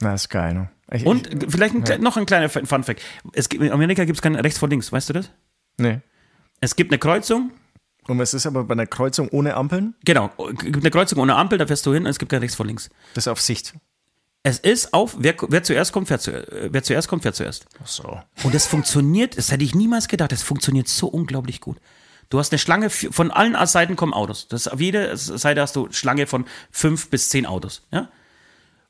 Na, 0.00 0.14
ist 0.14 0.28
geil, 0.28 0.54
ne? 0.54 0.70
Ich, 0.90 1.06
Und 1.06 1.42
ich, 1.42 1.50
vielleicht 1.50 1.74
ein, 1.90 2.00
noch 2.00 2.16
ein 2.16 2.26
kleiner 2.26 2.48
Fun 2.48 2.84
Fact. 2.84 3.02
Es 3.32 3.48
gibt, 3.48 3.62
in 3.62 3.72
Amerika 3.72 4.04
gibt 4.04 4.18
es 4.18 4.22
kein 4.22 4.34
rechts 4.34 4.58
vor 4.58 4.68
links, 4.68 4.92
weißt 4.92 5.08
du 5.10 5.12
das? 5.14 5.30
nee. 5.78 6.00
Es 6.60 6.76
gibt 6.76 6.92
eine 6.92 6.98
Kreuzung, 6.98 7.50
Und 8.06 8.20
es 8.20 8.32
ist 8.32 8.46
aber 8.46 8.64
bei 8.64 8.72
einer 8.72 8.86
Kreuzung 8.86 9.28
ohne 9.30 9.54
Ampeln, 9.54 9.94
genau, 10.04 10.30
es 10.38 10.58
gibt 10.58 10.76
eine 10.76 10.90
Kreuzung 10.90 11.18
ohne 11.18 11.34
Ampel, 11.34 11.58
da 11.58 11.66
fährst 11.66 11.84
du 11.84 11.92
hin 11.92 12.04
und 12.04 12.10
es 12.10 12.18
gibt 12.18 12.30
kein 12.30 12.40
rechts 12.40 12.56
vor 12.56 12.64
links. 12.64 12.88
das 13.12 13.24
ist 13.24 13.28
auf 13.28 13.40
Sicht. 13.40 13.74
Es 14.44 14.60
ist 14.60 14.94
auf, 14.94 15.16
wer, 15.18 15.34
wer 15.48 15.62
zuerst 15.62 15.92
kommt, 15.92 16.08
fährt, 16.08 16.22
zu, 16.22 16.30
äh, 16.32 16.68
wer 16.70 16.82
zuerst 16.82 17.08
kommt, 17.08 17.22
fährt 17.22 17.34
zuerst. 17.34 17.66
Ach 17.82 17.86
so. 17.86 18.18
Und 18.44 18.54
es 18.54 18.66
funktioniert, 18.66 19.36
das 19.36 19.50
hätte 19.50 19.64
ich 19.64 19.74
niemals 19.74 20.08
gedacht, 20.08 20.32
es 20.32 20.42
funktioniert 20.42 20.88
so 20.88 21.08
unglaublich 21.08 21.60
gut. 21.60 21.78
Du 22.30 22.38
hast 22.38 22.52
eine 22.52 22.58
Schlange, 22.58 22.90
von 22.90 23.30
allen 23.30 23.54
Seiten 23.66 23.96
kommen 23.96 24.12
Autos. 24.12 24.48
Das, 24.48 24.68
auf 24.68 24.80
jeder 24.80 25.16
Seite 25.16 25.60
hast 25.60 25.76
du 25.76 25.88
Schlange 25.92 26.26
von 26.26 26.46
fünf 26.70 27.10
bis 27.10 27.28
zehn 27.28 27.46
Autos. 27.46 27.82
Ja? 27.90 28.08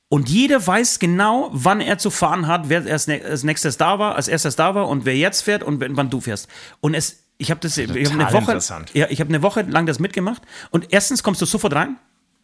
Und 0.08 0.28
jeder 0.28 0.64
weiß 0.64 0.98
genau, 0.98 1.50
wann 1.52 1.80
er 1.80 1.98
zu 1.98 2.10
fahren 2.10 2.46
hat, 2.46 2.68
wer 2.68 2.84
als, 2.86 3.06
nächstes 3.06 3.76
da 3.76 3.98
war, 3.98 4.14
als 4.14 4.28
erstes 4.28 4.54
da 4.56 4.74
war 4.74 4.88
und 4.88 5.04
wer 5.04 5.16
jetzt 5.16 5.42
fährt 5.42 5.62
und 5.62 5.84
wann 5.96 6.10
du 6.10 6.20
fährst. 6.20 6.48
Und 6.80 6.94
es, 6.94 7.24
ich 7.36 7.50
habe 7.50 7.60
das, 7.60 7.76
ich 7.76 7.88
habe 7.88 8.22
eine 8.22 8.32
Woche, 8.32 8.58
ja, 8.92 9.08
ich 9.10 9.20
habe 9.20 9.28
eine 9.28 9.42
Woche 9.42 9.62
lang 9.62 9.86
das 9.86 9.98
mitgemacht. 9.98 10.42
Und 10.70 10.92
erstens 10.92 11.22
kommst 11.22 11.42
du 11.42 11.46
sofort 11.46 11.74
rein. 11.74 11.96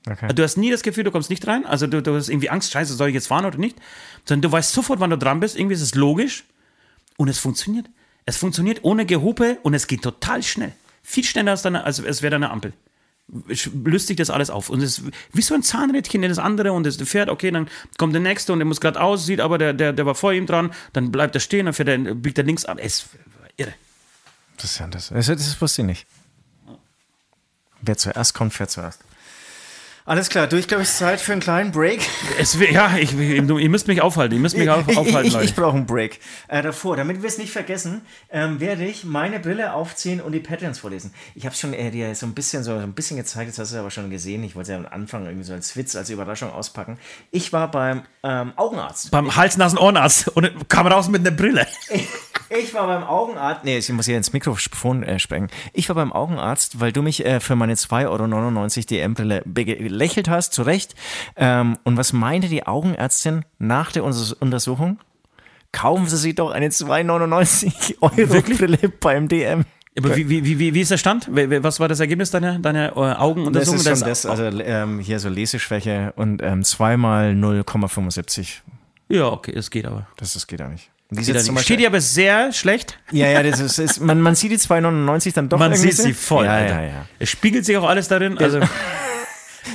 Okay. 0.09 0.33
Du 0.35 0.43
hast 0.43 0.57
nie 0.57 0.71
das 0.71 0.83
Gefühl, 0.83 1.05
du 1.05 1.11
kommst 1.11 1.31
nicht 1.31 1.47
rein. 1.47 1.67
Also 1.67 1.87
du, 1.87 2.03
du 2.03 2.17
hast 2.17 2.29
irgendwie 2.29 2.51
Angst, 2.51 2.73
scheiße, 2.73 2.95
soll 2.95 3.09
ich 3.09 3.15
jetzt 3.15 3.29
fahren 3.29 3.45
oder 3.45 3.59
nicht? 3.59 3.77
Sondern 4.25 4.43
du 4.43 4.53
weißt 4.53 4.73
sofort, 4.73 4.99
wann 4.99 5.11
du 5.11 5.19
dran 5.19 5.41
bist. 5.41 5.57
Irgendwie 5.57 5.75
ist 5.75 5.83
es 5.83 5.95
logisch. 5.95 6.45
Und 7.17 7.29
es 7.29 7.39
funktioniert. 7.39 7.87
Es 8.25 8.37
funktioniert 8.37 8.81
ohne 8.83 9.07
Gehupe 9.07 9.59
und 9.63 9.75
es 9.75 9.87
geht 9.87 10.03
total 10.03 10.43
schnell. 10.43 10.73
Viel 11.03 11.25
schneller 11.25 11.53
als, 11.53 11.63
deine, 11.63 11.85
als 11.85 11.99
es 11.99 12.23
wäre 12.23 12.37
eine 12.37 12.51
Ampel. 12.51 12.73
Löst 13.85 14.09
sich 14.09 14.17
das 14.17 14.29
alles 14.29 14.51
auf. 14.51 14.71
Und 14.71 14.83
es 14.83 14.99
ist 14.99 15.11
wie 15.33 15.43
so 15.43 15.55
ein 15.55 15.63
Zahnrädchen, 15.63 16.23
das 16.23 16.39
andere 16.39 16.73
und 16.73 16.87
es 16.87 16.97
fährt, 16.97 17.29
okay, 17.29 17.51
dann 17.51 17.69
kommt 17.97 18.13
der 18.13 18.21
nächste 18.21 18.53
und 18.53 18.59
der 18.59 18.67
muss 18.67 18.81
gerade 18.81 19.01
aus, 19.01 19.25
sieht 19.25 19.41
aber, 19.41 19.57
der, 19.59 19.73
der, 19.73 19.93
der 19.93 20.07
war 20.07 20.15
vor 20.15 20.33
ihm 20.33 20.47
dran, 20.47 20.73
dann 20.93 21.13
bleibt 21.13 21.35
er 21.35 21.41
stehen, 21.41 21.67
dann 21.67 21.75
fährt 21.75 21.89
er, 21.89 21.99
biegt 21.99 22.39
er 22.39 22.45
links 22.45 22.65
ab. 22.65 22.79
Es 22.81 23.03
ist 23.03 23.09
irre. 23.57 23.75
Das 24.57 24.73
ist 24.73 24.79
ja. 24.79 24.89
Das, 24.89 25.09
das 25.11 25.61
wusste 25.61 25.83
ich 25.83 25.87
nicht. 25.87 26.07
Wer 27.81 27.97
zuerst 27.97 28.35
kommt, 28.35 28.53
fährt 28.53 28.71
zuerst. 28.71 29.01
Alles 30.05 30.29
klar, 30.29 30.47
du, 30.47 30.57
ich 30.57 30.67
glaube, 30.67 30.83
es 30.83 30.91
ist 30.91 30.99
Zeit 30.99 31.21
für 31.21 31.33
einen 31.33 31.41
kleinen 31.41 31.73
Break. 31.73 32.01
Es, 32.39 32.59
ja, 32.59 32.97
ich, 32.97 33.17
ihr 33.17 33.43
müsst 33.43 33.87
mich 33.87 34.01
aufhalten. 34.01 34.35
Ihr 34.35 34.41
müsst 34.41 34.57
mich 34.57 34.69
auf, 34.71 34.89
ich, 34.89 34.97
aufhalten, 34.97 35.29
ich, 35.29 35.33
Leute. 35.35 35.45
ich 35.45 35.55
brauche 35.55 35.77
einen 35.77 35.87
Break. 35.87 36.21
Äh, 36.49 36.63
davor, 36.63 36.97
damit 36.97 37.23
wir 37.23 37.29
es 37.29 37.39
nicht 37.39 37.53
vergessen, 37.53 38.03
ähm, 38.31 38.61
werde 38.61 38.85
ich 38.85 39.05
meine 39.05 39.41
Brille 39.41 39.75
aufziehen 39.75 40.21
und 40.21 40.33
die 40.33 40.41
Patterns 40.41 40.79
vorlesen. 40.79 41.13
Ich 41.35 41.45
habe 41.45 41.55
schon 41.55 41.75
äh, 41.75 41.91
dir 41.91 42.15
so 42.15 42.27
ein 42.27 42.35
bisschen 42.35 42.65
so 42.65 42.73
ein 42.73 42.93
bisschen 42.93 43.19
gezeigt, 43.19 43.49
jetzt 43.49 43.59
hast 43.59 43.73
du 43.73 43.77
es 43.77 43.81
aber 43.81 43.91
schon 43.91 44.11
gesehen. 44.11 44.43
Ich 44.43 44.57
wollte 44.57 44.73
es 44.73 44.79
ja 44.79 44.85
am 44.85 44.93
Anfang 44.93 45.27
irgendwie 45.27 45.45
so 45.45 45.53
als 45.53 45.77
Witz, 45.77 45.95
als 45.95 46.11
Überraschung 46.11 46.51
auspacken. 46.51 46.99
Ich 47.31 47.53
war 47.53 47.71
beim 47.71 48.03
ähm, 48.23 48.53
Augenarzt. 48.57 49.11
Beim 49.11 49.37
Hals-Nasen-Ohrenarzt 49.37 50.29
und 50.29 50.69
kam 50.69 50.87
raus 50.87 51.09
mit 51.09 51.21
einer 51.21 51.37
Brille. 51.37 51.67
Ich 52.53 52.75
war 52.75 52.89
beim 52.89 53.05
Augenarzt. 53.05 53.65
Nee, 53.65 53.79
ich 53.79 53.89
muss 53.91 54.07
hier 54.07 54.17
ins 54.17 54.33
Mikrofon 54.33 55.05
äh, 55.05 55.21
sprechen. 55.21 55.47
Ich 55.73 55.89
war 55.89 55.95
beim 55.95 56.13
Augenarzt, 56.13 56.81
weil 56.81 56.91
du 56.91 57.01
mich 57.01 57.25
äh, 57.25 57.39
für 57.39 57.55
meine 57.55 57.75
2,99 57.75 58.09
Euro 58.09 58.87
DM-Brille 58.91 59.43
belächelt 59.91 60.29
hast, 60.29 60.53
zu 60.55 60.63
Recht. 60.63 60.95
Ähm, 61.37 61.79
und 61.85 61.97
was 61.97 62.13
meinte 62.13 62.49
die 62.49 62.67
Augenärztin 62.67 63.45
nach 63.59 63.93
der 63.93 64.05
Unter 64.05 64.37
Untersuchung? 64.41 64.99
Kaufen 65.73 66.07
Sie 66.09 66.17
sich 66.17 66.35
doch 66.35 66.51
eine 66.51 66.69
2,99 66.69 67.97
Euro 68.01 68.43
Brille 68.57 68.89
beim 69.01 69.29
DM. 69.29 69.65
Aber 69.99 70.17
wie, 70.17 70.29
wie, 70.29 70.59
wie, 70.59 70.73
wie 70.75 70.81
ist 70.81 70.91
der 70.91 70.99
Stand? 70.99 71.29
Was 71.31 71.81
war 71.81 71.89
das 71.89 72.01
Ergebnis 72.01 72.31
deiner, 72.31 72.59
deiner 72.59 72.93
äh, 72.93 72.95
Das 72.95 73.19
Augenuntersuchung? 73.19 73.81
ist 73.81 73.85
schon 73.89 74.01
das, 74.09 74.25
also 74.27 74.45
ähm, 74.45 75.01
hier 75.01 75.19
so 75.19 75.29
Leseschwäche 75.29 76.13
und 76.17 76.43
ähm, 76.43 76.63
zweimal 76.65 77.33
0,75. 77.33 78.49
ja, 79.09 79.27
okay, 79.27 79.53
es 79.55 79.71
geht 79.71 79.87
aber. 79.87 80.07
Das, 80.17 80.33
das 80.33 80.47
geht 80.47 80.63
auch 80.63 80.69
nicht. 80.69 80.91
Die 81.11 81.25
Steht. 81.25 81.35
Beispiel- 81.35 81.59
steht 81.59 81.81
ja 81.81 81.89
aber 81.89 82.01
sehr 82.01 82.53
schlecht. 82.53 82.99
ja, 83.11 83.27
ja, 83.27 83.43
das 83.43 83.59
ist, 83.59 83.79
ist 83.81 84.01
man, 84.01 84.21
man 84.21 84.37
sieht 84.37 84.53
die 84.53 84.59
2,99 84.59 85.35
dann 85.35 85.49
doch 85.49 85.59
Man 85.59 85.75
sieht 85.75 85.97
sie 85.97 86.15
voll. 86.15 86.45
Ja, 86.47 86.61
ja, 86.61 86.83
ja. 86.83 87.07
Es 87.19 87.29
spiegelt 87.29 87.65
sich 87.65 87.77
auch 87.77 87.89
alles 87.89 88.07
darin. 88.07 88.39
Also 88.39 88.61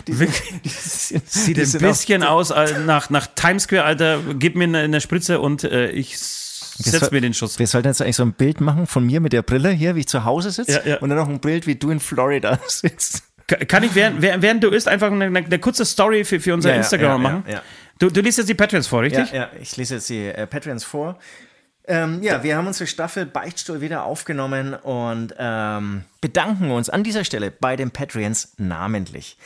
Sieht 0.07 1.29
sieht 1.29 1.57
ein 1.59 1.81
bisschen 1.81 2.23
aus 2.23 2.53
nach, 2.85 3.09
nach 3.09 3.27
Times 3.35 3.63
Square, 3.63 3.83
Alter. 3.83 4.19
Gib 4.37 4.55
mir 4.55 4.65
eine, 4.65 4.79
eine 4.79 5.01
Spritze 5.01 5.39
und 5.39 5.63
äh, 5.63 5.89
ich 5.91 6.17
setz 6.17 7.11
mir 7.11 7.21
den 7.21 7.33
Schuss. 7.33 7.59
Wir 7.59 7.67
sollten 7.67 7.87
jetzt 7.87 8.01
eigentlich 8.01 8.15
so 8.15 8.23
ein 8.23 8.33
Bild 8.33 8.61
machen 8.61 8.87
von 8.87 9.05
mir 9.05 9.19
mit 9.21 9.33
der 9.33 9.41
Brille 9.41 9.69
hier, 9.69 9.95
wie 9.95 10.01
ich 10.01 10.07
zu 10.07 10.25
Hause 10.25 10.51
sitze. 10.51 10.81
Ja, 10.85 10.91
ja. 10.93 10.97
Und 10.97 11.09
dann 11.09 11.17
noch 11.17 11.29
ein 11.29 11.39
Bild, 11.39 11.67
wie 11.67 11.75
du 11.75 11.89
in 11.91 11.99
Florida 11.99 12.59
sitzt. 12.67 13.23
Ka- 13.47 13.57
Kann 13.65 13.83
ich, 13.83 13.93
während, 13.95 14.21
während 14.21 14.63
du 14.63 14.69
isst, 14.69 14.87
einfach 14.87 15.11
eine, 15.11 15.25
eine 15.25 15.59
kurze 15.59 15.85
Story 15.85 16.23
für, 16.25 16.39
für 16.39 16.53
unser 16.53 16.71
Ja, 16.71 16.77
Instagram 16.77 17.21
machen? 17.21 17.43
Du, 17.99 18.09
du 18.09 18.19
liest 18.21 18.39
jetzt 18.39 18.49
die 18.49 18.55
Patreons 18.55 18.87
vor, 18.87 19.03
richtig? 19.03 19.31
Ja, 19.31 19.37
ja, 19.37 19.49
ich 19.61 19.77
lese 19.77 19.95
jetzt 19.95 20.09
die 20.09 20.25
äh, 20.27 20.47
Patreons 20.47 20.83
vor. 20.83 21.17
Ähm, 21.87 22.23
ja, 22.23 22.41
wir 22.43 22.57
haben 22.57 22.65
unsere 22.65 22.87
Staffel 22.87 23.27
Beichtstuhl 23.27 23.79
wieder 23.79 24.03
aufgenommen 24.05 24.73
und 24.73 25.35
ähm, 25.37 26.03
bedanken 26.19 26.71
uns 26.71 26.89
an 26.89 27.03
dieser 27.03 27.23
Stelle 27.23 27.51
bei 27.51 27.75
den 27.75 27.91
Patreons 27.91 28.53
namentlich. 28.57 29.37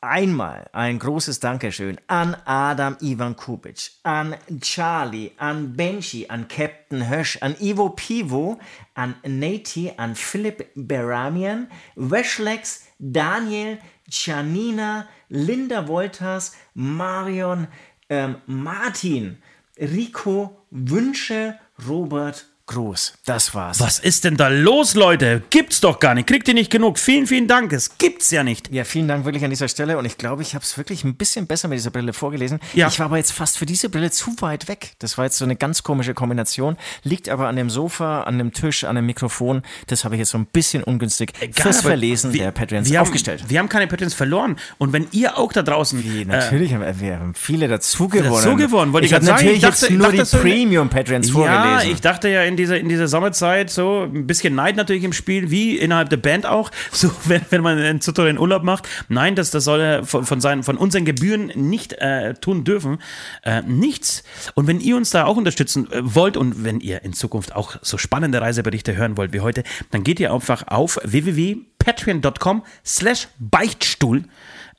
Einmal 0.00 0.70
ein 0.72 1.00
großes 1.00 1.40
Dankeschön 1.40 1.98
an 2.06 2.36
Adam 2.44 2.96
Ivan 3.00 3.34
Kubic, 3.34 3.90
an 4.04 4.36
Charlie, 4.60 5.32
an 5.38 5.76
Benji, 5.76 6.28
an 6.28 6.46
Captain 6.46 7.10
Hösch, 7.10 7.38
an 7.40 7.56
Ivo 7.60 7.88
Pivo, 7.88 8.60
an 8.94 9.16
Nati, 9.26 9.92
an 9.96 10.14
Philipp 10.14 10.68
Beramian, 10.76 11.66
Weschlex, 11.96 12.84
Daniel, 13.00 13.78
Janina, 14.08 15.08
Linda 15.30 15.88
Wolters, 15.88 16.54
Marion, 16.74 17.66
ähm, 18.08 18.36
Martin, 18.46 19.42
Rico, 19.80 20.58
Wünsche, 20.70 21.58
Robert, 21.88 22.46
Groß. 22.68 23.14
Das 23.24 23.54
war's. 23.54 23.80
Was 23.80 23.98
ist 23.98 24.24
denn 24.24 24.36
da 24.36 24.48
los, 24.48 24.94
Leute? 24.94 25.42
Gibt's 25.50 25.80
doch 25.80 25.98
gar 26.00 26.14
nicht. 26.14 26.26
Kriegt 26.28 26.46
ihr 26.48 26.54
nicht 26.54 26.70
genug? 26.70 26.98
Vielen, 26.98 27.26
vielen 27.26 27.48
Dank. 27.48 27.72
Es 27.72 27.96
gibt's 27.96 28.30
ja 28.30 28.44
nicht. 28.44 28.70
Ja, 28.70 28.84
vielen 28.84 29.08
Dank 29.08 29.24
wirklich 29.24 29.42
an 29.42 29.48
dieser 29.50 29.68
Stelle 29.68 29.96
und 29.96 30.04
ich 30.04 30.18
glaube, 30.18 30.42
ich 30.42 30.54
habe 30.54 30.62
es 30.62 30.76
wirklich 30.76 31.02
ein 31.02 31.14
bisschen 31.16 31.46
besser 31.46 31.68
mit 31.68 31.78
dieser 31.78 31.90
Brille 31.90 32.12
vorgelesen. 32.12 32.60
Ja. 32.74 32.88
Ich 32.88 32.98
war 32.98 33.06
aber 33.06 33.16
jetzt 33.16 33.32
fast 33.32 33.56
für 33.56 33.64
diese 33.64 33.88
Brille 33.88 34.10
zu 34.10 34.34
weit 34.40 34.68
weg. 34.68 34.92
Das 34.98 35.16
war 35.16 35.24
jetzt 35.24 35.38
so 35.38 35.44
eine 35.46 35.56
ganz 35.56 35.82
komische 35.82 36.12
Kombination. 36.12 36.76
Liegt 37.04 37.30
aber 37.30 37.48
an 37.48 37.56
dem 37.56 37.70
Sofa, 37.70 38.22
an 38.24 38.36
dem 38.38 38.52
Tisch, 38.52 38.84
an 38.84 38.96
dem 38.96 39.06
Mikrofon. 39.06 39.62
Das 39.86 40.04
habe 40.04 40.16
ich 40.16 40.18
jetzt 40.18 40.30
so 40.30 40.38
ein 40.38 40.44
bisschen 40.46 40.82
ungünstig 40.84 41.32
fürs 41.52 41.78
aber 41.78 41.88
Verlesen 41.88 42.34
wir- 42.34 42.42
der 42.44 42.50
Patreons 42.52 42.90
wir 42.90 42.98
haben, 42.98 43.06
aufgestellt. 43.06 43.44
Wir 43.48 43.60
haben 43.60 43.70
keine 43.70 43.86
Patreons 43.86 44.12
verloren. 44.12 44.56
Und 44.76 44.92
wenn 44.92 45.08
ihr 45.12 45.38
auch 45.38 45.54
da 45.54 45.62
draußen. 45.62 46.04
Wie, 46.04 46.26
natürlich 46.26 46.74
haben 46.74 46.84
wir, 47.00 47.18
haben 47.18 47.32
viele 47.34 47.66
dazu 47.66 48.08
gewonnen. 48.08 48.44
dazu 48.44 48.56
gewonnen, 48.56 48.92
wollte 48.92 49.06
ich 49.06 49.14
habe 49.14 49.24
grad 49.24 49.38
sagen. 49.38 49.46
natürlich 49.46 49.56
Ich 49.56 49.62
dachte- 49.62 49.80
jetzt 49.86 49.90
ich 49.90 49.98
nur 49.98 50.12
dachte, 50.12 50.36
die 50.36 50.42
Premium-Patreons 50.42 51.28
Ja, 51.28 51.32
vorgelesen. 51.32 51.90
ich 51.92 52.00
dachte 52.02 52.28
ja 52.28 52.42
in 52.42 52.57
dieser, 52.58 52.78
in 52.78 52.88
dieser 52.88 53.08
Sommerzeit 53.08 53.70
so 53.70 54.02
ein 54.02 54.26
bisschen 54.26 54.54
Neid 54.54 54.76
natürlich 54.76 55.04
im 55.04 55.12
Spiel, 55.12 55.50
wie 55.50 55.78
innerhalb 55.78 56.10
der 56.10 56.18
Band 56.18 56.44
auch, 56.44 56.70
so 56.92 57.10
wenn, 57.24 57.42
wenn 57.50 57.62
man 57.62 57.78
einen 57.78 58.00
zu 58.00 58.12
tollen 58.12 58.38
Urlaub 58.38 58.62
macht. 58.62 58.88
Nein, 59.08 59.34
das, 59.34 59.50
das 59.50 59.64
soll 59.64 59.80
er 59.80 60.04
von, 60.04 60.24
von, 60.24 60.40
seinen, 60.40 60.62
von 60.62 60.76
unseren 60.76 61.04
Gebühren 61.04 61.46
nicht 61.54 61.94
äh, 61.94 62.34
tun 62.34 62.64
dürfen. 62.64 62.98
Äh, 63.42 63.62
nichts. 63.62 64.24
Und 64.54 64.66
wenn 64.66 64.80
ihr 64.80 64.96
uns 64.96 65.10
da 65.10 65.24
auch 65.24 65.36
unterstützen 65.36 65.90
äh, 65.90 66.00
wollt 66.02 66.36
und 66.36 66.64
wenn 66.64 66.80
ihr 66.80 67.02
in 67.02 67.12
Zukunft 67.12 67.54
auch 67.54 67.76
so 67.82 67.96
spannende 67.96 68.40
Reiseberichte 68.40 68.96
hören 68.96 69.16
wollt 69.16 69.32
wie 69.32 69.40
heute, 69.40 69.62
dann 69.90 70.04
geht 70.04 70.20
ihr 70.20 70.32
einfach 70.32 70.66
auf 70.68 70.98
www.patreon.com 71.04 72.64
slash 72.84 73.28
Beichtstuhl 73.38 74.24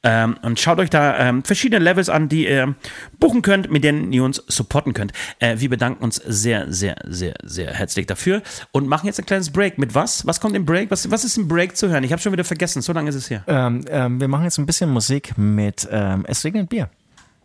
ähm, 0.03 0.37
und 0.41 0.59
schaut 0.59 0.79
euch 0.79 0.89
da 0.89 1.17
ähm, 1.19 1.43
verschiedene 1.43 1.83
Levels 1.83 2.09
an, 2.09 2.29
die 2.29 2.47
ihr 2.47 2.75
buchen 3.19 3.41
könnt, 3.41 3.69
mit 3.69 3.83
denen 3.83 4.11
ihr 4.13 4.23
uns 4.23 4.43
supporten 4.47 4.93
könnt. 4.93 5.11
Äh, 5.39 5.59
wir 5.59 5.69
bedanken 5.69 6.03
uns 6.03 6.15
sehr, 6.15 6.71
sehr, 6.71 6.95
sehr, 7.05 7.33
sehr 7.43 7.73
herzlich 7.73 8.07
dafür 8.07 8.41
und 8.71 8.87
machen 8.87 9.07
jetzt 9.07 9.19
ein 9.19 9.25
kleines 9.25 9.51
Break. 9.51 9.77
Mit 9.77 9.95
was? 9.95 10.25
Was 10.25 10.39
kommt 10.39 10.55
im 10.55 10.65
Break? 10.65 10.89
Was, 10.91 11.09
was 11.11 11.25
ist 11.25 11.37
im 11.37 11.47
Break 11.47 11.75
zu 11.75 11.89
hören? 11.89 12.03
Ich 12.03 12.11
habe 12.11 12.21
schon 12.21 12.31
wieder 12.31 12.43
vergessen, 12.45 12.81
so 12.81 12.93
lange 12.93 13.09
ist 13.09 13.15
es 13.15 13.29
her. 13.29 13.43
ähm, 13.47 13.83
ähm, 13.89 14.21
wir 14.21 14.27
machen 14.27 14.45
jetzt 14.45 14.57
ein 14.57 14.65
bisschen 14.65 14.89
Musik 14.89 15.37
mit 15.37 15.87
ähm, 15.91 16.25
Es 16.27 16.43
regnet 16.43 16.69
Bier. 16.69 16.89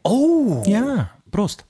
Oh! 0.05 0.63
Ja. 0.67 1.11
Prost. 1.31 1.65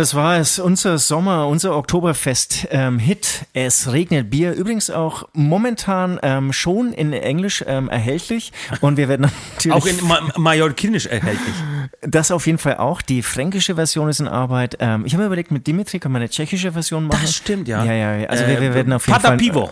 Das 0.00 0.14
war 0.14 0.38
es. 0.38 0.58
Unser 0.58 0.96
Sommer, 0.96 1.46
unser 1.46 1.76
Oktoberfest-Hit. 1.76 3.46
es 3.52 3.92
regnet 3.92 4.30
Bier. 4.30 4.54
Übrigens 4.54 4.88
auch 4.88 5.28
momentan 5.34 6.18
ähm, 6.22 6.54
schon 6.54 6.94
in 6.94 7.12
Englisch 7.12 7.62
ähm, 7.66 7.90
erhältlich. 7.90 8.50
Und 8.80 8.96
wir 8.96 9.10
werden 9.10 9.30
natürlich. 9.52 9.76
Auch 9.76 9.84
in 9.84 10.02
Ma 10.06 10.20
Mallorquinisch 10.38 11.04
erhältlich. 11.04 11.54
Das 12.00 12.30
auf 12.30 12.46
jeden 12.46 12.56
Fall 12.56 12.78
auch. 12.78 13.02
Die 13.02 13.22
fränkische 13.22 13.74
Version 13.74 14.08
ist 14.08 14.20
in 14.20 14.28
Arbeit. 14.28 14.78
Ähm, 14.80 15.04
ich 15.04 15.12
habe 15.12 15.22
mir 15.22 15.26
überlegt, 15.26 15.50
mit 15.50 15.66
Dimitri 15.66 15.98
kann 15.98 16.12
man 16.12 16.22
eine 16.22 16.30
tschechische 16.30 16.72
Version 16.72 17.06
machen. 17.06 17.20
Das 17.20 17.34
stimmt, 17.34 17.68
ja. 17.68 17.84
Ja, 17.84 17.92
ja, 17.92 18.16
ja. 18.16 18.28
Also 18.28 18.46
wir, 18.46 18.58
wir 18.58 18.72
werden 18.72 18.94
auf 18.94 19.06
jeden 19.06 19.18
Pada 19.18 19.28
Fall. 19.28 19.36
Pivo. 19.36 19.70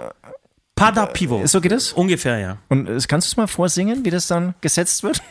Pada 0.74 1.06
Pivo. 1.06 1.46
So 1.46 1.62
geht 1.62 1.72
es? 1.72 1.94
Ungefähr, 1.94 2.38
ja. 2.38 2.58
Und 2.68 2.86
äh, 2.86 2.98
kannst 3.08 3.28
du 3.28 3.30
es 3.30 3.36
mal 3.38 3.46
vorsingen, 3.46 4.04
wie 4.04 4.10
das 4.10 4.26
dann 4.26 4.54
gesetzt 4.60 5.02
wird? 5.02 5.22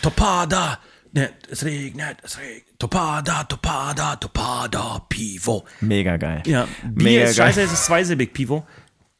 Topada. 0.00 0.78
Ne, 1.12 1.30
es 1.50 1.64
regnet, 1.64 2.16
es 2.22 2.38
regnet. 2.38 2.65
Topada, 2.78 3.44
Topada, 3.44 4.16
Topada, 4.16 5.02
Pivo. 5.08 5.64
Mega 5.80 6.16
geil. 6.16 6.42
Ja, 6.46 6.66
Bier 6.82 7.10
Mega 7.10 7.24
ist 7.24 7.36
scheiße, 7.36 7.62
es 7.62 7.72
ist 7.72 7.84
zweisilbig, 7.86 8.32
Pivo. 8.32 8.66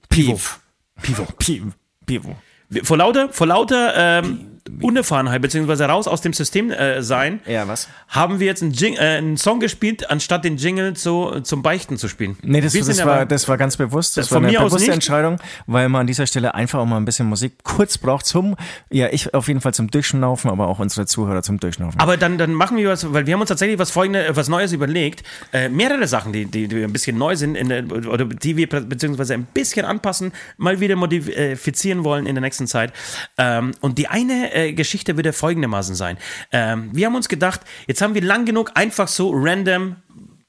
Piv. 0.08 0.60
Pivo. 1.02 1.26
Piv. 1.38 1.64
Pivo. 2.04 2.36
Vor 2.82 2.96
lauter, 2.96 3.28
vor 3.30 3.46
lauter 3.46 3.94
ähm, 3.96 4.55
Unerfahrenheit, 4.80 5.40
beziehungsweise 5.42 5.84
raus 5.84 6.08
aus 6.08 6.20
dem 6.20 6.32
System 6.32 6.70
äh, 6.70 7.02
sein, 7.02 7.40
Ja, 7.46 7.66
was? 7.68 7.88
haben 8.08 8.40
wir 8.40 8.46
jetzt 8.46 8.62
einen, 8.62 8.72
Jing 8.72 8.94
äh, 8.94 8.98
einen 8.98 9.36
Song 9.36 9.60
gespielt, 9.60 10.10
anstatt 10.10 10.44
den 10.44 10.56
Jingle 10.56 10.94
zu, 10.94 11.40
zum 11.42 11.62
Beichten 11.62 11.96
zu 11.96 12.08
spielen. 12.08 12.36
Nee, 12.42 12.60
das, 12.60 12.72
das, 12.72 13.04
war, 13.04 13.14
aber- 13.14 13.26
das 13.26 13.48
war 13.48 13.56
ganz 13.56 13.76
bewusst. 13.76 14.16
Das 14.16 14.28
Von 14.28 14.42
war 14.42 14.48
eine 14.48 14.58
bewusste. 14.58 14.92
Entscheidung, 14.92 15.38
weil 15.66 15.88
man 15.88 16.02
an 16.02 16.06
dieser 16.06 16.26
Stelle 16.26 16.54
einfach 16.54 16.78
auch 16.78 16.86
mal 16.86 16.96
ein 16.96 17.04
bisschen 17.04 17.26
Musik 17.26 17.54
kurz 17.64 17.98
braucht 17.98 18.26
zum, 18.26 18.56
ja, 18.90 19.08
ich 19.10 19.34
auf 19.34 19.48
jeden 19.48 19.60
Fall 19.60 19.74
zum 19.74 19.90
Durchschnaufen, 19.90 20.50
aber 20.50 20.68
auch 20.68 20.78
unsere 20.78 21.06
Zuhörer 21.06 21.42
zum 21.42 21.58
Durchschnaufen. 21.60 22.00
Aber 22.00 22.16
dann, 22.16 22.38
dann 22.38 22.52
machen 22.54 22.76
wir 22.76 22.88
was, 22.88 23.12
weil 23.12 23.26
wir 23.26 23.34
haben 23.34 23.40
uns 23.40 23.48
tatsächlich 23.48 23.78
was, 23.78 23.90
folgende, 23.90 24.34
was 24.36 24.48
Neues 24.48 24.72
überlegt. 24.72 25.22
Äh, 25.52 25.68
mehrere 25.68 26.06
Sachen, 26.06 26.32
die, 26.32 26.46
die, 26.46 26.68
die 26.68 26.82
ein 26.84 26.92
bisschen 26.92 27.18
neu 27.18 27.36
sind 27.36 27.54
in 27.56 27.68
der, 27.68 27.84
oder 28.08 28.24
die 28.24 28.56
wir 28.56 28.68
beziehungsweise 28.68 29.34
ein 29.34 29.44
bisschen 29.52 29.84
anpassen, 29.86 30.32
mal 30.56 30.80
wieder 30.80 30.96
modifizieren 30.96 32.04
wollen 32.04 32.26
in 32.26 32.34
der 32.34 32.42
nächsten 32.42 32.66
Zeit. 32.66 32.92
Ähm, 33.38 33.72
und 33.80 33.98
die 33.98 34.08
eine 34.08 34.52
äh, 34.56 34.72
Geschichte 34.72 35.16
würde 35.16 35.32
folgendermaßen 35.32 35.94
sein. 35.94 36.18
Ähm, 36.52 36.90
wir 36.92 37.06
haben 37.06 37.14
uns 37.14 37.28
gedacht, 37.28 37.60
jetzt 37.86 38.00
haben 38.02 38.14
wir 38.14 38.22
lang 38.22 38.44
genug 38.46 38.72
einfach 38.74 39.08
so 39.08 39.30
random 39.34 39.96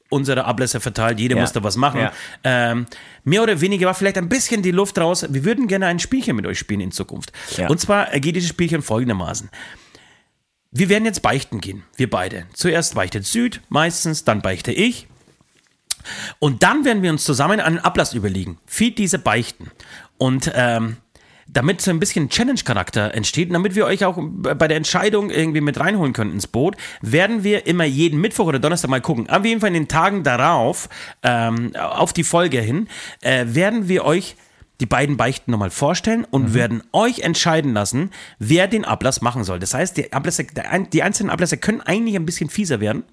unsere 0.09 0.45
Ablässe 0.45 0.79
verteilt, 0.79 1.19
jeder 1.19 1.35
Ja. 1.35 1.41
musste 1.41 1.63
was 1.63 1.75
machen. 1.75 1.99
Ja. 1.99 2.13
Ähm, 2.43 2.85
mehr 3.25 3.43
oder 3.43 3.59
weniger 3.59 3.87
war 3.87 3.93
vielleicht 3.93 4.17
ein 4.17 4.29
bisschen 4.29 4.61
die 4.61 4.71
Luft 4.71 4.97
raus. 4.99 5.25
Wir 5.29 5.43
würden 5.43 5.67
gerne 5.67 5.87
ein 5.87 5.99
Spielchen 5.99 6.35
mit 6.37 6.45
euch 6.45 6.57
spielen 6.59 6.79
in 6.79 6.91
Zukunft. 6.91 7.33
Ja. 7.57 7.67
Und 7.67 7.79
zwar 7.81 8.09
geht 8.19 8.35
dieses 8.37 8.49
Spielchen 8.49 8.81
folgendermaßen. 8.81 9.49
Wir 10.71 10.89
werden 10.89 11.05
jetzt 11.05 11.21
beichten 11.21 11.59
gehen, 11.59 11.83
wir 11.95 12.09
beide. 12.09 12.45
Zuerst 12.53 12.95
beichtet 12.95 13.25
Süd, 13.25 13.61
meistens, 13.69 14.23
dann 14.23 14.41
beichte 14.41 14.71
ich. 14.71 15.07
Und 16.39 16.63
dann 16.63 16.85
werden 16.85 17.03
wir 17.03 17.11
uns 17.11 17.25
zusammen 17.25 17.59
einen 17.59 17.79
Ablass 17.79 18.13
überlegen 18.13 18.59
für 18.65 18.91
diese 18.91 19.19
Beichten. 19.19 19.71
Und 20.17 20.51
ähm, 20.55 20.97
damit 21.47 21.81
so 21.81 21.91
ein 21.91 21.99
bisschen 21.99 22.29
Challenge-Charakter 22.29 23.13
entsteht 23.13 23.49
und 23.49 23.53
damit 23.53 23.75
wir 23.75 23.85
euch 23.85 24.03
auch 24.05 24.17
bei 24.19 24.67
der 24.67 24.77
Entscheidung 24.77 25.29
irgendwie 25.29 25.61
mit 25.61 25.79
reinholen 25.79 26.13
können 26.13 26.31
ins 26.33 26.47
Boot, 26.47 26.75
werden 27.01 27.43
wir 27.43 27.67
immer 27.67 27.85
jeden 27.85 28.19
Mittwoch 28.21 28.45
oder 28.47 28.59
Donnerstag 28.59 28.89
mal 28.89 29.01
gucken. 29.01 29.29
Auf 29.29 29.45
jeden 29.45 29.61
Fall 29.61 29.69
in 29.69 29.73
den 29.75 29.87
Tagen 29.87 30.23
darauf, 30.23 30.89
ähm, 31.23 31.75
auf 31.75 32.13
die 32.13 32.23
Folge 32.23 32.59
hin, 32.59 32.87
äh, 33.21 33.45
werden 33.47 33.87
wir 33.87 34.05
euch 34.05 34.35
die 34.79 34.85
beiden 34.85 35.17
Beichten 35.17 35.49
nochmal 35.49 35.71
vorstellen 35.71 36.23
und 36.29 36.53
werden 36.53 36.83
euch 36.91 37.19
entscheiden 37.21 37.73
lassen, 37.73 38.11
wer 38.37 38.67
den 38.67 38.85
Ablass 38.85 39.21
machen 39.21 39.43
soll. 39.43 39.57
Das 39.57 39.73
heißt, 39.73 39.97
die, 39.97 40.13
Ablässe, 40.13 40.45
die 40.93 41.01
einzelnen 41.03 41.31
Ablässe 41.31 41.57
können 41.57 41.81
eigentlich 41.81 42.15
ein 42.15 42.25
bisschen 42.27 42.49
fieser 42.49 42.79
werden. 42.79 43.03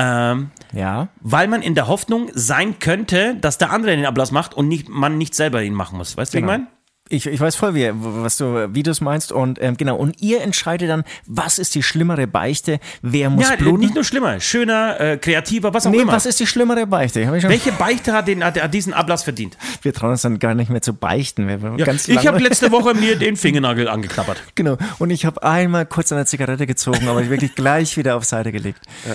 Ähm, 0.00 0.52
ja. 0.72 1.08
weil 1.20 1.48
man 1.48 1.60
in 1.60 1.74
der 1.74 1.88
Hoffnung 1.88 2.30
sein 2.32 2.78
könnte, 2.78 3.34
dass 3.40 3.58
der 3.58 3.72
andere 3.72 3.96
den 3.96 4.06
Ablass 4.06 4.30
macht 4.30 4.54
und 4.54 4.68
nicht, 4.68 4.88
man 4.88 5.18
nicht 5.18 5.34
selber 5.34 5.60
ihn 5.64 5.74
machen 5.74 5.98
muss. 5.98 6.16
Weißt 6.16 6.32
du, 6.32 6.36
wie 6.36 6.38
ich 6.38 6.46
Genau. 6.46 6.52
meine? 6.58 6.68
Ich, 7.10 7.26
ich 7.26 7.40
weiß 7.40 7.56
voll, 7.56 7.74
wie, 7.74 7.90
was 7.94 8.36
du, 8.36 8.68
wie 8.74 8.82
du 8.82 8.90
es 8.90 9.00
meinst. 9.00 9.32
Und 9.32 9.60
ähm, 9.62 9.76
genau, 9.76 9.96
und 9.96 10.20
ihr 10.20 10.42
entscheidet 10.42 10.90
dann, 10.90 11.04
was 11.26 11.58
ist 11.58 11.74
die 11.74 11.82
schlimmere 11.82 12.26
Beichte, 12.26 12.80
wer 13.02 13.30
muss 13.30 13.48
Ja, 13.48 13.56
bluten. 13.56 13.80
nicht 13.80 13.94
nur 13.94 14.04
schlimmer, 14.04 14.40
schöner, 14.40 15.00
äh, 15.00 15.16
kreativer, 15.16 15.72
was 15.72 15.86
auch 15.86 15.90
nee, 15.90 15.98
immer. 15.98 16.12
was 16.12 16.26
ist 16.26 16.38
die 16.40 16.46
schlimmere 16.46 16.86
Beichte? 16.86 17.20
Ich 17.20 17.26
schon, 17.26 17.50
Welche 17.50 17.72
Beichte 17.72 18.12
hat, 18.12 18.28
den, 18.28 18.44
hat, 18.44 18.60
hat 18.60 18.74
diesen 18.74 18.92
Ablass 18.92 19.22
verdient? 19.22 19.56
wir 19.82 19.92
trauen 19.94 20.10
uns 20.10 20.22
dann 20.22 20.38
gar 20.38 20.54
nicht 20.54 20.70
mehr 20.70 20.82
zu 20.82 20.92
beichten. 20.92 21.48
Wir, 21.48 21.58
Ja, 21.78 21.84
ganz 21.84 22.08
ich 22.08 22.26
habe 22.26 22.38
letzte 22.38 22.70
Woche 22.72 22.94
mir 22.94 23.16
den 23.16 23.36
Fingernagel 23.36 23.88
angeknabbert. 23.88 24.42
Genau. 24.54 24.76
Und 24.98 25.10
ich 25.10 25.24
habe 25.24 25.42
einmal 25.42 25.86
kurz 25.86 26.12
an 26.12 26.18
der 26.18 26.26
Zigarette 26.26 26.66
gezogen, 26.66 27.08
aber 27.08 27.22
ich 27.22 27.30
wirklich 27.30 27.54
gleich 27.54 27.96
wieder 27.96 28.16
auf 28.16 28.24
Seite 28.24 28.52
gelegt. 28.52 28.80
Ja, 29.06 29.14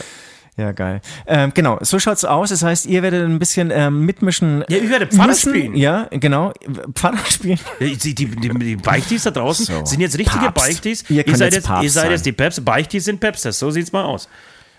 geil. 0.72 1.02
Ähm, 1.26 1.52
genau, 1.54 1.80
so 1.82 1.98
schaut's 2.00 2.24
aus. 2.26 2.50
Das 2.50 2.62
heißt, 2.64 2.86
ihr 2.86 3.02
werdet 3.02 3.26
ein 3.26 3.40
bisschen 3.40 3.72
ähm, 3.72 4.06
mitmischen. 4.06 4.64
Ja, 4.70 4.78
ich 4.78 4.90
werde 4.90 5.08
Pfarrer 5.08 5.28
müssen. 5.30 5.50
spielen. 5.50 5.76
Ja, 5.76 6.08
genau. 6.12 6.54
Pfarrer 6.94 7.18
spielen. 7.30 7.60
Die, 7.80 7.98
die, 7.98 8.14
die, 8.14 8.28
die 8.50 8.76
Beichtis 8.76 9.24
da 9.24 9.32
draußen 9.32 9.66
So, 9.66 9.86
sind 9.86 10.02
jetzt 10.02 10.18
richtige 10.18 10.40
Papst. 10.46 10.66
Beichtis. 10.66 11.10
Ihr 11.10 11.28
Ihr, 11.28 11.36
seid 11.36 11.54
jetzt 11.54 11.68
jetzt, 11.68 11.84
ihr 11.84 11.90
seid 11.92 12.12
jetzt 12.12 12.26
die 12.26 12.32
Peps. 12.34 12.60
Beichtis 12.62 13.06
sind 13.06 13.20
Pepsters. 13.20 13.58
So 13.58 13.72
sieht's 13.72 13.92
mal 13.92 14.04
aus. 14.04 14.30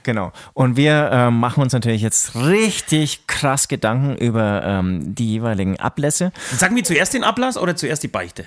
Genau. 0.04 0.32
Und 0.52 0.76
wir 0.76 1.08
ähm, 1.12 1.40
machen 1.40 1.62
uns 1.62 1.72
natürlich 1.72 2.02
jetzt 2.02 2.36
richtig 2.36 3.26
krass 3.26 3.68
Gedanken 3.68 4.16
über 4.16 4.62
ähm, 4.64 5.14
die 5.14 5.30
jeweiligen 5.30 5.80
Ablässe. 5.80 6.30
Sagen 6.56 6.76
wir 6.76 6.84
zuerst 6.84 7.14
den 7.14 7.24
Ablass 7.24 7.56
oder 7.56 7.74
zuerst 7.74 8.02
die 8.02 8.08
Beichte? 8.08 8.44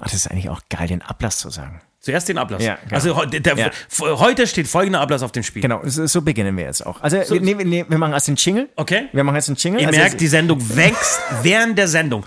Ach, 0.00 0.02
das 0.02 0.14
ist 0.14 0.30
eigentlich 0.30 0.50
auch 0.50 0.60
geil, 0.70 0.88
den 0.88 1.02
Ablass 1.02 1.38
zu 1.38 1.50
sagen. 1.50 1.80
Zuerst 2.04 2.28
den 2.28 2.36
Ablass. 2.36 2.62
Ja, 2.62 2.76
genau. 2.84 2.94
Also 2.96 3.16
heu- 3.16 3.24
der, 3.26 3.56
Ja. 3.56 3.70
heute 3.98 4.46
steht 4.46 4.68
folgender 4.68 5.00
Ablass 5.00 5.22
auf 5.22 5.32
dem 5.32 5.42
Spiel. 5.42 5.62
Genau, 5.62 5.80
so, 5.84 6.04
so 6.06 6.20
beginnen 6.20 6.54
wir 6.56 6.64
jetzt 6.64 6.84
auch. 6.84 7.00
Also, 7.00 7.16
nee, 7.40 7.54
nee, 7.54 7.84
wir 7.88 7.96
machen 7.98 8.12
erst 8.12 8.28
den 8.28 8.36
Jingle. 8.36 8.68
Okay. 8.76 9.06
Wir 9.12 9.24
machen 9.24 9.36
jetzt 9.36 9.48
den 9.48 9.54
Jingle. 9.56 9.80
Ihr 9.80 9.88
Also, 9.88 9.98
merkt, 10.00 10.20
die 10.20 10.26
Sendung 10.26 10.76
wächst 10.76 11.18
während 11.42 11.78
der 11.78 11.88
Sendung. 11.88 12.22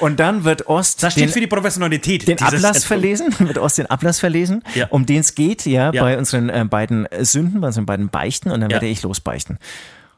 und 0.00 0.18
dann 0.18 0.42
wird 0.42 0.66
Ost 0.66 1.02
Das 1.02 1.12
steht 1.12 1.26
den, 1.26 1.30
für 1.32 1.38
die 1.40 1.46
Professionalität. 1.46 2.26
den 2.26 2.38
Ablass 2.40 2.60
Sendung. 2.62 2.80
verlesen, 2.82 3.34
wird 3.38 3.58
Ost 3.58 3.78
den 3.78 3.86
Ablass 3.86 4.18
verlesen, 4.18 4.64
Ja. 4.74 4.88
um 4.90 5.06
den 5.06 5.20
es 5.20 5.36
geht, 5.36 5.64
ja, 5.64 5.92
bei 5.92 6.18
unseren 6.18 6.48
äh, 6.48 6.64
beiden 6.68 7.06
Sünden, 7.20 7.60
bei 7.60 7.68
unseren 7.68 7.86
beiden 7.86 8.08
Beichten 8.08 8.50
und 8.50 8.60
dann 8.60 8.70
werde 8.70 8.86
ich 8.86 9.02
losbeichten. 9.02 9.58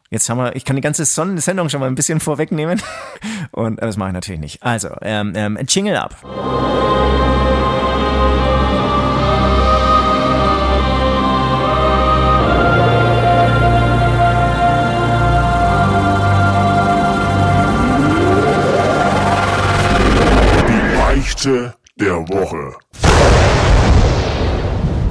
Jetzt 0.08 0.28
haben 0.30 0.38
wir, 0.38 0.56
ich 0.56 0.64
kann 0.64 0.76
die 0.76 0.82
ganze 0.82 1.04
Sendung 1.04 1.68
schon 1.68 1.80
mal 1.80 1.86
ein 1.86 1.94
bisschen 1.94 2.20
vorwegnehmen 2.20 2.80
und 3.50 3.78
äh, 3.78 3.86
das 3.86 3.96
mache 3.98 4.08
ich 4.08 4.14
natürlich 4.14 4.40
nicht. 4.40 4.62
Also, 4.62 4.88
ähm, 5.02 5.32
ähm, 5.36 5.58
Jingle 5.68 5.96
ab. 5.96 6.16
Beichte 21.42 21.74
der 21.96 22.28
Woche. 22.28 22.76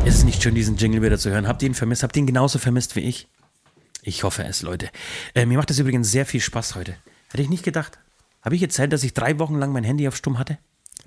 Ist 0.05 0.19
es 0.19 0.23
nicht 0.23 0.41
schön, 0.41 0.55
diesen 0.55 0.77
Jingle 0.77 1.01
wieder 1.01 1.17
zu 1.17 1.29
hören? 1.29 1.45
Habt 1.45 1.61
ihr 1.61 1.67
ihn 1.67 1.73
vermisst? 1.73 2.03
Habt 2.03 2.15
ihr 2.15 2.21
ihn 2.21 2.27
genauso 2.27 2.57
vermisst 2.57 2.95
wie 2.95 3.01
ich? 3.01 3.27
Ich 4.01 4.23
hoffe 4.23 4.45
es, 4.45 4.61
Leute. 4.61 4.89
Äh, 5.35 5.45
mir 5.45 5.57
macht 5.57 5.69
das 5.69 5.79
übrigens 5.79 6.09
sehr 6.09 6.25
viel 6.25 6.39
Spaß 6.39 6.75
heute. 6.75 6.95
Hätte 7.31 7.43
ich 7.43 7.49
nicht 7.49 7.65
gedacht. 7.65 7.99
Habe 8.43 8.55
ich 8.55 8.61
erzählt, 8.61 8.93
dass 8.93 9.03
ich 9.03 9.13
drei 9.13 9.39
Wochen 9.39 9.59
lang 9.59 9.73
mein 9.73 9.83
Handy 9.83 10.07
auf 10.07 10.15
Stumm 10.15 10.39
hatte? 10.39 10.57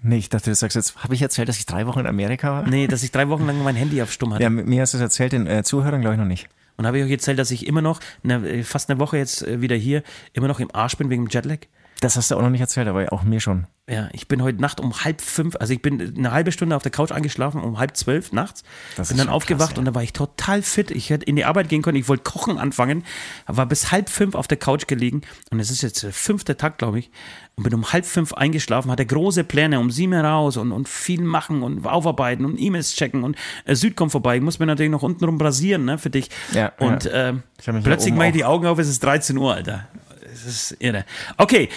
Nee, 0.03 0.19
ich 0.19 0.29
dachte, 0.29 0.51
du 0.51 0.55
sagst 0.55 0.77
jetzt, 0.77 1.03
habe 1.03 1.15
ich 1.15 1.23
erzählt, 1.23 1.49
dass 1.49 1.57
ich 1.57 1.65
drei 1.65 1.87
Wochen 1.87 2.01
in 2.01 2.07
Amerika 2.07 2.51
war? 2.51 2.69
Nee, 2.69 2.87
dass 2.87 3.03
ich 3.03 3.11
drei 3.11 3.31
Wochen 3.31 3.47
lang 3.47 3.63
mein 3.65 3.77
Handy 3.77 4.03
auf 4.03 4.13
Stumm 4.13 4.35
hatte. 4.35 4.43
Ja, 4.43 4.51
mir 4.51 4.83
hast 4.83 4.93
du 4.93 4.99
es 4.99 5.03
erzählt, 5.03 5.33
den 5.33 5.47
äh, 5.47 5.63
Zuhörern 5.63 6.03
glaube 6.03 6.17
ich 6.17 6.21
noch 6.21 6.27
nicht. 6.27 6.51
Und 6.77 6.87
habe 6.87 6.99
ich 6.99 7.05
euch 7.05 7.11
erzählt, 7.11 7.39
dass 7.39 7.51
ich 7.51 7.67
immer 7.67 7.81
noch, 7.81 8.01
eine, 8.25 8.47
äh, 8.47 8.63
fast 8.63 8.91
eine 8.91 9.01
Woche 9.01 9.17
jetzt 9.17 9.41
äh, 9.41 9.63
wieder 9.63 9.77
hier, 9.77 10.03
immer 10.35 10.49
noch 10.49 10.61
im 10.61 10.69
Arsch 10.75 10.99
bin 10.99 11.09
wegen 11.09 11.25
dem 11.25 11.31
Jetlag? 11.31 11.61
Das 12.05 12.17
hast 12.17 12.31
du 12.31 12.37
auch 12.37 12.43
noch 12.43 12.51
nicht 12.51 12.61
erzählt, 12.61 12.87
aber 12.87 13.11
auch 13.15 13.23
mir 13.23 13.41
schon. 13.41 13.67
Ja, 13.89 14.11
ich 14.13 14.29
bin 14.29 14.43
heute 14.43 14.61
Nacht 14.61 14.79
um 14.79 15.05
halb 15.05 15.23
fünf, 15.23 15.57
also 15.57 15.73
ich 15.73 15.81
bin 15.81 16.15
eine 16.19 16.33
halbe 16.33 16.53
Stunde 16.53 16.77
auf 16.77 16.83
der 16.83 16.93
Couch 16.93 17.13
eingeschlafen, 17.13 17.63
um 17.63 17.79
halb 17.79 17.97
zwölf 17.97 18.31
nachts. 18.31 18.63
Das 18.95 19.09
bin 19.09 19.17
dann 19.17 19.31
aufgewacht 19.31 19.69
krass, 19.69 19.77
ja. 19.77 19.79
und 19.79 19.87
da 19.87 19.95
war 19.95 20.03
ich 20.03 20.13
total 20.13 20.61
fit. 20.61 20.91
Ich 20.91 21.09
hätte 21.09 21.25
in 21.25 21.35
die 21.35 21.47
Arbeit 21.47 21.71
gehen 21.71 21.81
können, 21.81 21.97
ich 21.97 22.07
wollte 22.07 22.23
kochen 22.23 22.59
anfangen, 22.59 23.05
war 23.47 23.65
bis 23.65 23.91
halb 23.91 24.11
fünf 24.11 24.35
auf 24.35 24.49
der 24.49 24.59
Couch 24.59 24.87
gelegen 24.87 25.23
und 25.51 25.61
es 25.61 25.71
ist 25.71 25.81
jetzt 25.81 26.03
der 26.03 26.13
fünfte 26.13 26.59
Tag, 26.59 26.77
glaube 26.77 26.99
ich, 26.99 27.11
und 27.57 27.63
bin 27.63 27.73
um 27.73 27.91
halb 27.91 28.05
fünf 28.05 28.35
eingeschlafen, 28.35 28.91
hatte 28.91 29.07
große 29.07 29.43
Pläne, 29.43 29.81
um 29.81 29.91
sieben 29.91 30.13
heraus 30.13 30.59
und, 30.59 30.73
und 30.73 30.91
viel 30.91 31.23
machen 31.23 31.63
und 31.63 31.87
aufarbeiten 31.87 32.45
und 32.45 32.61
E-Mails 32.61 32.95
checken 32.95 33.25
und 33.25 33.35
äh, 33.65 33.75
Süd 33.75 33.97
kommt 33.97 34.13
vorbei. 34.13 34.37
Ich 34.37 34.43
muss 34.43 34.59
mir 34.59 34.67
natürlich 34.67 34.93
noch 34.93 35.03
untenrum 35.03 35.41
rasieren, 35.41 35.87
ne, 35.87 35.97
für 35.97 36.11
dich. 36.11 36.29
Ja, 36.53 36.71
und 36.81 37.05
ja. 37.05 37.33
hier 37.63 37.73
plötzlich 37.83 38.13
mache 38.13 38.27
ich 38.27 38.35
die 38.35 38.45
Augen 38.45 38.67
auf, 38.67 38.79
es 38.79 38.89
ist 38.91 39.03
13 39.03 39.39
Uhr, 39.39 39.55
Alter. 39.55 39.89
Es 40.35 40.45
ist 40.45 40.77
irre. 40.81 41.05
Okay. 41.37 41.69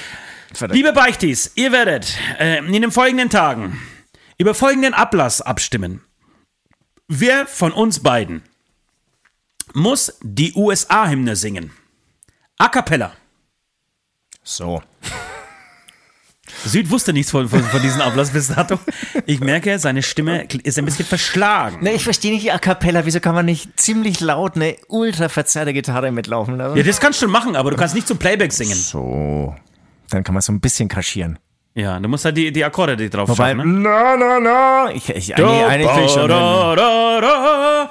Verdammt. 0.52 0.78
Liebe 0.78 0.92
Beichtis, 0.94 1.52
ihr 1.56 1.72
werdet 1.72 2.18
äh, 2.40 2.58
in 2.58 2.82
den 2.82 2.92
folgenden 2.92 3.30
Tagen 3.30 3.80
über 4.38 4.56
folgenden 4.56 4.94
Ablass 4.94 5.42
abstimmen. 5.42 6.02
Wer 7.08 7.46
von 7.46 7.72
uns 7.72 8.02
beiden 8.02 8.42
muss 9.74 10.18
die 10.24 10.54
USA-Hymne 10.56 11.36
singen? 11.36 11.72
A 12.58 12.70
cappella. 12.70 13.16
So. 14.44 14.82
Süd 16.66 16.90
wusste 16.90 17.14
nichts 17.14 17.32
von, 17.32 17.48
von, 17.48 17.64
von 17.64 17.82
diesem 17.82 18.02
Ablass 18.02 18.32
bis 18.32 18.48
dato. 18.48 18.80
Ich 19.26 19.40
merke, 19.40 19.80
seine 19.80 20.04
Stimme 20.04 20.46
ist 20.64 20.78
ein 20.78 20.86
bisschen 20.86 21.06
verschlagen. 21.06 21.78
Ne, 21.82 21.94
ich 21.94 22.04
verstehe 22.04 22.32
nicht 22.32 22.44
die 22.44 22.52
A 22.52 22.60
Cappella. 22.60 23.06
Wieso 23.06 23.20
kann 23.20 23.36
man 23.36 23.46
nicht 23.46 23.80
ziemlich 23.80 24.20
laut 24.20 24.56
eine 24.56 24.76
ultra 24.88 25.30
verzerrte 25.30 25.74
Gitarre 25.74 26.12
mitlaufen 26.12 26.58
lassen? 26.58 26.78
Ja, 26.78 26.84
das 26.84 27.00
kannst 27.00 27.22
du 27.22 27.28
machen, 27.28 27.56
aber 27.56 27.72
du 27.72 27.78
kannst 27.78 27.96
nicht 27.96 28.08
zum 28.08 28.18
Playback 28.18 28.52
singen. 28.52 28.76
So. 28.76 29.56
Dann 30.10 30.24
kann 30.24 30.34
man 30.34 30.42
so 30.42 30.52
ein 30.52 30.60
bisschen 30.60 30.90
kaschieren. 30.90 31.40
Ja, 31.76 32.00
du 32.00 32.10
musst 32.10 32.26
halt 32.26 32.36
die, 32.36 32.52
die 32.52 32.66
Akkorde 32.66 32.98
die 32.98 33.10
drauf 33.10 33.30
Wobei, 33.30 33.54
schaffen. 33.54 33.84
Ne? 33.84 33.90
na, 33.90 34.18
na, 34.18 34.40
na. 34.40 34.92
Ich, 34.94 35.10
ich, 35.10 35.36
eigentlich, 35.36 35.66
eigentlich 35.66 35.96
will 35.96 36.06
ich 36.06 36.12
schon. 36.12 36.28
Da, 36.28 36.76
da, 36.76 37.22
da. 37.22 37.90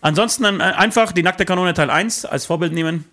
Ansonsten 0.00 0.44
äh, 0.44 0.62
einfach 0.62 1.12
die 1.12 1.22
nackte 1.22 1.44
Kanone 1.44 1.74
Teil 1.74 1.90
1 1.90 2.24
als 2.24 2.46
Vorbild 2.46 2.72
nehmen. 2.72 3.04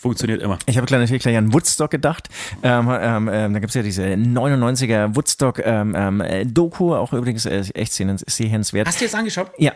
Funktioniert 0.00 0.40
immer. 0.40 0.58
Ich 0.64 0.78
habe 0.78 0.86
gleich 0.86 1.00
natürlich 1.00 1.22
gleich 1.22 1.36
an 1.36 1.52
Woodstock 1.52 1.90
gedacht. 1.90 2.28
Ähm, 2.62 2.88
ähm, 2.90 3.28
ähm, 3.30 3.52
da 3.52 3.58
gibt 3.58 3.68
es 3.70 3.74
ja 3.74 3.82
diese 3.82 4.02
99er 4.04 5.14
Woodstock 5.14 5.58
ähm, 5.62 5.94
ähm, 5.94 6.20
äh, 6.22 6.46
Doku, 6.46 6.94
auch 6.94 7.12
übrigens 7.12 7.44
äh, 7.44 7.64
echt 7.74 7.92
sehens- 7.92 8.24
sehenswert. 8.26 8.88
Hast 8.88 9.00
du 9.00 9.04
jetzt 9.04 9.14
angeschaut? 9.14 9.50
Ja, 9.58 9.72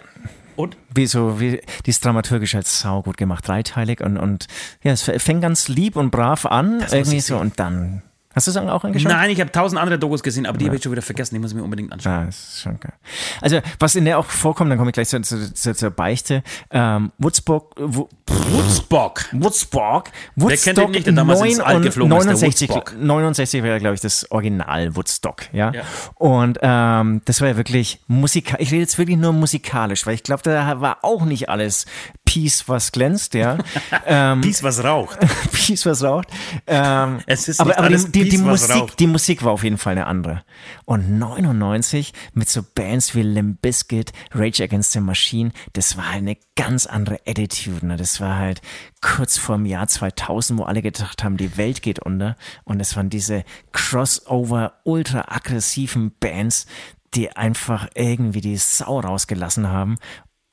Und? 0.57 0.79
wie 0.95 1.07
so, 1.07 1.41
wie, 1.41 1.61
die 1.85 1.91
ist 1.91 2.03
dramaturgisch 2.03 2.55
halt 2.55 2.67
sau 2.67 3.03
gut 3.03 3.19
gemacht, 3.19 3.47
dreiteilig 3.47 4.01
und, 4.01 4.17
und 4.17 4.47
ja, 4.83 4.93
es 4.93 5.03
fängt 5.03 5.43
ganz 5.43 5.69
lieb 5.69 5.95
und 5.97 6.11
brav 6.11 6.47
an, 6.47 6.79
muss 6.79 6.93
irgendwie 6.95 7.21
so 7.21 7.37
und 7.37 7.61
dann. 7.61 8.01
Hast 8.35 8.47
du 8.47 8.51
es 8.51 8.57
auch 8.57 8.85
angeschaut? 8.85 9.13
Nein, 9.13 9.31
ich 9.31 9.41
habe 9.41 9.53
tausend 9.53 9.81
andere 9.81 9.99
Dokus 9.99 10.23
gesehen, 10.23 10.47
aber 10.47 10.59
die 10.59 10.67
habe 10.67 10.77
ich 10.77 10.83
schon 10.83 10.93
wieder 10.93 11.03
vergessen. 11.03 11.35
Die 11.35 11.39
muss 11.41 11.53
ich 11.53 11.57
mir 11.57 11.63
unbedingt 11.63 11.93
anschauen. 11.93 12.13
Ja, 12.13 12.27
das 12.27 12.37
ist 12.37 12.61
schon 12.63 12.81
geil. 12.81 12.93
Also, 13.41 13.61
was 13.79 13.95
in 13.95 14.05
der 14.05 14.19
auch 14.19 14.27
vorkommt, 14.27 14.71
dann 14.71 14.79
komme 14.79 14.91
ich 14.91 14.95
gleich 14.95 15.09
zu, 15.09 15.21
zu, 15.21 15.53
zu, 15.55 15.75
zur 15.75 15.91
Beichte. 15.91 16.43
Ähm, 16.71 17.13
Woodstock, 17.19 17.75
Wo, 17.79 18.09
Woodstock. 18.27 19.25
Woodstock, 19.33 20.11
Wer 20.37 20.57
kennt 20.57 20.79
den 20.79 20.91
nicht, 20.91 21.07
der 21.07 21.13
damals 21.13 21.41
ins 21.43 21.61
All 21.61 21.81
geflogen 21.81 22.13
ist, 22.17 22.25
der 22.25 22.33
69, 22.33 22.71
Woodstock? 22.71 23.01
69 23.01 23.63
wäre, 23.63 23.79
glaube 23.79 23.95
ich, 23.95 24.01
das 24.01 24.31
Original 24.31 24.97
Woodstock, 24.97 25.43
ja. 25.53 25.73
Ja. 25.73 25.83
Und 26.17 26.59
ähm, 26.63 27.21
das 27.25 27.41
war 27.41 27.49
ja 27.49 27.57
wirklich 27.57 28.01
musikalisch, 28.07 28.67
ich 28.67 28.73
rede 28.73 28.83
jetzt 28.83 28.99
wirklich 28.99 29.17
nur 29.17 29.33
musikalisch, 29.33 30.07
weil 30.07 30.15
ich 30.15 30.23
glaube, 30.23 30.43
da 30.43 30.81
war 30.81 30.99
auch 31.03 31.25
nicht 31.25 31.49
alles 31.49 31.87
Peace, 32.25 32.65
was 32.67 32.93
glänzt, 32.93 33.35
ja. 33.35 33.59
ähm, 34.07 34.41
Peace, 34.41 34.63
was 34.63 34.83
raucht. 34.83 35.19
Peace, 35.53 35.87
was 35.87 36.03
raucht. 36.03 36.29
Ähm, 36.67 37.19
Es 37.27 37.49
ist 37.49 37.61
aber 37.61 37.75
aber 37.79 37.85
alles 37.85 38.11
die, 38.11 38.24
die, 38.25 38.31
die, 38.31 38.39
Musik, 38.39 38.97
die 38.97 39.07
Musik 39.07 39.45
war 39.45 39.53
auf 39.53 39.65
jeden 39.65 39.79
Fall 39.79 39.93
eine 39.93 40.07
andere. 40.07 40.45
Und 40.85 41.19
99 41.19 42.13
mit 42.33 42.49
so 42.49 42.63
Bands 42.63 43.15
wie 43.15 43.23
Limp 43.23 43.63
Bizkit, 43.63 44.13
Rage 44.33 44.63
Against 44.63 44.93
the 44.93 45.01
Machine, 45.01 45.53
das 45.73 45.97
war 45.97 46.09
halt 46.09 46.19
eine 46.19 46.37
ganz 46.57 46.87
andere 46.87 47.21
Attitude. 47.27 47.87
Ne? 47.87 47.97
Das 47.97 48.21
war 48.21 48.37
halt 48.37 48.63
kurz 49.01 49.39
vor 49.39 49.57
dem 49.57 49.67
Jahr 49.67 49.87
2000, 49.87 50.59
wo 50.59 50.65
alle 50.65 50.83
gedacht 50.83 51.23
haben, 51.25 51.37
die 51.37 51.57
Welt 51.57 51.83
geht 51.83 51.99
unter. 51.99 52.37
Und 52.65 52.81
es 52.81 52.97
waren 52.97 53.11
diese 53.11 53.45
Crossover, 53.73 54.75
ultra 54.85 55.27
aggressiven 55.29 56.13
Bands, 56.19 56.67
die 57.15 57.31
einfach 57.37 57.89
irgendwie 57.95 58.41
die 58.41 58.57
Sau 58.57 59.01
rausgelassen 59.01 59.69
haben. 59.69 59.97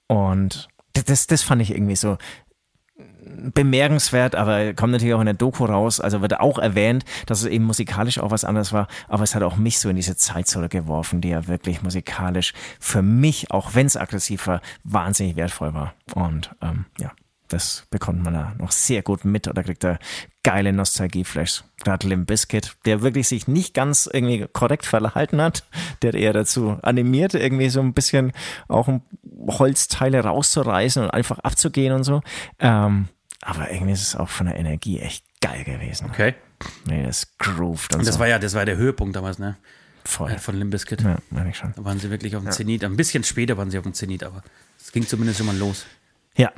Und 0.07 0.67
das, 0.93 1.27
das 1.27 1.41
fand 1.41 1.61
ich 1.61 1.71
irgendwie 1.71 1.95
so 1.95 2.17
bemerkenswert, 3.53 4.35
aber 4.35 4.73
kommt 4.73 4.91
natürlich 4.93 5.13
auch 5.13 5.19
in 5.19 5.25
der 5.25 5.33
Doku 5.33 5.65
raus, 5.65 5.99
also 5.99 6.21
wird 6.21 6.39
auch 6.39 6.57
erwähnt, 6.57 7.05
dass 7.25 7.41
es 7.41 7.47
eben 7.47 7.65
musikalisch 7.65 8.19
auch 8.19 8.31
was 8.31 8.45
anderes 8.45 8.73
war, 8.73 8.87
aber 9.07 9.23
es 9.23 9.35
hat 9.35 9.43
auch 9.43 9.57
mich 9.57 9.79
so 9.79 9.89
in 9.89 9.95
diese 9.95 10.15
Zeit 10.15 10.47
zurückgeworfen, 10.47 11.21
die 11.21 11.29
ja 11.29 11.47
wirklich 11.47 11.81
musikalisch 11.81 12.53
für 12.79 13.01
mich, 13.01 13.51
auch 13.51 13.75
wenn 13.75 13.87
es 13.87 13.97
aggressiv 13.97 14.47
war, 14.47 14.61
wahnsinnig 14.83 15.35
wertvoll 15.35 15.73
war. 15.73 15.93
Und 16.13 16.51
ähm, 16.61 16.85
ja, 16.99 17.11
das 17.51 17.85
bekommt 17.89 18.23
man 18.23 18.33
da 18.33 18.53
noch 18.57 18.71
sehr 18.71 19.01
gut 19.01 19.25
mit 19.25 19.47
oder 19.47 19.63
kriegt 19.63 19.83
da 19.83 19.99
geile 20.43 20.73
Nostalgieflashs. 20.73 21.63
Gerade 21.83 22.07
Limp 22.07 22.27
Bizkit, 22.27 22.77
der 22.85 23.01
wirklich 23.01 23.27
sich 23.27 23.47
nicht 23.47 23.73
ganz 23.73 24.09
irgendwie 24.11 24.47
korrekt 24.51 24.85
verhalten 24.85 25.41
hat, 25.41 25.65
der 26.01 26.13
eher 26.13 26.33
dazu 26.33 26.77
animiert, 26.81 27.33
irgendwie 27.33 27.69
so 27.69 27.81
ein 27.81 27.93
bisschen 27.93 28.31
auch 28.67 28.87
Holzteile 29.47 30.23
rauszureißen 30.23 31.03
und 31.03 31.09
einfach 31.09 31.39
abzugehen 31.39 31.93
und 31.93 32.03
so. 32.03 32.21
Ähm, 32.59 33.07
aber 33.41 33.71
irgendwie 33.71 33.93
ist 33.93 34.01
es 34.03 34.15
auch 34.15 34.29
von 34.29 34.47
der 34.47 34.57
Energie 34.57 34.99
echt 34.99 35.25
geil 35.41 35.63
gewesen. 35.63 36.09
Okay. 36.09 36.35
Nee, 36.85 37.03
das 37.03 37.37
grooved 37.39 37.93
und, 37.93 37.99
Und 37.99 38.07
das 38.07 38.15
so. 38.15 38.19
war 38.19 38.27
ja, 38.27 38.39
das 38.39 38.53
war 38.53 38.65
der 38.65 38.77
Höhepunkt 38.77 39.15
damals, 39.15 39.39
ne? 39.39 39.57
voll. 40.03 40.37
Von 40.39 40.57
Limp 40.57 40.71
Bizkit. 40.71 41.01
Ja, 41.01 41.17
meine 41.29 41.49
ich 41.49 41.57
schon. 41.57 41.73
Da 41.75 41.85
waren 41.85 41.99
sie 41.99 42.09
wirklich 42.09 42.35
auf 42.35 42.43
dem 42.43 42.51
Zenit. 42.51 42.83
Ein 42.83 42.97
bisschen 42.97 43.23
später 43.23 43.57
waren 43.57 43.71
sie 43.71 43.77
auf 43.77 43.83
dem 43.83 43.93
Zenit, 43.93 44.23
aber 44.23 44.43
es 44.79 44.91
ging 44.91 45.05
zumindest 45.05 45.37
schon 45.37 45.47
mal 45.47 45.57
los. 45.57 45.85
Ja. 46.35 46.51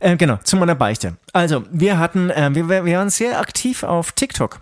Äh, 0.00 0.16
genau, 0.16 0.36
zu 0.36 0.56
meiner 0.56 0.74
Beichte. 0.74 1.16
Also, 1.32 1.64
wir 1.70 1.98
hatten, 1.98 2.30
äh, 2.30 2.54
wir, 2.54 2.68
wir 2.68 2.98
waren 2.98 3.10
sehr 3.10 3.40
aktiv 3.40 3.82
auf 3.82 4.12
TikTok. 4.12 4.60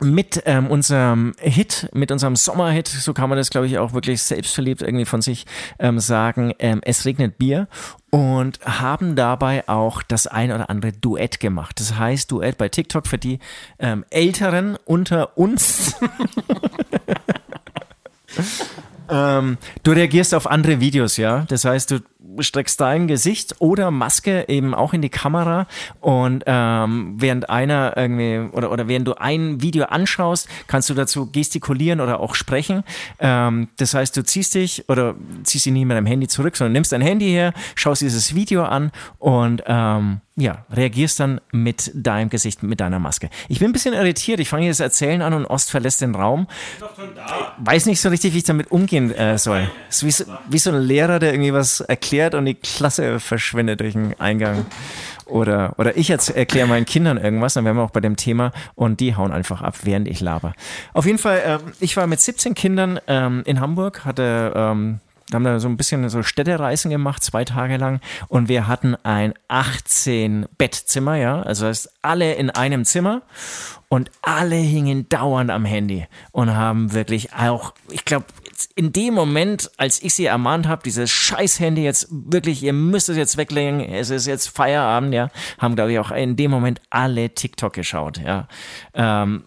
Mit 0.00 0.42
ähm, 0.44 0.66
unserem 0.66 1.34
Hit, 1.38 1.88
mit 1.92 2.10
unserem 2.10 2.34
Sommerhit, 2.34 2.88
so 2.88 3.14
kann 3.14 3.28
man 3.28 3.38
das, 3.38 3.50
glaube 3.50 3.68
ich, 3.68 3.78
auch 3.78 3.92
wirklich 3.92 4.22
selbstverliebt 4.22 4.82
irgendwie 4.82 5.04
von 5.04 5.22
sich 5.22 5.46
ähm, 5.78 6.00
sagen, 6.00 6.52
ähm, 6.58 6.80
es 6.84 7.04
regnet 7.04 7.38
Bier 7.38 7.68
und 8.10 8.58
haben 8.64 9.14
dabei 9.14 9.68
auch 9.68 10.02
das 10.02 10.26
ein 10.26 10.50
oder 10.50 10.68
andere 10.68 10.92
Duett 10.92 11.38
gemacht. 11.38 11.78
Das 11.78 11.96
heißt, 11.96 12.30
Duett 12.32 12.58
bei 12.58 12.68
TikTok 12.68 13.06
für 13.06 13.18
die 13.18 13.38
ähm, 13.78 14.04
Älteren 14.10 14.76
unter 14.84 15.38
uns. 15.38 15.94
Ähm, 19.08 19.58
du 19.82 19.92
reagierst 19.92 20.34
auf 20.34 20.50
andere 20.50 20.80
Videos, 20.80 21.16
ja. 21.16 21.44
Das 21.48 21.64
heißt, 21.64 21.90
du 21.90 22.00
streckst 22.40 22.80
dein 22.80 23.06
Gesicht 23.06 23.56
oder 23.58 23.90
Maske 23.90 24.48
eben 24.48 24.74
auch 24.74 24.92
in 24.92 25.02
die 25.02 25.08
Kamera 25.08 25.66
und 26.00 26.42
ähm, 26.46 27.14
während 27.18 27.48
einer 27.50 27.96
irgendwie 27.96 28.38
oder, 28.56 28.72
oder 28.72 28.88
während 28.88 29.06
du 29.06 29.14
ein 29.14 29.60
Video 29.62 29.84
anschaust, 29.84 30.48
kannst 30.66 30.90
du 30.90 30.94
dazu 30.94 31.30
gestikulieren 31.30 32.00
oder 32.00 32.20
auch 32.20 32.34
sprechen. 32.34 32.82
Ähm, 33.20 33.68
das 33.76 33.94
heißt, 33.94 34.16
du 34.16 34.24
ziehst 34.24 34.54
dich 34.54 34.88
oder 34.88 35.14
ziehst 35.44 35.66
dich 35.66 35.72
nicht 35.72 35.84
mit 35.84 35.96
deinem 35.96 36.06
Handy 36.06 36.26
zurück, 36.26 36.56
sondern 36.56 36.72
nimmst 36.72 36.92
dein 36.92 37.02
Handy 37.02 37.26
her, 37.26 37.52
schaust 37.74 38.02
dieses 38.02 38.34
Video 38.34 38.64
an 38.64 38.90
und 39.18 39.62
ähm, 39.66 40.20
ja, 40.36 40.64
reagierst 40.70 41.20
dann 41.20 41.40
mit 41.52 41.92
deinem 41.94 42.28
Gesicht, 42.28 42.64
mit 42.64 42.80
deiner 42.80 42.98
Maske. 42.98 43.30
Ich 43.48 43.60
bin 43.60 43.68
ein 43.68 43.72
bisschen 43.72 43.94
irritiert. 43.94 44.40
Ich 44.40 44.48
fange 44.48 44.66
jetzt 44.66 44.80
Erzählen 44.80 45.22
an 45.22 45.32
und 45.32 45.46
Ost 45.46 45.70
verlässt 45.70 46.00
den 46.00 46.14
Raum. 46.14 46.48
Weiß 47.58 47.86
nicht 47.86 48.00
so 48.00 48.08
richtig, 48.08 48.34
wie 48.34 48.38
ich 48.38 48.44
damit 48.44 48.72
umgehen 48.72 49.12
äh, 49.14 49.38
soll. 49.38 49.70
Es 49.88 50.02
ist 50.02 50.04
wie 50.04 50.10
so, 50.10 50.24
wie 50.48 50.58
so 50.58 50.70
ein 50.70 50.80
Lehrer, 50.80 51.20
der 51.20 51.32
irgendwie 51.32 51.52
was 51.52 51.80
erklärt 51.80 52.34
und 52.34 52.46
die 52.46 52.54
Klasse 52.54 53.20
verschwindet 53.20 53.80
durch 53.80 53.92
den 53.92 54.18
Eingang. 54.18 54.66
Oder, 55.26 55.74
oder 55.78 55.96
ich 55.96 56.10
erkläre 56.10 56.66
meinen 56.66 56.84
Kindern 56.84 57.16
irgendwas, 57.16 57.54
dann 57.54 57.64
wären 57.64 57.76
wir 57.76 57.82
auch 57.82 57.90
bei 57.90 58.00
dem 58.00 58.16
Thema 58.16 58.52
und 58.74 59.00
die 59.00 59.16
hauen 59.16 59.32
einfach 59.32 59.62
ab, 59.62 59.76
während 59.84 60.08
ich 60.08 60.20
laber. 60.20 60.52
Auf 60.92 61.06
jeden 61.06 61.18
Fall, 61.18 61.40
ähm, 61.46 61.60
ich 61.80 61.96
war 61.96 62.06
mit 62.06 62.20
17 62.20 62.54
Kindern 62.54 63.00
ähm, 63.06 63.42
in 63.46 63.60
Hamburg, 63.60 64.04
hatte 64.04 64.52
ähm, 64.54 65.00
haben 65.32 65.44
wir 65.44 65.58
so 65.60 65.68
ein 65.68 65.76
bisschen 65.76 66.08
so 66.08 66.22
Städtereisen 66.22 66.90
gemacht, 66.90 67.24
zwei 67.24 67.44
Tage 67.44 67.76
lang. 67.76 68.00
Und 68.28 68.48
wir 68.48 68.66
hatten 68.66 68.96
ein 69.02 69.34
18 69.48 70.46
Bettzimmer, 70.58 71.16
ja. 71.16 71.42
Also 71.42 71.66
das 71.66 71.84
heißt, 71.86 71.94
alle 72.02 72.34
in 72.34 72.50
einem 72.50 72.84
Zimmer. 72.84 73.22
Und 73.88 74.10
alle 74.22 74.56
hingen 74.56 75.08
dauernd 75.08 75.52
am 75.52 75.64
Handy 75.64 76.06
und 76.32 76.56
haben 76.56 76.92
wirklich 76.94 77.32
auch, 77.32 77.74
ich 77.90 78.04
glaube, 78.04 78.24
in 78.74 78.92
dem 78.92 79.14
Moment, 79.14 79.70
als 79.76 80.02
ich 80.02 80.14
sie 80.14 80.26
ermahnt 80.26 80.66
habe, 80.66 80.82
dieses 80.82 81.10
scheiß 81.10 81.60
Handy 81.60 81.82
jetzt 81.82 82.08
wirklich, 82.10 82.62
ihr 82.62 82.72
müsst 82.72 83.08
es 83.08 83.16
jetzt 83.16 83.36
weglegen, 83.36 83.80
es 83.80 84.10
ist 84.10 84.26
jetzt 84.26 84.48
Feierabend, 84.48 85.14
ja, 85.14 85.30
haben, 85.58 85.74
glaube 85.76 85.92
ich, 85.92 85.98
auch 85.98 86.10
in 86.10 86.36
dem 86.36 86.50
Moment 86.50 86.80
alle 86.90 87.30
TikTok 87.30 87.72
geschaut, 87.72 88.18
ja. 88.18 88.48
Ähm, 88.94 89.44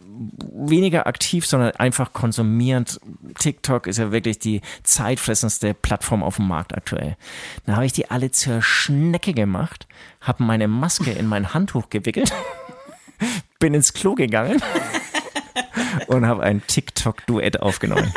weniger 0.51 1.07
aktiv, 1.07 1.45
sondern 1.45 1.71
einfach 1.75 2.13
konsumierend. 2.13 2.99
TikTok 3.39 3.87
ist 3.87 3.97
ja 3.97 4.11
wirklich 4.11 4.39
die 4.39 4.61
zeitfressendste 4.83 5.73
Plattform 5.73 6.23
auf 6.23 6.37
dem 6.37 6.47
Markt 6.47 6.75
aktuell. 6.75 7.17
Dann 7.65 7.75
habe 7.75 7.85
ich 7.85 7.93
die 7.93 8.09
alle 8.09 8.31
zur 8.31 8.61
Schnecke 8.61 9.33
gemacht, 9.33 9.87
habe 10.21 10.43
meine 10.43 10.67
Maske 10.67 11.11
in 11.11 11.27
mein 11.27 11.53
Handtuch 11.53 11.89
gewickelt, 11.89 12.33
bin 13.59 13.73
ins 13.73 13.93
Klo 13.93 14.15
gegangen 14.15 14.61
und 16.07 16.25
habe 16.25 16.43
ein 16.43 16.61
TikTok-Duett 16.65 17.61
aufgenommen. 17.61 18.11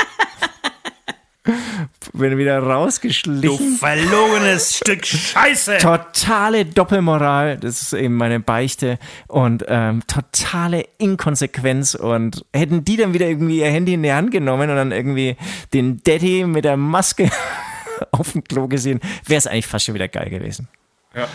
Bin 2.12 2.36
wieder 2.36 2.60
Du 2.60 2.66
rausgeschlichen. 2.66 3.76
verlogenes 3.78 4.76
Stück 4.76 5.06
Scheiße! 5.06 5.78
Totale 5.78 6.66
Doppelmoral, 6.66 7.56
das 7.56 7.80
ist 7.80 7.92
eben 7.94 8.14
meine 8.16 8.40
Beichte 8.40 8.98
und 9.26 9.64
ähm, 9.66 10.02
totale 10.06 10.86
Inkonsequenz 10.98 11.94
und 11.94 12.44
hätten 12.52 12.84
die 12.84 12.98
dann 12.98 13.14
wieder 13.14 13.26
irgendwie 13.26 13.60
ihr 13.60 13.70
Handy 13.70 13.94
in 13.94 14.02
die 14.02 14.12
Hand 14.12 14.32
genommen 14.32 14.68
und 14.68 14.76
dann 14.76 14.92
irgendwie 14.92 15.36
den 15.72 16.02
Daddy 16.02 16.44
mit 16.44 16.66
der 16.66 16.76
Maske 16.76 17.30
auf 18.10 18.32
dem 18.32 18.44
Klo 18.44 18.68
gesehen, 18.68 19.00
wäre 19.26 19.38
es 19.38 19.46
eigentlich 19.46 19.66
fast 19.66 19.86
schon 19.86 19.94
wieder 19.94 20.08
geil 20.08 20.28
gewesen. 20.28 20.68
Ja. 21.14 21.26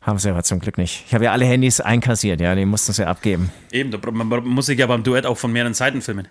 Haben 0.00 0.18
sie 0.18 0.30
aber 0.30 0.42
zum 0.42 0.58
Glück 0.58 0.78
nicht. 0.78 1.04
Ich 1.06 1.14
habe 1.14 1.24
ja 1.24 1.32
alle 1.32 1.44
Handys 1.44 1.80
einkassiert, 1.80 2.40
ja, 2.40 2.54
die 2.56 2.64
mussten 2.64 2.92
sie 2.92 3.06
abgeben. 3.06 3.52
Eben, 3.70 3.90
da, 3.92 3.98
muss 4.40 4.66
sich 4.66 4.78
ja 4.78 4.86
beim 4.86 5.02
Duett 5.04 5.26
auch 5.26 5.36
von 5.36 5.52
mehreren 5.52 5.74
Seiten 5.74 6.02
filmen. 6.02 6.26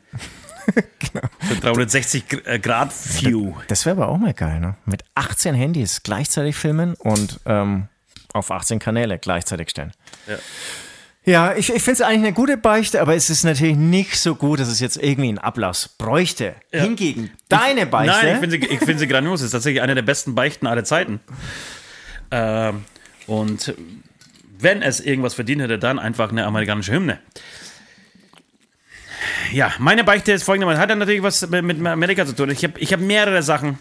genau. 0.99 1.27
So 1.49 1.55
360 1.61 2.27
Gr- 2.27 2.45
äh, 2.45 2.59
Grad 2.59 2.91
View. 3.21 3.53
Das 3.67 3.85
wäre 3.85 3.95
aber 3.97 4.09
auch 4.09 4.17
mal 4.17 4.33
geil, 4.33 4.59
ne? 4.59 4.75
Mit 4.85 5.03
18 5.15 5.55
Handys 5.55 6.03
gleichzeitig 6.03 6.55
filmen 6.55 6.93
und 6.95 7.39
ähm, 7.45 7.87
auf 8.33 8.51
18 8.51 8.79
Kanäle 8.79 9.17
gleichzeitig 9.19 9.69
stellen. 9.69 9.91
Ja. 10.27 10.35
Ja, 11.25 11.53
ich, 11.55 11.69
ich 11.73 11.81
finde 11.83 11.91
es 11.91 12.01
eigentlich 12.01 12.19
eine 12.19 12.31
gute 12.31 12.55
Beichte, 12.55 13.01
aber 13.01 13.13
es 13.13 13.29
ist 13.29 13.43
natürlich 13.43 13.75
nicht 13.75 14.17
so 14.17 14.35
gut, 14.35 14.61
dass 14.61 14.69
es 14.69 14.79
jetzt 14.79 14.95
irgendwie 14.95 15.27
einen 15.27 15.39
Ablass 15.39 15.89
bräuchte. 15.89 16.55
Hingegen, 16.71 17.31
deine 17.49 17.85
Beichte. 17.85 18.15
Nein, 18.25 18.33
ich 18.35 18.39
finde 18.39 18.59
sie, 18.67 18.73
ich 18.73 18.79
find 18.79 18.97
sie 18.97 19.07
grandios. 19.07 19.41
Das 19.41 19.47
ist 19.47 19.51
tatsächlich 19.51 19.81
eine 19.81 19.93
der 19.93 20.03
besten 20.03 20.35
Beichten 20.35 20.67
aller 20.67 20.85
Zeiten. 20.85 21.19
Ähm, 22.31 22.85
und 23.25 23.73
wenn 24.57 24.81
es 24.81 25.01
irgendwas 25.01 25.33
verdient 25.33 25.61
hätte, 25.61 25.77
dann 25.77 25.99
einfach 25.99 26.31
eine 26.31 26.45
amerikanische 26.45 26.93
Hymne. 26.93 27.19
Ja, 29.51 29.73
meine 29.79 30.03
Beichte 30.03 30.31
ist 30.31 30.43
folgendermaßen. 30.43 30.81
Hat 30.81 30.89
dann 30.89 30.99
natürlich 30.99 31.23
was 31.23 31.49
mit 31.49 31.85
Amerika 31.85 32.25
zu 32.25 32.35
tun. 32.35 32.49
Ich 32.49 32.63
habe 32.63 32.79
ich 32.79 32.93
hab 32.93 32.99
mehrere 32.99 33.43
Sachen. 33.43 33.79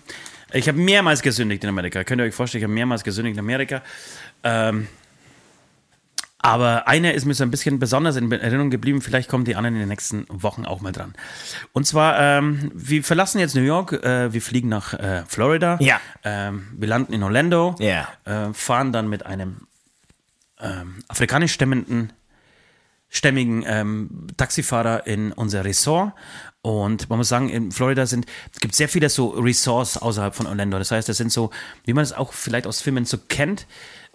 Ich 0.53 0.69
habe 0.69 0.79
mehrmals 0.79 1.23
gesündigt 1.23 1.65
in 1.65 1.71
Amerika. 1.71 2.05
Könnt 2.05 2.21
ihr 2.21 2.25
euch 2.25 2.35
vorstellen, 2.35 2.61
ich 2.61 2.65
habe 2.65 2.75
mehrmals 2.75 3.05
gesündigt 3.05 3.35
in 3.37 3.41
Amerika. 3.41 3.83
Ähm, 4.45 4.87
aber 6.39 6.87
eine 6.87 7.13
ist 7.13 7.25
mir 7.25 7.35
so 7.35 7.43
ein 7.43 7.51
bisschen 7.51 7.81
besonders 7.81 8.15
in 8.15 8.31
Erinnerung 8.31 8.71
geblieben. 8.71 9.03
Vielleicht 9.03 9.29
kommen 9.29 9.45
die 9.45 9.57
anderen 9.57 9.75
in 9.75 9.81
den 9.81 9.89
nächsten 9.89 10.27
Wochen 10.29 10.65
auch 10.65 10.81
mal 10.81 10.93
dran. 10.93 11.15
Und 11.73 11.89
zwar, 11.89 12.21
ähm, 12.21 12.71
wir 12.73 13.03
verlassen 13.03 13.41
jetzt 13.41 13.57
New 13.57 13.63
York, 13.63 13.93
äh, 13.93 14.33
wir 14.33 14.41
fliegen 14.41 14.69
nach 14.69 14.95
äh, 14.95 15.25
Florida. 15.27 15.77
Ja. 15.81 16.01
Ähm, 16.23 16.69
wir 16.77 16.87
landen 16.87 17.13
in 17.13 17.25
Orlando. 17.25 17.75
Ja. 17.81 18.09
Äh, 18.25 18.53
fahren 18.55 18.93
dann 18.93 19.09
mit 19.09 19.27
einem 19.27 19.67
ähm, 20.61 21.03
afrikanisch 21.09 21.53
stämmenden 21.53 22.13
stämmigen 23.09 23.65
ähm, 23.67 24.27
Taxifahrer 24.37 25.07
in 25.07 25.33
unser 25.33 25.65
Resort. 25.65 26.13
Und 26.63 27.09
man 27.09 27.19
muss 27.19 27.29
sagen, 27.29 27.49
in 27.49 27.71
Florida 27.71 28.07
sind, 28.07 28.27
es 28.53 28.61
gibt 28.61 28.75
sehr 28.75 28.89
viele 28.89 29.09
so 29.09 29.29
Resorts 29.29 29.97
außerhalb 29.99 30.35
von 30.35 30.47
Orlando. 30.47 30.79
Das 30.79 30.91
heißt, 30.91 31.09
das 31.09 31.17
sind 31.17 31.31
so, 31.31 31.51
wie 31.85 31.93
man 31.93 32.03
es 32.03 32.13
auch 32.13 32.33
vielleicht 32.33 32.67
aus 32.67 32.81
Filmen 32.81 33.05
so 33.05 33.19
kennt, 33.19 33.67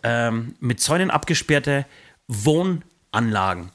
ähm, 0.04 0.56
mit 0.60 0.82
Zäunen 0.82 1.12
abgesperrte 1.12 1.86
Wohnanlagen. 2.28 3.72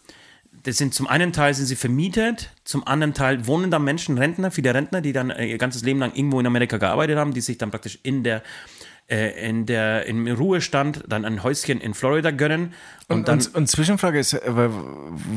Das 0.64 0.78
sind 0.78 0.94
zum 0.94 1.06
einen 1.06 1.32
Teil 1.32 1.54
sind 1.54 1.66
sie 1.66 1.76
vermietet, 1.76 2.50
zum 2.64 2.84
anderen 2.86 3.14
Teil 3.14 3.46
wohnen 3.46 3.70
da 3.70 3.78
Menschen, 3.78 4.18
Rentner, 4.18 4.50
viele 4.50 4.74
Rentner, 4.74 5.00
die 5.00 5.12
dann 5.12 5.30
ihr 5.30 5.58
ganzes 5.58 5.84
Leben 5.84 6.00
lang 6.00 6.12
irgendwo 6.12 6.40
in 6.40 6.46
Amerika 6.46 6.76
gearbeitet 6.76 7.18
haben, 7.18 7.32
die 7.32 7.40
sich 7.40 7.56
dann 7.56 7.70
praktisch 7.70 8.00
in 8.02 8.24
der 8.24 8.42
äh, 9.08 9.48
in 9.48 9.66
der 9.66 10.06
im 10.06 10.26
Ruhestand 10.26 11.04
dann 11.06 11.24
ein 11.24 11.42
Häuschen 11.42 11.80
in 11.80 11.94
Florida 11.94 12.32
gönnen 12.32 12.74
und, 13.08 13.18
Und, 13.18 13.28
dann 13.28 13.38
und, 13.38 13.54
und 13.54 13.66
Zwischenfrage 13.68 14.18
ist, 14.18 14.32
äh, 14.32 14.40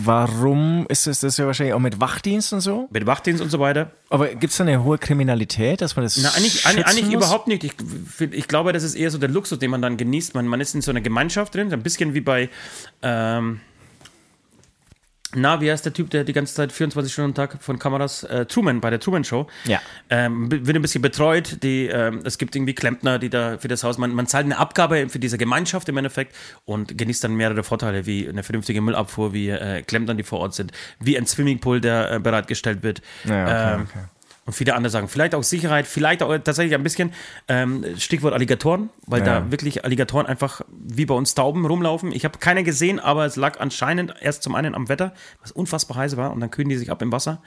warum 0.04 0.88
ist 0.90 1.06
es 1.06 1.20
das 1.20 1.38
ja 1.38 1.46
wahrscheinlich 1.46 1.74
auch 1.76 1.80
mit 1.80 2.00
Wachdienst 2.00 2.52
und 2.54 2.62
so? 2.62 2.88
mit 2.92 3.06
Wachdienst 3.06 3.44
und 3.44 3.50
so 3.52 3.60
weiter. 3.60 3.92
Aber 4.10 4.30
gibt 4.30 4.52
es 4.52 4.58
da 4.58 4.64
eine 4.64 4.84
hohe 4.84 4.98
Kriminalität, 4.98 5.82
dass 5.82 5.96
man 5.96 6.04
das 6.04 6.18
Na, 6.18 6.30
eigentlich, 6.30 6.66
eigentlich, 6.66 7.12
überhaupt 7.14 7.48
nicht. 7.48 7.64
Ich, 7.64 7.74
ich 8.20 8.48
glaube, 8.48 8.74
das 8.74 8.84
ist 8.84 8.96
eher 8.96 9.12
so 9.12 9.20
der 9.20 9.30
Luxus, 9.30 9.60
den 9.60 9.70
man 9.70 9.82
dann 9.84 9.98
genießt. 9.98 10.34
Man, 10.34 10.48
man 10.48 10.62
ist 10.62 10.74
in 10.74 10.82
so 10.82 10.90
einer 10.90 11.02
Gemeinschaft 11.02 11.54
drin, 11.54 11.72
ein 11.72 11.84
bisschen 11.84 12.16
wie 12.16 12.22
bei, 12.22 12.50
ähm, 13.04 13.60
na, 15.36 15.62
wie 15.62 15.72
heißt 15.72 15.86
der 15.86 15.94
Typ, 15.94 16.10
der 16.10 16.24
die 16.24 16.34
ganze 16.34 16.56
Zeit 16.56 16.72
24 16.72 17.12
Stunden 17.14 17.30
am 17.32 17.36
Tag 17.36 17.62
von 17.62 17.78
Kameras, 17.78 18.24
äh, 18.24 18.46
Truman, 18.46 18.82
bei 18.82 18.90
der 18.90 19.00
Truman 19.00 19.24
Show, 19.24 19.48
Ja. 19.66 19.80
ähm, 20.10 20.50
wird 20.52 20.76
ein 20.76 20.82
bisschen 20.82 21.02
betreut. 21.02 21.62
Die, 21.64 21.86
ähm, 21.88 22.22
es 22.24 22.38
gibt 22.38 22.56
irgendwie 22.56 22.74
Klempner, 22.74 23.20
die 23.20 23.30
da 23.30 23.58
für 23.58 23.68
das 23.68 23.84
Haus, 23.84 23.98
man, 23.98 24.14
man 24.14 24.26
zahlt 24.28 24.46
eine 24.46 24.58
Abgabe 24.58 25.08
für 25.10 25.20
diese 25.20 25.38
Gemeinschaft 25.38 25.88
im 25.90 25.98
Endeffekt 25.98 26.36
und 26.66 26.98
genießt 26.98 27.24
dann 27.24 27.36
mehrere 27.36 27.64
Vorteile, 27.64 28.06
wie 28.06 28.28
eine 28.28 28.44
vernünftige 28.44 28.82
Müllabfuhr, 28.82 29.34
wie 29.34 29.50
äh, 29.50 29.84
Klempner, 29.84 30.16
die 30.16 30.24
vor 30.24 30.40
Ort 30.40 30.56
sind, 30.56 30.72
wie 31.00 31.18
ein 31.18 31.26
Swimmingpool, 31.28 31.80
der 31.82 32.12
äh, 32.14 32.20
bereitgestellt 32.20 32.82
wird. 32.84 33.02
Ja, 33.26 33.44
okay, 33.44 33.74
ähm, 33.76 33.88
okay. 33.90 34.00
Und 34.46 34.54
viele 34.54 34.74
andere 34.76 34.90
Sachen. 34.90 35.08
Vielleicht 35.08 35.36
auch 35.36 35.44
Sicherheit, 35.44 35.86
vielleicht 35.86 36.24
auch 36.24 36.30
tatsächlich 36.40 36.74
ein 36.74 36.82
bisschen 36.82 37.14
ähm, 37.48 37.86
Stichwort 37.98 38.34
Alligatoren, 38.34 38.90
weil 39.06 39.20
Ja. 39.20 39.42
da 39.42 39.52
wirklich 39.52 39.86
Alligatoren 39.86 40.26
einfach 40.26 40.62
wie 40.72 41.06
bei 41.06 41.14
uns 41.14 41.36
Tauben 41.36 41.66
rumlaufen. 41.66 42.12
Ich 42.12 42.26
habe 42.26 42.40
keine 42.40 42.64
gesehen, 42.64 43.00
aber 43.00 43.26
es 43.26 43.36
lag 43.36 43.60
anscheinend 43.60 44.14
erst 44.22 44.42
zum 44.42 44.56
einen 44.56 44.74
am 44.74 44.90
Wetter, 44.90 45.14
was 45.42 45.52
unfassbar 45.52 45.98
heiß 45.98 46.18
war, 46.18 46.32
und 46.32 46.40
dann 46.40 46.50
kühlen 46.50 46.70
die 46.70 46.78
sich 46.78 46.90
ab 46.90 47.02
im 47.04 47.12
Wasser. 47.12 47.42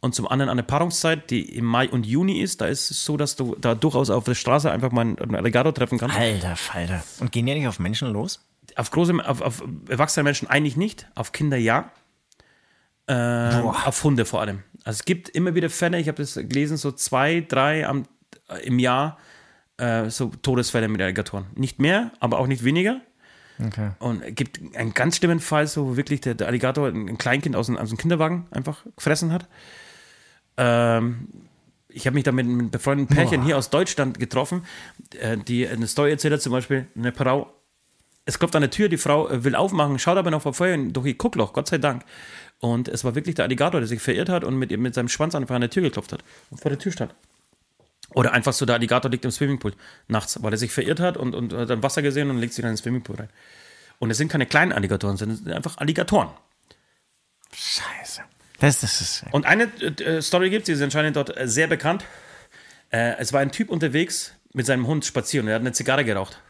Und 0.00 0.14
zum 0.16 0.26
anderen 0.28 0.50
an 0.50 0.56
der 0.56 0.64
Paarungszeit, 0.64 1.30
die 1.30 1.42
im 1.56 1.64
Mai 1.64 1.88
und 1.88 2.04
Juni 2.04 2.40
ist. 2.42 2.60
Da 2.60 2.66
ist 2.66 2.90
es 2.90 3.04
so, 3.04 3.16
dass 3.16 3.36
du 3.36 3.56
da 3.60 3.74
durchaus 3.76 4.10
auf 4.10 4.24
der 4.24 4.34
Straße 4.34 4.70
einfach 4.70 4.90
mal 4.90 5.02
einen 5.02 5.18
einen 5.18 5.36
Alligator 5.36 5.72
treffen 5.72 5.96
kannst. 5.96 6.18
Alter 6.18 6.56
Falter. 6.56 7.04
Und 7.20 7.30
gehen 7.32 7.46
die 7.46 7.54
nicht 7.54 7.68
auf 7.68 7.78
Menschen 7.78 8.12
los? 8.12 8.44
Auf 8.74 8.90
große, 8.90 9.14
auf, 9.24 9.40
auf 9.40 9.62
erwachsene 9.88 10.24
Menschen 10.24 10.48
eigentlich 10.50 10.76
nicht, 10.76 11.06
auf 11.14 11.30
Kinder 11.32 11.56
ja. 11.56 11.92
Ähm, 13.08 13.64
auf 13.66 14.04
Hunde 14.04 14.24
vor 14.24 14.40
allem. 14.40 14.62
Also 14.84 14.98
es 14.98 15.04
gibt 15.04 15.28
immer 15.28 15.54
wieder 15.54 15.70
Fälle, 15.70 15.98
ich 15.98 16.08
habe 16.08 16.18
das 16.22 16.34
gelesen, 16.34 16.76
so 16.76 16.92
zwei, 16.92 17.40
drei 17.40 17.86
am, 17.86 18.04
äh, 18.48 18.66
im 18.66 18.78
Jahr 18.78 19.18
äh, 19.76 20.08
so 20.10 20.30
Todesfälle 20.42 20.88
mit 20.88 21.00
Alligatoren. 21.02 21.46
Nicht 21.54 21.78
mehr, 21.78 22.12
aber 22.20 22.38
auch 22.38 22.46
nicht 22.46 22.64
weniger. 22.64 23.00
Okay. 23.64 23.90
Und 23.98 24.22
es 24.22 24.34
gibt 24.34 24.60
einen 24.76 24.94
ganz 24.94 25.16
schlimmen 25.18 25.40
Fall, 25.40 25.66
so 25.66 25.88
wo 25.90 25.96
wirklich 25.96 26.20
der, 26.20 26.34
der 26.34 26.46
Alligator 26.48 26.88
ein 26.88 27.08
ein 27.08 27.18
Kleinkind 27.18 27.54
aus, 27.54 27.66
dem- 27.66 27.76
aus 27.76 27.90
dem 27.90 27.98
Kinderwagen 27.98 28.46
einfach 28.50 28.84
gefressen 28.96 29.32
hat. 29.32 29.46
Ähm, 30.56 31.28
ich 31.88 32.06
habe 32.06 32.14
mich 32.14 32.24
da 32.24 32.32
mit 32.32 32.46
einem 32.46 32.70
befreundeten 32.70 33.14
Pärchen 33.14 33.42
hier 33.42 33.58
aus 33.58 33.70
Deutschland 33.70 34.18
getroffen, 34.18 34.64
äh, 35.20 35.36
die 35.36 35.66
eine 35.68 35.86
Story 35.86 36.10
erzählt 36.10 36.34
hat, 36.34 36.42
zum 36.42 36.52
Beispiel 36.52 36.86
eine 36.96 37.12
Frau, 37.12 37.52
es 38.24 38.38
klopft 38.38 38.56
an 38.56 38.62
der 38.62 38.70
Tür, 38.70 38.88
die 38.88 38.96
Frau 38.96 39.28
äh, 39.28 39.44
will 39.44 39.54
aufmachen, 39.54 39.98
schaut 39.98 40.16
aber 40.16 40.30
noch 40.30 40.42
vor 40.42 40.54
Feuer 40.54 40.76
durch 40.78 41.06
ihr 41.06 41.14
Guckloch, 41.14 41.52
Gott 41.52 41.68
sei 41.68 41.78
Dank. 41.78 42.04
Und 42.62 42.86
es 42.86 43.02
war 43.02 43.16
wirklich 43.16 43.34
der 43.34 43.46
Alligator, 43.46 43.80
der 43.80 43.88
sich 43.88 44.00
verirrt 44.00 44.28
hat 44.28 44.44
und 44.44 44.56
mit, 44.56 44.70
mit 44.78 44.94
seinem 44.94 45.08
Schwanz 45.08 45.34
einfach 45.34 45.56
an 45.56 45.62
der 45.62 45.70
Tür 45.70 45.82
geklopft 45.82 46.12
hat 46.12 46.22
und 46.48 46.60
vor 46.60 46.68
der 46.68 46.78
Tür 46.78 46.92
stand. 46.92 47.12
Oder 48.10 48.32
einfach 48.32 48.52
so, 48.52 48.64
der 48.64 48.76
Alligator 48.76 49.10
liegt 49.10 49.24
im 49.24 49.32
Swimmingpool 49.32 49.72
nachts, 50.06 50.40
weil 50.44 50.52
er 50.52 50.56
sich 50.56 50.70
verirrt 50.70 51.00
hat 51.00 51.16
und, 51.16 51.34
und 51.34 51.52
hat 51.52 51.70
dann 51.70 51.82
Wasser 51.82 52.02
gesehen 52.02 52.30
und 52.30 52.38
legt 52.38 52.54
sich 52.54 52.62
dann 52.62 52.70
ins 52.70 52.82
Swimmingpool 52.82 53.16
rein. 53.16 53.30
Und 53.98 54.12
es 54.12 54.16
sind 54.16 54.30
keine 54.30 54.46
kleinen 54.46 54.72
Alligatoren, 54.72 55.16
sondern 55.16 55.38
es 55.38 55.42
sind 55.42 55.52
einfach 55.52 55.78
Alligatoren. 55.78 56.28
Scheiße. 57.52 58.22
Das, 58.60 58.78
das 58.78 59.00
ist. 59.00 59.24
Und 59.32 59.44
eine 59.44 59.64
äh, 59.64 60.22
Story 60.22 60.48
gibt 60.48 60.62
es, 60.62 60.66
die 60.66 60.72
ist 60.72 60.82
anscheinend 60.82 61.16
dort 61.16 61.36
äh, 61.36 61.48
sehr 61.48 61.66
bekannt. 61.66 62.04
Äh, 62.90 63.16
es 63.18 63.32
war 63.32 63.40
ein 63.40 63.50
Typ 63.50 63.70
unterwegs 63.70 64.34
mit 64.52 64.66
seinem 64.66 64.86
Hund 64.86 65.04
spazieren. 65.04 65.48
Er 65.48 65.56
hat 65.56 65.62
eine 65.62 65.72
Zigarre 65.72 66.04
geraucht. 66.04 66.40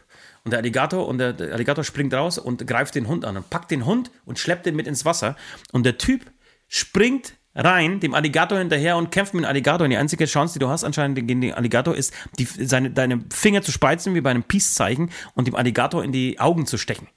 Und 0.43 0.51
der 0.51 0.59
Alligator, 0.59 1.07
und 1.07 1.19
der, 1.19 1.33
der 1.33 1.53
Alligator 1.53 1.83
springt 1.83 2.13
raus 2.13 2.37
und 2.37 2.67
greift 2.67 2.95
den 2.95 3.07
Hund 3.07 3.23
an 3.23 3.37
und 3.37 3.49
packt 3.49 3.71
den 3.71 3.85
Hund 3.85 4.11
und 4.25 4.39
schleppt 4.39 4.65
den 4.65 4.75
mit 4.75 4.87
ins 4.87 5.05
Wasser. 5.05 5.37
Und 5.71 5.85
der 5.85 5.97
Typ 5.97 6.31
springt 6.67 7.33
rein, 7.55 7.99
dem 7.99 8.13
Alligator 8.13 8.57
hinterher 8.57 8.97
und 8.97 9.11
kämpft 9.11 9.33
mit 9.33 9.43
dem 9.43 9.47
Alligator. 9.47 9.85
Und 9.85 9.91
die 9.91 9.97
einzige 9.97 10.25
Chance, 10.25 10.53
die 10.53 10.59
du 10.59 10.69
hast 10.69 10.83
anscheinend 10.83 11.15
gegen 11.15 11.39
den 11.39 11.53
Alligator, 11.53 11.95
ist, 11.95 12.13
die, 12.39 12.45
seine, 12.45 12.91
deine 12.91 13.23
Finger 13.31 13.61
zu 13.61 13.71
spreizen, 13.71 14.15
wie 14.15 14.21
bei 14.21 14.31
einem 14.31 14.43
Peace-Zeichen, 14.43 15.11
und 15.35 15.47
dem 15.47 15.55
Alligator 15.55 16.03
in 16.03 16.11
die 16.11 16.39
Augen 16.39 16.65
zu 16.65 16.77
stechen. 16.77 17.07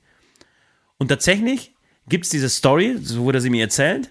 Und 0.99 1.09
tatsächlich 1.09 1.75
gibt 2.09 2.25
es 2.25 2.31
diese 2.31 2.49
Story, 2.49 2.97
so 3.01 3.25
wurde 3.25 3.41
sie 3.41 3.51
mir 3.51 3.65
erzählt, 3.65 4.11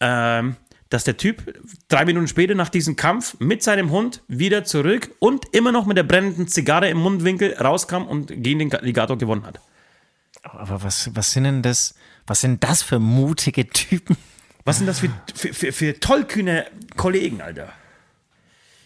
ähm, 0.00 0.56
dass 0.92 1.04
der 1.04 1.16
Typ 1.16 1.58
drei 1.88 2.04
Minuten 2.04 2.28
später 2.28 2.54
nach 2.54 2.68
diesem 2.68 2.96
Kampf 2.96 3.36
mit 3.38 3.62
seinem 3.62 3.90
Hund 3.90 4.22
wieder 4.28 4.64
zurück 4.64 5.10
und 5.18 5.46
immer 5.52 5.72
noch 5.72 5.86
mit 5.86 5.96
der 5.96 6.02
brennenden 6.02 6.48
Zigarre 6.48 6.88
im 6.90 6.98
Mundwinkel 6.98 7.54
rauskam 7.54 8.02
und 8.02 8.28
gegen 8.28 8.58
den 8.58 8.74
Alligator 8.74 9.16
gewonnen 9.16 9.46
hat. 9.46 9.60
Aber 10.42 10.82
was, 10.82 11.14
was 11.14 11.32
sind 11.32 11.44
denn 11.44 11.62
das? 11.62 11.94
Was 12.26 12.40
sind 12.40 12.62
das 12.62 12.82
für 12.82 12.98
mutige 12.98 13.68
Typen? 13.68 14.16
Was 14.64 14.78
sind 14.78 14.86
das 14.86 15.00
für, 15.00 15.10
für, 15.34 15.54
für, 15.54 15.72
für 15.72 15.98
tollkühne 15.98 16.66
Kollegen, 16.96 17.40
Alter? 17.40 17.72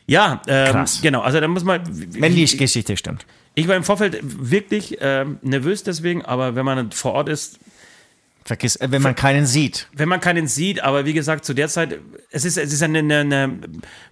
Ja, 0.06 0.40
ähm, 0.46 0.72
Krass. 0.72 1.00
genau. 1.02 1.20
Also 1.20 1.40
da 1.40 1.48
muss 1.48 1.64
man. 1.64 1.82
Wenn 1.86 2.34
die 2.34 2.46
Geschichte 2.56 2.96
stimmt. 2.96 3.26
Ich 3.54 3.68
war 3.68 3.74
im 3.74 3.84
Vorfeld 3.84 4.18
wirklich 4.22 4.98
ähm, 5.00 5.38
nervös 5.42 5.82
deswegen, 5.82 6.24
aber 6.24 6.54
wenn 6.54 6.64
man 6.64 6.92
vor 6.92 7.12
Ort 7.12 7.28
ist, 7.28 7.58
Vergiss, 8.46 8.76
äh, 8.76 8.88
wenn 8.90 9.02
man 9.02 9.14
keinen 9.14 9.44
sieht. 9.44 9.88
wenn 9.92 10.08
man 10.08 10.20
keinen 10.20 10.46
sieht, 10.46 10.82
aber 10.82 11.04
wie 11.04 11.12
gesagt, 11.12 11.44
zu 11.44 11.52
der 11.52 11.68
Zeit, 11.68 11.98
es 12.30 12.44
ist, 12.44 12.56
es 12.56 12.72
ist 12.72 12.82
eine, 12.82 13.00
eine, 13.00 13.18
eine 13.20 13.60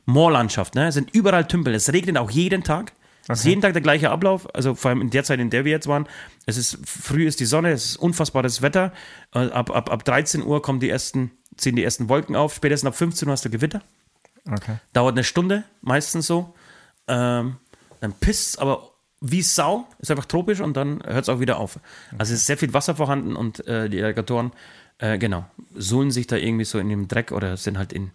Moorlandschaft, 0.07 0.75
ne? 0.75 0.89
Es 0.89 0.95
sind 0.95 1.15
überall 1.15 1.47
Tümpel. 1.47 1.75
Es 1.75 1.93
regnet 1.93 2.19
auch 2.19 2.31
jeden 2.31 2.65
Tag. 2.65 2.93
Es 3.27 3.39
ist 3.41 3.47
jeden 3.47 3.63
Tag 3.63 3.73
der 3.73 3.81
gleiche 3.81 4.11
Ablauf, 4.11 4.55
also 4.55 4.75
vor 4.75 4.91
allem 4.91 5.01
in 5.01 5.09
der 5.09 5.25
Zeit, 5.25 5.41
in 5.41 5.49
der 5.49 5.65
wir 5.65 5.73
jetzt 5.73 5.87
waren. 5.87 6.07
Es 6.45 6.59
ist, 6.59 6.79
früh 6.85 7.27
ist 7.27 7.41
die 7.41 7.47
Sonne, 7.47 7.71
es 7.71 7.85
ist 7.87 7.97
unfassbares 7.97 8.61
Wetter. 8.61 8.93
Äh, 9.35 9.47
Ab, 9.51 9.71
ab, 9.71 9.91
ab 9.91 10.05
13 10.05 10.43
Uhr 10.43 10.61
kommen 10.61 10.79
die 10.81 10.91
ersten, 10.91 11.31
ziehen 11.57 11.75
die 11.77 11.85
ersten 11.85 12.09
Wolken 12.11 12.37
auf. 12.37 12.55
Spätestens 12.55 12.89
ab 12.89 12.97
15 12.97 13.27
Uhr 13.29 13.33
hast 13.33 13.45
du 13.45 13.51
Gewitter. 13.51 13.81
Okay. 14.51 14.77
Dauert 14.93 15.15
eine 15.15 15.25
Stunde, 15.25 15.65
meistens 15.81 16.27
so. 16.27 16.55
Ähm, 17.09 17.57
dann 18.01 18.13
pisst 18.21 18.59
aber 18.59 18.91
wie 19.27 19.43
Sau, 19.43 19.89
ist 20.01 20.11
einfach 20.11 20.27
tropisch 20.27 20.61
und 20.61 20.77
dann 20.77 21.03
hört 21.03 21.23
es 21.23 21.29
auch 21.31 21.41
wieder 21.41 21.59
auf. 21.59 21.81
Also 22.19 22.35
es 22.35 22.41
ist 22.41 22.47
sehr 22.47 22.59
viel 22.59 22.75
Wasser 22.75 22.95
vorhanden 22.95 23.37
und 23.37 23.67
äh, 23.67 23.89
die 23.89 24.03
Alligatoren, 24.03 24.53
äh, 24.99 25.17
genau, 25.17 25.47
suhlen 25.75 26.11
sich 26.11 26.27
da 26.27 26.37
irgendwie 26.37 26.67
so 26.67 26.79
in 26.79 26.91
dem 26.91 27.09
Dreck 27.09 27.33
oder 27.33 27.57
sind 27.57 27.79
halt 27.79 27.95
in, 27.95 28.11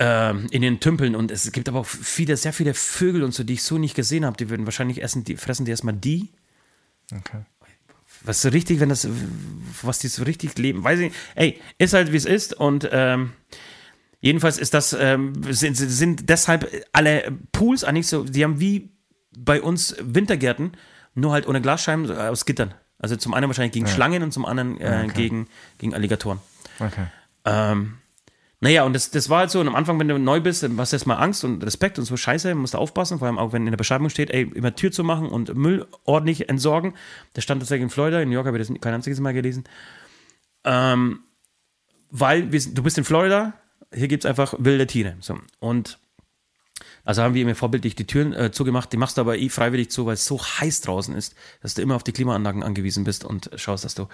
ähm, 0.00 0.48
in 0.50 0.62
den 0.62 0.80
Tümpeln 0.80 1.14
und 1.14 1.30
es 1.30 1.52
gibt 1.52 1.68
aber 1.68 1.78
auch 1.78 1.86
viele, 1.86 2.36
sehr 2.36 2.52
viele 2.52 2.74
Vögel 2.74 3.22
und 3.22 3.32
so, 3.32 3.44
die 3.44 3.54
ich 3.54 3.62
so 3.62 3.78
nicht 3.78 3.94
gesehen 3.94 4.24
habe. 4.24 4.36
Die 4.36 4.50
würden 4.50 4.66
wahrscheinlich 4.66 5.02
essen, 5.02 5.22
die 5.22 5.36
fressen 5.36 5.64
die 5.64 5.70
erstmal 5.70 5.94
die. 5.94 6.30
okay. 7.12 7.42
Was 8.22 8.42
so 8.42 8.48
richtig, 8.50 8.80
wenn 8.80 8.90
das, 8.90 9.08
was 9.82 10.00
die 10.00 10.08
so 10.08 10.24
richtig 10.24 10.58
leben, 10.58 10.84
weiß 10.84 10.98
ich 10.98 11.04
nicht. 11.06 11.16
Ey, 11.36 11.60
ist 11.78 11.94
halt 11.94 12.12
wie 12.12 12.16
es 12.16 12.26
ist 12.26 12.52
und 12.52 12.86
ähm, 12.92 13.32
jedenfalls 14.20 14.58
ist 14.58 14.74
das, 14.74 14.92
ähm, 14.92 15.32
sind, 15.50 15.76
sind 15.76 16.28
deshalb 16.28 16.70
alle 16.92 17.32
Pools 17.52 17.82
eigentlich 17.82 18.08
so, 18.08 18.24
die 18.24 18.44
haben 18.44 18.60
wie 18.60 18.90
bei 19.36 19.62
uns 19.62 19.96
Wintergärten, 20.00 20.72
nur 21.14 21.32
halt 21.32 21.46
ohne 21.46 21.60
Glasscheiben 21.60 22.08
äh, 22.10 22.14
aus 22.14 22.46
Gittern. 22.46 22.74
Also 22.98 23.16
zum 23.16 23.34
einen 23.34 23.48
wahrscheinlich 23.48 23.72
gegen 23.72 23.86
Schlangen 23.86 24.22
und 24.22 24.32
zum 24.32 24.44
anderen 24.44 24.78
äh, 24.80 25.08
gegen, 25.14 25.48
gegen 25.78 25.94
Alligatoren. 25.94 26.38
Okay. 26.78 27.06
Ähm, 27.44 27.98
naja, 28.62 28.84
und 28.84 28.92
das, 28.92 29.10
das 29.10 29.30
war 29.30 29.38
halt 29.38 29.50
so, 29.50 29.58
und 29.60 29.68
am 29.68 29.74
Anfang, 29.74 29.98
wenn 29.98 30.08
du 30.08 30.18
neu 30.18 30.40
bist, 30.40 30.62
dann 30.62 30.78
hast 30.78 30.92
du 30.92 30.96
erstmal 30.96 31.16
Angst 31.16 31.44
und 31.44 31.64
Respekt 31.64 31.98
und 31.98 32.04
so 32.04 32.18
Scheiße, 32.18 32.54
musst 32.54 32.74
du 32.74 32.78
aufpassen, 32.78 33.18
vor 33.18 33.26
allem 33.26 33.38
auch 33.38 33.54
wenn 33.54 33.64
in 33.64 33.70
der 33.70 33.78
Beschreibung 33.78 34.10
steht, 34.10 34.30
ey, 34.30 34.42
immer 34.54 34.74
Tür 34.74 34.92
zu 34.92 35.02
machen 35.02 35.28
und 35.28 35.54
Müll 35.54 35.86
ordentlich 36.04 36.50
entsorgen. 36.50 36.92
Das 37.32 37.42
stand 37.42 37.62
tatsächlich 37.62 37.84
in 37.84 37.90
Florida, 37.90 38.20
in 38.20 38.28
New 38.28 38.34
York 38.34 38.46
habe 38.46 38.58
ich 38.58 38.68
das 38.68 38.80
kein 38.80 38.92
einziges 38.92 39.18
Mal 39.18 39.32
gelesen. 39.32 39.64
Ähm, 40.64 41.20
weil 42.10 42.52
wir, 42.52 42.60
du 42.60 42.82
bist 42.82 42.98
in 42.98 43.04
Florida, 43.04 43.54
hier 43.94 44.08
gibt 44.08 44.24
es 44.26 44.28
einfach 44.28 44.54
wilde 44.58 44.86
Tiere. 44.86 45.16
So. 45.20 45.38
Und 45.58 45.98
also 47.04 47.22
haben 47.22 47.34
wir 47.34 47.44
mir 47.44 47.54
vorbildlich 47.54 47.94
die 47.94 48.06
Türen 48.06 48.32
äh, 48.32 48.50
zugemacht, 48.52 48.92
die 48.92 48.96
machst 48.96 49.16
du 49.16 49.22
aber 49.22 49.38
eh 49.38 49.48
freiwillig 49.48 49.90
zu, 49.90 50.06
weil 50.06 50.14
es 50.14 50.26
so 50.26 50.40
heiß 50.40 50.82
draußen 50.82 51.14
ist, 51.14 51.34
dass 51.62 51.74
du 51.74 51.82
immer 51.82 51.96
auf 51.96 52.02
die 52.02 52.12
Klimaanlagen 52.12 52.62
angewiesen 52.62 53.04
bist 53.04 53.24
und 53.24 53.50
schaust, 53.56 53.84
dass 53.84 53.94
du 53.94 54.08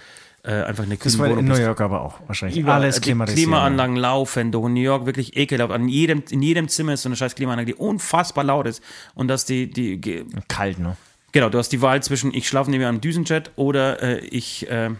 äh, 0.44 0.62
einfach 0.62 0.84
eine 0.84 0.96
Das 0.96 1.18
war 1.18 1.26
Wohnung 1.26 1.40
in 1.40 1.44
New 1.46 1.50
bist. 1.52 1.62
York 1.62 1.80
aber 1.80 2.00
auch 2.02 2.20
wahrscheinlich. 2.26 2.58
Überall, 2.58 2.82
Alles 2.82 2.96
die 2.96 3.00
klimatisiert. 3.02 3.44
Klimaanlagen 3.44 3.96
laufen, 3.96 4.52
in 4.52 4.74
New 4.74 4.80
York 4.80 5.06
wirklich 5.06 5.36
ekelhaft. 5.36 5.72
An 5.72 5.88
jedem, 5.88 6.22
in 6.30 6.42
jedem 6.42 6.68
Zimmer 6.68 6.92
ist 6.92 7.02
so 7.02 7.08
eine 7.08 7.16
scheiß 7.16 7.34
Klimaanlage, 7.34 7.66
die 7.66 7.74
unfassbar 7.74 8.44
laut 8.44 8.66
ist. 8.66 8.82
Und 9.14 9.28
dass 9.28 9.44
die, 9.44 9.68
die, 9.68 10.24
Kalt, 10.48 10.78
ne? 10.78 10.96
genau, 11.32 11.48
du 11.48 11.58
hast 11.58 11.70
die 11.70 11.82
Wahl 11.82 12.02
zwischen 12.02 12.32
ich 12.32 12.48
schlafe 12.48 12.70
neben 12.70 12.84
einem 12.84 13.00
Düsenjet 13.00 13.50
oder 13.56 14.02
äh, 14.02 14.18
ich 14.20 14.70
äh, 14.70 14.90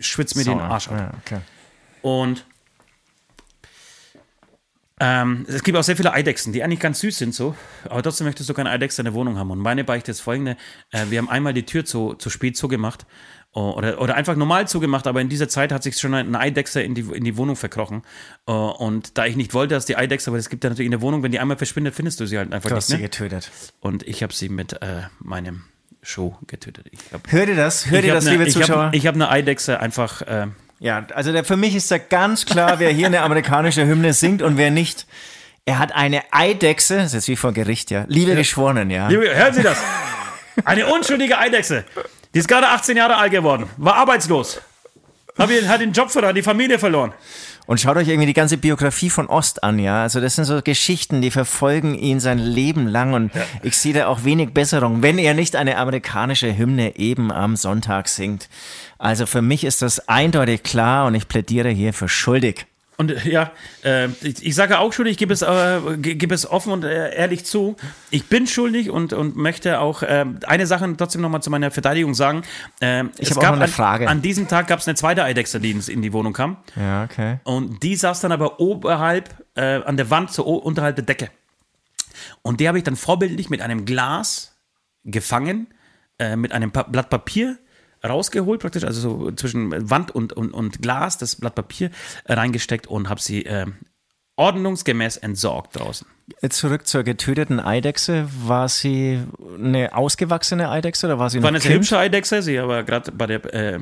schwitze 0.00 0.38
mir 0.38 0.44
den 0.44 0.58
Sauna. 0.58 0.68
Arsch 0.68 0.88
ab. 0.88 0.96
Ja, 0.98 1.10
okay. 1.24 1.40
Und 2.02 2.44
ähm, 5.00 5.44
es 5.48 5.62
gibt 5.62 5.76
auch 5.76 5.82
sehr 5.82 5.96
viele 5.96 6.12
Eidechsen, 6.12 6.52
die 6.52 6.62
eigentlich 6.62 6.80
ganz 6.80 7.00
süß 7.00 7.18
sind 7.18 7.34
so, 7.34 7.54
aber 7.84 8.02
trotzdem 8.02 8.26
möchtest 8.26 8.48
du 8.48 8.54
keine 8.54 8.70
Eidechse 8.70 9.02
in 9.02 9.04
der 9.06 9.14
Wohnung 9.14 9.38
haben. 9.38 9.50
Und 9.50 9.58
meine 9.58 9.84
Beichte 9.84 10.10
ist 10.10 10.20
folgende, 10.20 10.56
äh, 10.90 11.06
wir 11.10 11.18
haben 11.18 11.28
einmal 11.28 11.52
die 11.52 11.64
Tür 11.64 11.84
zu, 11.84 12.14
zu 12.14 12.30
spät 12.30 12.56
zugemacht 12.56 13.06
oder, 13.52 14.02
oder 14.02 14.16
einfach 14.16 14.36
normal 14.36 14.68
zugemacht, 14.68 15.06
aber 15.06 15.22
in 15.22 15.30
dieser 15.30 15.48
Zeit 15.48 15.72
hat 15.72 15.82
sich 15.82 15.98
schon 15.98 16.12
eine 16.12 16.38
Eidechse 16.38 16.82
in 16.82 16.94
die, 16.94 17.00
in 17.00 17.24
die 17.24 17.38
Wohnung 17.38 17.56
verkrochen. 17.56 18.02
Und 18.44 19.16
da 19.16 19.24
ich 19.24 19.34
nicht 19.34 19.54
wollte, 19.54 19.74
dass 19.74 19.86
die 19.86 19.96
Eidechse, 19.96 20.28
aber 20.28 20.36
es 20.36 20.50
gibt 20.50 20.62
ja 20.62 20.68
natürlich 20.68 20.84
in 20.84 20.90
der 20.90 21.00
Wohnung, 21.00 21.22
wenn 21.22 21.32
die 21.32 21.38
einmal 21.38 21.56
verschwindet, 21.56 21.94
findest 21.94 22.20
du 22.20 22.26
sie 22.26 22.36
halt 22.36 22.52
einfach 22.52 22.68
Du 22.68 22.76
hast 22.76 22.90
nicht 22.90 22.96
sie 22.98 23.02
mehr. 23.02 23.08
getötet. 23.08 23.50
Und 23.80 24.06
ich 24.06 24.22
habe 24.22 24.34
sie 24.34 24.50
mit 24.50 24.74
äh, 24.82 25.04
meinem 25.20 25.64
Show 26.02 26.36
getötet. 26.46 26.90
Hört 27.28 27.48
ihr 27.48 27.56
das? 27.56 27.86
Ihr 27.86 27.96
hab 27.96 28.04
das, 28.04 28.26
eine, 28.26 28.36
liebe 28.36 28.46
ich 28.46 28.52
Zuschauer? 28.52 28.86
Hab, 28.88 28.94
ich 28.94 29.06
habe 29.06 29.14
eine 29.14 29.30
Eidechse 29.30 29.80
einfach... 29.80 30.20
Äh, 30.20 30.48
Ja, 30.78 31.06
also 31.14 31.32
der, 31.32 31.44
für 31.44 31.56
mich 31.56 31.74
ist 31.74 31.90
da 31.90 31.98
ganz 31.98 32.44
klar, 32.44 32.78
wer 32.78 32.90
hier 32.90 33.06
eine 33.06 33.22
amerikanische 33.22 33.86
Hymne 33.86 34.12
singt 34.12 34.42
und 34.42 34.56
wer 34.56 34.70
nicht. 34.70 35.06
Er 35.64 35.78
hat 35.78 35.92
eine 35.92 36.22
Eidechse, 36.30 36.96
das 36.96 37.06
ist 37.06 37.14
jetzt 37.14 37.28
wie 37.28 37.36
vor 37.36 37.52
Gericht, 37.52 37.90
ja. 37.90 38.04
Liebe 38.08 38.34
Geschworenen, 38.36 38.90
ja. 38.90 39.08
Liebe, 39.08 39.34
hören 39.34 39.54
Sie 39.54 39.62
das? 39.62 39.78
Eine 40.64 40.86
unschuldige 40.86 41.38
Eidechse. 41.38 41.84
Die 42.34 42.38
ist 42.38 42.48
gerade 42.48 42.68
18 42.68 42.96
Jahre 42.96 43.16
alt 43.16 43.32
geworden, 43.32 43.68
war 43.76 43.94
arbeitslos. 43.94 44.60
Hat 45.38 45.80
den 45.80 45.92
Job 45.92 46.10
verloren, 46.10 46.34
die 46.34 46.42
Familie 46.42 46.78
verloren. 46.78 47.12
Und 47.66 47.80
schaut 47.80 47.96
euch 47.96 48.08
irgendwie 48.08 48.26
die 48.26 48.32
ganze 48.32 48.58
Biografie 48.58 49.10
von 49.10 49.26
Ost 49.26 49.64
an, 49.64 49.78
ja. 49.78 50.02
Also 50.02 50.20
das 50.20 50.36
sind 50.36 50.44
so 50.44 50.62
Geschichten, 50.62 51.20
die 51.20 51.30
verfolgen 51.30 51.94
ihn 51.94 52.20
sein 52.20 52.38
Leben 52.38 52.86
lang 52.86 53.12
und 53.12 53.32
ich 53.62 53.76
sehe 53.76 53.92
da 53.92 54.06
auch 54.06 54.24
wenig 54.24 54.54
Besserung, 54.54 55.02
wenn 55.02 55.18
er 55.18 55.34
nicht 55.34 55.56
eine 55.56 55.76
amerikanische 55.76 56.56
Hymne 56.56 56.96
eben 56.96 57.32
am 57.32 57.56
Sonntag 57.56 58.08
singt. 58.08 58.48
Also 58.98 59.26
für 59.26 59.42
mich 59.42 59.64
ist 59.64 59.82
das 59.82 60.08
eindeutig 60.08 60.62
klar 60.62 61.06
und 61.06 61.14
ich 61.14 61.26
plädiere 61.28 61.70
hier 61.70 61.92
für 61.92 62.08
schuldig. 62.08 62.66
Und 62.98 63.10
äh, 63.10 63.28
ja, 63.28 63.52
äh, 63.84 64.08
ich, 64.22 64.44
ich 64.46 64.54
sage 64.54 64.78
auch 64.78 64.92
schuldig, 64.92 65.12
ich 65.12 65.18
gebe 65.18 65.32
es, 65.34 65.42
äh, 65.42 65.80
ge- 65.98 66.14
gebe 66.14 66.34
es 66.34 66.48
offen 66.50 66.72
und 66.72 66.84
äh, 66.84 67.14
ehrlich 67.14 67.44
zu. 67.44 67.76
Ich 68.10 68.26
bin 68.26 68.46
schuldig 68.46 68.90
und, 68.90 69.12
und 69.12 69.36
möchte 69.36 69.80
auch 69.80 70.02
äh, 70.02 70.24
eine 70.46 70.66
Sache 70.66 70.92
trotzdem 70.96 71.20
nochmal 71.20 71.42
zu 71.42 71.50
meiner 71.50 71.70
Verteidigung 71.70 72.14
sagen. 72.14 72.42
Äh, 72.80 73.04
Ich 73.18 73.30
habe 73.30 73.40
auch 73.40 73.52
eine 73.52 73.64
an, 73.64 73.70
Frage. 73.70 74.08
An 74.08 74.22
diesem 74.22 74.48
Tag 74.48 74.68
gab 74.68 74.78
es 74.80 74.88
eine 74.88 74.94
zweite 74.94 75.24
Eidechse, 75.24 75.60
die 75.60 75.72
in 75.72 76.00
die 76.02 76.12
Wohnung 76.12 76.32
kam. 76.32 76.56
Ja, 76.74 77.04
okay. 77.04 77.38
Und 77.44 77.82
die 77.82 77.96
saß 77.96 78.20
dann 78.20 78.32
aber 78.32 78.60
oberhalb, 78.60 79.44
äh, 79.56 79.82
an 79.82 79.96
der 79.96 80.08
Wand, 80.10 80.32
so 80.32 80.44
unterhalb 80.44 80.96
der 80.96 81.04
Decke. 81.04 81.30
Und 82.42 82.60
die 82.60 82.68
habe 82.68 82.78
ich 82.78 82.84
dann 82.84 82.96
vorbildlich 82.96 83.50
mit 83.50 83.60
einem 83.60 83.84
Glas 83.84 84.56
gefangen, 85.04 85.66
äh, 86.18 86.34
mit 86.36 86.52
einem 86.52 86.70
pa 86.72 86.84
Blatt 86.84 87.10
Papier 87.10 87.58
rausgeholt, 88.06 88.60
praktisch, 88.60 88.84
also 88.84 89.00
so 89.00 89.32
zwischen 89.32 89.90
Wand 89.90 90.14
und, 90.14 90.32
und, 90.32 90.52
und 90.52 90.82
Glas, 90.82 91.18
das 91.18 91.36
Blatt 91.36 91.54
Papier 91.54 91.90
äh, 92.24 92.34
reingesteckt 92.34 92.86
und 92.86 93.08
habe 93.08 93.20
sie 93.20 93.44
äh, 93.44 93.66
ordnungsgemäß 94.36 95.16
entsorgt 95.18 95.78
draußen. 95.78 96.06
Zurück 96.50 96.86
zur 96.86 97.02
getöteten 97.04 97.60
Eidechse. 97.60 98.28
War 98.44 98.68
sie 98.68 99.22
eine 99.58 99.94
ausgewachsene 99.94 100.70
Eidechse 100.70 101.06
oder 101.06 101.18
war 101.18 101.30
sie 101.30 101.42
War 101.42 101.48
eine 101.48 101.60
sehr 101.60 101.74
hübsche 101.74 101.98
Eidechse, 101.98 102.42
sie 102.42 102.58
aber 102.58 102.82
gerade 102.82 103.12
bei 103.12 103.26
der 103.26 103.54
äh, 103.54 103.78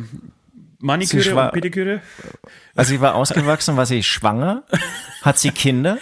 Maniküre 0.79 1.35
und 1.35 1.53
Pediküre. 1.53 2.03
Also 2.75 2.91
sie 2.91 3.01
war 3.01 3.15
ausgewachsen, 3.15 3.77
war 3.77 3.87
sie 3.87 4.03
schwanger? 4.03 4.65
Hat 5.23 5.39
sie 5.39 5.51
Kinder? 5.51 5.99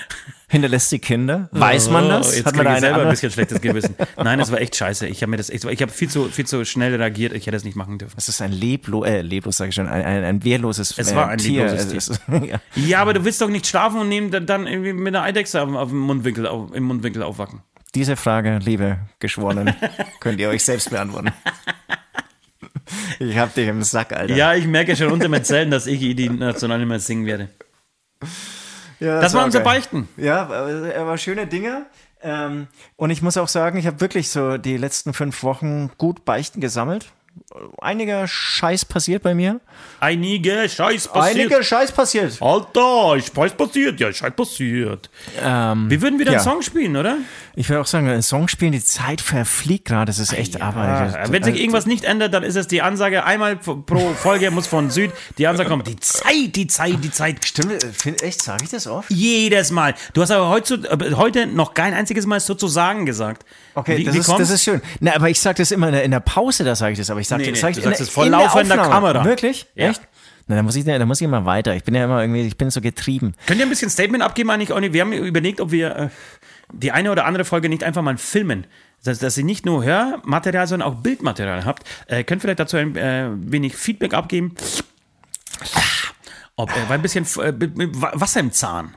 Hinterlässt 0.53 0.91
sie 0.91 0.99
Kinder? 0.99 1.49
Weiß 1.53 1.89
man 1.89 2.11
das? 2.11 2.29
Oh, 2.31 2.37
jetzt 2.37 2.45
Hat 2.45 2.57
man 2.57 2.66
da 2.66 2.79
selber 2.79 3.01
ein 3.05 3.09
bisschen 3.09 3.31
schlechtes 3.31 3.59
Gewissen. 3.62 3.95
Nein, 4.23 4.39
das 4.39 4.53
war 4.53 4.61
echt 4.61 4.77
scheiße. 4.77 5.07
Ich 5.09 5.23
habe 5.23 5.31
mir 5.31 5.39
das 5.39 5.49
echt, 5.49 5.65
ich 5.65 5.81
habe 5.81 5.91
viel 5.91 6.11
zu, 6.11 6.27
viel 6.29 6.45
zu 6.47 6.66
schnell 6.66 6.95
reagiert. 6.95 7.33
Ich 7.33 7.47
hätte 7.47 7.57
es 7.57 7.65
nicht 7.65 7.74
machen 7.74 7.97
dürfen. 7.97 8.12
Das 8.16 8.29
ist 8.29 8.43
ein 8.43 8.53
leblo, 8.53 9.03
äh, 9.03 9.23
leblos 9.23 9.57
sage 9.57 9.70
ich 9.70 9.74
schon, 9.74 9.89
ein, 9.89 10.05
ein, 10.05 10.24
ein 10.24 10.45
wehrloses 10.45 10.93
Es 10.99 11.11
äh, 11.11 11.16
war 11.16 11.29
ein 11.29 11.39
Tier. 11.39 11.65
lebloses 11.65 12.09
Es 12.11 12.20
ja. 12.47 12.61
Ja, 12.77 12.99
aber 13.01 13.15
du 13.15 13.24
willst 13.24 13.41
doch 13.41 13.49
nicht 13.49 13.66
schlafen 13.66 13.99
und 13.99 14.11
nehmen 14.11 14.31
dann- 14.31 14.45
dann 14.45 14.66
irgendwie 14.66 14.93
mit 14.93 15.15
einer 15.16 15.24
Eidechse 15.24 15.62
auf, 15.62 15.74
auf 15.74 15.89
dem 15.89 16.01
Mundwinkel, 16.01 16.47
auf, 16.47 16.74
im 16.74 16.83
Mundwinkel 16.85 17.23
aufwachen. 17.23 17.62
Diese 17.95 18.16
Frage, 18.16 18.59
liebe 18.62 18.99
Geschworenen, 19.20 19.74
könnt 20.20 20.39
ihr 20.39 20.51
euch 20.51 20.65
selbst 20.66 20.91
beantworten. 20.91 21.33
Ich 23.20 23.39
hab 23.39 23.55
dich 23.55 23.69
im 23.69 23.83
Sack, 23.83 24.12
Alter. 24.12 24.35
Ja, 24.37 24.55
ich 24.55 24.66
merke 24.66 24.97
schon 24.97 25.11
unter 25.12 25.31
meinen 25.31 25.45
Zellen, 25.45 25.70
dass 25.70 25.87
ich 25.87 25.99
die 26.15 26.29
national 26.29 26.83
immer 26.83 26.99
singen 26.99 27.24
werde. 27.24 27.49
Ja, 29.03 29.20
Das 29.20 29.35
war 29.35 29.45
unser 29.45 29.61
geil. 29.61 29.65
Beichten. 29.74 30.09
Ja, 30.16 30.43
aber 30.43 30.95
aber 30.97 31.19
schöne 31.19 31.47
Dinge. 31.47 31.87
Ähm, 32.23 32.69
und 32.97 33.11
ich 33.11 33.20
muss 33.20 33.37
auch 33.37 33.49
sagen, 33.49 33.79
ich 33.79 33.87
habe 33.87 34.01
wirklich 34.01 34.29
so 34.31 34.57
die 34.59 34.77
letzten 34.77 35.12
fünf 35.12 35.43
Wochen 35.43 35.91
gut 35.99 36.24
Beichten 36.24 36.61
gesammelt. 36.61 37.11
Einiger 37.81 38.27
Scheiß 38.27 38.85
passiert 38.85 39.23
bei 39.23 39.35
mir. 39.35 39.61
Einige 40.01 40.69
Scheiß 40.69 41.09
passiert. 41.09 41.37
Einiger 41.37 41.62
Scheiß 41.62 41.93
passiert. 41.93 42.41
Alter, 42.41 43.20
Scheiß 43.20 43.53
passiert, 43.55 44.01
ja, 44.01 44.12
Scheiß 44.12 44.33
passiert. 44.35 45.11
Ähm, 45.43 45.91
Wir 45.91 46.01
würden 46.01 46.19
wieder 46.19 46.33
ja. 46.33 46.39
einen 46.39 46.45
Song 46.45 46.62
spielen, 46.62 46.97
oder? 46.97 47.19
Ich 47.55 47.69
würde 47.69 47.83
auch 47.83 47.87
sagen, 47.87 48.09
ein 48.09 48.23
Song 48.23 48.49
spielen, 48.49 48.73
die 48.73 48.83
Zeit 48.83 49.20
verfliegt 49.20 49.87
gerade. 49.87 50.07
Das 50.07 50.19
ist 50.19 50.33
echt 50.33 50.62
Arbeit. 50.62 51.15
Ah, 51.15 51.24
wenn 51.29 51.43
sich 51.43 51.59
irgendwas 51.59 51.87
nicht 51.87 52.05
ändert, 52.05 52.33
dann 52.33 52.43
ist 52.43 52.57
es 52.57 52.66
die 52.69 52.81
Ansage, 52.81 53.24
einmal 53.24 53.57
pro 53.57 54.15
Folge 54.15 54.51
muss 54.51 54.66
von 54.66 54.91
Süd 54.91 55.11
die 55.37 55.47
Ansage 55.47 55.69
kommen, 55.69 55.85
die 55.85 56.01
Zeit, 56.01 56.57
die 56.57 56.66
Zeit, 56.66 57.05
die 57.05 57.11
Zeit. 57.11 57.45
Stimmt, 57.45 57.85
äh, 57.85 58.24
echt, 58.24 58.43
sage 58.43 58.65
ich 58.65 58.70
das 58.70 58.87
oft? 58.87 59.11
Jedes 59.11 59.70
Mal. 59.70 59.95
Du 60.15 60.23
hast 60.23 60.31
aber 60.31 60.49
heute, 60.49 60.74
äh, 60.74 61.15
heute 61.15 61.47
noch 61.47 61.74
kein 61.74 61.93
einziges 61.93 62.24
Mal 62.24 62.41
sozusagen 62.41 63.05
gesagt. 63.05 63.45
Okay, 63.74 63.99
wie, 63.99 64.05
das, 64.05 64.15
wie 64.15 64.19
ist, 64.19 64.29
das 64.29 64.51
ist 64.51 64.65
schön. 64.65 64.81
Na, 65.01 65.15
aber 65.15 65.29
ich 65.31 65.41
sage 65.41 65.59
das 65.59 65.70
immer 65.70 65.89
in 65.89 65.93
der, 65.93 66.05
in 66.05 66.11
der 66.11 66.20
Pause, 66.20 66.65
da 66.65 66.74
sage 66.74 66.93
ich 66.93 66.99
das. 66.99 67.11
Aber 67.11 67.20
ich 67.20 67.29
sage 67.29 67.41
Nee, 67.47 67.52
das, 67.52 67.62
nee, 67.62 67.70
ich 67.70 67.77
du 67.77 67.82
in 67.82 67.85
sagst 67.89 68.01
es 68.01 68.09
vor 68.10 68.27
laufender. 68.27 68.77
Kamera. 68.77 69.24
Wirklich? 69.24 69.66
Ja. 69.74 69.90
Echt? 69.90 70.02
Na, 70.47 70.56
dann 70.56 70.64
muss 70.64 70.77
ich, 70.77 70.85
dann 70.85 71.06
muss 71.06 71.20
ich 71.20 71.24
immer 71.24 71.44
weiter. 71.44 71.74
Ich 71.74 71.85
bin 71.85 71.94
ja 71.94 72.05
immer 72.05 72.20
irgendwie, 72.20 72.43
ich 72.43 72.56
bin 72.56 72.70
so 72.70 72.81
getrieben. 72.81 73.35
Könnt 73.47 73.60
ihr 73.60 73.66
ein 73.66 73.69
bisschen 73.69 73.90
Statement 73.90 74.23
abgeben 74.24 74.51
eigentlich, 74.51 74.73
Olli? 74.73 74.93
Wir 74.93 75.02
haben 75.02 75.12
überlegt, 75.12 75.60
ob 75.60 75.70
wir 75.70 75.97
äh, 75.97 76.09
die 76.73 76.93
eine 76.93 77.12
oder 77.12 77.27
andere 77.27 77.44
Folge 77.44 77.69
nicht 77.69 77.85
einfach 77.85 78.02
mal 78.02 78.19
filmen. 78.19 78.66
Dass, 79.05 79.19
dass 79.19 79.36
ihr 79.36 79.44
nicht 79.44 79.66
nur 79.66 79.85
Hörmaterial, 79.85 80.66
sondern 80.66 80.89
auch 80.89 80.94
Bildmaterial 80.97 81.64
habt. 81.64 81.85
Äh, 82.06 82.23
könnt 82.23 82.40
vielleicht 82.40 82.60
dazu 82.60 82.77
ein 82.77 82.97
äh, 82.97 83.31
wenig 83.35 83.77
Feedback 83.77 84.14
abgeben. 84.14 84.55
Ob, 86.56 86.70
äh, 86.70 86.89
weil 86.89 86.98
ein 86.98 87.02
bisschen 87.02 87.24
äh, 87.24 87.52
Wasser 87.59 88.40
im 88.40 88.52
Zahn. 88.52 88.94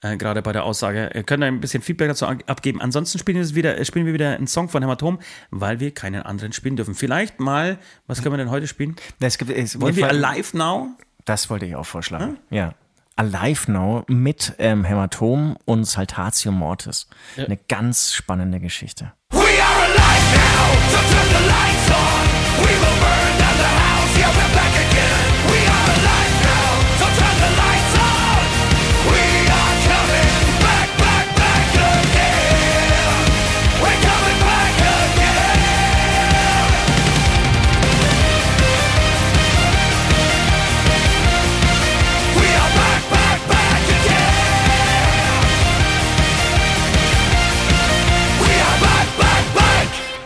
Äh, 0.00 0.16
gerade 0.16 0.42
bei 0.42 0.52
der 0.52 0.64
Aussage. 0.64 1.10
Ihr 1.14 1.24
könnt 1.24 1.42
ein 1.42 1.60
bisschen 1.60 1.82
Feedback 1.82 2.08
dazu 2.08 2.26
ab- 2.26 2.44
abgeben. 2.46 2.80
Ansonsten 2.80 3.18
spielen 3.18 3.36
wir, 3.36 3.54
wieder, 3.56 3.78
äh, 3.78 3.84
spielen 3.84 4.06
wir 4.06 4.12
wieder 4.12 4.36
einen 4.36 4.46
Song 4.46 4.68
von 4.68 4.80
Hämatom, 4.82 5.18
weil 5.50 5.80
wir 5.80 5.92
keinen 5.92 6.22
anderen 6.22 6.52
spielen 6.52 6.76
dürfen. 6.76 6.94
Vielleicht 6.94 7.40
mal, 7.40 7.78
was 8.06 8.22
können 8.22 8.32
wir 8.34 8.38
denn 8.38 8.50
heute 8.50 8.68
spielen? 8.68 8.94
Es 9.18 9.38
gibt, 9.38 9.50
es, 9.50 9.80
Wollen 9.80 9.96
wir 9.96 10.08
Alive 10.08 10.56
Now? 10.56 10.88
Das 11.24 11.50
wollte 11.50 11.66
ich 11.66 11.74
auch 11.74 11.84
vorschlagen. 11.86 12.38
Ja. 12.50 12.74
Alive 13.16 13.72
Now 13.72 14.04
mit 14.06 14.54
ähm, 14.58 14.84
Hämatom 14.84 15.56
und 15.64 15.84
Saltatio 15.84 16.52
Mortis. 16.52 17.08
Eine 17.36 17.56
ganz 17.68 18.12
spannende 18.14 18.60
Geschichte. 18.60 19.12
We 19.32 19.38
are 19.40 19.82
alive 19.82 20.36
now, 20.36 20.90
so 20.90 20.96
turn 20.98 21.28
the 21.28 21.48
lights 21.48 21.90
on. 21.90 22.64
We 22.64 22.70
will 22.70 22.96
burn 23.00 23.38
down 23.40 23.56
the 23.58 23.66
house, 23.66 24.16
yeah, 24.16 24.28
we're 24.30 24.54
back 24.54 24.72
again. 24.72 25.50
We 25.50 25.66
are 25.68 25.90
alive 25.98 26.37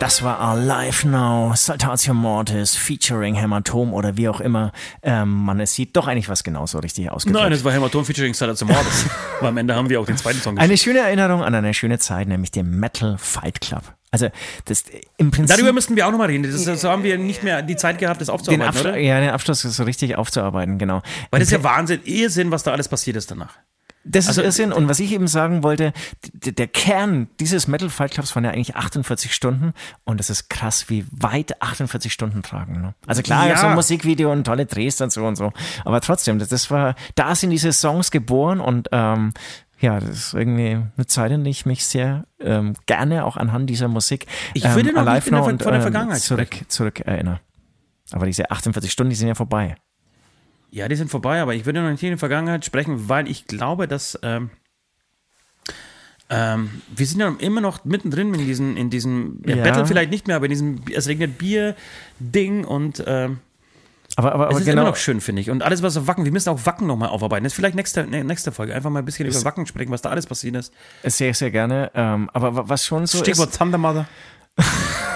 Das 0.03 0.17
Das 0.17 0.21
war 0.21 0.41
Alive 0.41 1.07
Now, 1.07 1.53
Saltatio 1.55 2.13
Mortis, 2.13 2.75
featuring 2.75 3.35
Hämatom 3.35 3.93
oder 3.93 4.17
wie 4.17 4.27
auch 4.27 4.41
immer. 4.41 4.73
Ähm, 5.01 5.29
man, 5.29 5.61
es 5.61 5.75
sieht 5.75 5.95
doch 5.95 6.07
eigentlich 6.07 6.27
was 6.27 6.43
genauso 6.43 6.79
richtig 6.79 7.09
ausgedrückt. 7.09 7.41
Nein, 7.41 7.53
es 7.53 7.63
war 7.63 7.71
Hämatom 7.71 8.03
featuring 8.03 8.33
Saltatio 8.33 8.67
Mortis. 8.67 9.05
Aber 9.39 9.47
am 9.47 9.55
Ende 9.55 9.73
haben 9.75 9.87
wir 9.89 10.01
auch 10.01 10.05
den 10.05 10.17
zweiten 10.17 10.41
Song 10.41 10.57
Eine 10.57 10.77
schöne 10.77 10.99
Erinnerung 10.99 11.41
an 11.41 11.55
eine 11.55 11.73
schöne 11.73 11.99
Zeit, 11.99 12.27
nämlich 12.27 12.51
den 12.51 12.69
Metal 12.69 13.17
Fight 13.17 13.61
Club. 13.61 13.81
Also 14.11 14.27
das 14.65 14.83
im 15.15 15.31
Prinzip. 15.31 15.55
Darüber 15.55 15.71
müssten 15.71 15.95
wir 15.95 16.05
auch 16.05 16.11
nochmal 16.11 16.27
reden. 16.27 16.43
Das, 16.43 16.81
so 16.81 16.89
haben 16.89 17.03
wir 17.03 17.17
nicht 17.17 17.41
mehr 17.41 17.61
die 17.61 17.77
Zeit 17.77 17.97
gehabt, 17.97 18.19
das 18.19 18.29
aufzuarbeiten, 18.29 18.73
den 18.73 18.81
oder? 18.81 18.97
Ja, 18.97 19.21
den 19.21 19.29
Abschluss 19.29 19.61
so 19.61 19.83
richtig 19.83 20.17
aufzuarbeiten, 20.17 20.77
genau. 20.79 21.01
Weil 21.31 21.39
das 21.39 21.47
ist 21.47 21.53
ja 21.53 21.63
Wahnsinn, 21.63 22.01
Irrsinn, 22.03 22.51
was 22.51 22.63
da 22.63 22.73
alles 22.73 22.89
passiert 22.89 23.15
ist 23.15 23.31
danach. 23.31 23.57
Das 24.05 24.27
also, 24.27 24.41
ist 24.41 24.45
Irrsinn. 24.45 24.73
Und 24.73 24.89
was 24.89 24.99
ich 24.99 25.11
eben 25.11 25.27
sagen 25.27 25.63
wollte, 25.63 25.93
der 26.33 26.67
Kern 26.67 27.29
dieses 27.39 27.67
Metal 27.67 27.89
Fight 27.89 28.11
Clubs 28.11 28.35
waren 28.35 28.43
ja 28.43 28.51
eigentlich 28.51 28.75
48 28.75 29.33
Stunden. 29.33 29.73
Und 30.03 30.19
es 30.19 30.29
ist 30.29 30.49
krass, 30.49 30.89
wie 30.89 31.05
weit 31.11 31.61
48 31.61 32.11
Stunden 32.11 32.43
tragen. 32.43 32.81
Ne? 32.81 32.95
Also 33.07 33.21
klar, 33.21 33.47
ja. 33.47 33.57
so 33.57 33.67
ein 33.67 33.75
Musikvideo 33.75 34.31
und 34.31 34.43
tolle 34.43 34.65
Drehs 34.65 34.99
und 35.01 35.11
so 35.11 35.25
und 35.25 35.35
so. 35.35 35.53
Aber 35.85 36.01
trotzdem, 36.01 36.39
das 36.39 36.69
war, 36.69 36.95
da 37.15 37.35
sind 37.35 37.51
diese 37.51 37.71
Songs 37.71 38.11
geboren 38.11 38.59
und 38.59 38.89
ähm, 38.91 39.33
ja, 39.79 39.99
das 39.99 40.09
ist 40.09 40.33
irgendwie 40.33 40.81
eine 40.95 41.07
Zeit, 41.07 41.31
in 41.31 41.43
der 41.43 41.51
ich 41.51 41.65
mich 41.65 41.85
sehr 41.85 42.25
ähm, 42.39 42.73
gerne 42.85 43.25
auch 43.25 43.35
anhand 43.35 43.69
dieser 43.69 43.89
Musik 43.89 44.27
ich 44.53 44.63
würde 44.63 44.89
ähm, 44.89 44.95
noch 44.95 45.13
nicht 45.13 45.29
der, 45.29 45.43
und, 45.43 45.61
von 45.61 45.71
der 45.71 45.79
ähm, 45.79 45.81
Vergangenheit 45.81 46.21
zurück, 46.21 46.55
zurück 46.69 47.01
erinnere. 47.01 47.41
Aber 48.11 48.25
diese 48.25 48.49
48 48.49 48.91
Stunden, 48.91 49.09
die 49.09 49.15
sind 49.15 49.27
ja 49.27 49.35
vorbei. 49.35 49.75
Ja, 50.73 50.87
die 50.87 50.95
sind 50.95 51.11
vorbei, 51.11 51.39
aber 51.39 51.53
ich 51.53 51.67
würde 51.67 51.83
noch 51.83 51.91
nicht 51.91 52.01
in 52.01 52.09
der 52.09 52.17
Vergangenheit 52.17 52.65
sprechen, 52.65 53.07
weil 53.07 53.29
ich 53.29 53.45
glaube, 53.45 53.87
dass 53.87 54.17
ähm, 54.23 54.49
ähm, 56.31 56.81
wir 56.95 57.05
sind 57.05 57.19
ja 57.19 57.31
immer 57.37 57.61
noch 57.61 57.85
mittendrin 57.85 58.33
in 58.33 58.39
diesem, 58.39 58.75
in 58.75 58.89
diesem 58.89 59.43
ja, 59.45 59.57
ja. 59.57 59.63
Battle 59.63 59.85
vielleicht 59.85 60.09
nicht 60.09 60.25
mehr, 60.25 60.35
aber 60.35 60.45
in 60.45 60.49
diesem 60.49 60.81
Es 60.91 61.07
regnet 61.07 61.37
Bier-Ding 61.37 62.65
und 62.65 63.03
ähm, 63.05 63.37
aber, 64.15 64.33
aber, 64.33 64.45
aber 64.45 64.53
es 64.53 64.61
ist 64.61 64.65
genau. 64.65 64.81
immer 64.81 64.89
noch 64.89 64.95
schön, 64.95 65.21
finde 65.21 65.43
ich. 65.43 65.51
Und 65.51 65.61
alles, 65.61 65.83
was 65.83 65.95
auf 65.95 66.07
Wacken, 66.07 66.25
wir 66.25 66.31
müssen 66.31 66.49
auch 66.49 66.65
Wacken 66.65 66.87
nochmal 66.87 67.09
aufarbeiten. 67.09 67.43
Das 67.43 67.53
ist 67.53 67.57
vielleicht 67.57 67.75
nächste, 67.75 68.05
nächste 68.05 68.51
Folge. 68.51 68.73
Einfach 68.73 68.89
mal 68.89 68.99
ein 68.99 69.05
bisschen 69.05 69.27
über 69.27 69.43
Wacken 69.43 69.67
sprechen, 69.67 69.91
was 69.91 70.01
da 70.01 70.09
alles 70.09 70.25
passiert 70.25 70.55
ist. 70.55 70.73
Sehr, 71.03 71.35
sehr 71.35 71.51
gerne. 71.51 71.91
Ähm, 71.93 72.31
aber 72.33 72.67
was 72.67 72.83
schon 72.83 73.05
so 73.05 73.19
Stichwort 73.19 73.49
ist. 73.49 73.59
Thunder 73.59 73.77
Mother. 73.77 74.07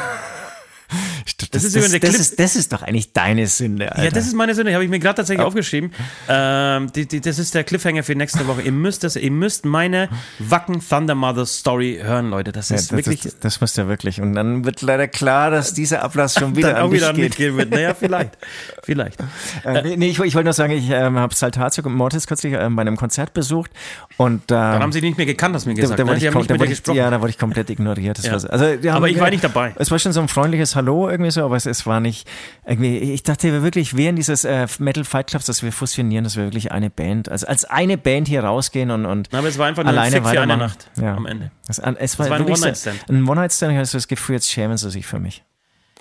Das, 1.63 1.73
das, 1.73 1.93
ist, 1.93 2.03
das, 2.03 2.15
ist, 2.15 2.39
das, 2.39 2.55
ist, 2.55 2.73
doch 2.73 2.81
eigentlich 2.83 3.13
deine 3.13 3.47
Sünde. 3.47 3.91
Alter. 3.91 4.03
Ja, 4.03 4.11
das 4.11 4.27
ist 4.27 4.35
meine 4.35 4.55
Sünde. 4.55 4.73
Habe 4.73 4.83
ich 4.83 4.89
mir 4.89 4.99
gerade 4.99 5.15
tatsächlich 5.15 5.43
oh. 5.43 5.47
aufgeschrieben. 5.47 5.91
Ähm, 6.27 6.91
die, 6.93 7.07
die, 7.07 7.21
das 7.21 7.39
ist 7.39 7.55
der 7.55 7.63
Cliffhanger 7.63 8.03
für 8.03 8.15
nächste 8.15 8.47
Woche. 8.47 8.61
ihr 8.61 8.71
müsst 8.71 9.03
das, 9.03 9.15
ihr 9.15 9.31
müsst 9.31 9.65
meine 9.65 10.09
Wacken 10.39 10.81
Thunder 10.87 11.15
Mother 11.15 11.45
Story 11.45 11.99
hören, 12.01 12.29
Leute. 12.29 12.51
Das 12.51 12.71
ist 12.71 12.91
ja, 12.91 12.97
wirklich. 12.97 13.21
Das, 13.21 13.39
das 13.39 13.61
müsst 13.61 13.77
ihr 13.77 13.87
wirklich. 13.87 14.21
Und 14.21 14.33
dann 14.33 14.65
wird 14.65 14.81
leider 14.81 15.07
klar, 15.07 15.51
dass 15.51 15.73
dieser 15.73 16.03
Ablass 16.03 16.35
schon 16.35 16.55
wieder 16.55 16.73
dann 16.73 16.83
auch 16.83 16.91
wieder 16.91 17.13
geht. 17.13 17.23
mitgehen 17.23 17.57
wird. 17.57 17.71
Naja, 17.71 17.93
vielleicht. 17.93 18.37
vielleicht. 18.83 19.19
Äh, 19.63 19.97
nee, 19.97 20.09
ich, 20.09 20.19
ich 20.19 20.35
wollte 20.35 20.45
nur 20.45 20.53
sagen, 20.53 20.73
ich 20.73 20.89
äh, 20.89 21.01
habe 21.01 21.33
Saltatio 21.33 21.83
und 21.85 21.93
Mortis 21.93 22.27
kürzlich 22.27 22.53
äh, 22.53 22.69
bei 22.69 22.81
einem 22.81 22.97
Konzert 22.97 23.33
besucht 23.33 23.71
und 24.17 24.43
äh, 24.51 24.55
dann 24.55 24.81
haben 24.81 24.91
sie 24.91 25.01
nicht 25.01 25.17
mehr 25.17 25.25
gekannt, 25.25 25.55
hast 25.55 25.65
mir 25.65 25.73
gesagt. 25.73 25.99
Da, 25.99 26.03
da, 26.03 26.11
ne? 26.11 26.17
ich, 26.17 26.23
da 26.23 26.63
ich, 26.63 26.97
ja, 26.97 27.09
da 27.09 27.19
wurde 27.21 27.29
ich 27.29 27.37
komplett 27.37 27.69
ignoriert. 27.69 28.19
Ja. 28.23 28.33
Also, 28.33 28.47
aber 28.49 29.09
ich 29.09 29.19
war 29.19 29.29
nicht 29.29 29.43
dabei. 29.43 29.73
Es 29.77 29.91
war 29.91 29.99
schon 29.99 30.13
so 30.13 30.21
ein 30.21 30.27
freundliches 30.27 30.75
Hallo 30.75 31.09
irgendwie 31.09 31.31
so, 31.31 31.46
aber 31.47 31.55
es, 31.55 31.65
es 31.65 31.85
war 31.85 31.99
nicht 31.99 32.27
irgendwie, 32.65 32.97
ich 32.99 33.23
dachte 33.23 33.51
wir 33.51 33.63
wirklich 33.63 33.97
während 33.97 34.19
dieses 34.19 34.43
äh, 34.43 34.67
Metal 34.79 35.03
Fight 35.03 35.27
Clubs, 35.27 35.45
dass 35.45 35.63
wir 35.63 35.71
fusionieren, 35.71 36.23
dass 36.23 36.35
wir 36.35 36.43
wirklich 36.43 36.71
eine 36.71 36.89
Band, 36.89 37.29
also 37.29 37.47
als 37.47 37.65
eine 37.65 37.97
Band 37.97 38.27
hier 38.27 38.43
rausgehen 38.43 38.91
und, 38.91 39.05
und 39.05 39.33
aber 39.33 39.47
es 39.47 39.57
war 39.57 39.67
einfach 39.67 39.83
nur 39.83 39.91
alleine 39.91 40.17
ein 40.17 40.23
für 40.23 40.41
eine 40.41 40.57
Nacht 40.57 40.89
ja. 41.01 41.15
am 41.15 41.25
Ende. 41.25 41.51
Es, 41.67 41.79
es 41.79 42.19
war, 42.19 42.29
war 42.29 42.37
ein 42.37 42.45
One-Night-Stand. 42.45 43.09
Ein 43.09 43.27
One-Night-Stand, 43.27 43.71
ich 43.71 43.77
habe 43.77 43.89
das 43.91 44.07
Gefühl, 44.07 44.35
jetzt 44.35 44.49
schämen 44.49 44.77
sie 44.77 44.91
sich 44.91 45.05
für 45.05 45.19
mich. 45.19 45.43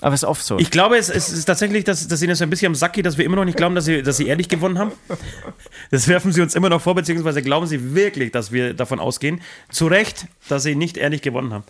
Aber 0.02 0.14
es 0.14 0.22
ist 0.22 0.28
oft 0.28 0.44
so. 0.44 0.58
Ich 0.58 0.70
glaube, 0.70 0.98
es, 0.98 1.08
es 1.08 1.30
ist 1.30 1.46
tatsächlich, 1.46 1.84
dass, 1.84 2.06
dass 2.06 2.20
ihnen 2.20 2.34
so 2.34 2.44
ein 2.44 2.50
bisschen 2.50 2.66
am 2.66 2.74
Sack 2.74 2.92
geht, 2.94 3.06
dass 3.06 3.16
wir 3.16 3.24
immer 3.24 3.36
noch 3.36 3.46
nicht 3.46 3.56
glauben, 3.56 3.74
dass 3.74 3.86
sie, 3.86 4.02
dass 4.02 4.18
sie 4.18 4.26
ehrlich 4.26 4.48
gewonnen 4.48 4.78
haben. 4.78 4.92
Das 5.90 6.08
werfen 6.08 6.32
sie 6.32 6.42
uns 6.42 6.54
immer 6.54 6.68
noch 6.68 6.82
vor, 6.82 6.94
beziehungsweise 6.94 7.42
glauben 7.42 7.66
sie 7.66 7.94
wirklich, 7.94 8.32
dass 8.32 8.52
wir 8.52 8.74
davon 8.74 8.98
ausgehen. 8.98 9.40
Zu 9.70 9.86
Recht, 9.86 10.26
dass 10.48 10.64
sie 10.64 10.74
nicht 10.74 10.96
ehrlich 10.96 11.22
gewonnen 11.22 11.54
haben. 11.54 11.64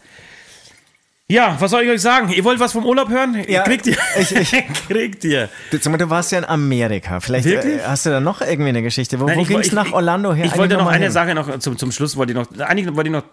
Ja, 1.29 1.57
was 1.59 1.73
soll 1.73 1.83
ich 1.83 1.91
euch 1.91 2.01
sagen? 2.01 2.29
Ihr 2.29 2.45
wollt 2.45 2.61
was 2.61 2.71
vom 2.71 2.87
Urlaub 2.87 3.09
hören? 3.09 3.45
Ja, 3.49 3.63
kriegt 3.65 3.89
ihr. 3.89 3.97
Ich, 4.17 4.31
ich, 4.31 4.51
kriegt 4.89 5.25
ihr. 5.25 5.49
Du, 5.73 5.79
du 5.79 6.11
warst 6.11 6.31
ja 6.31 6.39
in 6.39 6.45
Amerika. 6.45 7.19
Vielleicht 7.19 7.47
äh, 7.47 7.51
Wirklich? 7.51 7.85
hast 7.85 8.07
du 8.07 8.11
da 8.11 8.21
noch 8.21 8.43
irgendwie 8.43 8.69
eine 8.69 8.81
Geschichte. 8.81 9.19
Wo, 9.19 9.27
wo 9.27 9.43
ging 9.43 9.59
es 9.59 9.73
nach 9.73 9.91
Orlando 9.93 10.33
her? 10.33 10.45
Ich 10.45 10.57
wollte 10.57 10.77
noch 10.77 10.87
eine 10.87 11.07
hin? 11.07 11.13
Sache 11.13 11.35
noch 11.35 11.59
zum, 11.59 11.77
zum 11.79 11.91
Schluss 11.91 12.17
wollte 12.17 12.33
ich 12.33 12.39
noch, 12.39 12.47
eigentlich 12.61 12.95
wollte 12.95 13.11
ich 13.11 13.13
noch 13.13 13.25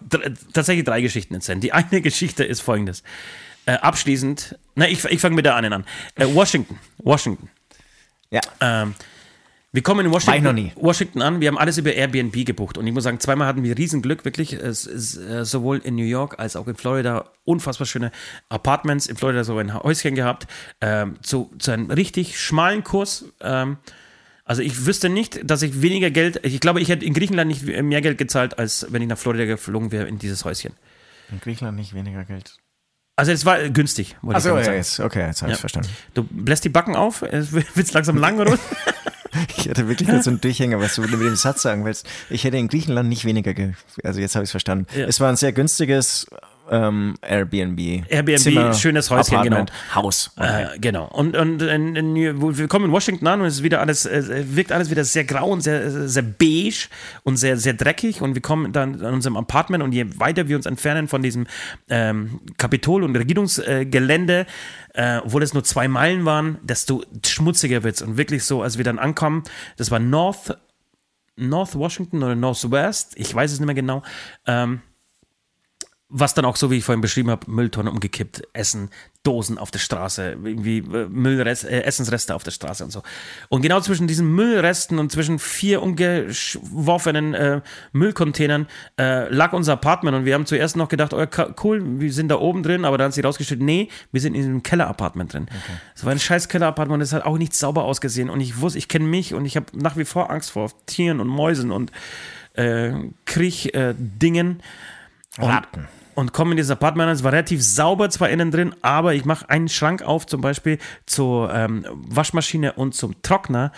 tatsächlich 0.52 0.84
drei 0.84 1.02
Geschichten 1.02 1.34
erzählen. 1.34 1.60
Die 1.60 1.72
eine 1.72 2.00
Geschichte 2.02 2.42
ist 2.42 2.62
folgendes. 2.62 3.04
Äh, 3.66 3.74
abschließend, 3.74 4.58
na, 4.74 4.88
ich, 4.88 5.04
ich 5.04 5.20
fange 5.20 5.36
mit 5.36 5.46
der 5.46 5.54
einen 5.54 5.72
an. 5.72 5.84
Äh, 6.16 6.26
Washington. 6.34 6.80
Washington. 6.98 7.48
Ja. 8.30 8.40
Ähm, 8.60 8.96
wir 9.74 9.82
kommen 9.82 10.06
in 10.06 10.12
Washington, 10.12 10.70
Washington 10.76 11.20
an, 11.20 11.40
wir 11.40 11.48
haben 11.48 11.58
alles 11.58 11.78
über 11.78 11.92
Airbnb 11.92 12.46
gebucht 12.46 12.78
und 12.78 12.86
ich 12.86 12.92
muss 12.92 13.02
sagen, 13.02 13.18
zweimal 13.18 13.48
hatten 13.48 13.64
wir 13.64 13.76
Riesenglück, 13.76 14.24
wirklich, 14.24 14.52
es 14.52 14.86
ist 14.86 15.16
äh, 15.16 15.44
sowohl 15.44 15.78
in 15.78 15.96
New 15.96 16.04
York 16.04 16.38
als 16.38 16.54
auch 16.54 16.68
in 16.68 16.76
Florida 16.76 17.24
unfassbar 17.42 17.84
schöne 17.84 18.12
Apartments, 18.48 19.08
in 19.08 19.16
Florida 19.16 19.42
so 19.42 19.58
ein 19.58 19.74
Häuschen 19.74 20.14
gehabt, 20.14 20.46
ähm, 20.80 21.16
zu, 21.22 21.50
zu 21.58 21.72
einem 21.72 21.90
richtig 21.90 22.38
schmalen 22.38 22.84
Kurs, 22.84 23.24
ähm, 23.40 23.78
also 24.44 24.62
ich 24.62 24.86
wüsste 24.86 25.08
nicht, 25.08 25.40
dass 25.42 25.62
ich 25.62 25.82
weniger 25.82 26.12
Geld, 26.12 26.38
ich 26.46 26.60
glaube, 26.60 26.80
ich 26.80 26.88
hätte 26.88 27.04
in 27.04 27.12
Griechenland 27.12 27.48
nicht 27.48 27.66
mehr 27.66 28.00
Geld 28.00 28.16
gezahlt, 28.16 28.60
als 28.60 28.86
wenn 28.90 29.02
ich 29.02 29.08
nach 29.08 29.18
Florida 29.18 29.44
geflogen 29.44 29.90
wäre 29.90 30.06
in 30.06 30.20
dieses 30.20 30.44
Häuschen. 30.44 30.74
In 31.32 31.40
Griechenland 31.40 31.76
nicht 31.76 31.94
weniger 31.94 32.22
Geld. 32.24 32.58
Also 33.16 33.32
es 33.32 33.44
war 33.44 33.68
günstig, 33.70 34.16
wollte 34.22 34.36
Achso, 34.36 34.56
ich 34.56 34.66
ja, 34.66 34.72
jetzt, 34.74 35.00
okay, 35.00 35.26
jetzt 35.26 35.42
habe 35.42 35.50
ich 35.50 35.58
ja. 35.58 35.60
verstanden. 35.60 35.88
Du 36.14 36.22
bläst 36.22 36.64
die 36.64 36.68
Backen 36.68 36.94
auf, 36.94 37.22
es 37.22 37.52
wird 37.74 37.92
langsam 37.92 38.18
lang, 38.18 38.38
oder? 38.38 38.56
Ich 39.56 39.68
hatte 39.68 39.88
wirklich 39.88 40.08
nur 40.08 40.22
so 40.22 40.30
einen 40.30 40.40
Durchhänger, 40.40 40.80
was 40.80 40.96
du 40.96 41.02
mit 41.02 41.12
dem 41.12 41.36
Satz 41.36 41.62
sagen 41.62 41.84
willst. 41.84 42.06
Ich 42.30 42.44
hätte 42.44 42.56
in 42.56 42.68
Griechenland 42.68 43.08
nicht 43.08 43.24
weniger, 43.24 43.54
also 44.02 44.20
jetzt 44.20 44.34
habe 44.34 44.44
ich 44.44 44.48
es 44.48 44.50
verstanden. 44.50 44.86
Ja. 44.96 45.06
Es 45.06 45.20
war 45.20 45.28
ein 45.28 45.36
sehr 45.36 45.52
günstiges 45.52 46.26
ähm, 46.70 47.14
Airbnb. 47.20 48.04
Airbnb, 48.08 48.38
Zimmer, 48.38 48.74
schönes 48.74 49.10
Häuschen, 49.10 49.36
Apartment, 49.36 49.70
genau. 49.70 49.94
Haus. 49.94 50.30
Okay. 50.36 50.74
Äh, 50.74 50.78
genau. 50.78 51.06
Und, 51.06 51.36
und 51.36 51.62
in, 51.62 51.96
in, 51.96 52.14
wir 52.14 52.68
kommen 52.68 52.86
in 52.86 52.92
Washington 52.92 53.26
an 53.26 53.40
und 53.40 53.46
es 53.46 53.56
ist 53.56 53.62
wieder 53.62 53.80
alles, 53.80 54.06
äh, 54.06 54.44
wirkt 54.48 54.72
alles 54.72 54.90
wieder 54.90 55.04
sehr 55.04 55.24
grau 55.24 55.50
und 55.50 55.60
sehr, 55.60 56.08
sehr 56.08 56.22
beige 56.22 56.88
und 57.22 57.36
sehr, 57.36 57.56
sehr 57.56 57.74
dreckig. 57.74 58.22
Und 58.22 58.34
wir 58.34 58.42
kommen 58.42 58.72
dann 58.72 59.00
an 59.04 59.14
unserem 59.14 59.36
Apartment 59.36 59.82
und 59.82 59.92
je 59.92 60.06
weiter 60.18 60.48
wir 60.48 60.56
uns 60.56 60.66
entfernen 60.66 61.08
von 61.08 61.22
diesem 61.22 61.46
ähm, 61.88 62.40
Kapitol- 62.56 63.04
und 63.04 63.14
Regierungsgelände, 63.14 64.46
äh, 64.94 65.18
obwohl 65.18 65.42
es 65.42 65.52
nur 65.52 65.64
zwei 65.64 65.88
Meilen 65.88 66.24
waren, 66.24 66.58
desto 66.62 67.04
schmutziger 67.26 67.82
wird 67.82 67.96
es. 67.96 68.02
Und 68.02 68.16
wirklich 68.16 68.44
so, 68.44 68.62
als 68.62 68.78
wir 68.78 68.84
dann 68.84 68.98
ankommen, 68.98 69.42
das 69.76 69.90
war 69.90 69.98
North, 69.98 70.56
North 71.36 71.74
Washington 71.74 72.22
oder 72.22 72.34
Northwest, 72.34 73.12
ich 73.16 73.34
weiß 73.34 73.52
es 73.52 73.60
nicht 73.60 73.66
mehr 73.66 73.74
genau, 73.74 74.02
ähm, 74.46 74.80
was 76.16 76.32
dann 76.32 76.44
auch 76.44 76.54
so, 76.54 76.70
wie 76.70 76.76
ich 76.76 76.84
vorhin 76.84 77.00
beschrieben 77.00 77.28
habe, 77.28 77.50
Mülltonnen 77.50 77.92
umgekippt, 77.92 78.46
Essen, 78.52 78.90
Dosen 79.24 79.58
auf 79.58 79.72
der 79.72 79.80
Straße, 79.80 80.36
irgendwie 80.44 80.78
äh, 80.78 81.08
Müllrest, 81.08 81.64
äh, 81.64 81.82
Essensreste 81.82 82.36
auf 82.36 82.44
der 82.44 82.52
Straße 82.52 82.84
und 82.84 82.92
so. 82.92 83.02
Und 83.48 83.62
genau 83.62 83.80
zwischen 83.80 84.06
diesen 84.06 84.32
Müllresten 84.32 85.00
und 85.00 85.10
zwischen 85.10 85.40
vier 85.40 85.82
umgeworfenen 85.82 87.34
äh, 87.34 87.62
Müllcontainern 87.90 88.68
äh, 88.96 89.28
lag 89.28 89.54
unser 89.54 89.72
Apartment 89.72 90.16
und 90.16 90.24
wir 90.24 90.34
haben 90.34 90.46
zuerst 90.46 90.76
noch 90.76 90.88
gedacht, 90.88 91.12
oh, 91.14 91.26
cool, 91.64 91.82
wir 91.98 92.12
sind 92.12 92.28
da 92.28 92.36
oben 92.36 92.62
drin, 92.62 92.84
aber 92.84 92.96
dann 92.96 93.06
hat 93.06 93.14
sich 93.14 93.24
rausgestellt, 93.24 93.60
nee, 93.60 93.88
wir 94.12 94.20
sind 94.20 94.34
in 94.34 94.42
diesem 94.42 94.62
Keller-Apartment 94.62 95.32
drin. 95.32 95.48
Es 95.48 96.02
okay. 96.02 96.06
war 96.06 96.12
ein 96.12 96.20
scheiß 96.20 96.48
Keller-Apartment 96.48 96.98
und 96.98 97.02
es 97.02 97.12
hat 97.12 97.24
auch 97.24 97.38
nicht 97.38 97.54
sauber 97.54 97.82
ausgesehen 97.82 98.30
und 98.30 98.40
ich 98.40 98.60
wusste, 98.60 98.78
ich 98.78 98.86
kenne 98.86 99.06
mich 99.06 99.34
und 99.34 99.46
ich 99.46 99.56
habe 99.56 99.66
nach 99.72 99.96
wie 99.96 100.04
vor 100.04 100.30
Angst 100.30 100.52
vor 100.52 100.70
Tieren 100.86 101.18
und 101.18 101.26
Mäusen 101.26 101.72
und 101.72 101.90
äh, 102.52 102.92
Kriech-Dingen. 103.24 104.62
Ratten 105.38 105.88
und 106.14 106.32
komme 106.32 106.52
in 106.52 106.56
dieses 106.56 106.70
Apartment. 106.70 107.10
Es 107.10 107.24
war 107.24 107.32
relativ 107.32 107.62
sauber 107.62 108.10
zwar 108.10 108.30
innen 108.30 108.50
drin, 108.50 108.74
aber 108.82 109.14
ich 109.14 109.24
mache 109.24 109.48
einen 109.50 109.68
Schrank 109.68 110.02
auf, 110.02 110.26
zum 110.26 110.40
Beispiel 110.40 110.78
zur 111.06 111.52
ähm, 111.52 111.84
Waschmaschine 111.90 112.74
und 112.74 112.94
zum 112.94 113.20
Trockner. 113.22 113.72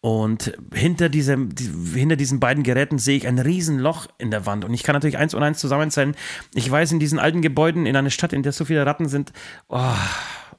Und 0.00 0.52
hinter, 0.72 1.08
diesem, 1.08 1.52
die, 1.54 1.68
hinter 1.98 2.14
diesen 2.14 2.38
beiden 2.38 2.62
Geräten 2.62 2.98
sehe 2.98 3.16
ich 3.16 3.26
ein 3.26 3.40
Riesenloch 3.40 4.06
in 4.18 4.30
der 4.30 4.46
Wand. 4.46 4.64
Und 4.64 4.72
ich 4.72 4.84
kann 4.84 4.92
natürlich 4.92 5.18
eins 5.18 5.34
und 5.34 5.42
eins 5.42 5.58
zusammenzählen. 5.58 6.14
Ich 6.54 6.70
weiß, 6.70 6.92
in 6.92 7.00
diesen 7.00 7.18
alten 7.18 7.42
Gebäuden, 7.42 7.86
in 7.86 7.96
einer 7.96 8.10
Stadt, 8.10 8.32
in 8.32 8.44
der 8.44 8.52
so 8.52 8.64
viele 8.64 8.86
Ratten 8.86 9.08
sind, 9.08 9.32
oh, 9.68 9.80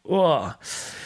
oh. 0.03 0.47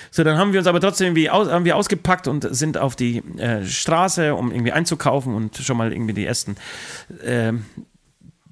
So, 0.09 0.23
dann 0.23 0.37
haben 0.37 0.53
wir 0.53 0.59
uns 0.59 0.67
aber 0.67 0.81
trotzdem 0.81 1.07
irgendwie 1.07 1.29
aus, 1.29 1.49
haben 1.49 1.65
wir 1.65 1.77
ausgepackt 1.77 2.27
und 2.27 2.47
sind 2.55 2.77
auf 2.77 2.95
die 2.95 3.19
äh, 3.37 3.63
Straße, 3.63 4.33
um 4.33 4.51
irgendwie 4.51 4.71
einzukaufen 4.71 5.35
und 5.35 5.57
schon 5.57 5.77
mal 5.77 5.93
irgendwie 5.93 6.13
die 6.13 6.25
ersten 6.25 6.55
äh, 7.23 7.53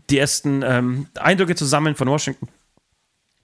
die 0.09 0.17
ersten 0.17 0.61
ähm, 0.63 1.07
Eindrücke 1.15 1.55
zu 1.55 1.65
sammeln 1.65 1.95
von 1.95 2.07
Washington. 2.07 2.47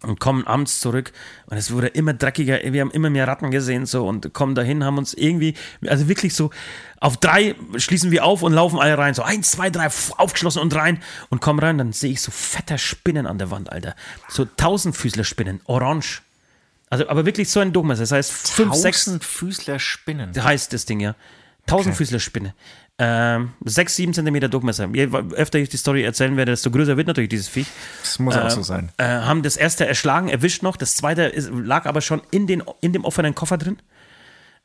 und 0.03 0.19
kommen 0.19 0.45
abends 0.45 0.81
zurück 0.81 1.13
und 1.47 1.57
es 1.57 1.71
wurde 1.71 1.87
immer 1.87 2.13
dreckiger, 2.13 2.59
wir 2.63 2.81
haben 2.81 2.91
immer 2.91 3.09
mehr 3.09 3.27
Ratten 3.27 3.49
gesehen 3.51 3.85
so 3.85 4.07
und 4.07 4.33
kommen 4.33 4.53
dahin, 4.55 4.83
haben 4.83 4.97
uns 4.97 5.13
irgendwie, 5.13 5.55
also 5.87 6.07
wirklich 6.07 6.35
so 6.35 6.51
auf 6.99 7.17
drei 7.17 7.55
schließen 7.77 8.11
wir 8.11 8.25
auf 8.25 8.41
und 8.43 8.53
laufen 8.53 8.79
alle 8.79 8.97
rein, 8.97 9.13
so 9.13 9.23
eins, 9.23 9.51
zwei, 9.51 9.69
drei, 9.69 9.87
aufgeschlossen 10.17 10.61
und 10.61 10.75
rein 10.75 11.01
und 11.29 11.41
kommen 11.41 11.59
rein, 11.59 11.77
dann 11.77 11.93
sehe 11.93 12.11
ich 12.11 12.21
so 12.21 12.31
fette 12.31 12.77
Spinnen 12.77 13.25
an 13.25 13.37
der 13.37 13.51
Wand, 13.51 13.71
Alter, 13.71 13.95
so 14.27 14.45
Tausendfüßler-Spinnen, 14.45 15.61
orange, 15.65 16.21
also 16.89 17.07
aber 17.07 17.25
wirklich 17.25 17.49
so 17.49 17.59
ein 17.59 17.73
Durchmesser, 17.73 18.03
das 18.03 18.11
heißt 18.11 18.51
fünf, 18.51 18.75
sechs, 18.75 19.05
Tausendfüßler 19.05 19.79
Spinnen. 19.79 20.33
heißt 20.43 20.73
das 20.73 20.85
Ding 20.85 20.99
ja, 20.99 21.15
Tausendfüßler-Spinne. 21.67 22.53
Ähm, 22.97 23.51
sechs, 23.65 23.95
sieben 23.97 24.13
Zentimeter 24.13 24.47
Durchmesser. 24.47 24.87
Je 24.93 25.09
öfter 25.33 25.59
ich 25.59 25.67
die 25.67 25.77
Story 25.77 26.03
erzählen 26.03 26.37
werde, 26.37 26.53
desto 26.53 26.71
größer 26.71 26.95
wird 26.95 27.07
natürlich 27.07 27.29
dieses 27.29 27.49
Viech. 27.49 27.67
Das 28.01 28.19
muss 28.19 28.37
auch 28.37 28.49
so 28.49 28.63
sein. 28.63 28.89
Äh, 28.97 29.05
haben 29.05 29.43
das 29.43 29.57
erste 29.57 29.85
erschlagen, 29.85 30.29
erwischt 30.29 30.63
noch. 30.63 30.77
Das 30.77 30.95
zweite 30.95 31.23
ist, 31.23 31.49
lag 31.51 31.87
aber 31.87 31.99
schon 31.99 32.21
in, 32.31 32.47
den, 32.47 32.63
in 32.79 32.93
dem 32.93 33.03
offenen 33.03 33.35
Koffer 33.35 33.57
drin. 33.57 33.77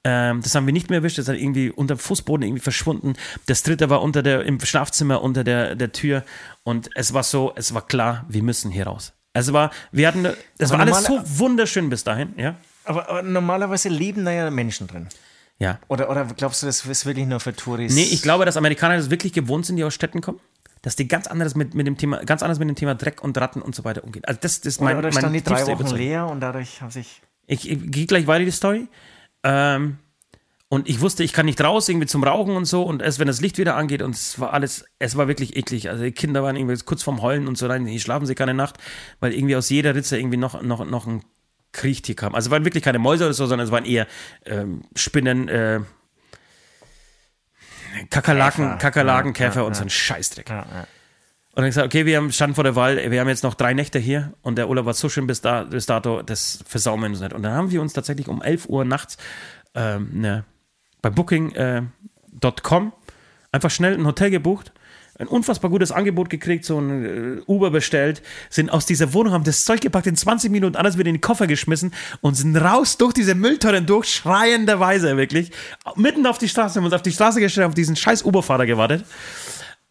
Ähm, 0.05 0.43
das 0.43 0.55
haben 0.55 0.65
wir 0.67 0.73
nicht 0.73 0.91
mehr 0.91 1.01
erwischt. 1.01 1.19
Das 1.19 1.27
ist 1.27 1.41
irgendwie 1.41 1.71
unter 1.71 1.97
dem 1.97 1.99
Fußboden 1.99 2.47
irgendwie 2.47 2.63
verschwunden. 2.63 3.15
Das 3.47 3.65
dritte 3.65 3.91
war 3.91 4.01
unter 4.01 4.23
der, 4.23 4.45
im 4.45 4.61
Schlafzimmer 4.61 5.23
unter 5.23 5.43
der, 5.43 5.75
der 5.75 5.91
Tür. 5.91 6.25
Und 6.63 6.89
es 6.95 7.13
war 7.13 7.25
so, 7.25 7.53
es 7.57 7.75
war 7.75 7.87
klar, 7.87 8.27
wir 8.29 8.45
müssen 8.45 8.71
hier 8.71 8.87
raus. 8.87 9.13
Es 9.33 9.53
war, 9.53 9.71
wir 9.91 10.07
hatten, 10.07 10.27
es 10.59 10.71
war 10.71 10.81
alles 10.81 11.05
so 11.05 11.21
wunderschön 11.25 11.91
bis 11.91 12.05
dahin, 12.05 12.35
ja. 12.37 12.57
Aber, 12.85 13.09
aber 13.09 13.23
normalerweise 13.23 13.89
leben 13.89 14.25
da 14.25 14.33
ja 14.33 14.51
Menschen 14.51 14.87
drin. 14.87 15.09
Ja. 15.61 15.79
Oder, 15.89 16.11
oder 16.11 16.25
glaubst 16.25 16.63
du, 16.63 16.67
das 16.67 16.85
ist 16.85 17.07
wirklich 17.07 17.27
nur 17.27 17.39
für 17.39 17.55
Touris? 17.55 17.95
Nee, 17.95 18.09
ich 18.11 18.23
glaube, 18.23 18.47
dass 18.47 18.57
Amerikaner 18.57 18.97
das 18.97 19.11
wirklich 19.11 19.33
gewohnt 19.33 19.67
sind, 19.67 19.77
die 19.77 19.85
aus 19.85 19.95
Städten 19.95 20.21
kommen. 20.23 20.41
Dass 20.83 20.97
die 20.97 21.07
ganz 21.07 21.27
anderes 21.27 21.55
mit, 21.55 21.75
mit 21.75 21.87
dem 21.87 21.99
Thema, 21.99 22.25
ganz 22.25 22.43
anders 22.43 22.59
mit 22.59 22.67
dem 22.67 22.75
Thema 22.75 22.95
Dreck 22.95 23.23
und 23.23 23.37
Ratten 23.37 23.61
und 23.61 23.75
so 23.75 23.85
weiter 23.85 24.03
umgehen. 24.03 24.25
Also 24.25 24.41
das, 24.41 24.63
das 24.63 24.75
ist 24.75 24.81
mein, 24.81 24.97
Oder, 24.97 25.11
oder 25.11 25.29
die 25.29 25.43
drei 25.43 25.63
Wochen 25.67 25.73
Überzeugung. 25.73 25.99
leer 25.99 26.27
und 26.27 26.41
dadurch 26.41 26.81
haben 26.81 26.91
sich. 26.91 27.21
Ich, 27.47 27.71
ich 27.71 27.79
gehe 27.91 28.07
gleich 28.07 28.27
weiter 28.27 28.47
die 28.47 28.51
Story. 28.51 28.89
Ähm, 29.43 29.99
und 30.71 30.89
ich 30.89 31.03
wusste, 31.03 31.25
ich 31.25 31.35
kann 31.35 31.45
nicht 31.45 31.61
raus, 31.61 31.89
irgendwie 31.91 32.07
zum 32.07 32.25
Rauchen 32.25 32.57
und 32.57 32.65
so. 32.65 32.83
Und 32.85 33.03
erst 33.03 33.19
wenn 33.19 33.27
das 33.27 33.43
Licht 33.43 33.59
wieder 33.59 33.77
angeht, 33.77 34.01
und 34.01 34.15
es 34.15 34.41
war 34.41 34.55
alles, 34.55 34.87
es 34.99 35.17
war 35.17 35.29
wirklich 35.29 35.57
eklig. 35.57 35.91
Also 35.91 36.05
die 36.05 36.13
Kinder 36.13 36.43
waren 36.43 36.57
irgendwie 36.57 36.83
kurz 36.85 37.03
vorm 37.03 37.21
Heulen 37.21 37.47
und 37.47 37.59
so, 37.59 37.67
nein, 37.67 37.85
hier 37.85 38.01
schlafen 38.01 38.25
sie 38.25 38.35
keine 38.35 38.55
Nacht, 38.55 38.79
weil 39.19 39.35
irgendwie 39.35 39.57
aus 39.57 39.69
jeder 39.69 39.95
Ritze 39.95 40.17
irgendwie 40.17 40.39
noch, 40.39 40.63
noch, 40.63 40.87
noch 40.87 41.07
ein 41.07 41.23
Kriechtier 41.73 42.17
kam. 42.17 42.35
Also 42.35 42.49
es 42.49 42.51
waren 42.51 42.65
wirklich 42.65 42.85
keine 42.85 42.99
Mäuse 42.99 43.25
oder 43.25 43.35
so, 43.35 43.47
sondern 43.47 43.67
es 43.67 43.73
waren 43.73 43.85
eher 43.85 44.07
ähm, 44.45 44.83
Spinnen, 44.95 45.49
äh, 45.49 45.81
Kakerlaken, 48.11 48.65
Käfer. 48.65 48.79
Kakerlaken, 48.79 49.29
Ja, 49.29 49.33
Käfer 49.33 49.61
ja, 49.61 49.67
und 49.67 49.73
ja. 49.73 49.79
so 49.79 49.83
ein 49.83 49.91
Scheißdreck. 49.91 50.51
Und 50.51 51.57
dann 51.57 51.67
gesagt, 51.67 51.87
okay, 51.87 52.07
wir 52.07 52.17
haben 52.17 52.31
standen 52.33 52.55
vor 52.55 52.65
der 52.65 52.77
Wahl, 52.77 53.11
wir 53.11 53.21
haben 53.21 53.29
jetzt 53.29 53.43
noch 53.43 53.55
drei 53.55 53.75
Nächte 53.75 53.99
hier 53.99 54.35
und 54.43 54.57
der 54.57 54.69
Urlaub 54.69 54.87
war 54.87 54.95
so 54.95 55.09
schön 55.09 55.27
bis, 55.27 55.41
da, 55.41 55.65
bis 55.65 55.87
dato, 55.87 56.23
das 56.23 56.63
versauen 56.67 57.01
wir 57.01 57.09
uns 57.09 57.21
nicht. 57.21 57.33
Und 57.33 57.43
dann 57.43 57.53
haben 57.53 57.71
wir 57.73 57.83
uns 57.83 57.93
tatsächlich 57.93 58.29
um 58.29 58.41
11 58.41 58.69
Uhr 58.69 58.85
nachts 58.85 59.17
ähm, 59.75 60.11
ne, 60.13 60.45
bei 61.03 61.11
Booking.com 61.11 62.93
einfach 63.53 63.71
schnell 63.71 63.95
ein 63.95 64.07
Hotel 64.07 64.31
gebucht, 64.31 64.73
ein 65.21 65.29
unfassbar 65.29 65.71
gutes 65.71 65.93
Angebot 65.93 66.31
gekriegt, 66.31 66.65
so 66.65 66.81
ein 66.81 67.39
äh, 67.39 67.43
Uber 67.47 67.71
bestellt, 67.71 68.23
sind 68.49 68.71
aus 68.71 68.87
dieser 68.87 69.13
Wohnung, 69.13 69.33
haben 69.35 69.45
das 69.45 69.65
Zeug 69.65 69.81
gepackt, 69.81 70.07
in 70.07 70.17
20 70.17 70.51
Minuten 70.51 70.77
alles 70.77 70.97
wieder 70.97 71.09
in 71.09 71.17
den 71.17 71.21
Koffer 71.21 71.47
geschmissen 71.47 71.93
und 72.23 72.35
sind 72.35 72.57
raus 72.57 72.97
durch 72.97 73.13
diese 73.13 73.35
Mülltonnen 73.35 73.87
durch, 73.87 74.09
schreienderweise 74.09 75.17
wirklich, 75.17 75.53
mitten 75.97 76.27
auf 76.27 76.39
die 76.39 76.49
Straße, 76.49 76.77
haben 76.77 76.87
uns 76.87 76.95
auf 76.95 77.03
die 77.03 77.13
Straße 77.13 77.39
gestellt, 77.41 77.67
auf 77.67 77.75
diesen 77.75 77.97
scheiß 77.97 78.25
Uberfahrer 78.25 78.67
gewartet. 78.67 79.05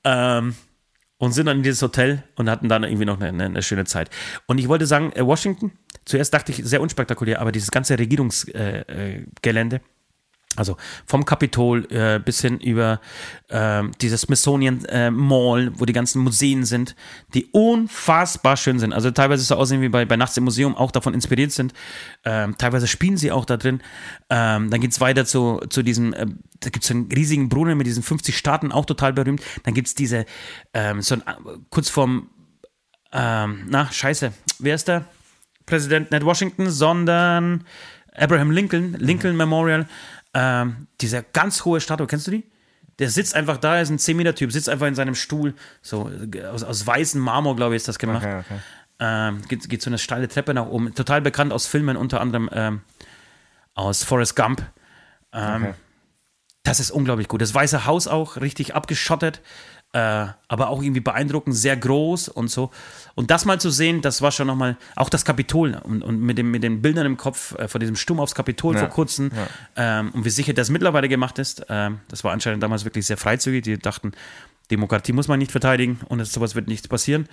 Ähm, 0.03 0.55
und 1.21 1.33
sind 1.33 1.47
dann 1.47 1.57
in 1.57 1.63
dieses 1.63 1.81
Hotel 1.81 2.23
und 2.37 2.49
hatten 2.49 2.69
dann 2.69 2.83
irgendwie 2.83 3.03
noch 3.03 3.19
eine, 3.19 3.43
eine, 3.43 3.61
schöne 3.61 3.83
Zeit. 3.83 4.09
Und 4.47 4.57
ich 4.57 4.69
wollte 4.69 4.85
sagen, 4.85 5.11
äh, 5.11 5.25
Washington, 5.25 5.73
zuerst 6.05 6.33
dachte 6.33 6.53
ich, 6.53 6.61
sehr 6.63 6.81
unspektakulär, 6.81 7.41
aber 7.41 7.51
dieses 7.51 7.71
ganze 7.71 7.99
Regierungsgelände, 7.99 8.85
äh, 8.87 9.25
Gelände, 9.41 9.81
also 10.59 10.77
vom 11.05 11.25
Kapitol 11.25 11.87
äh, 11.91 12.19
bis 12.19 12.41
hin 12.41 12.59
über 12.59 12.99
ähm, 13.49 13.91
dieses 14.01 14.21
Smithsonian 14.21 14.85
äh, 14.85 15.09
Mall, 15.09 15.71
wo 15.75 15.85
die 15.85 15.93
ganzen 15.93 16.21
Museen 16.21 16.65
sind, 16.65 16.95
die 17.33 17.45
unfassbar 17.51 18.57
schön 18.57 18.77
sind. 18.77 18.93
Also 18.93 19.09
teilweise 19.11 19.43
so 19.43 19.55
aussehen 19.55 19.81
wie 19.81 19.89
bei, 19.89 20.05
bei 20.05 20.17
Nachts 20.17 20.37
im 20.37 20.43
Museum, 20.43 20.75
auch 20.75 20.91
davon 20.91 21.13
inspiriert 21.13 21.51
sind. 21.51 21.73
Ähm, 22.25 22.55
teilweise 22.57 22.87
spielen 22.87 23.17
sie 23.17 23.31
auch 23.31 23.45
da 23.45 23.57
drin. 23.57 23.81
Ähm, 24.29 24.69
dann 24.69 24.81
geht's 24.81 24.99
weiter 25.01 25.25
zu, 25.25 25.61
zu 25.69 25.81
diesem, 25.81 26.13
äh, 26.13 26.25
da 26.59 26.69
gibt's 26.69 26.87
so 26.87 26.93
einen 26.93 27.09
riesigen 27.11 27.49
Brunnen 27.49 27.77
mit 27.77 27.87
diesen 27.87 28.03
50 28.03 28.37
Staaten, 28.37 28.71
auch 28.71 28.85
total 28.85 29.13
berühmt. 29.13 29.41
Dann 29.63 29.73
gibt's 29.73 29.95
diese, 29.95 30.25
ähm, 30.73 31.01
so 31.01 31.15
ein, 31.15 31.23
kurz 31.69 31.89
vorm, 31.89 32.29
ähm, 33.13 33.65
na, 33.69 33.91
scheiße, 33.91 34.33
wer 34.59 34.75
ist 34.75 34.87
der? 34.87 35.05
Präsident, 35.65 36.11
nicht 36.11 36.25
Washington, 36.25 36.69
sondern 36.69 37.63
Abraham 38.15 38.51
Lincoln, 38.51 38.95
Lincoln 38.99 39.37
Memorial, 39.37 39.87
ähm, 40.33 40.87
dieser 41.01 41.21
ganz 41.23 41.65
hohe 41.65 41.81
Statue, 41.81 42.07
kennst 42.07 42.27
du 42.27 42.31
die? 42.31 42.49
Der 42.99 43.09
sitzt 43.09 43.33
einfach 43.35 43.57
da, 43.57 43.79
ist 43.79 43.89
ein 43.89 43.97
10-Meter-Typ, 43.97 44.51
sitzt 44.51 44.67
einfach 44.69 44.87
in 44.87 44.95
seinem 44.95 45.15
Stuhl, 45.15 45.53
so 45.81 46.09
äh, 46.09 46.45
aus, 46.45 46.63
aus 46.63 46.85
weißem 46.85 47.21
Marmor, 47.21 47.55
glaube 47.55 47.75
ich, 47.75 47.77
ist 47.77 47.87
das 47.87 47.97
gemacht. 47.99 48.25
Okay, 48.25 48.39
okay. 48.39 48.59
Ähm, 48.99 49.41
geht, 49.47 49.69
geht 49.69 49.81
so 49.81 49.89
eine 49.89 49.97
steile 49.97 50.27
Treppe 50.27 50.53
nach 50.53 50.67
oben. 50.67 50.93
Total 50.93 51.21
bekannt 51.21 51.53
aus 51.53 51.65
Filmen, 51.65 51.95
unter 51.95 52.19
anderem 52.19 52.49
ähm, 52.51 52.81
aus 53.73 54.03
Forrest 54.03 54.35
Gump. 54.35 54.63
Ähm, 55.31 55.63
Okay. 55.63 55.73
Das 56.63 56.79
ist 56.79 56.91
unglaublich 56.91 57.27
gut. 57.27 57.41
Das 57.41 57.53
Weiße 57.53 57.85
Haus 57.85 58.07
auch 58.07 58.37
richtig 58.37 58.75
abgeschottet, 58.75 59.41
äh, 59.93 60.27
aber 60.47 60.69
auch 60.69 60.83
irgendwie 60.83 60.99
beeindruckend, 60.99 61.55
sehr 61.55 61.75
groß 61.75 62.29
und 62.29 62.49
so. 62.49 62.69
Und 63.15 63.31
das 63.31 63.45
mal 63.45 63.59
zu 63.59 63.71
sehen, 63.71 64.01
das 64.01 64.21
war 64.21 64.31
schon 64.31 64.47
nochmal, 64.47 64.77
auch 64.95 65.09
das 65.09 65.25
Kapitol 65.25 65.79
und, 65.83 66.03
und 66.03 66.21
mit, 66.21 66.37
dem, 66.37 66.51
mit 66.51 66.61
den 66.61 66.81
Bildern 66.81 67.05
im 67.07 67.17
Kopf 67.17 67.55
äh, 67.55 67.67
von 67.67 67.79
diesem 67.79 67.95
Sturm 67.95 68.19
aufs 68.19 68.35
Kapitol 68.35 68.75
Ja, 68.75 68.81
vor 68.81 68.89
kurzem 68.89 69.31
ähm, 69.75 70.11
und 70.11 70.25
wie 70.25 70.29
sicher 70.29 70.53
das 70.53 70.69
mittlerweile 70.69 71.09
gemacht 71.09 71.39
ist. 71.39 71.65
Ähm, 71.69 72.01
das 72.07 72.23
war 72.23 72.33
anscheinend 72.33 72.61
damals 72.61 72.85
wirklich 72.85 73.07
sehr 73.07 73.17
freizügig. 73.17 73.63
Die 73.63 73.79
dachten, 73.79 74.11
Demokratie 74.69 75.13
muss 75.13 75.27
man 75.27 75.39
nicht 75.39 75.51
verteidigen 75.51 75.99
und 76.07 76.19
das, 76.19 76.31
sowas 76.31 76.53
wird 76.53 76.67
nicht 76.67 76.87
passieren. 76.89 77.27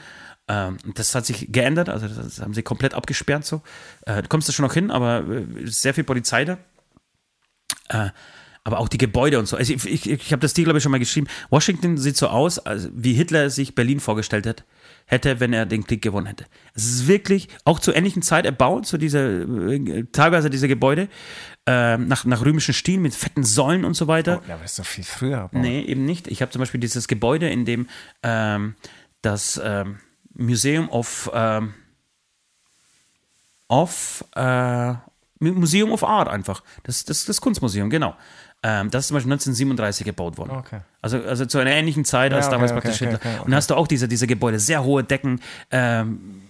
Ähm, 0.49 0.78
das 0.95 1.15
hat 1.15 1.27
sich 1.27 1.53
geändert, 1.53 1.91
also 1.91 2.09
das, 2.09 2.16
das 2.16 2.41
haben 2.41 2.55
sie 2.55 2.62
komplett 2.62 2.95
abgesperrt 2.95 3.45
so. 3.45 3.62
Äh, 4.07 4.23
du 4.23 4.28
kommst 4.28 4.49
da 4.49 4.53
schon 4.53 4.65
noch 4.65 4.74
hin, 4.74 4.91
aber 4.91 5.24
äh, 5.28 5.45
sehr 5.66 5.93
viel 5.93 6.05
Polizei 6.05 6.45
da. 6.45 6.59
Äh, 7.89 8.11
aber 8.66 8.80
auch 8.80 8.88
die 8.88 8.98
Gebäude 8.98 9.38
und 9.38 9.47
so. 9.47 9.56
Also 9.56 9.72
ich, 9.72 9.86
ich, 9.86 10.10
ich 10.10 10.32
habe 10.32 10.40
das 10.40 10.52
dir, 10.52 10.64
glaube 10.64 10.78
ich, 10.78 10.82
schon 10.82 10.90
mal 10.90 10.98
geschrieben. 10.98 11.28
Washington 11.51 11.97
sieht 11.98 12.16
so 12.16 12.26
aus, 12.26 12.60
wie 12.93 13.12
Hitler 13.12 13.48
sich 13.48 13.76
Berlin 13.76 14.01
vorgestellt 14.01 14.44
hat, 14.44 14.64
hätte, 15.06 15.38
wenn 15.38 15.52
er 15.52 15.66
den 15.66 15.86
Krieg 15.86 16.02
gewonnen 16.02 16.26
hätte. 16.26 16.47
Es 16.74 16.84
ist 16.84 17.06
wirklich 17.06 17.47
auch 17.64 17.78
zur 17.78 17.94
ähnlichen 17.94 18.22
Zeit 18.22 18.44
erbaut, 18.44 18.84
so 18.84 18.97
diese, 18.98 19.20
äh, 19.20 20.05
teilweise 20.10 20.51
diese 20.51 20.66
Gebäude, 20.66 21.09
äh, 21.68 21.97
nach, 21.97 22.24
nach 22.24 22.44
römischen 22.44 22.74
Stil 22.74 22.98
mit 22.98 23.14
fetten 23.14 23.44
Säulen 23.44 23.84
und 23.84 23.94
so 23.94 24.09
weiter. 24.09 24.43
Ja, 24.48 24.55
aber 24.56 24.64
ist 24.64 24.80
doch 24.80 24.84
viel 24.84 25.05
früher. 25.05 25.43
aber- 25.43 25.56
Nee, 25.60 25.82
eben 25.82 26.05
nicht. 26.05 26.26
Ich 26.26 26.43
habe 26.43 26.51
zum 26.51 26.59
Beispiel 26.59 26.80
dieses 26.80 27.06
Gebäude, 27.06 27.48
in 27.48 27.64
dem 27.66 27.86
ähm, 28.24 28.74
das 29.22 29.60
ähm, 29.62 29.98
Museum 30.34 30.88
of, 30.88 31.30
ähm, 31.32 31.72
of 33.68 34.24
äh, 34.34 34.94
Museum 35.38 35.93
of 35.93 36.02
Art 36.02 36.28
einfach. 36.28 36.62
Das, 36.84 37.05
das, 37.05 37.24
das 37.26 37.40
Kunstmuseum, 37.40 37.90
genau. 37.90 38.16
Ähm, 38.68 38.90
das 38.90 39.05
ist 39.05 39.09
zum 39.09 39.14
Beispiel 39.14 39.32
1937 39.32 40.05
gebaut 40.05 40.38
worden. 40.38 40.51
Okay. 40.51 40.80
Also, 41.01 41.18
also 41.18 41.47
zu 41.47 41.59
einer 41.59 41.70
ähnlichen 41.70 42.05
Zeit 42.05 42.32
als 42.32 42.47
Ja, 42.47 42.51
damals 42.51 42.72
okay, 42.72 42.80
praktisch 42.80 43.01
okay, 43.01 43.12
Hitler. 43.12 43.30
okay, 43.32 43.44
Und 43.44 43.52
da 43.52 43.59
hast 43.59 43.70
du 43.70 43.76
auch 43.76 43.86
diese, 43.86 44.09
diese 44.09 44.26
Gebäude, 44.26 44.59
sehr 44.59 44.82
hohe 44.82 45.05
Decken, 45.05 45.40
ähm, 45.70 46.43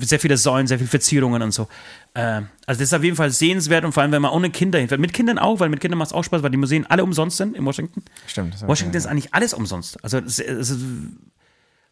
sehr 0.00 0.20
viele 0.20 0.36
Säulen, 0.36 0.66
sehr 0.66 0.76
viele 0.76 0.90
Verzierungen 0.90 1.40
und 1.40 1.52
so. 1.52 1.66
Ähm, 2.14 2.48
also 2.66 2.80
das 2.80 2.88
ist 2.88 2.92
auf 2.92 3.02
jeden 3.02 3.16
Fall 3.16 3.30
sehenswert 3.30 3.86
und 3.86 3.92
vor 3.92 4.02
allem, 4.02 4.12
wenn 4.12 4.20
man 4.20 4.32
ohne 4.32 4.50
Kinder 4.50 4.78
hinfährt. 4.78 5.00
Mit 5.00 5.14
Kindern 5.14 5.38
auch, 5.38 5.60
weil 5.60 5.70
mit 5.70 5.80
Kindern 5.80 5.96
macht 5.96 6.08
es 6.08 6.12
auch 6.12 6.24
Spaß, 6.24 6.42
weil 6.42 6.50
die 6.50 6.58
Museen 6.58 6.84
alle 6.84 7.02
umsonst 7.02 7.38
sind 7.38 7.56
in 7.56 7.64
Washington. 7.64 8.02
Stimmt. 8.26 8.56
ist 8.56 8.68
Washington 8.68 8.94
ist 8.94 9.06
okay. 9.06 9.12
eigentlich 9.12 9.32
alles 9.32 9.54
umsonst. 9.54 10.04
Also, 10.04 10.18
es, 10.18 10.38
es, 10.38 10.76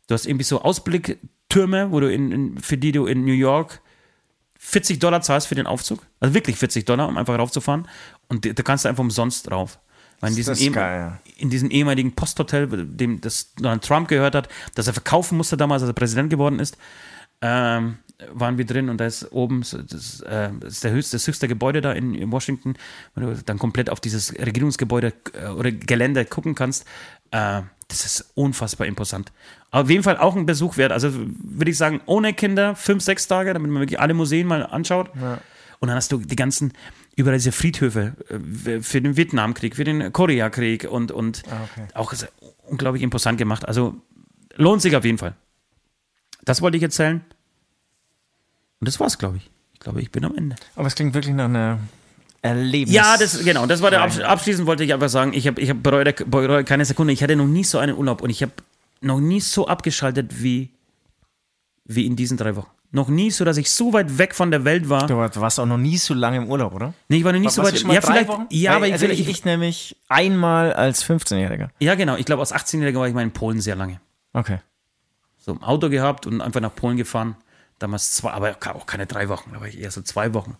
du 0.08 0.14
hast 0.14 0.26
irgendwie 0.26 0.44
so 0.44 0.60
Ausblicktürme, 0.60 1.90
wo 1.90 2.00
du 2.00 2.12
in, 2.12 2.32
in, 2.32 2.58
für 2.58 2.76
die 2.76 2.92
du 2.92 3.06
in 3.06 3.24
New 3.24 3.32
York 3.32 3.80
40 4.64 5.00
Dollar 5.00 5.20
zahlst 5.22 5.48
für 5.48 5.56
den 5.56 5.66
Aufzug. 5.66 6.06
Also 6.20 6.34
wirklich 6.34 6.56
40 6.56 6.84
Dollar, 6.84 7.08
um 7.08 7.18
einfach 7.18 7.36
raufzufahren. 7.36 7.88
Und 8.32 8.46
da 8.58 8.62
kannst 8.62 8.84
du 8.84 8.88
einfach 8.88 9.02
umsonst 9.04 9.50
drauf. 9.50 9.78
Weil 10.20 10.30
in 10.30 10.36
diesem, 10.36 10.52
Das 10.52 10.58
ist 10.60 10.64
ehem- 10.64 10.72
geil, 10.72 10.98
ja. 11.00 11.18
in 11.36 11.50
diesem 11.50 11.70
ehemaligen 11.70 12.12
Posthotel, 12.12 12.66
dem 12.86 13.20
das 13.20 13.52
Donald 13.56 13.82
Trump 13.84 14.08
gehört 14.08 14.34
hat, 14.34 14.48
das 14.74 14.86
er 14.86 14.94
verkaufen 14.94 15.36
musste 15.36 15.56
damals, 15.58 15.82
als 15.82 15.90
er 15.90 15.94
Präsident 15.94 16.30
geworden 16.30 16.58
ist, 16.60 16.78
ähm, 17.42 17.98
waren 18.32 18.56
wir 18.56 18.64
drin 18.64 18.88
und 18.88 18.98
da 18.98 19.06
ist 19.06 19.32
oben, 19.32 19.60
das, 19.62 20.20
äh, 20.20 20.50
ist 20.64 20.84
der 20.84 20.92
höchste, 20.92 21.16
das 21.16 21.26
höchste 21.26 21.48
Gebäude 21.48 21.80
da 21.80 21.92
in, 21.92 22.14
in 22.14 22.30
Washington, 22.32 22.74
wo 23.14 23.20
du 23.20 23.34
dann 23.44 23.58
komplett 23.58 23.90
auf 23.90 23.98
dieses 24.00 24.32
Regierungsgebäude 24.38 25.12
äh, 25.34 25.48
oder 25.48 25.72
Gelände 25.72 26.24
gucken 26.24 26.54
kannst. 26.54 26.86
Äh, 27.32 27.62
das 27.88 28.06
ist 28.06 28.30
unfassbar 28.34 28.86
imposant. 28.86 29.32
Auf 29.72 29.90
jeden 29.90 30.04
Fall 30.04 30.16
auch 30.18 30.36
ein 30.36 30.46
Besuch 30.46 30.76
wert. 30.78 30.92
Also 30.92 31.10
würde 31.12 31.70
ich 31.70 31.76
sagen, 31.76 32.00
ohne 32.06 32.32
Kinder, 32.32 32.76
fünf, 32.76 33.02
sechs 33.02 33.26
Tage, 33.26 33.52
damit 33.52 33.70
man 33.70 33.82
wirklich 33.82 34.00
alle 34.00 34.14
Museen 34.14 34.46
mal 34.46 34.64
anschaut. 34.64 35.10
Und 35.80 35.88
dann 35.88 35.96
hast 35.96 36.12
du 36.12 36.18
die 36.18 36.36
ganzen, 36.36 36.72
überall 37.16 37.36
diese 37.36 37.52
Friedhöfe 37.52 38.14
äh, 38.66 38.80
für 38.80 39.00
den 39.00 39.16
Vietnamkrieg, 39.16 39.76
für 39.76 39.84
den 39.84 40.12
Koreakrieg 40.12 40.84
und, 40.90 41.12
und 41.12 41.42
Ah, 41.50 41.60
okay. 41.64 41.88
auch 41.94 42.12
unglaublich 42.64 43.02
imposant 43.02 43.38
gemacht. 43.38 43.66
Also 43.66 43.94
lohnt 44.56 44.82
sich 44.82 44.96
auf 44.96 45.04
jeden 45.04 45.18
Fall. 45.18 45.34
Das 46.44 46.62
wollte 46.62 46.76
ich 46.76 46.82
erzählen. 46.82 47.24
Und 48.80 48.88
das 48.88 48.98
war's, 48.98 49.18
glaube 49.18 49.36
ich. 49.36 49.50
Ich 49.74 49.80
glaube, 49.80 50.00
ich 50.00 50.10
bin 50.10 50.24
am 50.24 50.36
Ende. 50.36 50.56
Aber 50.74 50.86
es 50.86 50.94
klingt 50.94 51.14
wirklich 51.14 51.34
nach 51.34 51.44
einer 51.46 51.78
Erlebnis. 52.40 52.94
Ja, 52.94 53.16
das, 53.16 53.44
genau, 53.44 53.66
das 53.66 53.82
war 53.82 53.90
der 53.90 54.02
Absch 54.02 54.18
Abschließend 54.18 54.66
wollte 54.66 54.82
ich 54.84 54.92
einfach 54.92 55.08
sagen, 55.08 55.32
ich 55.32 55.46
habe 55.46 55.60
ich 55.60 55.70
hab 55.70 55.82
bereue, 55.82 56.04
bereue 56.12 56.64
keine 56.64 56.84
Sekunde. 56.84 57.12
Ich 57.12 57.22
hatte 57.22 57.36
noch 57.36 57.46
nie 57.46 57.64
so 57.64 57.78
einen 57.78 57.96
Urlaub 57.96 58.20
und 58.22 58.30
ich 58.30 58.42
habe 58.42 58.52
noch 59.00 59.20
nie 59.20 59.40
so 59.40 59.68
abgeschaltet 59.68 60.42
wie, 60.42 60.70
wie 61.84 62.06
in 62.06 62.16
diesen 62.16 62.36
drei 62.36 62.56
Wochen. 62.56 62.70
Noch 62.94 63.08
nie 63.08 63.30
so, 63.30 63.44
dass 63.46 63.56
ich 63.56 63.70
so 63.70 63.94
weit 63.94 64.18
weg 64.18 64.34
von 64.34 64.50
der 64.50 64.64
Welt 64.66 64.88
war. 64.90 65.06
Du 65.06 65.16
warst 65.16 65.58
auch 65.58 65.64
noch 65.66 65.78
nie 65.78 65.96
so 65.96 66.12
lange 66.12 66.36
im 66.36 66.46
Urlaub, 66.48 66.74
oder? 66.74 66.92
Nee, 67.08 67.16
ich 67.18 67.24
war 67.24 67.32
noch 67.32 67.40
nie 67.40 67.48
so 67.48 67.62
Warst 67.62 67.72
weit. 67.72 67.80
schon 67.80 67.88
mal 67.88 67.94
Ja, 67.94 68.00
drei 68.00 68.12
vielleicht. 68.12 68.28
Wochen? 68.28 68.46
Ja, 68.50 68.76
aber 68.76 68.86
ich, 68.86 68.92
also 68.92 69.06
ich, 69.06 69.20
ich, 69.20 69.28
ich 69.28 69.44
nämlich 69.46 69.96
einmal 70.08 70.74
als 70.74 71.02
15-Jähriger. 71.04 71.70
Ja, 71.78 71.94
genau. 71.94 72.16
Ich 72.16 72.26
glaube, 72.26 72.40
als 72.40 72.54
18-Jähriger 72.54 72.98
war 72.98 73.08
ich 73.08 73.14
mal 73.14 73.22
in 73.22 73.30
Polen 73.32 73.60
sehr 73.62 73.76
lange. 73.76 73.98
Okay. 74.34 74.58
So 75.38 75.52
im 75.52 75.62
Auto 75.62 75.88
gehabt 75.88 76.26
und 76.26 76.40
einfach 76.42 76.60
nach 76.60 76.74
Polen 76.74 76.96
gefahren. 76.98 77.34
Damals 77.78 78.12
zwei, 78.12 78.30
aber 78.30 78.56
auch 78.74 78.86
keine 78.86 79.06
drei 79.06 79.28
Wochen, 79.28 79.50
da 79.54 79.60
war 79.60 79.66
ich 79.66 79.80
eher 79.80 79.90
so 79.90 80.02
zwei 80.02 80.34
Wochen. 80.34 80.56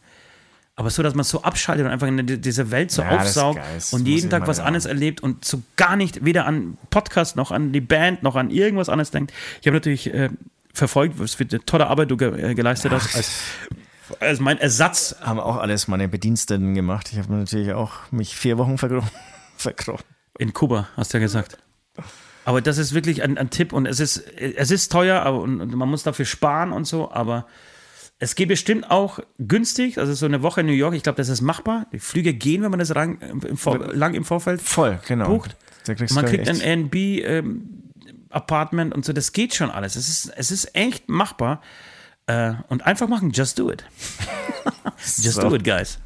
Aber 0.74 0.88
so, 0.88 1.02
dass 1.02 1.14
man 1.14 1.24
so 1.24 1.42
abschaltet 1.42 1.84
und 1.84 1.92
einfach 1.92 2.08
in 2.08 2.26
die- 2.26 2.40
diese 2.40 2.70
Welt 2.70 2.90
so 2.90 3.02
Ja, 3.02 3.18
aufsaugt 3.18 3.60
und 3.92 4.08
jeden 4.08 4.30
Tag 4.30 4.46
was 4.48 4.58
anderes 4.58 4.86
erlebt 4.86 5.20
und 5.20 5.44
so 5.44 5.62
gar 5.76 5.96
nicht 5.96 6.24
weder 6.24 6.46
an 6.46 6.78
Podcast 6.88 7.36
noch 7.36 7.50
an 7.52 7.72
die 7.72 7.82
Band 7.82 8.22
noch 8.22 8.36
an 8.36 8.50
irgendwas 8.50 8.88
anderes 8.88 9.10
denkt. 9.10 9.32
Ich 9.60 9.66
habe 9.66 9.76
natürlich 9.76 10.12
äh, 10.12 10.30
verfolgt, 10.72 11.18
was 11.18 11.34
für 11.34 11.46
eine 11.48 11.64
tolle 11.64 11.86
Arbeit 11.86 12.10
du 12.10 12.16
ge 12.16 12.50
äh, 12.50 12.54
geleistet 12.54 12.92
hast, 12.92 13.14
als, 13.14 13.32
als 14.20 14.40
mein 14.40 14.58
Ersatz. 14.58 15.16
Haben 15.20 15.40
auch 15.40 15.56
alles 15.56 15.88
meine 15.88 16.08
Bediensteten 16.08 16.74
gemacht. 16.74 17.10
Ich 17.12 17.18
habe 17.18 17.32
natürlich 17.32 17.72
auch 17.72 18.10
mich 18.10 18.36
vier 18.36 18.58
Wochen 18.58 18.78
verkrochen. 18.78 19.10
verkrochen. 19.56 20.04
In 20.38 20.52
Kuba, 20.52 20.88
hast 20.96 21.12
du 21.12 21.18
ja 21.18 21.22
gesagt. 21.22 21.58
Aber 22.44 22.60
das 22.60 22.78
ist 22.78 22.94
wirklich 22.94 23.22
ein, 23.22 23.38
ein 23.38 23.50
Tipp 23.50 23.72
und 23.72 23.86
es 23.86 24.00
ist, 24.00 24.18
es 24.36 24.70
ist 24.70 24.90
teuer 24.90 25.22
aber, 25.22 25.40
und, 25.40 25.74
man 25.74 25.88
muss 25.88 26.02
dafür 26.02 26.24
sparen 26.24 26.72
und 26.72 26.86
so, 26.86 27.12
aber 27.12 27.46
es 28.18 28.34
geht 28.34 28.48
bestimmt 28.48 28.90
auch 28.90 29.20
günstig, 29.38 29.98
also 29.98 30.14
so 30.14 30.26
eine 30.26 30.42
Woche 30.42 30.60
in 30.60 30.66
New 30.66 30.72
York, 30.72 30.94
ich 30.94 31.02
glaube, 31.02 31.16
das 31.16 31.28
ist 31.28 31.40
machbar. 31.40 31.86
Die 31.92 31.98
Flüge 31.98 32.34
gehen, 32.34 32.62
wenn 32.62 32.70
man 32.70 32.78
das 32.78 32.90
lang 32.90 33.20
im, 33.20 33.56
Vorfeld 34.24 34.62
Voll, 34.62 35.00
genau. 35.06 35.26
bucht. 35.26 35.56
Man 36.14 36.26
kriegt 36.26 36.48
ein 36.48 36.60
Airbnb-Apartment 38.32 38.94
und 38.94 39.04
so, 39.04 39.12
das 39.12 39.32
geht 39.32 39.54
schon 39.54 39.70
alles. 39.70 39.96
Es 39.96 40.08
ist, 40.08 40.32
es 40.36 40.50
ist 40.50 40.74
echt 40.74 41.08
machbar. 41.08 41.60
Äh, 42.26 42.52
und 42.68 42.86
einfach 42.86 43.08
machen, 43.08 43.32
just 43.32 43.58
do 43.58 43.70
it. 43.70 43.84
just 44.98 45.34
So. 45.34 45.48
do 45.48 45.56
it, 45.56 45.64
guys. 45.64 45.98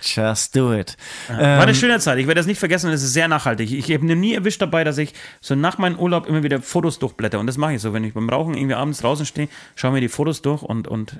Just 0.00 0.54
do 0.54 0.72
it. 0.72 0.96
War 1.26 1.40
Ähm, 1.40 1.60
eine 1.60 1.74
schöne 1.74 1.98
Zeit. 1.98 2.18
Ich 2.18 2.28
werde 2.28 2.38
das 2.38 2.46
nicht 2.46 2.60
vergessen 2.60 2.86
und 2.86 2.92
es 2.92 3.02
ist 3.02 3.12
sehr 3.12 3.26
nachhaltig. 3.26 3.72
Ich 3.72 3.92
habe 3.92 4.04
nie 4.06 4.34
erwischt 4.34 4.62
dabei, 4.62 4.84
dass 4.84 4.98
ich 4.98 5.14
so 5.40 5.56
nach 5.56 5.76
meinem 5.78 5.98
Urlaub 5.98 6.26
immer 6.28 6.44
wieder 6.44 6.62
Fotos 6.62 7.00
durchblätter. 7.00 7.40
Und 7.40 7.48
das 7.48 7.56
mache 7.56 7.74
ich 7.74 7.82
so, 7.82 7.92
wenn 7.92 8.04
ich 8.04 8.14
beim 8.14 8.28
Rauchen 8.30 8.54
irgendwie 8.54 8.76
abends 8.76 9.00
draußen 9.00 9.26
stehe, 9.26 9.48
schaue 9.74 9.90
mir 9.90 10.00
die 10.00 10.08
Fotos 10.08 10.42
durch 10.42 10.62
und, 10.62 10.86
und 10.86 11.16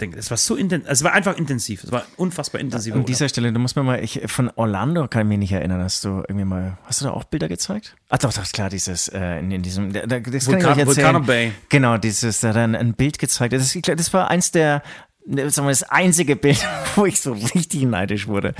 denke, 0.00 0.18
es 0.18 0.30
war 0.30 0.36
so 0.36 0.56
intensiv. 0.56 0.90
Es 0.90 1.02
war 1.04 1.12
einfach 1.14 1.36
intensiv. 1.36 1.84
Es 1.84 1.90
war 1.92 2.04
unfassbar 2.16 2.60
intensiv. 2.60 2.94
An 2.94 3.04
dieser 3.04 3.28
Stelle, 3.28 3.52
du 3.52 3.58
musst 3.58 3.76
mir 3.76 3.82
mal, 3.82 4.02
ich, 4.04 4.20
von 4.26 4.50
Orlando 4.56 5.08
kann 5.08 5.22
ich 5.22 5.28
mich 5.28 5.38
nicht 5.38 5.52
erinnern, 5.52 5.80
hast 5.82 6.04
du 6.04 6.22
irgendwie 6.28 6.44
mal, 6.44 6.76
hast 6.84 7.00
du 7.00 7.06
da 7.06 7.12
auch 7.12 7.24
Bilder 7.24 7.48
gezeigt? 7.48 7.96
Ah, 8.10 8.18
doch, 8.18 8.32
doch, 8.32 8.44
klar, 8.52 8.68
dieses, 8.68 9.08
äh, 9.08 9.38
in, 9.38 9.50
in 9.50 9.62
diesem, 9.62 9.92
da, 9.92 10.00
da- 10.06 10.20
das 10.20 10.46
kann 10.46 10.58
ich 10.58 10.64
Vulkan- 10.66 10.78
erzählen. 10.80 11.24
Bay. 11.24 11.52
Genau, 11.70 11.96
dieses, 11.96 12.40
da 12.40 12.48
hat 12.48 12.56
er 12.56 12.64
ein, 12.64 12.74
ein 12.74 12.94
Bild 12.94 13.18
gezeigt. 13.18 13.52
Das, 13.54 13.74
ist, 13.74 13.88
das 13.88 14.12
war 14.12 14.30
eins 14.30 14.50
der, 14.50 14.82
ne, 15.26 15.48
sagen 15.50 15.66
wir, 15.66 15.70
das 15.72 15.82
einzige 15.84 16.36
Bild, 16.36 16.58
wo 16.96 17.06
ich 17.06 17.20
so 17.20 17.32
richtig 17.32 17.82
neidisch 17.84 18.28
wurde. 18.28 18.54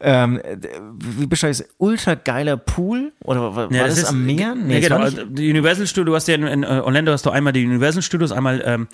Ähm, 0.00 0.40
wie 1.00 1.26
beschreibe 1.26 1.52
ich 1.52 1.60
es? 1.60 1.68
Ultra 1.76 2.14
geiler 2.14 2.56
Pool? 2.56 3.12
Oder 3.24 3.40
war, 3.54 3.70
war 3.70 3.86
das, 3.88 4.04
am 4.06 4.24
Meer? 4.24 4.54
Nee, 4.54 4.78
es 4.78 4.84
genau. 4.88 5.00
Also, 5.00 5.24
Die 5.26 5.50
Universal 5.50 5.86
Studios, 5.86 6.12
du 6.12 6.16
hast 6.16 6.28
ja 6.28 6.34
in, 6.36 6.44
in 6.46 6.62
äh, 6.62 6.66
Orlando 6.82 7.12
hast 7.12 7.26
du 7.26 7.30
einmal 7.30 7.52
die 7.52 7.66
Universal 7.66 8.00
Studios, 8.02 8.32
einmal 8.32 8.62
ähm, 8.64 8.88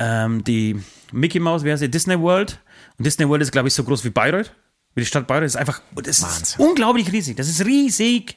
ähm, 0.00 0.42
die 0.42 0.82
Mickey 1.12 1.38
Mouse, 1.38 1.62
wie 1.62 1.70
heißt 1.70 1.82
die, 1.82 1.90
Disney 1.90 2.18
World. 2.18 2.58
Und 2.98 3.06
Disney 3.06 3.28
World 3.28 3.42
ist, 3.42 3.52
glaube 3.52 3.68
ich, 3.68 3.74
so 3.74 3.84
groß 3.84 4.04
wie 4.04 4.10
Bayreuth. 4.10 4.52
Wie 4.94 5.02
die 5.02 5.06
Stadt 5.06 5.28
Bayreuth. 5.28 5.44
Das 5.44 5.54
ist 5.54 5.60
einfach, 5.60 5.82
das 5.94 6.18
ist 6.18 6.58
unglaublich 6.58 7.12
riesig. 7.12 7.36
Das 7.36 7.48
ist 7.48 7.64
riesig. 7.64 8.36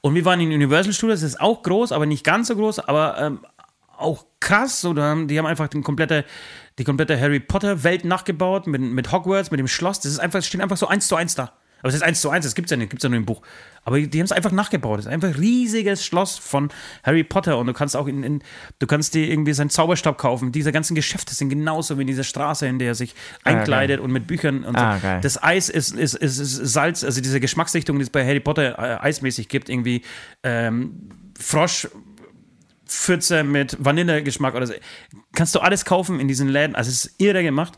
Und 0.00 0.14
wir 0.14 0.24
waren 0.24 0.40
in 0.40 0.52
Universal 0.52 0.92
Studios, 0.92 1.20
das 1.20 1.30
ist 1.30 1.40
auch 1.40 1.62
groß, 1.62 1.92
aber 1.92 2.04
nicht 2.04 2.24
ganz 2.24 2.48
so 2.48 2.56
groß, 2.56 2.80
aber 2.80 3.16
ähm, 3.18 3.40
auch 3.96 4.26
krass. 4.40 4.84
Haben, 4.84 5.28
die 5.28 5.38
haben 5.38 5.46
einfach 5.46 5.68
den 5.68 5.82
komplette, 5.82 6.24
die 6.78 6.84
komplette 6.84 7.18
Harry 7.18 7.40
Potter 7.40 7.84
Welt 7.84 8.04
nachgebaut 8.04 8.66
mit, 8.66 8.80
mit 8.80 9.12
Hogwarts, 9.12 9.50
mit 9.50 9.60
dem 9.60 9.68
Schloss. 9.68 10.00
Das 10.00 10.12
ist 10.12 10.18
einfach, 10.18 10.38
das 10.38 10.46
steht 10.46 10.60
einfach 10.60 10.76
so 10.76 10.88
eins 10.88 11.06
zu 11.06 11.16
eins 11.16 11.34
da. 11.34 11.52
Aber 11.84 11.90
es 11.90 11.96
ist 11.96 12.02
eins 12.02 12.22
zu 12.22 12.30
eins, 12.30 12.46
das 12.46 12.54
gibt 12.54 12.68
es 12.68 12.70
ja 12.70 12.78
nicht, 12.78 12.88
gibt 12.88 13.00
es 13.00 13.04
ja 13.04 13.10
nur 13.10 13.18
im 13.18 13.26
Buch. 13.26 13.42
Aber 13.84 14.00
die 14.00 14.18
haben 14.18 14.24
es 14.24 14.32
einfach 14.32 14.52
nachgebaut. 14.52 14.96
Das 15.00 15.04
ist 15.04 15.12
einfach 15.12 15.28
ein 15.28 15.34
riesiges 15.34 16.02
Schloss 16.02 16.38
von 16.38 16.70
Harry 17.02 17.24
Potter 17.24 17.58
und 17.58 17.66
du 17.66 17.74
kannst 17.74 17.94
auch 17.94 18.06
in, 18.06 18.22
in 18.22 18.42
du 18.78 18.86
kannst 18.86 19.12
dir 19.12 19.28
irgendwie 19.28 19.52
seinen 19.52 19.68
Zauberstab 19.68 20.16
kaufen. 20.16 20.50
Diese 20.50 20.72
ganzen 20.72 20.94
Geschäfte 20.94 21.34
sind 21.34 21.50
genauso 21.50 21.98
wie 21.98 22.00
in 22.00 22.06
dieser 22.06 22.24
Straße, 22.24 22.66
in 22.66 22.78
der 22.78 22.88
er 22.88 22.94
sich 22.94 23.14
einkleidet 23.42 24.00
und 24.00 24.12
mit 24.12 24.26
Büchern 24.26 24.64
und 24.64 24.76
Ah, 24.76 24.96
so. 24.96 25.02
geil. 25.02 25.20
Das 25.22 25.42
Eis 25.42 25.68
ist, 25.68 25.94
ist, 25.94 26.14
ist, 26.14 26.38
ist 26.38 26.54
Salz, 26.56 27.04
also 27.04 27.20
diese 27.20 27.38
Geschmacksrichtung, 27.38 27.98
die 27.98 28.04
es 28.04 28.10
bei 28.10 28.24
Harry 28.26 28.40
Potter 28.40 28.78
äh, 28.78 29.04
eismäßig 29.06 29.50
gibt, 29.50 29.68
irgendwie 29.68 30.00
ähm, 30.42 31.10
Frosch, 31.38 31.86
Pfütze 32.86 33.44
mit 33.44 33.76
Vanillegeschmack 33.82 34.54
oder 34.54 34.66
so. 34.66 34.74
Kannst 35.34 35.54
du 35.54 35.60
alles 35.60 35.84
kaufen 35.84 36.20
in 36.20 36.28
diesen 36.28 36.48
Läden. 36.48 36.76
Also 36.76 36.90
es 36.90 37.06
ist 37.06 37.20
irre 37.20 37.42
gemacht. 37.42 37.74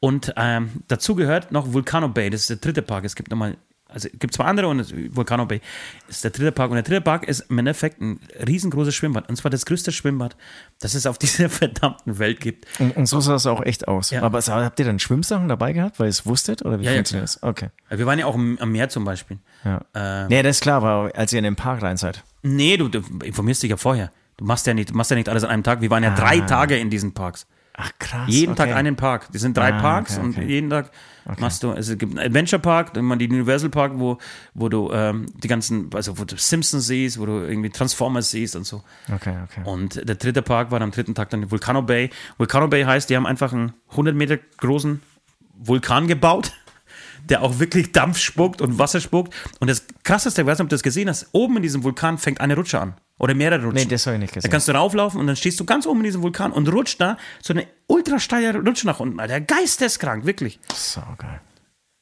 Und 0.00 0.32
ähm, 0.36 0.70
dazu 0.88 1.14
gehört 1.14 1.52
noch 1.52 1.72
Vulcano 1.72 2.08
Bay. 2.08 2.30
Das 2.30 2.42
ist 2.42 2.50
der 2.50 2.56
dritte 2.58 2.82
Park. 2.82 3.04
Es 3.04 3.14
gibt 3.16 3.30
nochmal, 3.30 3.56
also 3.88 4.08
es 4.12 4.18
gibt 4.18 4.34
zwei 4.34 4.44
andere 4.44 4.68
und 4.68 5.14
Vulcano 5.14 5.46
Bay 5.46 5.60
ist 6.08 6.24
der 6.24 6.30
dritte 6.30 6.52
Park. 6.52 6.70
Und 6.70 6.76
der 6.76 6.82
dritte 6.82 7.00
Park 7.00 7.24
ist 7.28 7.40
im 7.50 7.58
Endeffekt 7.58 8.00
ein 8.00 8.20
riesengroßes 8.46 8.94
Schwimmbad. 8.94 9.28
Und 9.28 9.36
zwar 9.36 9.50
das 9.50 9.66
größte 9.66 9.92
Schwimmbad, 9.92 10.36
das 10.80 10.94
es 10.94 11.06
auf 11.06 11.18
dieser 11.18 11.48
verdammten 11.50 12.18
Welt 12.18 12.40
gibt. 12.40 12.66
und, 12.78 12.96
und 12.96 13.06
so 13.06 13.20
sah 13.20 13.34
es 13.34 13.46
auch 13.46 13.62
echt 13.62 13.88
aus. 13.88 14.10
Ja. 14.10 14.22
Aber 14.22 14.40
habt 14.40 14.78
ihr 14.78 14.86
dann 14.86 14.98
Schwimmsachen 14.98 15.48
dabei 15.48 15.72
gehabt, 15.72 15.98
weil 15.98 16.06
ihr 16.06 16.10
es 16.10 16.26
wusstet? 16.26 16.64
Oder 16.64 16.80
wie 16.80 16.84
Ja, 16.84 16.90
ja, 16.92 16.96
funktioniert 16.98 17.24
das? 17.24 17.42
Okay. 17.42 17.70
Wir 17.90 18.06
waren 18.06 18.18
ja 18.18 18.26
auch 18.26 18.34
am 18.34 18.72
Meer 18.72 18.88
zum 18.88 19.04
Beispiel. 19.04 19.38
Ja. 19.64 19.84
Äh, 19.94 20.28
nee, 20.28 20.42
das 20.42 20.56
ist 20.56 20.62
klar, 20.62 20.82
aber 20.82 21.12
als 21.14 21.32
ihr 21.32 21.38
in 21.38 21.44
den 21.44 21.56
Park 21.56 21.82
rein 21.82 21.96
seid. 21.96 22.22
Nee, 22.42 22.76
du, 22.76 22.88
du 22.88 23.00
informierst 23.24 23.62
dich 23.62 23.70
ja 23.70 23.76
vorher. 23.76 24.10
Du 24.36 24.44
machst 24.44 24.66
ja 24.66 24.74
nicht, 24.74 24.90
du 24.90 24.94
machst 24.94 25.10
ja 25.10 25.16
nicht 25.16 25.28
alles 25.28 25.44
an 25.44 25.50
einem 25.50 25.62
Tag. 25.62 25.80
Wir 25.80 25.90
waren 25.90 26.02
ja 26.02 26.14
drei 26.14 26.40
Tage 26.40 26.76
in 26.76 26.90
diesen 26.90 27.14
Parks. 27.14 27.46
Ach 27.76 27.90
krass. 27.98 28.28
Jeden 28.28 28.52
okay. 28.52 28.68
Tag 28.68 28.76
einen 28.76 28.94
Park. 28.94 29.28
Das 29.32 29.42
sind 29.42 29.56
drei 29.56 29.72
Ah, 29.74 29.80
Parks 29.80 30.16
okay, 30.16 30.24
und 30.24 30.36
okay. 30.36 30.46
jeden 30.46 30.70
Tag 30.70 30.92
machst 31.38 31.64
du, 31.64 31.72
es 31.72 31.88
gibt 31.98 32.16
einen 32.16 32.24
Adventure 32.24 32.62
Park, 32.62 32.94
dann 32.94 33.04
mal 33.04 33.16
die 33.16 33.28
Universal 33.28 33.68
Park, 33.68 33.94
wo, 33.96 34.18
wo 34.54 34.68
du 34.68 34.92
ähm, 34.92 35.26
die 35.42 35.48
ganzen, 35.48 35.90
also 35.92 36.16
wo 36.18 36.24
du 36.24 36.36
Simpsons 36.36 36.86
siehst, 36.86 37.18
wo 37.18 37.26
du 37.26 37.32
irgendwie 37.32 37.70
Transformers 37.70 38.30
siehst 38.30 38.54
und 38.54 38.64
so. 38.64 38.84
Okay, 39.12 39.34
okay. 39.42 39.62
Und 39.64 40.08
der 40.08 40.14
dritte 40.14 40.42
Park 40.42 40.70
war 40.70 40.80
am 40.80 40.92
dritten 40.92 41.16
Tag 41.16 41.30
dann 41.30 41.42
die 41.42 41.50
Volcano 41.50 41.82
Bay. 41.82 42.10
Volcano 42.38 42.68
Bay 42.68 42.84
heißt, 42.84 43.10
die 43.10 43.16
haben 43.16 43.26
einfach 43.26 43.52
einen 43.52 43.72
100 43.90 44.14
Meter 44.14 44.38
großen 44.58 45.02
Vulkan 45.56 46.06
gebaut, 46.06 46.52
der 47.28 47.42
auch 47.42 47.58
wirklich 47.58 47.90
Dampf 47.90 48.18
spuckt 48.18 48.60
und 48.60 48.78
Wasser 48.78 49.00
spuckt. 49.00 49.34
Und 49.58 49.68
das 49.68 49.84
Krasseste, 50.04 50.42
ich 50.42 50.46
weiß 50.46 50.58
nicht, 50.58 50.64
ob 50.64 50.68
du 50.68 50.74
das 50.74 50.84
gesehen 50.84 51.08
hast, 51.08 51.26
oben 51.32 51.56
in 51.56 51.62
diesem 51.64 51.82
Vulkan 51.82 52.18
fängt 52.18 52.40
eine 52.40 52.54
Rutsche 52.54 52.80
an. 52.80 52.94
Oder 53.18 53.34
mehrere 53.34 53.64
Rutschen. 53.64 53.74
Nee, 53.84 53.84
das 53.86 54.06
habe 54.06 54.16
ich 54.16 54.20
nicht 54.20 54.32
Da 54.32 54.40
gesehen. 54.40 54.50
kannst 54.50 54.66
du 54.68 54.72
rauflaufen 54.72 55.20
und 55.20 55.26
dann 55.28 55.36
stehst 55.36 55.60
du 55.60 55.64
ganz 55.64 55.86
oben 55.86 56.00
in 56.00 56.04
diesem 56.04 56.22
Vulkan 56.22 56.50
und 56.52 56.68
rutscht 56.72 57.00
da 57.00 57.16
so 57.42 57.52
eine 57.52 57.66
ultra 57.86 58.18
steile 58.18 58.54
Rutsche 58.58 58.86
nach 58.86 58.98
unten. 59.00 59.20
Alter, 59.20 59.40
geisteskrank, 59.40 60.26
wirklich. 60.26 60.58
So 60.74 61.00
geil. 61.18 61.40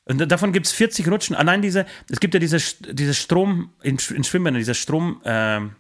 Und 0.04 0.20
da- 0.20 0.26
davon 0.26 0.52
gibt 0.52 0.66
es 0.66 0.72
40 0.72 1.08
Rutschen. 1.08 1.36
Allein 1.36 1.60
diese, 1.62 1.86
es 2.10 2.18
gibt 2.18 2.32
ja 2.34 2.40
diese, 2.40 2.58
diese 2.92 3.14
Strom 3.14 3.70
in, 3.82 3.98
in 4.14 4.24
Schwimmbädern, 4.24 4.58
dieser 4.58 4.74
Strom, 4.74 5.20
ähm, 5.24 5.76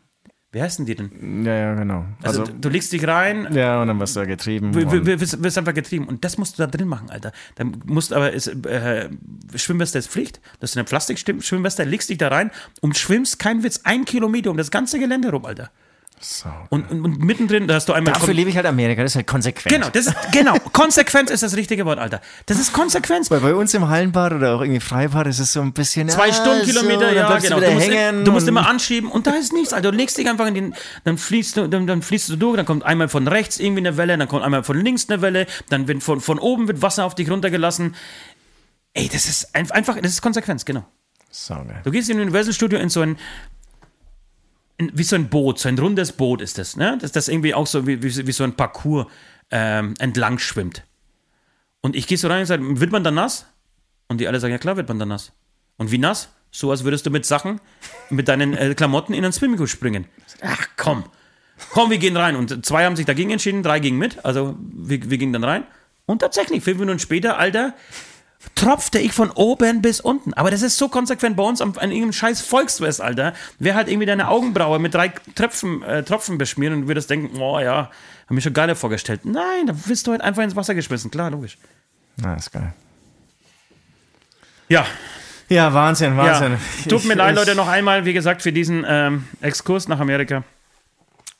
wie 0.52 0.60
heißen 0.62 0.84
die 0.84 0.94
denn? 0.94 1.44
Ja, 1.46 1.54
ja, 1.54 1.74
genau. 1.74 2.04
Also, 2.22 2.42
Also, 2.42 2.52
du, 2.52 2.58
du 2.60 2.68
legst 2.68 2.92
dich 2.92 3.06
rein, 3.08 3.48
ja, 3.54 3.80
und 3.80 3.88
dann 3.88 3.98
wirst 3.98 4.14
du 4.14 4.20
da 4.20 4.26
getrieben. 4.26 4.74
wirst, 4.74 5.42
wirst 5.42 5.56
einfach 5.56 5.72
getrieben. 5.72 6.06
Und 6.06 6.24
das 6.24 6.36
musst 6.36 6.58
du 6.58 6.62
da 6.62 6.66
drin 6.66 6.88
machen, 6.88 7.08
Alter. 7.08 7.32
Dann 7.54 7.82
musst 7.86 8.12
aber, 8.12 8.32
ist, 8.32 8.48
äh, 8.66 9.08
Schwimmweste 9.54 9.98
ist 9.98 10.08
Pflicht. 10.08 10.40
Das 10.60 10.70
ist 10.72 10.76
eine 10.76 10.84
Plastik-Schwimmweste, 10.84 11.84
legst 11.84 12.10
dich 12.10 12.18
da 12.18 12.28
rein 12.28 12.50
und 12.82 12.98
schwimmst, 12.98 13.38
kein 13.38 13.62
Witz, 13.62 13.80
ein 13.84 14.04
Kilometer 14.04 14.50
um 14.50 14.58
das 14.58 14.70
ganze 14.70 14.98
Gelände 14.98 15.30
rum, 15.30 15.46
Alter. 15.46 15.70
So. 16.24 16.48
Und, 16.70 16.90
und, 16.90 17.04
und 17.04 17.18
mittendrin, 17.24 17.66
da 17.66 17.74
hast 17.74 17.88
du 17.88 17.92
einmal. 17.92 18.14
Dafür 18.14 18.32
liebe 18.32 18.48
ich 18.48 18.56
halt 18.56 18.66
Amerika, 18.66 19.02
das 19.02 19.12
ist 19.12 19.16
halt 19.16 19.26
konsequent. 19.26 19.74
Genau, 19.74 19.88
das 19.90 20.06
ist, 20.06 20.14
genau. 20.32 20.54
Konsequenz 20.72 21.30
ist 21.30 21.42
das 21.42 21.56
richtige 21.56 21.84
Wort, 21.84 21.98
Alter. 21.98 22.20
Das 22.46 22.58
ist 22.58 22.72
Konsequenz. 22.72 23.30
Weil 23.30 23.40
bei 23.40 23.54
uns 23.54 23.74
im 23.74 23.88
Hallenbad 23.88 24.32
oder 24.32 24.54
auch 24.54 24.60
irgendwie 24.60 24.80
Freibad 24.80 25.26
ist 25.26 25.40
es 25.40 25.52
so 25.52 25.60
ein 25.60 25.72
bisschen. 25.72 26.08
Zwei 26.08 26.30
ah, 26.30 26.32
Stundenkilometer, 26.32 27.10
so, 27.10 27.14
ja, 27.14 27.38
genau. 27.38 27.60
Du, 27.60 27.66
Du 27.66 27.72
musst, 27.72 27.88
hängen 27.88 28.24
du 28.24 28.32
musst 28.32 28.48
immer 28.48 28.68
anschieben 28.68 29.10
und 29.10 29.26
da 29.26 29.32
ist 29.32 29.52
nichts, 29.52 29.72
Alter. 29.72 29.90
Du 29.90 29.96
legst 29.96 30.16
dich 30.16 30.28
einfach 30.28 30.46
in 30.46 30.54
den, 30.54 30.74
dann 31.04 31.18
fließt 31.18 31.56
du, 31.56 31.68
dann, 31.68 31.86
dann 31.86 32.02
fließt 32.02 32.28
du 32.28 32.36
durch, 32.36 32.56
dann 32.56 32.66
kommt 32.66 32.84
einmal 32.84 33.08
von 33.08 33.26
rechts 33.26 33.58
irgendwie 33.58 33.80
eine 33.80 33.96
Welle, 33.96 34.16
dann 34.16 34.28
kommt 34.28 34.44
einmal 34.44 34.62
von 34.62 34.80
links 34.80 35.08
eine 35.08 35.22
Welle, 35.22 35.46
dann 35.68 35.88
wird 35.88 36.02
von, 36.02 36.20
von 36.20 36.38
oben 36.38 36.68
wird 36.68 36.82
Wasser 36.82 37.04
auf 37.04 37.14
dich 37.14 37.30
runtergelassen. 37.30 37.94
Ey, 38.94 39.08
das 39.08 39.26
ist 39.26 39.54
ein- 39.54 39.70
einfach, 39.70 39.96
das 40.00 40.12
ist 40.12 40.22
Konsequenz, 40.22 40.64
genau. 40.64 40.84
So. 41.30 41.56
Du 41.82 41.90
gehst 41.90 42.10
in 42.10 42.18
ein 42.18 42.22
Universal 42.22 42.52
Studio 42.52 42.78
in 42.78 42.90
so 42.90 43.00
ein, 43.00 43.10
in, 43.10 43.16
wie 44.94 45.02
so 45.02 45.16
ein 45.16 45.28
Boot, 45.28 45.58
so 45.58 45.68
ein 45.68 45.78
rundes 45.78 46.12
Boot 46.12 46.40
ist 46.40 46.58
das, 46.58 46.76
ne? 46.76 46.98
Dass 47.00 47.12
das 47.12 47.28
irgendwie 47.28 47.54
auch 47.54 47.66
so 47.66 47.86
wie, 47.86 48.02
wie, 48.02 48.26
wie 48.26 48.32
so 48.32 48.44
ein 48.44 48.54
Parcours 48.54 49.06
ähm, 49.50 49.94
entlang 49.98 50.38
schwimmt. 50.38 50.84
Und 51.80 51.96
ich 51.96 52.06
gehe 52.06 52.18
so 52.18 52.28
rein 52.28 52.40
und 52.40 52.46
sage, 52.46 52.80
wird 52.80 52.92
man 52.92 53.04
dann 53.04 53.14
nass? 53.14 53.46
Und 54.08 54.18
die 54.18 54.28
alle 54.28 54.40
sagen, 54.40 54.52
ja 54.52 54.58
klar 54.58 54.76
wird 54.76 54.88
man 54.88 54.98
dann 54.98 55.08
nass. 55.08 55.32
Und 55.76 55.90
wie 55.90 55.98
nass? 55.98 56.30
So 56.50 56.70
als 56.70 56.84
würdest 56.84 57.06
du 57.06 57.10
mit 57.10 57.24
Sachen, 57.24 57.60
mit 58.10 58.28
deinen 58.28 58.54
äh, 58.54 58.74
Klamotten 58.74 59.14
in 59.14 59.24
ein 59.24 59.32
Swimmingpool 59.32 59.68
springen. 59.68 60.06
Ach 60.42 60.66
komm. 60.76 61.04
Komm, 61.70 61.90
wir 61.90 61.98
gehen 61.98 62.16
rein. 62.16 62.36
Und 62.36 62.64
zwei 62.66 62.84
haben 62.84 62.96
sich 62.96 63.06
dagegen 63.06 63.30
entschieden, 63.30 63.62
drei 63.62 63.80
gingen 63.80 63.98
mit. 63.98 64.24
Also 64.24 64.56
wir, 64.60 65.10
wir 65.10 65.18
gingen 65.18 65.32
dann 65.32 65.44
rein. 65.44 65.64
Und 66.06 66.18
tatsächlich, 66.18 66.62
fünf 66.62 66.78
Minuten 66.78 66.98
später, 66.98 67.38
Alter, 67.38 67.74
tropfte 68.54 68.98
ich 68.98 69.12
von 69.12 69.30
oben 69.30 69.82
bis 69.82 70.00
unten. 70.00 70.34
Aber 70.34 70.50
das 70.50 70.62
ist 70.62 70.76
so 70.76 70.88
konsequent 70.88 71.36
bei 71.36 71.42
uns 71.42 71.60
an, 71.60 71.70
an 71.78 71.90
irgendeinem 71.90 72.12
scheiß 72.12 72.40
Volksfest, 72.42 73.00
Alter. 73.00 73.34
Wer 73.58 73.74
halt 73.74 73.88
irgendwie 73.88 74.06
deine 74.06 74.28
Augenbraue 74.28 74.78
mit 74.78 74.94
drei 74.94 75.12
Tröpfen, 75.34 75.82
äh, 75.82 76.02
Tropfen 76.02 76.38
beschmieren 76.38 76.74
und 76.74 76.88
würdest 76.88 77.10
denken, 77.10 77.40
oh 77.40 77.58
ja, 77.58 77.90
hab 78.26 78.30
mir 78.30 78.40
schon 78.40 78.52
geiler 78.52 78.76
vorgestellt. 78.76 79.24
Nein, 79.24 79.66
da 79.66 79.74
wirst 79.86 80.06
du 80.06 80.10
halt 80.12 80.20
einfach 80.20 80.42
ins 80.42 80.56
Wasser 80.56 80.74
geschmissen. 80.74 81.10
Klar, 81.10 81.30
logisch. 81.30 81.58
Na, 82.16 82.34
ist 82.34 82.52
geil. 82.52 82.72
Ja, 84.68 84.86
Ja, 85.48 85.74
Wahnsinn, 85.74 86.16
Wahnsinn. 86.16 86.52
ja. 86.52 86.88
Tut 86.88 87.04
mir 87.04 87.14
leid, 87.14 87.34
Leute, 87.34 87.54
noch 87.54 87.68
einmal, 87.68 88.04
wie 88.06 88.12
gesagt, 88.14 88.40
für 88.42 88.52
diesen 88.52 88.84
ähm, 88.88 89.28
Exkurs 89.42 89.86
nach 89.88 90.00
Amerika. 90.00 90.44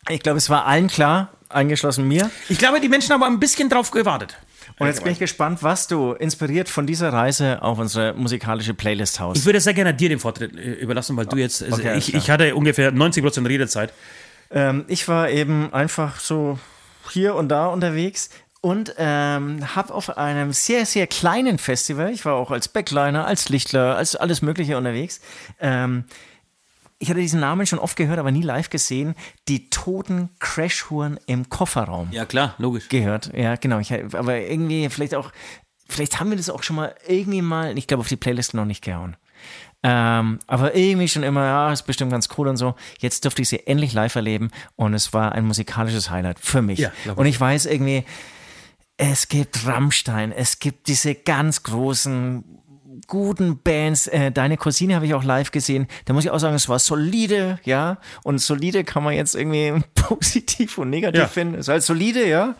Ich 0.08 0.20
glaube, 0.20 0.38
es 0.38 0.50
war 0.50 0.66
allen 0.66 0.88
klar, 0.88 1.30
eingeschlossen 1.48 2.06
mir. 2.08 2.30
Ich 2.48 2.58
glaube, 2.58 2.80
die 2.80 2.88
Menschen 2.88 3.12
haben 3.12 3.22
aber 3.22 3.30
ein 3.32 3.40
bisschen 3.40 3.68
drauf 3.70 3.90
gewartet. 3.90 4.36
Und 4.82 4.88
jetzt 4.88 5.02
bin 5.02 5.12
ich 5.12 5.18
gespannt, 5.18 5.62
was 5.62 5.86
du 5.88 6.12
inspiriert 6.12 6.68
von 6.68 6.86
dieser 6.86 7.12
Reise 7.12 7.62
auf 7.62 7.78
unsere 7.78 8.14
musikalische 8.14 8.74
Playlist 8.74 9.14
Ich 9.14 9.20
haust. 9.20 9.46
würde 9.46 9.60
sehr 9.60 9.74
gerne 9.74 9.94
dir 9.94 10.08
den 10.08 10.18
Vortritt 10.18 10.56
äh, 10.56 10.72
überlassen, 10.74 11.16
weil 11.16 11.26
du 11.26 11.36
jetzt, 11.36 11.62
Okay, 11.62 11.88
alles 11.90 12.08
ich, 12.08 12.14
ich 12.14 12.30
hatte 12.30 12.54
ungefähr 12.54 12.92
90% 12.92 13.48
Redezeit. 13.48 13.92
Ähm, 14.50 14.84
ich 14.88 15.08
war 15.08 15.30
eben 15.30 15.72
einfach 15.72 16.20
so 16.20 16.58
hier 17.10 17.34
und 17.34 17.48
da 17.48 17.66
unterwegs 17.66 18.30
und 18.60 18.94
ähm, 18.96 19.74
habe 19.74 19.92
auf 19.92 20.16
einem 20.16 20.52
sehr, 20.52 20.86
sehr 20.86 21.06
kleinen 21.08 21.58
Festival, 21.58 22.10
ich 22.12 22.24
war 22.24 22.34
auch 22.34 22.50
als 22.52 22.68
Backliner, 22.68 23.26
als 23.26 23.48
Lichtler, 23.48 23.96
als 23.96 24.14
alles 24.14 24.40
Mögliche 24.40 24.76
unterwegs, 24.76 25.20
ähm, 25.60 26.04
ich 27.02 27.10
hatte 27.10 27.20
diesen 27.20 27.40
Namen 27.40 27.66
schon 27.66 27.80
oft 27.80 27.96
gehört, 27.96 28.20
aber 28.20 28.30
nie 28.30 28.42
live 28.42 28.70
gesehen, 28.70 29.16
die 29.48 29.68
toten 29.70 30.30
Crashhuren 30.38 31.18
im 31.26 31.48
Kofferraum 31.48 32.08
Ja, 32.12 32.24
klar, 32.24 32.54
logisch. 32.58 32.88
gehört. 32.88 33.32
Ja, 33.36 33.56
genau. 33.56 33.80
Ich, 33.80 33.92
aber 33.92 34.38
irgendwie, 34.38 34.88
vielleicht 34.88 35.16
auch, 35.16 35.32
vielleicht 35.88 36.20
haben 36.20 36.30
wir 36.30 36.36
das 36.36 36.48
auch 36.48 36.62
schon 36.62 36.76
mal 36.76 36.94
irgendwie 37.08 37.42
mal, 37.42 37.76
ich 37.76 37.88
glaube, 37.88 38.02
auf 38.02 38.08
die 38.08 38.16
Playlist 38.16 38.54
noch 38.54 38.64
nicht 38.66 38.84
gehauen. 38.84 39.16
Ähm, 39.82 40.38
aber 40.46 40.76
irgendwie 40.76 41.08
schon 41.08 41.24
immer, 41.24 41.44
ja, 41.44 41.72
ist 41.72 41.82
bestimmt 41.82 42.12
ganz 42.12 42.28
cool 42.38 42.46
und 42.46 42.56
so. 42.56 42.76
Jetzt 43.00 43.24
durfte 43.24 43.42
ich 43.42 43.48
sie 43.48 43.66
endlich 43.66 43.92
live 43.92 44.14
erleben 44.14 44.52
und 44.76 44.94
es 44.94 45.12
war 45.12 45.32
ein 45.32 45.44
musikalisches 45.44 46.08
Highlight 46.08 46.38
für 46.38 46.62
mich. 46.62 46.78
Ja, 46.78 46.92
ich. 47.04 47.16
und 47.16 47.26
ich 47.26 47.40
weiß 47.40 47.66
irgendwie, 47.66 48.04
es 48.96 49.26
gibt 49.26 49.66
Rammstein, 49.66 50.30
es 50.30 50.60
gibt 50.60 50.86
diese 50.86 51.16
ganz 51.16 51.64
großen 51.64 52.44
guten 53.06 53.58
Bands. 53.62 54.06
Äh, 54.06 54.32
Deine 54.32 54.56
Cousine 54.56 54.94
habe 54.94 55.06
ich 55.06 55.14
auch 55.14 55.24
live 55.24 55.50
gesehen. 55.50 55.86
Da 56.04 56.12
muss 56.14 56.24
ich 56.24 56.30
auch 56.30 56.38
sagen, 56.38 56.54
es 56.54 56.68
war 56.68 56.78
solide, 56.78 57.58
ja. 57.64 57.98
Und 58.24 58.38
solide 58.40 58.84
kann 58.84 59.02
man 59.04 59.14
jetzt 59.14 59.34
irgendwie 59.34 59.82
positiv 59.94 60.78
und 60.78 60.90
negativ 60.90 61.20
Ja. 61.20 61.26
finden. 61.28 61.54
Es 61.54 61.62
ist 61.62 61.68
halt 61.68 61.82
solide, 61.82 62.26
ja. 62.28 62.54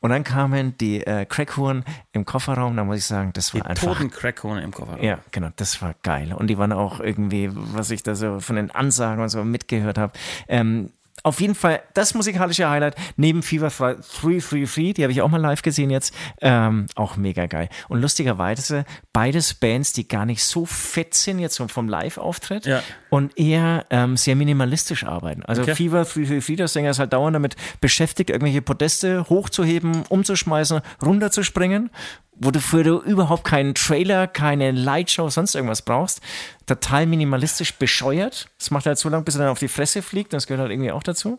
Und 0.00 0.10
dann 0.10 0.22
kamen 0.22 0.78
die 0.78 1.04
äh, 1.04 1.24
Crackhuren 1.24 1.84
im 2.12 2.24
Kofferraum. 2.24 2.76
Da 2.76 2.84
muss 2.84 2.98
ich 2.98 3.04
sagen, 3.06 3.32
das 3.34 3.52
war 3.52 3.62
Die 3.62 3.66
einfach 3.66 3.94
toten 3.94 4.10
Crackhorn 4.10 4.58
im 4.62 4.70
Kofferraum. 4.70 5.02
ja, 5.02 5.18
genau, 5.32 5.48
das 5.56 5.82
war 5.82 5.94
geil. 6.04 6.32
Und 6.32 6.46
die 6.46 6.56
waren 6.56 6.70
auch 6.72 7.00
irgendwie, 7.00 7.50
was 7.52 7.90
ich 7.90 8.04
da 8.04 8.14
so 8.14 8.38
von 8.38 8.54
den 8.54 8.70
Ansagen 8.70 9.20
und 9.20 9.28
so 9.28 9.42
mitgehört 9.42 9.98
habe. 9.98 10.12
Ähm, 10.46 10.92
auf 11.28 11.40
jeden 11.40 11.54
Fall 11.54 11.80
das 11.94 12.14
musikalische 12.14 12.68
Highlight 12.68 12.96
neben 13.16 13.42
Fever 13.42 13.68
333, 13.70 14.94
die 14.94 15.02
habe 15.02 15.12
ich 15.12 15.22
auch 15.22 15.28
mal 15.28 15.40
live 15.40 15.62
gesehen 15.62 15.90
jetzt, 15.90 16.14
ähm, 16.40 16.86
auch 16.94 17.16
mega 17.16 17.46
geil. 17.46 17.68
Und 17.88 18.00
lustigerweise 18.00 18.84
beides 19.12 19.54
Bands, 19.54 19.92
die 19.92 20.08
gar 20.08 20.26
nicht 20.26 20.42
so 20.44 20.66
fett 20.66 21.14
sind 21.14 21.38
jetzt 21.38 21.62
vom 21.68 21.88
Live-Auftritt 21.88 22.66
Ja. 22.66 22.82
und 23.10 23.38
eher 23.38 23.86
ähm, 23.90 24.16
sehr 24.16 24.36
minimalistisch 24.36 25.04
arbeiten. 25.04 25.42
Also 25.44 25.62
Okay. 25.62 25.74
Fever 25.74 26.04
333, 26.04 26.56
der 26.56 26.68
Sänger 26.68 26.90
ist 26.90 26.98
halt 26.98 27.12
dauernd 27.12 27.34
damit 27.34 27.56
beschäftigt, 27.80 28.30
irgendwelche 28.30 28.62
Podeste 28.62 29.28
hochzuheben, 29.28 30.04
umzuschmeißen, 30.08 30.80
runterzuspringen 31.02 31.90
wofür 32.40 32.84
du 32.84 32.98
überhaupt 33.00 33.44
keinen 33.44 33.74
Trailer, 33.74 34.26
keine 34.26 34.70
Lightshow, 34.70 35.28
sonst 35.28 35.54
irgendwas 35.54 35.82
brauchst. 35.82 36.20
Total 36.66 37.06
minimalistisch 37.06 37.74
bescheuert. 37.74 38.48
Das 38.58 38.70
macht 38.70 38.86
halt 38.86 38.98
so 38.98 39.08
lange, 39.08 39.24
bis 39.24 39.36
er 39.36 39.42
dann 39.42 39.50
auf 39.50 39.58
die 39.58 39.68
Fresse 39.68 40.02
fliegt. 40.02 40.32
Das 40.32 40.46
gehört 40.46 40.62
halt 40.62 40.70
irgendwie 40.70 40.92
auch 40.92 41.02
dazu. 41.02 41.38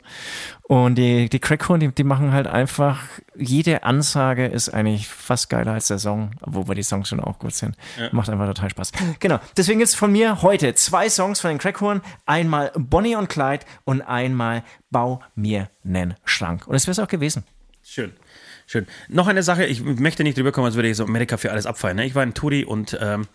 Und 0.64 0.96
die, 0.96 1.30
die 1.30 1.40
Crackhorn, 1.40 1.80
die, 1.80 1.90
die 1.90 2.04
machen 2.04 2.32
halt 2.32 2.48
einfach, 2.48 3.00
jede 3.36 3.84
Ansage 3.84 4.48
ist 4.48 4.70
eigentlich 4.70 5.08
fast 5.08 5.50
geiler 5.50 5.74
als 5.74 5.88
der 5.88 6.00
Song, 6.00 6.32
wobei 6.42 6.74
die 6.74 6.84
Songs 6.84 7.10
schon 7.10 7.20
auch 7.20 7.40
gut 7.40 7.54
sind. 7.54 7.76
Macht 8.12 8.30
einfach 8.30 8.48
total 8.48 8.70
Spaß. 8.70 8.92
Genau. 9.20 9.40
Deswegen 9.56 9.80
gibt's 9.80 9.96
von 9.96 10.12
mir 10.12 10.42
heute 10.42 10.74
zwei 10.74 11.10
Songs 11.10 11.40
von 11.40 11.50
den 11.50 11.60
Crackhorn. 11.60 12.02
Einmal 12.26 12.72
Bonnie 12.76 13.16
und 13.16 13.30
Clyde 13.30 13.66
und 13.86 14.02
einmal 14.02 14.64
Bau 14.90 15.22
mir 15.36 15.70
nen 15.84 16.16
Schrank. 16.26 16.66
Und 16.68 16.74
das 16.74 16.88
wäre 16.88 16.94
es 16.94 17.00
auch 17.00 17.08
gewesen. 17.08 17.44
Schön. 17.84 18.14
Schön. 18.72 18.86
Noch 19.08 19.26
eine 19.26 19.42
Sache, 19.42 19.66
ich 19.66 19.84
möchte 19.84 20.22
nicht 20.22 20.38
drüber 20.38 20.52
kommen, 20.52 20.68
als 20.68 20.76
würde 20.76 20.90
ich 20.90 20.96
so 20.96 21.04
Amerika 21.04 21.38
für 21.38 21.50
alles 21.52 21.66
abfallen. 21.66 21.98
Ne? 21.98 22.06
Ich 22.06 22.14
war 22.14 22.22
in 22.22 22.36
Turi 22.36 22.64
und 22.64 22.96
ähm, 23.02 23.26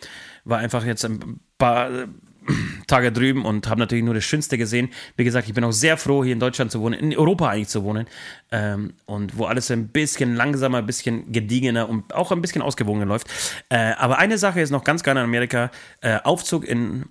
war 0.45 0.59
einfach 0.59 0.85
jetzt 0.85 1.05
ein 1.05 1.41
paar 1.59 1.91
äh, 1.91 2.07
Tage 2.87 3.11
drüben 3.11 3.45
und 3.45 3.67
habe 3.67 3.81
natürlich 3.81 4.05
nur 4.05 4.15
das 4.15 4.23
Schönste 4.23 4.59
gesehen. 4.59 4.91
Wie 5.17 5.25
gesagt, 5.25 5.49
ich 5.49 5.55
bin 5.55 5.65
auch 5.65 5.73
sehr 5.73 5.97
froh, 5.97 6.23
hier 6.23 6.35
in 6.35 6.39
Deutschland 6.39 6.71
zu 6.71 6.81
wohnen, 6.81 7.01
in 7.01 7.17
Europa 7.17 7.49
eigentlich 7.49 7.67
zu 7.67 7.83
wohnen. 7.83 8.07
Ähm, 8.53 8.93
und 9.07 9.37
wo 9.37 9.47
alles 9.47 9.73
ein 9.73 9.89
bisschen 9.89 10.37
langsamer, 10.37 10.79
ein 10.79 10.87
bisschen 10.87 11.33
gediegener 11.33 11.89
und 11.89 12.15
auch 12.15 12.31
ein 12.31 12.41
bisschen 12.41 12.63
ausgewogener 12.63 13.07
läuft. 13.07 13.27
Äh, 13.71 13.95
aber 13.99 14.19
eine 14.19 14.39
Sache 14.39 14.61
ist 14.61 14.71
noch 14.71 14.85
ganz 14.85 15.03
geil 15.03 15.17
in 15.17 15.25
Amerika: 15.25 15.73
äh, 16.01 16.21
Aufzug 16.23 16.65
in. 16.65 17.07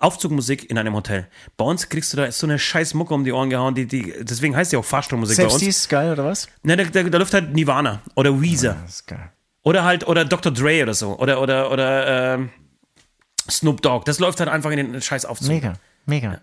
Aufzugmusik 0.00 0.70
in 0.70 0.78
einem 0.78 0.94
Hotel. 0.94 1.28
Bei 1.56 1.64
uns 1.64 1.88
kriegst 1.88 2.12
du 2.12 2.16
da 2.16 2.30
so 2.30 2.46
eine 2.46 2.58
scheiß 2.58 2.94
Mucke 2.94 3.14
um 3.14 3.24
die 3.24 3.32
Ohren 3.32 3.50
gehauen, 3.50 3.74
die, 3.74 3.86
die, 3.86 4.14
deswegen 4.20 4.54
heißt 4.54 4.72
die 4.72 4.76
auch 4.76 4.84
Fahrstuhlmusik 4.84 5.36
bei 5.36 5.42
Selbst 5.42 5.54
uns. 5.54 5.62
ist 5.62 5.88
geil, 5.88 6.12
oder 6.12 6.24
was? 6.24 6.48
Ne, 6.62 6.76
da, 6.76 6.84
da, 6.84 7.02
da 7.02 7.18
läuft 7.18 7.34
halt 7.34 7.54
Nirvana 7.54 8.02
oder 8.14 8.40
Weezer. 8.40 8.76
Das 8.82 8.96
ist 8.96 9.06
geil. 9.06 9.32
Oder 9.62 9.84
halt, 9.84 10.06
oder 10.06 10.24
Dr. 10.24 10.52
Dre 10.52 10.82
oder 10.82 10.94
so. 10.94 11.18
Oder, 11.18 11.40
oder, 11.40 11.72
oder 11.72 12.34
ähm, 12.34 12.50
Snoop 13.50 13.82
Dogg. 13.82 14.04
Das 14.04 14.18
läuft 14.18 14.38
halt 14.40 14.48
einfach 14.48 14.70
in 14.70 14.92
den 14.92 15.00
scheiß 15.02 15.24
Aufzug. 15.24 15.48
Mega, 15.48 15.72
mega. 16.04 16.40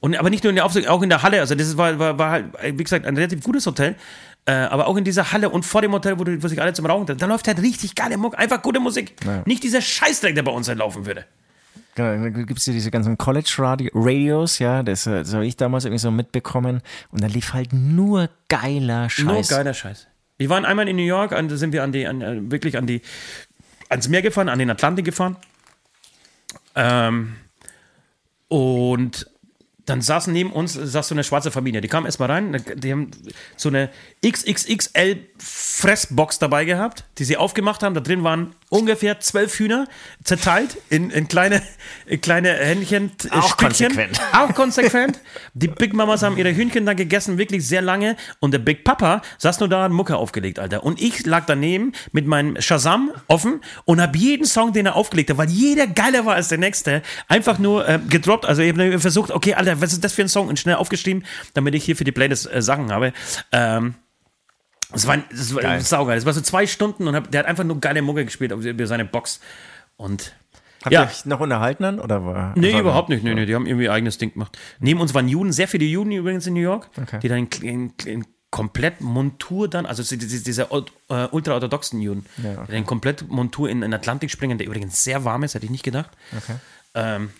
Und 0.00 0.16
aber 0.16 0.30
nicht 0.30 0.44
nur 0.44 0.50
in 0.50 0.56
der 0.56 0.64
Aufzug, 0.64 0.86
auch 0.86 1.02
in 1.02 1.08
der 1.08 1.22
Halle. 1.22 1.40
Also 1.40 1.54
das 1.54 1.76
war, 1.76 1.98
war, 1.98 2.18
war 2.18 2.30
halt, 2.30 2.46
wie 2.62 2.84
gesagt, 2.84 3.06
ein 3.06 3.16
relativ 3.16 3.42
gutes 3.42 3.66
Hotel. 3.66 3.96
Äh, 4.46 4.52
aber 4.52 4.86
auch 4.86 4.96
in 4.96 5.04
dieser 5.04 5.32
Halle 5.32 5.48
und 5.48 5.64
vor 5.64 5.80
dem 5.80 5.92
Hotel, 5.92 6.18
wo, 6.18 6.24
du, 6.24 6.42
wo 6.42 6.48
sich 6.48 6.60
alle 6.60 6.74
zum 6.74 6.84
Rauchen 6.84 7.06
treffen, 7.06 7.18
da 7.18 7.26
läuft 7.26 7.48
halt 7.48 7.60
richtig 7.62 7.94
geile 7.94 8.18
Mucke. 8.18 8.38
Einfach 8.38 8.60
gute 8.60 8.80
Musik. 8.80 9.14
Nicht 9.46 9.62
dieser 9.62 9.80
Scheißdreck, 9.80 10.34
der 10.34 10.42
bei 10.42 10.52
uns 10.52 10.68
halt 10.68 10.78
laufen 10.78 11.06
würde. 11.06 11.24
Genau, 11.94 12.10
dann 12.10 12.46
gibt 12.46 12.58
es 12.58 12.66
ja 12.66 12.72
diese 12.72 12.90
ganzen 12.90 13.16
College-Radios, 13.16 14.58
ja, 14.58 14.82
das, 14.82 15.06
äh, 15.06 15.18
das 15.18 15.32
habe 15.32 15.46
ich 15.46 15.56
damals 15.56 15.84
irgendwie 15.84 16.00
so 16.00 16.10
mitbekommen. 16.10 16.82
Und 17.10 17.22
da 17.22 17.28
lief 17.28 17.52
halt 17.52 17.72
nur 17.72 18.30
geiler 18.48 19.08
Scheiß. 19.08 19.24
Nur 19.24 19.42
geiler 19.42 19.74
Scheiß. 19.74 20.08
Wir 20.36 20.48
waren 20.48 20.64
einmal 20.64 20.88
in 20.88 20.96
New 20.96 21.02
York, 21.02 21.32
und 21.32 21.50
da 21.50 21.56
sind 21.56 21.72
wir 21.72 21.84
an 21.84 21.92
die, 21.92 22.06
an, 22.06 22.20
äh, 22.20 22.50
wirklich 22.50 22.76
an 22.76 22.86
die, 22.86 23.02
ans 23.88 24.08
Meer 24.08 24.22
gefahren, 24.22 24.48
an 24.48 24.58
den 24.58 24.70
Atlantik 24.70 25.04
gefahren. 25.04 25.36
Ähm, 26.74 27.36
und 28.48 29.30
dann 29.86 30.00
saßen 30.00 30.32
neben 30.32 30.50
uns 30.50 30.72
saß 30.72 31.08
so 31.08 31.14
eine 31.14 31.24
schwarze 31.24 31.50
Familie. 31.50 31.80
Die 31.80 31.88
kamen 31.88 32.06
erstmal 32.06 32.30
rein, 32.30 32.62
die 32.76 32.92
haben 32.92 33.10
so 33.56 33.68
eine 33.68 33.90
XXXL 34.24 35.18
Fressbox 35.38 36.38
dabei 36.38 36.64
gehabt, 36.64 37.04
die 37.18 37.24
sie 37.24 37.36
aufgemacht 37.36 37.82
haben. 37.82 37.94
Da 37.94 38.00
drin 38.00 38.24
waren 38.24 38.54
ungefähr 38.74 39.20
zwölf 39.20 39.56
Hühner 39.58 39.86
zerteilt 40.24 40.76
in, 40.90 41.10
in 41.10 41.28
kleine, 41.28 41.62
in 42.06 42.20
kleine 42.20 42.52
Händchen. 42.52 43.12
äh, 43.24 43.30
Auch 43.30 43.54
Stückchen. 43.54 43.88
konsequent. 43.88 44.20
Auch 44.32 44.52
konsequent. 44.54 45.20
Die 45.54 45.68
Big 45.68 45.94
Mamas 45.94 46.22
haben 46.24 46.36
ihre 46.36 46.54
Hühnchen 46.54 46.84
dann 46.84 46.96
gegessen, 46.96 47.38
wirklich 47.38 47.66
sehr 47.66 47.82
lange. 47.82 48.16
Und 48.40 48.50
der 48.52 48.58
Big 48.58 48.82
Papa 48.82 49.22
saß 49.38 49.60
nur 49.60 49.68
da, 49.68 49.84
hat 49.84 49.92
Mucke 49.92 50.16
aufgelegt, 50.16 50.58
Alter. 50.58 50.82
Und 50.82 51.00
ich 51.00 51.24
lag 51.24 51.44
daneben 51.46 51.92
mit 52.10 52.26
meinem 52.26 52.60
Shazam 52.60 53.12
offen 53.28 53.60
und 53.84 54.00
habe 54.00 54.18
jeden 54.18 54.44
Song, 54.44 54.72
den 54.72 54.86
er 54.86 54.96
aufgelegt 54.96 55.30
hat, 55.30 55.38
weil 55.38 55.50
jeder 55.50 55.86
geiler 55.86 56.26
war 56.26 56.34
als 56.34 56.48
der 56.48 56.58
nächste, 56.58 57.02
einfach 57.28 57.60
nur 57.60 57.88
äh, 57.88 58.00
gedroppt. 58.08 58.44
Also 58.44 58.62
ich 58.62 58.72
habe 58.72 58.98
versucht, 58.98 59.30
okay, 59.30 59.54
Alter, 59.54 59.80
was 59.80 59.92
ist 59.92 60.02
das 60.02 60.12
für 60.14 60.22
ein 60.22 60.28
Song? 60.28 60.48
Und 60.48 60.58
schnell 60.58 60.74
aufgeschrieben, 60.74 61.24
damit 61.52 61.76
ich 61.76 61.84
hier 61.84 61.94
für 61.94 62.04
die 62.04 62.12
Playlist 62.12 62.52
äh, 62.52 62.60
Sachen 62.60 62.90
habe. 62.90 63.12
Ähm, 63.52 63.94
das 64.92 65.06
war, 65.06 65.18
das 65.30 65.54
war 65.54 65.62
Geil. 65.62 65.80
saugeil. 65.80 66.16
Das 66.16 66.26
war 66.26 66.32
so 66.32 66.40
zwei 66.40 66.66
Stunden 66.66 67.08
und 67.08 67.14
hab, 67.16 67.30
der 67.30 67.40
hat 67.40 67.46
einfach 67.46 67.64
nur 67.64 67.80
geile 67.80 68.02
Mucke 68.02 68.24
gespielt 68.24 68.52
über 68.52 68.86
seine 68.86 69.04
Box. 69.04 69.40
Und 69.96 70.34
Habt 70.82 70.92
Ja. 70.92 71.04
ihr 71.04 71.06
euch 71.08 71.24
noch 71.24 71.40
unterhalten 71.40 71.82
dann? 71.82 71.98
Oder 72.00 72.26
war, 72.26 72.52
Nee, 72.58 72.74
war 72.74 72.80
überhaupt 72.80 73.08
nicht. 73.08 73.24
Nee, 73.24 73.34
nee, 73.34 73.46
die 73.46 73.54
haben 73.54 73.66
irgendwie 73.66 73.84
ihr 73.84 73.92
eigenes 73.92 74.18
Ding 74.18 74.34
gemacht. 74.34 74.58
Neben 74.80 75.00
uns 75.00 75.14
waren 75.14 75.28
Juden, 75.28 75.50
sehr 75.50 75.66
viele 75.66 75.86
Juden 75.86 76.12
übrigens 76.12 76.46
in 76.46 76.52
New 76.54 76.60
York, 76.60 76.90
Okay. 77.00 77.20
die 77.22 77.28
dann 77.28 77.38
in, 77.38 77.48
in, 77.62 77.92
in 78.04 78.26
komplett 78.50 79.00
Montur 79.00 79.68
dann, 79.68 79.86
also 79.86 80.02
diese, 80.02 80.18
diese 80.18 80.44
diese, 80.44 80.62
äh, 81.08 81.26
ultraorthodoxen 81.30 82.00
Juden, 82.02 82.26
Ja, 82.42 82.52
okay. 82.52 82.64
die 82.68 82.72
dann 82.72 82.84
komplett 82.86 83.28
Montur 83.30 83.70
in 83.70 83.80
den 83.80 83.94
Atlantik 83.94 84.30
springen, 84.30 84.58
der 84.58 84.66
übrigens 84.66 85.02
sehr 85.02 85.24
warm 85.24 85.42
ist, 85.42 85.54
hätte 85.54 85.64
ich 85.64 85.70
nicht 85.72 85.84
gedacht. 85.84 86.10
Okay. 86.36 86.56
Ähm, 86.94 87.30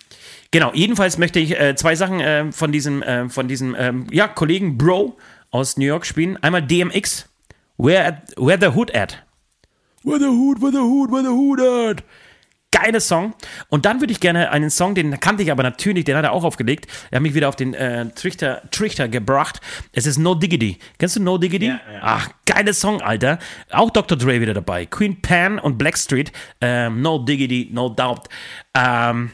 genau, 0.51 0.73
jedenfalls 0.73 1.19
möchte 1.19 1.39
ich 1.39 1.61
äh, 1.61 1.77
zwei 1.77 1.95
Sachen 1.97 2.21
äh, 2.21 2.51
von 2.51 2.73
diesem, 2.73 3.03
äh, 3.03 3.29
von 3.29 3.47
diesem 3.47 3.77
ähm, 3.79 4.07
ja, 4.11 4.27
Kollegen 4.27 4.79
Bro 4.79 5.19
aus 5.51 5.77
New 5.77 5.85
York 5.85 6.07
spielen. 6.07 6.37
Einmal 6.43 6.62
DMX, 6.62 7.29
Where, 7.77 8.05
at, 8.05 8.33
where 8.37 8.59
the 8.59 8.77
Hood 8.77 8.95
at? 8.95 9.23
Where 10.03 10.19
the 10.19 10.27
Hood, 10.27 10.61
where 10.61 10.73
the 10.73 10.79
Hood, 10.79 11.11
where 11.11 11.23
the 11.23 11.31
Hood 11.31 11.61
at? 11.61 12.05
geiler 12.75 13.01
Song. 13.01 13.35
Und 13.69 13.85
dann 13.85 14.01
würde 14.01 14.13
ich 14.13 14.21
gerne 14.21 14.51
einen 14.51 14.71
Song, 14.71 14.95
den 14.95 15.19
kannte 15.21 15.43
ich 15.43 15.53
aber 15.53 15.63
natürlich, 15.63 16.05
den 16.05 16.17
hat 16.17 16.25
er 16.25 16.33
auch 16.33 16.45
aufgelegt. 16.45 16.87
Er 17.11 17.17
hat 17.17 17.23
mich 17.23 17.35
wieder 17.35 17.49
auf 17.49 17.57
den 17.57 17.73
äh, 17.73 18.11
Trichter, 18.11 18.63
Trichter 18.71 19.09
gebracht. 19.09 19.61
Es 19.93 20.07
ist 20.07 20.19
No 20.19 20.35
Diggity. 20.35 20.79
Kennst 20.99 21.17
du 21.17 21.23
No 21.23 21.39
Diggity? 21.39 21.67
Ja, 21.67 21.81
ja. 21.93 22.01
Ach, 22.03 22.31
geiler 22.47 22.75
Song, 22.75 23.01
Alter. 23.01 23.39
Auch 23.71 23.91
Dr. 23.91 24.19
Dre 24.19 24.41
wieder 24.41 24.55
dabei. 24.55 24.87
Queen 24.87 25.23
Pan 25.23 25.59
und 25.59 25.79
Blackstreet. 25.79 26.33
Ähm, 26.61 27.01
no 27.01 27.19
Diggity, 27.19 27.71
No 27.73 27.91
Doubt. 27.91 28.29
Ähm, 28.75 29.31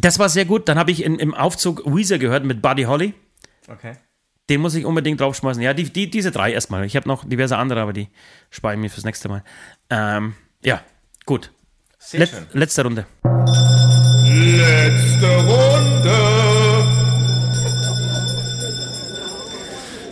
das 0.00 0.18
war 0.18 0.28
sehr 0.28 0.44
gut. 0.44 0.68
Dann 0.68 0.78
habe 0.78 0.90
ich 0.90 1.04
in, 1.04 1.18
im 1.20 1.34
Aufzug 1.34 1.84
Weezer 1.86 2.18
gehört 2.18 2.44
mit 2.44 2.60
Buddy 2.60 2.82
Holly. 2.82 3.14
Okay. 3.68 3.94
Den 4.50 4.60
muss 4.60 4.74
ich 4.74 4.84
unbedingt 4.84 5.20
draufschmeißen. 5.20 5.62
Ja, 5.62 5.72
die, 5.72 5.84
die, 5.84 6.10
diese 6.10 6.30
drei 6.30 6.52
erstmal. 6.52 6.84
Ich 6.84 6.96
habe 6.96 7.08
noch 7.08 7.24
diverse 7.24 7.56
andere, 7.56 7.80
aber 7.80 7.94
die 7.94 8.08
spare 8.50 8.74
ich 8.74 8.80
mir 8.80 8.90
fürs 8.90 9.04
nächste 9.04 9.28
Mal. 9.28 9.42
Ähm, 9.88 10.34
ja, 10.62 10.82
gut. 11.24 11.50
Let, 12.12 12.30
letzte 12.52 12.82
Runde. 12.82 13.06
Letzte 14.26 15.36
Runde. 15.36 16.34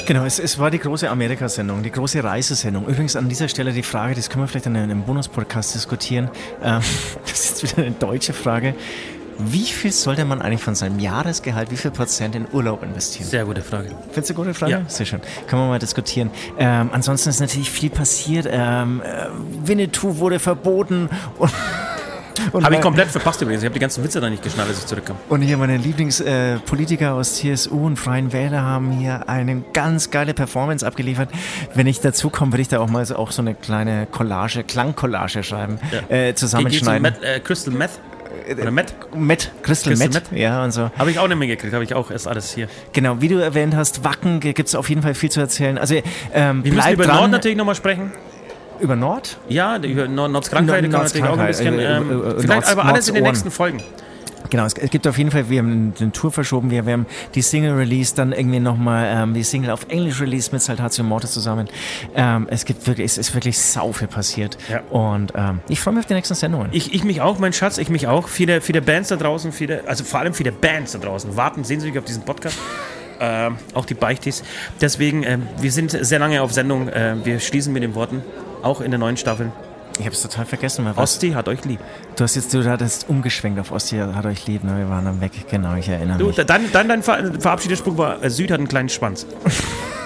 Genau, 0.07 0.25
es, 0.25 0.39
es 0.39 0.59
war 0.59 0.71
die 0.71 0.79
große 0.79 1.09
Amerika-Sendung, 1.09 1.83
die 1.83 1.91
große 1.91 2.25
Reisesendung. 2.25 2.87
Übrigens 2.87 3.15
an 3.15 3.29
dieser 3.29 3.49
Stelle 3.49 3.73
die 3.73 3.83
Frage, 3.83 4.15
das 4.15 4.31
können 4.31 4.45
wir 4.45 4.49
vielleicht 4.49 4.67
in 4.67 4.77
einem 4.77 5.05
Bonus-Podcast 5.05 5.75
diskutieren. 5.75 6.31
Ähm, 6.63 6.81
das 7.23 7.33
ist 7.33 7.63
jetzt 7.63 7.77
wieder 7.77 7.87
eine 7.87 7.95
deutsche 7.97 8.33
Frage. 8.33 8.75
Wie 9.39 9.65
viel 9.65 9.93
sollte 9.93 10.25
man 10.25 10.43
eigentlich 10.43 10.63
von 10.63 10.75
seinem 10.75 10.99
Jahresgehalt, 10.99 11.71
wie 11.71 11.77
viel 11.77 11.91
Prozent 11.91 12.35
in 12.35 12.47
Urlaub 12.53 12.83
investieren? 12.83 13.29
Sehr 13.29 13.45
gute 13.45 13.63
Frage. 13.63 13.91
Findest 14.11 14.31
du 14.31 14.35
eine 14.35 14.45
gute 14.45 14.55
Frage? 14.55 14.73
Ja. 14.73 14.83
Sehr 14.89 15.07
schön. 15.07 15.21
Können 15.47 15.63
wir 15.63 15.69
mal 15.69 15.79
diskutieren. 15.79 16.31
Ähm, 16.59 16.91
ansonsten 16.93 17.31
ist 17.31 17.41
natürlich 17.41 17.71
viel 17.71 17.91
passiert. 17.91 18.49
Ähm, 18.51 19.03
äh, 19.05 19.27
Winnetou 19.67 20.19
wurde 20.19 20.39
verboten 20.39 21.09
und 22.53 22.65
Habe 22.65 22.75
ich 22.75 22.81
komplett 22.81 23.09
verpasst 23.09 23.41
übrigens. 23.43 23.63
Ich 23.63 23.67
habe 23.67 23.75
die 23.75 23.81
ganzen 23.81 24.03
Witze 24.05 24.21
da 24.21 24.29
nicht 24.29 24.43
geschnallt, 24.43 24.69
als 24.69 24.79
ich 24.79 24.87
zurückkam. 24.87 25.17
Und 25.29 25.43
hier 25.43 25.57
meine 25.57 25.77
Lieblingspolitiker 25.77 27.07
äh, 27.07 27.11
aus 27.11 27.37
CSU 27.37 27.87
und 27.87 27.97
Freien 27.97 28.33
Wähler 28.33 28.63
haben 28.63 28.91
hier 28.91 29.29
eine 29.29 29.63
ganz 29.73 30.11
geile 30.11 30.35
Performance 30.35 30.87
abgeliefert. 30.87 31.31
Wenn 31.75 31.87
ich 31.87 32.01
dazu 32.01 32.31
komme, 32.31 32.53
würde 32.53 32.63
ich 32.63 32.69
da 32.69 32.81
auch 32.81 32.89
mal 32.89 33.05
so, 33.05 33.17
auch 33.17 33.31
so 33.31 33.43
eine 33.43 33.55
kleine 33.55 34.07
Collage, 34.07 34.65
Klangcollage 34.65 35.43
schreiben, 35.43 35.79
äh, 36.09 36.27
Geht's 36.27 36.43
um 36.43 36.49
zusammenschneiden. 36.49 37.03
Met, 37.03 37.23
äh, 37.23 37.41
Crystal 37.41 37.73
Meth? 37.75 38.01
Oder 38.51 38.71
Meth? 38.71 38.95
Met, 39.15 39.51
Crystal, 39.63 39.93
Crystal 39.93 40.09
Met, 40.09 40.31
Meth? 40.33 40.39
ja 40.41 40.65
und 40.65 40.73
so. 40.73 40.91
Habe 40.99 41.11
ich 41.11 41.19
auch 41.19 41.29
nicht 41.29 41.39
mehr 41.39 41.49
gekriegt. 41.49 41.73
Habe 41.75 41.85
ich 41.85 41.95
auch 41.95 42.11
erst 42.11 42.27
alles 42.29 42.53
hier. 42.53 42.69
Genau, 42.93 43.21
wie 43.21 43.29
du 43.29 43.37
erwähnt 43.39 43.75
hast, 43.77 44.05
Wacken 44.05 44.41
gibt 44.41 44.61
es 44.69 44.75
auf 44.75 44.89
jeden 44.89 45.03
Fall 45.03 45.15
viel 45.15 45.31
zu 45.31 45.41
erzählen. 45.41 45.79
Also 45.79 45.95
ähm, 46.33 46.65
Wir 46.65 46.73
müssen 46.73 46.93
über 46.93 47.05
dran. 47.05 47.17
Nord 47.17 47.31
natürlich 47.31 47.57
nochmal 47.57 47.75
sprechen. 47.75 48.13
Über 48.81 48.97
Nord? 48.97 49.39
Ja, 49.49 49.77
über 49.77 50.09
Nord 50.09 50.33
Nords 50.33 50.51
Krankheit 50.51 50.83
kann 50.83 50.91
man 50.91 51.01
Nords 51.01 51.15
natürlich 51.15 51.31
auch 51.33 51.39
ein 51.39 51.47
bisschen. 51.47 51.79
Äh, 51.79 51.97
Ähm, 51.99 52.11
äh, 52.11 52.15
äh, 52.15 52.31
vielleicht 52.41 52.49
Nords- 52.49 52.71
aber 52.73 52.85
alles 52.87 53.09
in 53.09 53.15
den 53.15 53.23
Nords 53.25 53.39
nächsten 53.39 53.51
Folgen. 53.53 53.83
Genau, 54.53 54.67
es, 54.67 54.75
es 54.75 54.91
gibt 54.91 55.07
auf 55.07 55.17
jeden 55.17 55.31
Fall, 55.31 55.49
wir 55.49 55.61
haben 55.61 55.95
den 55.95 56.13
Tour 56.13 56.31
verschoben, 56.31 56.71
wir, 56.71 56.85
wir 56.85 56.93
haben 56.93 57.07
die 57.35 57.41
Single 57.41 57.73
released, 57.73 58.19
dann 58.19 58.33
irgendwie 58.33 58.61
nochmal 58.61 59.09
ähm, 59.11 59.33
die 59.33 59.45
Single 59.45 59.71
auf 59.71 59.87
Englisch 59.89 60.21
released 60.21 60.53
mit 60.53 60.61
Saltatio 60.61 61.05
Mortis 61.05 61.33
zusammen. 61.33 61.71
Ähm, 62.15 62.49
es 62.51 62.67
gibt 62.67 62.87
wirklich, 62.87 63.07
es 63.07 63.17
ist 63.17 63.33
wirklich 63.33 63.59
sau 63.59 63.93
viel 63.93 64.09
passiert. 64.09 64.59
Ja. 64.69 64.83
Und 64.91 65.33
ähm, 65.35 65.61
ich 65.71 65.81
freue 65.81 65.95
mich 65.95 66.03
auf 66.03 66.07
die 66.07 66.13
nächsten 66.13 66.35
Sendungen. 66.35 66.69
Ich, 66.73 66.93
ich 66.93 67.03
mich 67.03 67.23
auch, 67.23 67.39
mein 67.39 67.55
Schatz, 67.55 67.79
ich 67.79 67.89
mich 67.89 68.09
auch. 68.09 68.29
Viele, 68.29 68.61
viele 68.61 68.83
Bands 68.83 69.09
da 69.09 69.17
draußen, 69.17 69.53
viele, 69.53 69.89
also 69.89 70.05
vor 70.05 70.21
allem 70.21 70.35
viele 70.35 70.53
Bands 70.53 70.93
da 70.93 70.99
draußen 70.99 71.35
warten 71.35 71.65
sehnsüchtig 71.65 71.99
auf 71.99 72.05
diesen 72.05 72.25
Podcast. 72.27 72.59
Ähm, 73.21 73.57
auch 73.73 73.87
die 73.87 73.95
Beichtis. 73.95 74.45
Deswegen, 74.83 75.23
ähm, 75.23 75.47
wir 75.63 75.73
sind 75.73 75.93
sehr 75.93 76.19
lange 76.19 76.43
auf 76.43 76.53
Sendung. 76.53 76.91
Äh, 76.91 77.25
wir 77.25 77.41
schließen 77.41 77.73
mit 77.73 77.83
den 77.83 77.95
Worten, 77.95 78.23
auch 78.63 78.83
in 78.83 78.91
der 78.91 79.01
neuen 79.01 79.17
Staffel. 79.17 79.51
Ich 79.99 80.07
habe 80.07 80.15
es 80.15 80.23
total 80.23 80.47
vergessen. 80.47 80.87
Osti 80.97 81.31
hat 81.33 81.49
euch 81.49 81.65
lieb. 81.65 81.81
du 82.17 82.25
hast 82.25 82.35
jetzt, 82.35 82.53
du 82.55 82.65
hattest 82.69 83.09
umgeschwenkt 83.09 83.61
auf 83.61 83.71
Ostia, 83.73 84.15
hat 84.15 84.27
euch 84.27 84.47
lieb, 84.47 84.65
ne? 84.65 84.77
wir 84.79 84.89
waren 84.89 85.05
dann 85.05 85.21
weg. 85.21 85.33
Genau, 85.51 85.75
ich 85.77 85.89
erinnere 85.89 86.19
Du, 86.19 86.27
mich. 86.29 86.37
dann, 86.37 86.73
dann 86.73 86.89
dein 86.89 87.03
Ver 87.03 87.33
Verabschiedungsspruch 87.39 87.97
war, 87.99 88.23
äh, 88.23 88.31
Süd 88.31 88.51
hat 88.51 88.59
einen 88.59 88.69
kleinen 88.69 88.89
Schwanz. 88.89 89.27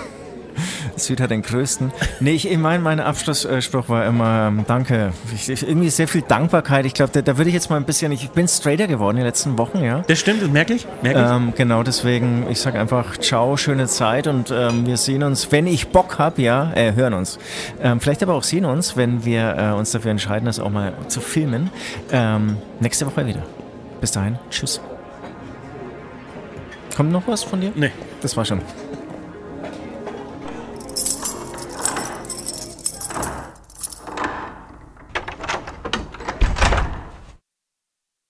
Süd 0.97 1.21
hat 1.21 1.31
den 1.31 1.43
größten. 1.43 1.93
Nee, 2.21 2.33
ich, 2.33 2.51
ich 2.51 2.59
meine, 2.59 2.83
mein 2.83 3.01
Abschlussspruch 3.01 3.89
war 3.89 4.07
immer, 4.07 4.49
ähm, 4.49 4.65
danke. 4.67 5.13
Ich, 5.35 5.49
ich, 5.49 5.67
irgendwie 5.67 5.91
sehr 5.91 6.09
viel 6.09 6.23
Dankbarkeit. 6.23 6.87
Ich 6.87 6.95
glaube, 6.95 7.13
da, 7.13 7.23
da 7.23 7.37
würde 7.37 7.49
ich 7.49 7.55
jetzt 7.55 7.71
mal 7.71 7.77
ein 7.77 7.85
bisschen, 7.85 8.13
ich 8.13 8.31
bin 8.31 8.49
straighter 8.49 8.87
geworden 8.87 9.17
in 9.17 9.23
den 9.23 9.27
letzten 9.27 9.59
Wochen, 9.59 9.83
ja. 9.83 10.03
Das 10.07 10.19
stimmt, 10.19 10.43
das 10.43 10.51
merke 10.51 10.75
ich. 10.75 10.87
Merke 11.03 11.21
ich. 11.21 11.31
Ähm, 11.31 11.53
genau, 11.57 11.83
deswegen, 11.83 12.47
ich 12.51 12.61
sage 12.61 12.79
einfach, 12.79 13.17
ciao, 13.19 13.57
schöne 13.57 13.87
Zeit 13.87 14.27
und 14.27 14.51
ähm, 14.51 14.87
wir 14.87 14.97
sehen 14.97 15.23
uns, 15.23 15.51
wenn 15.53 15.67
ich 15.67 15.89
Bock 15.89 16.19
habe, 16.19 16.43
ja, 16.43 16.73
äh, 16.75 16.95
hören 16.95 17.15
uns. 17.15 17.39
Ähm, 17.83 18.01
vielleicht 18.01 18.23
aber 18.23 18.35
auch 18.35 18.43
sehen 18.43 18.65
uns, 18.65 18.97
wenn 18.97 19.25
wir 19.25 19.57
äh, 19.57 19.73
uns 19.73 19.93
dafür 19.93 20.11
entscheiden, 20.11 20.47
das 20.47 20.61
auch 20.61 20.71
mal 20.71 20.93
zu 21.09 21.21
filmen. 21.21 21.71
Ähm, 22.13 22.57
nächste 22.81 23.07
Woche 23.07 23.27
wieder. 23.27 23.43
Bis 24.01 24.13
dahin, 24.13 24.39
tschüss. 24.51 24.81
Kommt 26.97 27.13
noch 27.13 27.27
was 27.27 27.45
von 27.45 27.61
dir? 27.61 27.73
Nee. 27.75 27.91
Das 28.23 28.37
war 28.37 28.45
schon. 28.45 28.61